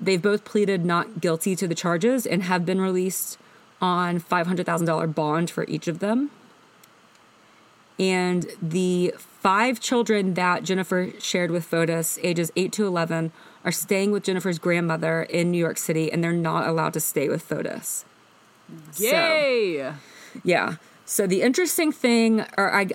They've 0.00 0.22
both 0.22 0.44
pleaded 0.44 0.84
not 0.84 1.20
guilty 1.20 1.56
to 1.56 1.66
the 1.66 1.74
charges 1.74 2.26
and 2.26 2.44
have 2.44 2.64
been 2.64 2.80
released 2.80 3.38
on 3.80 4.20
$500,000 4.20 5.14
bond 5.14 5.50
for 5.50 5.64
each 5.64 5.88
of 5.88 5.98
them. 5.98 6.30
And 7.98 8.46
the 8.62 9.14
five 9.18 9.80
children 9.80 10.34
that 10.34 10.62
Jennifer 10.62 11.10
shared 11.18 11.50
with 11.50 11.68
Fotis, 11.68 12.18
ages 12.22 12.52
8 12.54 12.72
to 12.72 12.86
11, 12.86 13.32
are 13.64 13.72
staying 13.72 14.12
with 14.12 14.22
Jennifer's 14.22 14.58
grandmother 14.58 15.22
in 15.22 15.50
New 15.50 15.58
York 15.58 15.78
City 15.78 16.12
and 16.12 16.22
they're 16.22 16.32
not 16.32 16.68
allowed 16.68 16.92
to 16.92 17.00
stay 17.00 17.28
with 17.28 17.46
Fotis. 17.46 18.04
Yay! 18.98 19.78
So, 19.78 19.94
yeah. 20.44 20.76
So 21.10 21.26
the 21.26 21.40
interesting 21.40 21.90
thing, 21.90 22.44
or 22.58 22.70
I, 22.70 22.86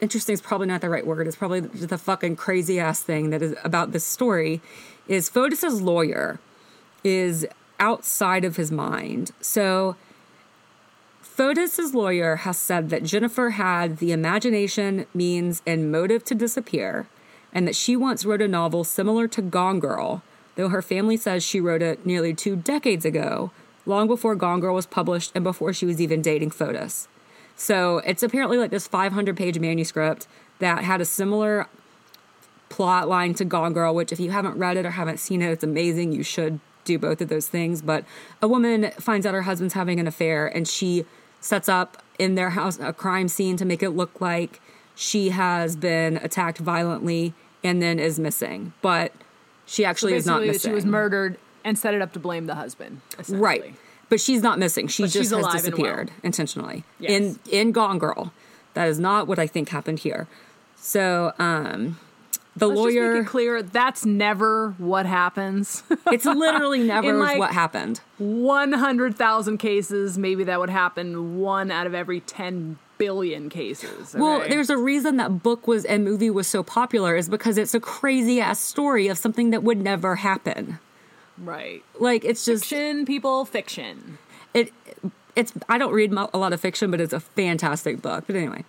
interesting 0.00 0.32
is 0.32 0.40
probably 0.40 0.68
not 0.68 0.80
the 0.80 0.88
right 0.88 1.06
word. 1.06 1.26
It's 1.26 1.36
probably 1.36 1.60
the 1.60 1.98
fucking 1.98 2.36
crazy 2.36 2.80
ass 2.80 3.02
thing 3.02 3.28
that 3.28 3.42
is 3.42 3.54
about 3.62 3.92
this 3.92 4.04
story, 4.04 4.62
is 5.06 5.28
Fotis's 5.28 5.82
lawyer 5.82 6.40
is 7.04 7.46
outside 7.78 8.46
of 8.46 8.56
his 8.56 8.72
mind. 8.72 9.32
So 9.42 9.96
Fotis's 11.20 11.94
lawyer 11.94 12.36
has 12.36 12.56
said 12.56 12.88
that 12.88 13.04
Jennifer 13.04 13.50
had 13.50 13.98
the 13.98 14.12
imagination, 14.12 15.04
means, 15.12 15.60
and 15.66 15.92
motive 15.92 16.24
to 16.24 16.34
disappear, 16.34 17.06
and 17.52 17.68
that 17.68 17.76
she 17.76 17.96
once 17.96 18.24
wrote 18.24 18.40
a 18.40 18.48
novel 18.48 18.82
similar 18.82 19.28
to 19.28 19.42
Gone 19.42 19.78
Girl, 19.78 20.22
though 20.54 20.70
her 20.70 20.80
family 20.80 21.18
says 21.18 21.44
she 21.44 21.60
wrote 21.60 21.82
it 21.82 22.06
nearly 22.06 22.32
two 22.32 22.56
decades 22.56 23.04
ago, 23.04 23.50
long 23.84 24.06
before 24.06 24.34
Gone 24.34 24.60
Girl 24.60 24.74
was 24.74 24.86
published 24.86 25.32
and 25.34 25.44
before 25.44 25.74
she 25.74 25.84
was 25.84 26.00
even 26.00 26.22
dating 26.22 26.50
Fotis. 26.50 27.08
So 27.56 27.98
it's 27.98 28.22
apparently 28.22 28.58
like 28.58 28.70
this 28.70 28.86
500 28.86 29.36
page 29.36 29.58
manuscript 29.58 30.28
that 30.58 30.84
had 30.84 31.00
a 31.00 31.04
similar 31.04 31.68
plot 32.68 33.08
line 33.08 33.34
to 33.34 33.44
Gone 33.44 33.72
Girl, 33.72 33.94
which 33.94 34.12
if 34.12 34.20
you 34.20 34.30
haven't 34.30 34.58
read 34.58 34.76
it 34.76 34.84
or 34.84 34.90
haven't 34.90 35.18
seen 35.18 35.42
it, 35.42 35.50
it's 35.50 35.64
amazing. 35.64 36.12
You 36.12 36.22
should 36.22 36.60
do 36.84 36.98
both 36.98 37.20
of 37.20 37.28
those 37.28 37.46
things. 37.46 37.82
But 37.82 38.04
a 38.42 38.48
woman 38.48 38.90
finds 38.98 39.26
out 39.26 39.34
her 39.34 39.42
husband's 39.42 39.74
having 39.74 39.98
an 39.98 40.06
affair 40.06 40.46
and 40.46 40.68
she 40.68 41.04
sets 41.40 41.68
up 41.68 42.02
in 42.18 42.34
their 42.34 42.50
house 42.50 42.78
a 42.80 42.92
crime 42.92 43.28
scene 43.28 43.56
to 43.56 43.64
make 43.64 43.82
it 43.82 43.90
look 43.90 44.20
like 44.20 44.60
she 44.94 45.30
has 45.30 45.76
been 45.76 46.16
attacked 46.18 46.58
violently 46.58 47.34
and 47.62 47.82
then 47.82 47.98
is 47.98 48.18
missing. 48.18 48.72
But 48.82 49.12
she 49.66 49.84
actually 49.84 50.12
so 50.12 50.16
is 50.16 50.26
not 50.26 50.42
missing. 50.42 50.70
She 50.70 50.74
was 50.74 50.86
murdered 50.86 51.38
and 51.64 51.78
set 51.78 51.94
it 51.94 52.02
up 52.02 52.12
to 52.12 52.18
blame 52.18 52.46
the 52.46 52.54
husband. 52.54 53.00
Right. 53.28 53.74
But 54.08 54.20
she's 54.20 54.42
not 54.42 54.58
missing. 54.58 54.86
She 54.88 55.02
But 55.02 55.10
just 55.10 55.32
has 55.32 55.46
disappeared 55.52 56.08
well. 56.10 56.16
intentionally. 56.22 56.84
Yes. 56.98 57.10
In 57.10 57.38
in 57.50 57.72
Gone 57.72 57.98
Girl. 57.98 58.32
That 58.74 58.88
is 58.88 59.00
not 59.00 59.26
what 59.26 59.38
I 59.38 59.46
think 59.46 59.70
happened 59.70 60.00
here. 60.00 60.28
So 60.76 61.32
um 61.38 61.98
the 62.56 62.68
Let's 62.68 62.78
just 62.78 62.84
lawyer 62.96 63.14
make 63.14 63.22
it 63.24 63.26
clear 63.26 63.62
that's 63.62 64.06
never 64.06 64.74
what 64.78 65.04
happens. 65.06 65.82
it's 66.06 66.24
literally 66.24 66.82
never 66.84 67.12
like, 67.18 67.38
what 67.38 67.52
happened. 67.52 68.00
100,000 68.18 69.58
cases, 69.58 70.16
maybe 70.16 70.44
that 70.44 70.58
would 70.58 70.70
happen 70.70 71.38
one 71.38 71.70
out 71.70 71.86
of 71.86 71.94
every 71.94 72.20
10 72.20 72.78
billion 72.96 73.50
cases. 73.50 74.14
Well, 74.14 74.40
there's 74.48 74.70
a 74.70 74.78
reason 74.78 75.18
that 75.18 75.42
book 75.42 75.66
was 75.66 75.84
and 75.84 76.02
movie 76.02 76.30
was 76.30 76.46
so 76.46 76.62
popular 76.62 77.14
is 77.14 77.28
because 77.28 77.58
it's 77.58 77.74
a 77.74 77.80
crazy 77.80 78.40
ass 78.40 78.58
story 78.58 79.08
of 79.08 79.18
something 79.18 79.50
that 79.50 79.62
would 79.62 79.78
never 79.78 80.16
happen. 80.16 80.78
Right. 81.38 81.82
Like 81.98 82.24
it's 82.24 82.44
just 82.44 82.64
Fiction, 82.64 83.04
people, 83.06 83.44
fiction. 83.44 84.18
it 84.54 84.72
it's 85.34 85.52
I 85.68 85.78
don't 85.78 85.92
read 85.92 86.12
a 86.12 86.38
lot 86.38 86.52
of 86.52 86.60
fiction, 86.60 86.90
but 86.90 87.00
it's 87.00 87.12
a 87.12 87.20
fantastic 87.20 88.00
book. 88.02 88.24
But 88.26 88.36
anyway, 88.36 88.64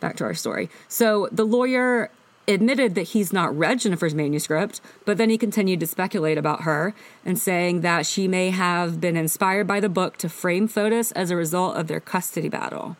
back 0.00 0.16
to 0.16 0.24
our 0.24 0.34
story. 0.34 0.70
So 0.88 1.28
the 1.30 1.44
lawyer 1.44 2.10
admitted 2.48 2.94
that 2.94 3.02
he's 3.02 3.30
not 3.30 3.56
read 3.56 3.80
Jennifer's 3.80 4.14
manuscript, 4.14 4.80
but 5.04 5.18
then 5.18 5.28
he 5.28 5.36
continued 5.36 5.80
to 5.80 5.86
speculate 5.86 6.38
about 6.38 6.62
her 6.62 6.94
and 7.24 7.38
saying 7.38 7.82
that 7.82 8.06
she 8.06 8.26
may 8.26 8.48
have 8.48 9.00
been 9.00 9.18
inspired 9.18 9.66
by 9.66 9.80
the 9.80 9.88
book 9.90 10.16
to 10.16 10.30
frame 10.30 10.66
Fotis 10.66 11.12
as 11.14 11.30
a 11.30 11.36
result 11.36 11.76
of 11.76 11.88
their 11.88 12.00
custody 12.00 12.48
battle. 12.48 12.96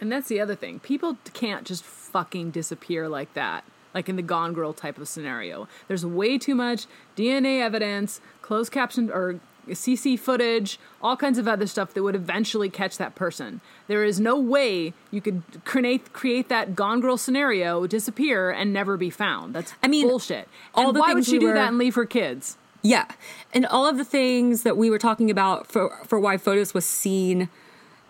And 0.00 0.10
that's 0.10 0.28
the 0.28 0.40
other 0.40 0.54
thing. 0.54 0.78
People 0.78 1.18
can't 1.34 1.66
just 1.66 1.84
fucking 1.84 2.50
disappear 2.52 3.06
like 3.06 3.34
that. 3.34 3.64
Like 3.98 4.08
in 4.08 4.14
the 4.14 4.22
Gone 4.22 4.52
Girl 4.52 4.72
type 4.72 4.96
of 4.98 5.08
scenario. 5.08 5.66
There's 5.88 6.06
way 6.06 6.38
too 6.38 6.54
much 6.54 6.86
DNA 7.16 7.60
evidence, 7.60 8.20
closed 8.42 8.70
caption 8.70 9.10
or 9.10 9.40
CC 9.70 10.16
footage, 10.16 10.78
all 11.02 11.16
kinds 11.16 11.36
of 11.36 11.48
other 11.48 11.66
stuff 11.66 11.92
that 11.94 12.04
would 12.04 12.14
eventually 12.14 12.68
catch 12.70 12.96
that 12.98 13.16
person. 13.16 13.60
There 13.88 14.04
is 14.04 14.20
no 14.20 14.38
way 14.38 14.94
you 15.10 15.20
could 15.20 15.42
create 15.64 16.12
create 16.12 16.48
that 16.48 16.76
Gone 16.76 17.00
Girl 17.00 17.16
scenario, 17.16 17.88
disappear, 17.88 18.50
and 18.50 18.72
never 18.72 18.96
be 18.96 19.10
found. 19.10 19.52
That's 19.52 19.74
I 19.82 19.88
mean, 19.88 20.06
bullshit. 20.06 20.48
all 20.76 20.90
and 20.90 20.98
why 20.98 21.12
would 21.12 21.24
she 21.26 21.32
we 21.32 21.38
do 21.40 21.46
were- 21.48 21.54
that 21.54 21.68
and 21.70 21.76
leave 21.78 21.96
her 21.96 22.06
kids? 22.06 22.56
Yeah. 22.82 23.06
And 23.52 23.66
all 23.66 23.84
of 23.88 23.96
the 23.96 24.04
things 24.04 24.62
that 24.62 24.76
we 24.76 24.90
were 24.90 25.00
talking 25.00 25.28
about 25.28 25.66
for, 25.66 25.90
for 26.06 26.20
why 26.20 26.36
Fotis 26.36 26.72
was 26.72 26.86
seen, 26.86 27.48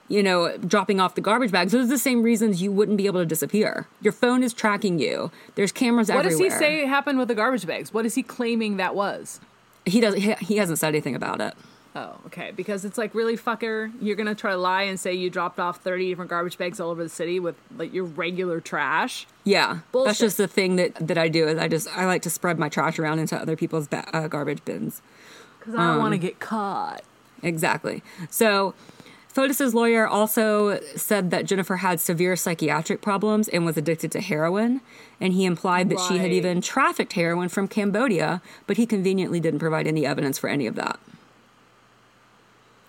you 0.09 0.23
know, 0.23 0.57
dropping 0.59 1.01
off 1.01 1.15
the 1.15 1.21
garbage 1.21 1.51
bags, 1.53 1.73
those 1.73 1.85
are 1.87 1.89
the 1.91 1.99
same 1.99 2.23
reasons 2.23 2.63
you 2.63 2.73
wouldn't 2.73 2.97
be 2.97 3.07
able 3.07 3.21
to 3.21 3.27
disappear. 3.27 3.87
Your 4.01 4.13
phone 4.13 4.43
is 4.43 4.53
tracking 4.55 4.99
you. 4.99 5.31
There's 5.55 5.73
cameras 5.73 6.09
What 6.09 6.25
everywhere. 6.25 6.39
What 6.39 6.51
does 6.51 6.59
he 6.59 6.59
say 6.59 6.87
happened 6.87 7.19
with 7.19 7.29
the 7.29 7.35
garbage 7.35 7.67
bags? 7.67 7.93
What 7.93 8.07
is 8.07 8.15
he 8.15 8.23
claiming 8.23 8.79
that 8.79 8.95
was? 8.95 9.41
He 9.85 10.01
does 10.01 10.15
he, 10.15 10.33
he 10.41 10.57
hasn't 10.57 10.79
said 10.79 10.89
anything 10.89 11.15
about 11.15 11.41
it. 11.41 11.55
Oh, 11.97 12.17
okay. 12.27 12.53
Because 12.55 12.85
it's 12.85 12.99
like 12.99 13.15
really 13.15 13.37
fucker. 13.37 13.91
You're 14.01 14.15
gonna 14.17 14.35
try 14.35 14.53
to 14.53 14.57
lie 14.59 14.83
and 14.83 15.01
say 15.01 15.15
you 15.15 15.31
dropped 15.31 15.59
off 15.59 15.81
thirty 15.81 16.09
different 16.11 16.31
garbage 16.31 16.59
bags 16.59 16.79
all 16.79 16.91
over 16.91 17.03
the 17.03 17.09
city 17.09 17.41
with 17.41 17.57
like 17.77 17.93
your 17.93 18.05
regular 18.05 18.61
trash. 18.61 19.27
Yeah. 19.45 19.79
Bullshit. 19.91 20.07
That's 20.09 20.19
just 20.19 20.37
the 20.37 20.47
thing 20.47 20.77
that 20.77 20.95
that 21.07 21.19
I 21.19 21.29
do 21.29 21.49
is 21.49 21.59
I 21.59 21.67
just 21.69 21.89
I 21.97 22.05
like 22.07 22.23
to 22.23 22.31
spread 22.31 22.59
my 22.59 22.69
trash 22.69 22.99
around 22.99 23.19
into 23.19 23.37
other 23.37 23.57
people's 23.57 23.89
ba- 23.89 24.09
uh, 24.15 24.29
garbage 24.29 24.65
bins. 24.65 25.01
Because 25.59 25.75
I 25.75 25.79
don't 25.79 25.97
Um, 25.97 25.99
want 25.99 26.13
to 26.13 26.19
get 26.19 26.39
caught. 26.39 27.03
Exactly. 27.43 28.03
So, 28.31 28.75
Fotis's 29.39 29.73
lawyer 29.73 30.05
also 30.05 30.81
said 30.97 31.31
that 31.31 31.45
Jennifer 31.45 31.77
had 31.77 32.01
severe 32.01 32.35
psychiatric 32.35 33.01
problems 33.01 33.47
and 33.47 33.65
was 33.65 33.77
addicted 33.77 34.11
to 34.11 34.21
heroin, 34.21 34.81
and 35.21 35.33
he 35.33 35.45
implied 35.45 35.91
that 35.91 36.01
she 36.01 36.19
had 36.19 36.33
even 36.33 36.61
trafficked 36.61 37.13
heroin 37.13 37.49
from 37.49 37.69
Cambodia, 37.69 38.43
but 38.67 38.79
he 38.79 38.85
conveniently 38.85 39.39
didn't 39.39 39.61
provide 39.61 39.87
any 39.87 40.05
evidence 40.05 40.41
for 40.41 40.49
any 40.51 40.67
of 40.67 40.75
that. 40.75 40.99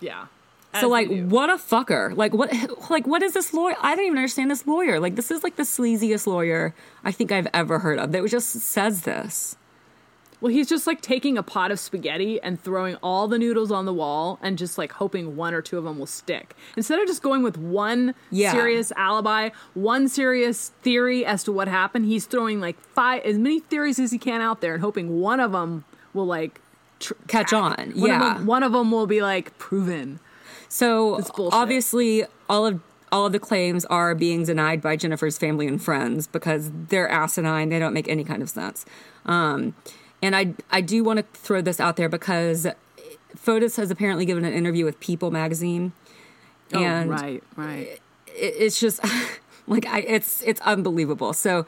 Yeah. 0.00 0.26
so 0.80 0.88
like 0.88 1.08
what 1.26 1.50
a 1.50 1.54
fucker. 1.54 2.16
Like 2.16 2.34
what 2.34 2.50
like 2.90 3.06
what 3.06 3.22
is 3.22 3.32
this 3.32 3.54
lawyer? 3.54 3.76
I 3.80 3.94
don't 3.94 4.06
even 4.06 4.18
understand 4.18 4.50
this 4.50 4.66
lawyer. 4.66 4.98
Like 4.98 5.14
this 5.14 5.30
is 5.30 5.44
like 5.44 5.54
the 5.54 5.62
sleaziest 5.62 6.26
lawyer 6.26 6.74
I 7.04 7.12
think 7.12 7.30
I've 7.30 7.46
ever 7.54 7.78
heard 7.78 8.00
of. 8.00 8.10
That 8.10 8.28
just 8.28 8.48
says 8.48 9.02
this. 9.02 9.54
Well, 10.40 10.50
he's 10.52 10.68
just 10.68 10.86
like 10.86 11.02
taking 11.02 11.36
a 11.36 11.42
pot 11.42 11.70
of 11.70 11.78
spaghetti 11.78 12.40
and 12.40 12.58
throwing 12.62 12.96
all 13.02 13.28
the 13.28 13.38
noodles 13.38 13.70
on 13.70 13.84
the 13.84 13.92
wall 13.92 14.38
and 14.42 14.56
just 14.56 14.78
like 14.78 14.92
hoping 14.92 15.36
one 15.36 15.52
or 15.52 15.60
two 15.60 15.76
of 15.76 15.84
them 15.84 15.98
will 15.98 16.06
stick. 16.06 16.54
Instead 16.76 16.98
of 16.98 17.06
just 17.06 17.22
going 17.22 17.42
with 17.42 17.58
one 17.58 18.14
Yeah. 18.30 18.52
serious 18.52 18.90
alibi, 18.96 19.50
one 19.74 20.08
serious 20.08 20.70
theory 20.82 21.26
as 21.26 21.44
to 21.44 21.52
what 21.52 21.68
happened, 21.68 22.06
he's 22.06 22.24
throwing 22.24 22.58
like 22.60 22.80
five, 22.94 23.22
as 23.24 23.36
many 23.36 23.60
theories 23.60 23.98
as 23.98 24.12
he 24.12 24.18
can 24.18 24.40
out 24.40 24.62
there 24.62 24.72
and 24.74 24.82
hoping 24.82 25.20
one 25.20 25.40
of 25.40 25.52
them 25.52 25.84
will 26.14 26.26
like 26.26 26.60
tr- 27.00 27.12
Catch 27.28 27.48
track. 27.48 27.62
on. 27.78 27.90
One 27.90 28.08
Yeah. 28.08 28.30
Of 28.32 28.36
them, 28.38 28.46
one 28.46 28.62
of 28.62 28.72
them 28.72 28.90
will 28.90 29.06
be 29.06 29.20
like 29.20 29.56
proven. 29.58 30.20
So 30.70 31.20
obviously, 31.52 32.24
all 32.48 32.66
of 32.66 32.80
all 33.12 33.26
of 33.26 33.32
the 33.32 33.40
claims 33.40 33.84
are 33.86 34.14
being 34.14 34.44
denied 34.44 34.80
by 34.80 34.94
Jennifer's 34.94 35.36
family 35.36 35.66
and 35.66 35.82
friends 35.82 36.28
because 36.28 36.70
they're 36.88 37.08
asinine. 37.08 37.68
They 37.68 37.80
don't 37.80 37.92
make 37.92 38.06
any 38.08 38.22
kind 38.22 38.40
of 38.40 38.48
sense. 38.48 38.86
Um, 39.26 39.74
and 40.22 40.36
I 40.36 40.54
I 40.70 40.80
do 40.80 41.02
want 41.04 41.18
to 41.18 41.40
throw 41.40 41.60
this 41.60 41.80
out 41.80 41.96
there 41.96 42.08
because 42.08 42.66
Fotis 43.36 43.76
has 43.76 43.90
apparently 43.90 44.24
given 44.24 44.44
an 44.44 44.52
interview 44.52 44.84
with 44.84 45.00
People 45.00 45.30
magazine, 45.30 45.92
and 46.72 47.10
oh, 47.10 47.14
right, 47.14 47.44
right. 47.56 48.00
it, 48.26 48.32
it's 48.34 48.80
just 48.80 49.00
like 49.66 49.86
I, 49.86 50.00
it's 50.00 50.42
it's 50.42 50.60
unbelievable. 50.62 51.32
So 51.32 51.66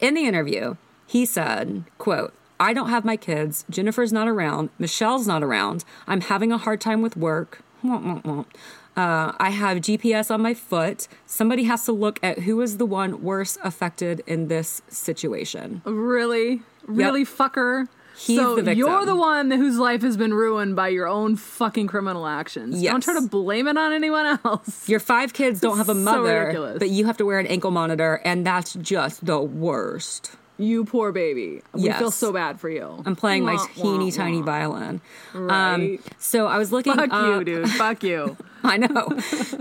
in 0.00 0.14
the 0.14 0.26
interview, 0.26 0.76
he 1.06 1.24
said, 1.24 1.84
"quote 1.98 2.34
I 2.60 2.74
don't 2.74 2.90
have 2.90 3.06
my 3.06 3.16
kids. 3.16 3.64
Jennifer's 3.70 4.12
not 4.12 4.28
around. 4.28 4.68
Michelle's 4.78 5.26
not 5.26 5.42
around. 5.42 5.82
I'm 6.06 6.20
having 6.20 6.52
a 6.52 6.58
hard 6.58 6.80
time 6.80 7.00
with 7.00 7.16
work. 7.16 7.62
Uh, 7.82 9.32
I 9.38 9.50
have 9.50 9.78
GPS 9.78 10.30
on 10.30 10.42
my 10.42 10.52
foot. 10.52 11.08
Somebody 11.24 11.64
has 11.64 11.86
to 11.86 11.92
look 11.92 12.20
at 12.22 12.40
who 12.40 12.60
is 12.60 12.76
the 12.76 12.84
one 12.84 13.22
worst 13.22 13.58
affected 13.64 14.22
in 14.26 14.48
this 14.48 14.82
situation. 14.88 15.80
Really? 15.86 16.60
Really, 16.96 17.24
fucker? 17.24 17.86
He's 18.16 18.38
so 18.38 18.60
the 18.60 18.74
you're 18.74 19.06
the 19.06 19.16
one 19.16 19.50
whose 19.50 19.78
life 19.78 20.02
has 20.02 20.18
been 20.18 20.34
ruined 20.34 20.76
by 20.76 20.88
your 20.88 21.06
own 21.06 21.36
fucking 21.36 21.86
criminal 21.86 22.26
actions. 22.26 22.82
Don't 22.82 23.02
try 23.02 23.14
to 23.14 23.26
blame 23.26 23.66
it 23.66 23.78
on 23.78 23.94
anyone 23.94 24.38
else. 24.44 24.86
Your 24.88 25.00
five 25.00 25.32
kids 25.32 25.60
don't 25.60 25.78
have 25.78 25.88
a 25.88 25.94
mother, 25.94 26.40
ridiculous. 26.40 26.78
but 26.78 26.90
you 26.90 27.06
have 27.06 27.16
to 27.16 27.24
wear 27.24 27.38
an 27.38 27.46
ankle 27.46 27.70
monitor, 27.70 28.20
and 28.24 28.46
that's 28.46 28.74
just 28.74 29.24
the 29.24 29.40
worst. 29.40 30.32
You 30.60 30.84
poor 30.84 31.10
baby. 31.10 31.62
We 31.72 31.82
Yes. 31.84 31.98
feel 31.98 32.10
so 32.10 32.32
bad 32.32 32.60
for 32.60 32.68
you. 32.68 33.02
I'm 33.06 33.16
playing 33.16 33.44
my 33.44 33.56
teeny 33.74 34.06
wah, 34.06 34.10
tiny 34.10 34.38
wah. 34.40 34.44
violin. 34.44 35.00
Um, 35.34 35.48
Right. 35.48 36.00
so 36.18 36.46
I 36.46 36.58
was 36.58 36.70
looking 36.70 36.94
Fuck 36.94 37.10
up, 37.12 37.38
you, 37.38 37.44
dude. 37.44 37.70
Fuck 37.70 38.02
you. 38.04 38.36
I 38.62 38.76
know. 38.76 39.08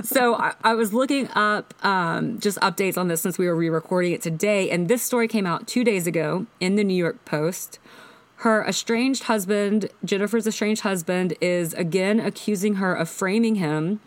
so 0.04 0.36
I, 0.36 0.54
I 0.64 0.74
was 0.74 0.94
looking 0.94 1.30
up 1.36 1.74
um, 1.86 2.38
just 2.40 2.58
updates 2.60 2.98
on 2.98 3.08
this 3.08 3.22
since 3.22 3.38
we 3.38 3.48
were 3.48 3.56
re-recording 3.56 4.12
it 4.12 4.22
today, 4.22 4.70
and 4.70 4.90
this 4.90 5.02
story 5.02 5.28
came 5.30 5.46
out 5.46 5.68
two 5.68 5.86
days 5.86 6.06
ago 6.06 6.46
in 6.60 6.76
the 6.76 6.84
New 6.84 6.96
York 6.98 7.24
Post. 7.24 7.80
Her 8.44 8.66
estranged 8.66 9.24
husband, 9.24 9.90
Jennifer's 10.04 10.48
estranged 10.48 10.82
husband, 10.82 11.34
is 11.42 11.74
again 11.76 12.20
accusing 12.20 12.76
her 12.76 12.94
of 12.94 13.10
framing 13.10 13.56
him, 13.56 14.00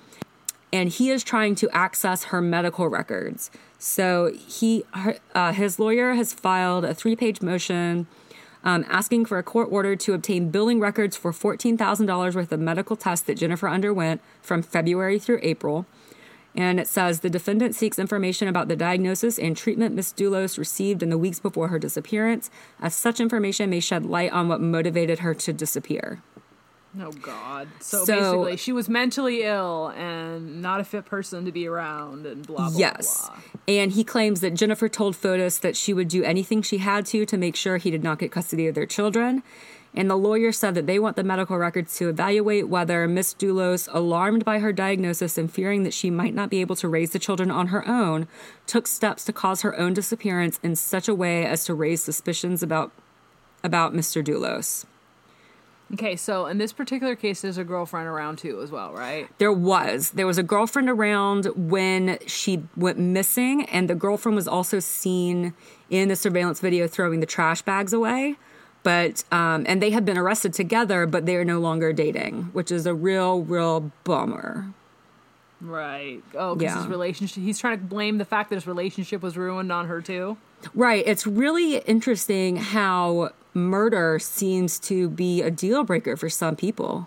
and 0.72 0.88
he 0.90 1.10
is 1.10 1.22
trying 1.24 1.54
to 1.56 1.70
access 1.70 2.24
her 2.24 2.40
medical 2.42 2.88
records. 2.88 3.50
So 3.84 4.32
he, 4.32 4.84
her, 4.94 5.16
uh, 5.34 5.52
his 5.52 5.80
lawyer 5.80 6.14
has 6.14 6.32
filed 6.32 6.84
a 6.84 6.94
three-page 6.94 7.42
motion 7.42 8.06
um, 8.62 8.84
asking 8.88 9.24
for 9.24 9.38
a 9.38 9.42
court 9.42 9.72
order 9.72 9.96
to 9.96 10.14
obtain 10.14 10.50
billing 10.50 10.78
records 10.78 11.16
for 11.16 11.32
$14,000 11.32 12.34
worth 12.36 12.52
of 12.52 12.60
medical 12.60 12.94
tests 12.94 13.26
that 13.26 13.38
Jennifer 13.38 13.68
underwent 13.68 14.20
from 14.40 14.62
February 14.62 15.18
through 15.18 15.40
April. 15.42 15.84
And 16.54 16.78
it 16.78 16.86
says 16.86 17.20
the 17.20 17.28
defendant 17.28 17.74
seeks 17.74 17.98
information 17.98 18.46
about 18.46 18.68
the 18.68 18.76
diagnosis 18.76 19.36
and 19.36 19.56
treatment 19.56 19.96
Ms. 19.96 20.14
Dulos 20.16 20.58
received 20.58 21.02
in 21.02 21.10
the 21.10 21.18
weeks 21.18 21.40
before 21.40 21.66
her 21.66 21.80
disappearance, 21.80 22.52
as 22.80 22.94
such 22.94 23.18
information 23.18 23.68
may 23.68 23.80
shed 23.80 24.06
light 24.06 24.30
on 24.30 24.46
what 24.46 24.60
motivated 24.60 25.18
her 25.18 25.34
to 25.34 25.52
disappear. 25.52 26.22
Oh 27.00 27.10
God. 27.12 27.68
So, 27.80 28.04
So- 28.04 28.14
basically, 28.14 28.56
she 28.58 28.72
was 28.72 28.88
mentally 28.88 29.42
ill 29.44 29.88
and 29.96 30.60
not 30.60 30.80
a 30.80 30.84
fit 30.84 31.06
person 31.06 31.44
to 31.46 31.52
be 31.52 31.66
around, 31.66 32.26
and 32.26 32.46
blah 32.46 32.68
blah 32.70 32.78
Yes. 32.78 33.26
blah. 33.28 33.38
And 33.66 33.92
he 33.92 34.04
claims 34.04 34.40
that 34.40 34.54
Jennifer 34.54 34.88
told 34.88 35.16
Fotis 35.16 35.58
that 35.60 35.76
she 35.76 35.94
would 35.94 36.08
do 36.08 36.22
anything 36.22 36.60
she 36.60 36.78
had 36.78 37.06
to 37.06 37.24
to 37.24 37.36
make 37.38 37.56
sure 37.56 37.78
he 37.78 37.90
did 37.90 38.02
not 38.04 38.18
get 38.18 38.30
custody 38.30 38.66
of 38.66 38.74
their 38.74 38.84
children. 38.86 39.42
And 39.94 40.08
the 40.10 40.16
lawyer 40.16 40.52
said 40.52 40.74
that 40.74 40.86
they 40.86 40.98
want 40.98 41.16
the 41.16 41.24
medical 41.24 41.58
records 41.58 41.96
to 41.98 42.08
evaluate 42.08 42.66
whether 42.68 43.06
Miss 43.06 43.34
Dulos, 43.34 43.88
alarmed 43.92 44.42
by 44.44 44.58
her 44.58 44.72
diagnosis 44.72 45.36
and 45.36 45.52
fearing 45.52 45.82
that 45.82 45.92
she 45.92 46.10
might 46.10 46.34
not 46.34 46.48
be 46.48 46.62
able 46.62 46.76
to 46.76 46.88
raise 46.88 47.10
the 47.10 47.18
children 47.18 47.50
on 47.50 47.66
her 47.68 47.86
own, 47.86 48.26
took 48.66 48.86
steps 48.86 49.22
to 49.26 49.32
cause 49.34 49.60
her 49.60 49.78
own 49.78 49.92
disappearance 49.92 50.58
in 50.62 50.76
such 50.76 51.08
a 51.08 51.14
way 51.14 51.44
as 51.44 51.64
to 51.66 51.74
raise 51.74 52.02
suspicions 52.02 52.62
about 52.62 52.90
about 53.64 53.94
Mr. 53.94 54.24
Dulos. 54.24 54.84
Okay, 55.94 56.16
so 56.16 56.46
in 56.46 56.56
this 56.56 56.72
particular 56.72 57.14
case, 57.14 57.42
there's 57.42 57.58
a 57.58 57.64
girlfriend 57.64 58.08
around 58.08 58.38
too, 58.38 58.62
as 58.62 58.70
well, 58.70 58.92
right? 58.92 59.28
There 59.38 59.52
was. 59.52 60.10
There 60.10 60.26
was 60.26 60.38
a 60.38 60.42
girlfriend 60.42 60.88
around 60.88 61.46
when 61.54 62.18
she 62.26 62.62
went 62.76 62.98
missing, 62.98 63.66
and 63.66 63.90
the 63.90 63.94
girlfriend 63.94 64.36
was 64.36 64.48
also 64.48 64.80
seen 64.80 65.52
in 65.90 66.08
the 66.08 66.16
surveillance 66.16 66.60
video 66.60 66.88
throwing 66.88 67.20
the 67.20 67.26
trash 67.26 67.60
bags 67.60 67.92
away. 67.92 68.36
But 68.82 69.24
um, 69.30 69.64
and 69.68 69.82
they 69.82 69.90
had 69.90 70.04
been 70.04 70.18
arrested 70.18 70.54
together, 70.54 71.06
but 71.06 71.26
they 71.26 71.36
are 71.36 71.44
no 71.44 71.60
longer 71.60 71.92
dating, 71.92 72.44
which 72.52 72.72
is 72.72 72.86
a 72.86 72.94
real, 72.94 73.42
real 73.42 73.92
bummer. 74.04 74.72
Right. 75.62 76.20
Oh, 76.34 76.56
because 76.56 76.74
Yeah. 76.74 76.78
his 76.82 76.88
relationship. 76.88 77.42
He's 77.42 77.58
trying 77.58 77.78
to 77.78 77.84
blame 77.84 78.18
the 78.18 78.24
fact 78.24 78.50
that 78.50 78.56
his 78.56 78.66
relationship 78.66 79.22
was 79.22 79.36
ruined 79.36 79.70
on 79.70 79.86
her 79.86 80.02
too. 80.02 80.36
Right. 80.74 81.04
It's 81.06 81.26
really 81.26 81.76
interesting 81.78 82.56
how 82.56 83.30
murder 83.54 84.18
seems 84.18 84.78
to 84.80 85.08
be 85.08 85.40
a 85.40 85.50
deal 85.50 85.84
breaker 85.84 86.16
for 86.16 86.28
some 86.28 86.56
people. 86.56 87.06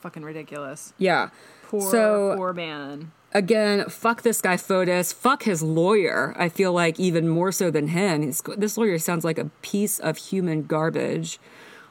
Fucking 0.00 0.22
ridiculous. 0.22 0.92
Yeah. 0.98 1.30
Poor, 1.68 1.90
so 1.90 2.34
poor 2.36 2.52
man. 2.52 3.10
again, 3.32 3.88
fuck 3.88 4.22
this 4.22 4.40
guy 4.40 4.56
Fotis. 4.56 5.12
Fuck 5.12 5.42
his 5.44 5.62
lawyer. 5.62 6.34
I 6.38 6.48
feel 6.48 6.72
like 6.72 6.98
even 7.00 7.28
more 7.28 7.50
so 7.52 7.70
than 7.70 7.88
him. 7.88 8.22
He's, 8.22 8.40
this 8.56 8.76
lawyer 8.78 8.98
sounds 8.98 9.24
like 9.24 9.38
a 9.38 9.46
piece 9.62 9.98
of 9.98 10.16
human 10.16 10.62
garbage. 10.64 11.38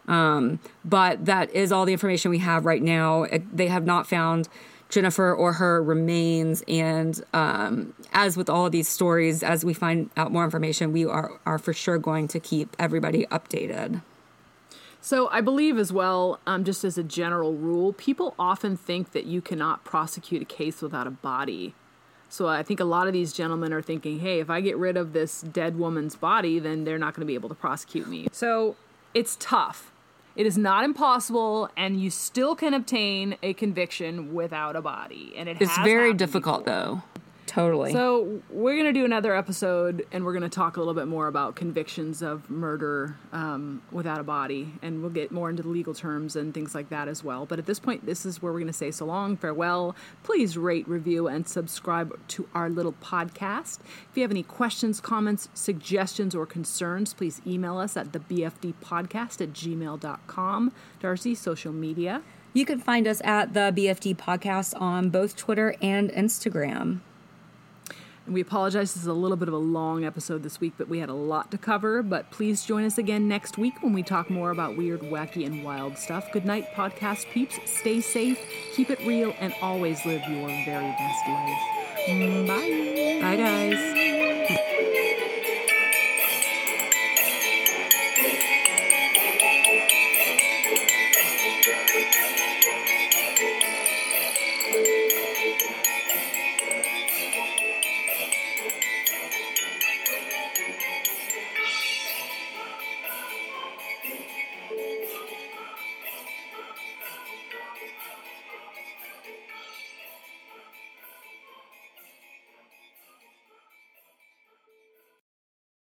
Um, 0.08 0.60
but 0.84 1.26
that 1.26 1.54
is 1.54 1.72
all 1.72 1.86
the 1.86 1.94
information 1.94 2.32
we 2.32 2.40
have 2.40 2.66
right 2.66 2.82
now. 2.82 3.26
They 3.52 3.68
have 3.68 3.86
not 3.86 4.08
found 4.08 4.48
Jennifer 4.90 5.34
or 5.34 5.54
her 5.54 5.82
remains. 5.82 6.64
And 6.68 7.22
um, 7.34 7.94
as 8.14 8.38
with 8.38 8.50
all 8.50 8.66
of 8.68 8.72
these 8.72 8.88
stories, 8.88 9.44
as 9.44 9.66
we 9.66 9.74
find 9.74 10.10
out 10.16 10.32
more 10.32 10.44
information, 10.44 10.92
we 10.92 11.06
are, 11.06 11.40
are 11.46 11.58
for 11.58 11.74
sure 11.74 11.98
going 11.98 12.28
to 12.30 12.40
keep 12.40 12.76
everybody 12.78 13.26
updated. 13.28 14.02
So 15.02 15.30
I 15.30 15.42
believe 15.42 15.78
as 15.78 15.94
well, 15.94 16.40
um, 16.48 16.64
just 16.64 16.84
as 16.84 16.98
a 16.98 17.04
general 17.04 17.54
rule, 17.54 17.94
people 17.94 18.34
often 18.40 18.76
think 18.76 19.12
that 19.12 19.26
you 19.26 19.40
cannot 19.40 19.84
prosecute 19.84 20.42
a 20.42 20.46
case 20.46 20.82
without 20.82 21.06
a 21.06 21.12
body. 21.12 21.76
So 22.28 22.48
I 22.48 22.64
think 22.64 22.80
a 22.80 22.86
lot 22.86 23.06
of 23.06 23.14
these 23.14 23.32
gentlemen 23.32 23.72
are 23.72 23.84
thinking, 23.84 24.20
hey, 24.20 24.40
if 24.40 24.50
I 24.50 24.62
get 24.62 24.78
rid 24.78 24.98
of 24.98 25.14
this 25.14 25.42
dead 25.42 25.78
woman's 25.78 26.16
body, 26.16 26.58
then 26.58 26.86
they're 26.86 26.98
not 26.98 27.14
going 27.14 27.22
to 27.22 27.28
be 27.28 27.36
able 27.36 27.50
to 27.50 27.56
prosecute 27.56 28.08
me. 28.08 28.28
So 28.32 28.76
it's 29.14 29.38
tough. 29.40 29.92
It 30.36 30.46
is 30.46 30.58
not 30.58 30.84
impossible, 30.84 31.70
and 31.78 32.00
you 32.02 32.10
still 32.10 32.56
can 32.56 32.74
obtain 32.74 33.38
a 33.42 33.54
conviction 33.54 34.34
without 34.34 34.76
a 34.76 34.82
body. 34.82 35.34
And 35.38 35.48
it 35.48 35.62
It's 35.62 35.78
very 35.80 36.14
difficult, 36.14 36.66
before. 36.66 36.76
though. 36.76 37.04
Totally. 37.46 37.94
So 37.94 38.42
we're 38.50 38.74
going 38.76 38.92
to 38.92 39.00
do 39.00 39.06
another 39.06 39.36
episode, 39.36 40.06
and 40.12 40.26
we're 40.26 40.34
going 40.34 40.44
to 40.44 40.50
talk 40.50 40.78
a 40.78 40.80
little 40.80 40.96
bit 40.96 41.08
more 41.08 41.28
about 41.28 41.56
convictions 41.56 42.22
of 42.22 42.50
murder 42.50 43.16
um, 43.32 43.82
without 43.92 44.20
a 44.20 44.24
body, 44.24 44.74
and 44.82 45.02
we'll 45.02 45.12
get 45.12 45.32
more 45.32 45.50
into 45.50 45.62
the 45.62 45.70
legal 45.70 45.94
terms 45.94 46.36
and 46.36 46.54
things 46.54 46.74
like 46.74 46.90
that 46.90 47.08
as 47.08 47.24
well. 47.24 47.46
But 47.46 47.60
at 47.60 47.66
this 47.68 47.80
point, 47.80 48.06
this 48.06 48.26
is 48.26 48.42
where 48.42 48.52
we're 48.52 48.60
going 48.60 48.68
to 48.68 48.74
say 48.74 48.90
so 48.92 49.06
long, 49.06 49.38
farewell. 49.38 49.96
Please 50.24 50.58
rate, 50.58 50.88
review, 50.88 51.28
and 51.28 51.48
subscribe 51.48 52.18
to 52.30 52.50
our 52.56 52.70
little 52.70 52.94
podcast. 52.94 53.80
If 54.10 54.16
you 54.16 54.24
have 54.24 54.32
any 54.32 54.44
questions, 54.44 55.00
comments, 55.00 55.48
suggestions, 55.54 56.34
or 56.34 56.46
concerns, 56.48 57.14
please 57.14 57.42
email 57.46 57.78
us 57.78 57.96
at 57.96 58.12
the 58.12 58.20
bfdpodcast 58.20 59.40
at 59.42 59.54
gmail.com. 59.54 60.72
Darcy, 61.00 61.36
social 61.36 61.72
media. 61.72 62.24
you 62.54 62.66
can 62.66 62.80
find 62.80 63.06
us 63.08 63.22
at 63.24 63.54
the 63.54 63.72
BFD 63.76 64.16
podcast 64.16 64.80
on 64.80 65.10
both 65.10 65.36
Twitter 65.36 65.76
and 65.82 66.10
Instagram. 66.12 67.02
We 68.28 68.42
apologize, 68.42 68.94
this 68.96 69.04
is 69.04 69.08
a 69.08 69.14
little 69.14 69.38
bit 69.38 69.48
of 69.48 69.54
a 69.54 69.58
long 69.58 70.04
episode 70.04 70.42
this 70.42 70.60
week, 70.60 70.74
but 70.80 70.88
we 70.88 70.98
had 71.00 71.10
a 71.10 71.14
lot 71.14 71.52
to 71.52 71.60
cover. 71.60 72.02
But 72.02 72.32
please 72.32 72.66
join 72.66 72.84
us 72.84 72.98
again 72.98 73.28
next 73.28 73.58
week 73.58 73.76
when 73.84 73.94
we 73.94 74.02
talk 74.02 74.32
more 74.32 74.50
about 74.50 74.76
weird, 74.76 75.02
wacky, 75.02 75.46
and 75.46 75.64
wild 75.64 75.98
stuff. 75.98 76.32
Good 76.32 76.44
night, 76.46 76.74
podcast 76.74 77.30
peeps. 77.32 77.60
Stay 77.66 78.02
safe, 78.02 78.40
keep 78.74 78.90
it 78.90 79.00
real, 79.06 79.36
and 79.40 79.54
always 79.62 80.04
live 80.06 80.22
your 80.28 80.48
very 80.66 80.92
best 80.92 81.28
life. 81.28 81.60
Mm, 82.08 82.48
Bye. 82.48 83.22
Bye, 83.22 83.38
guys. 83.38 84.72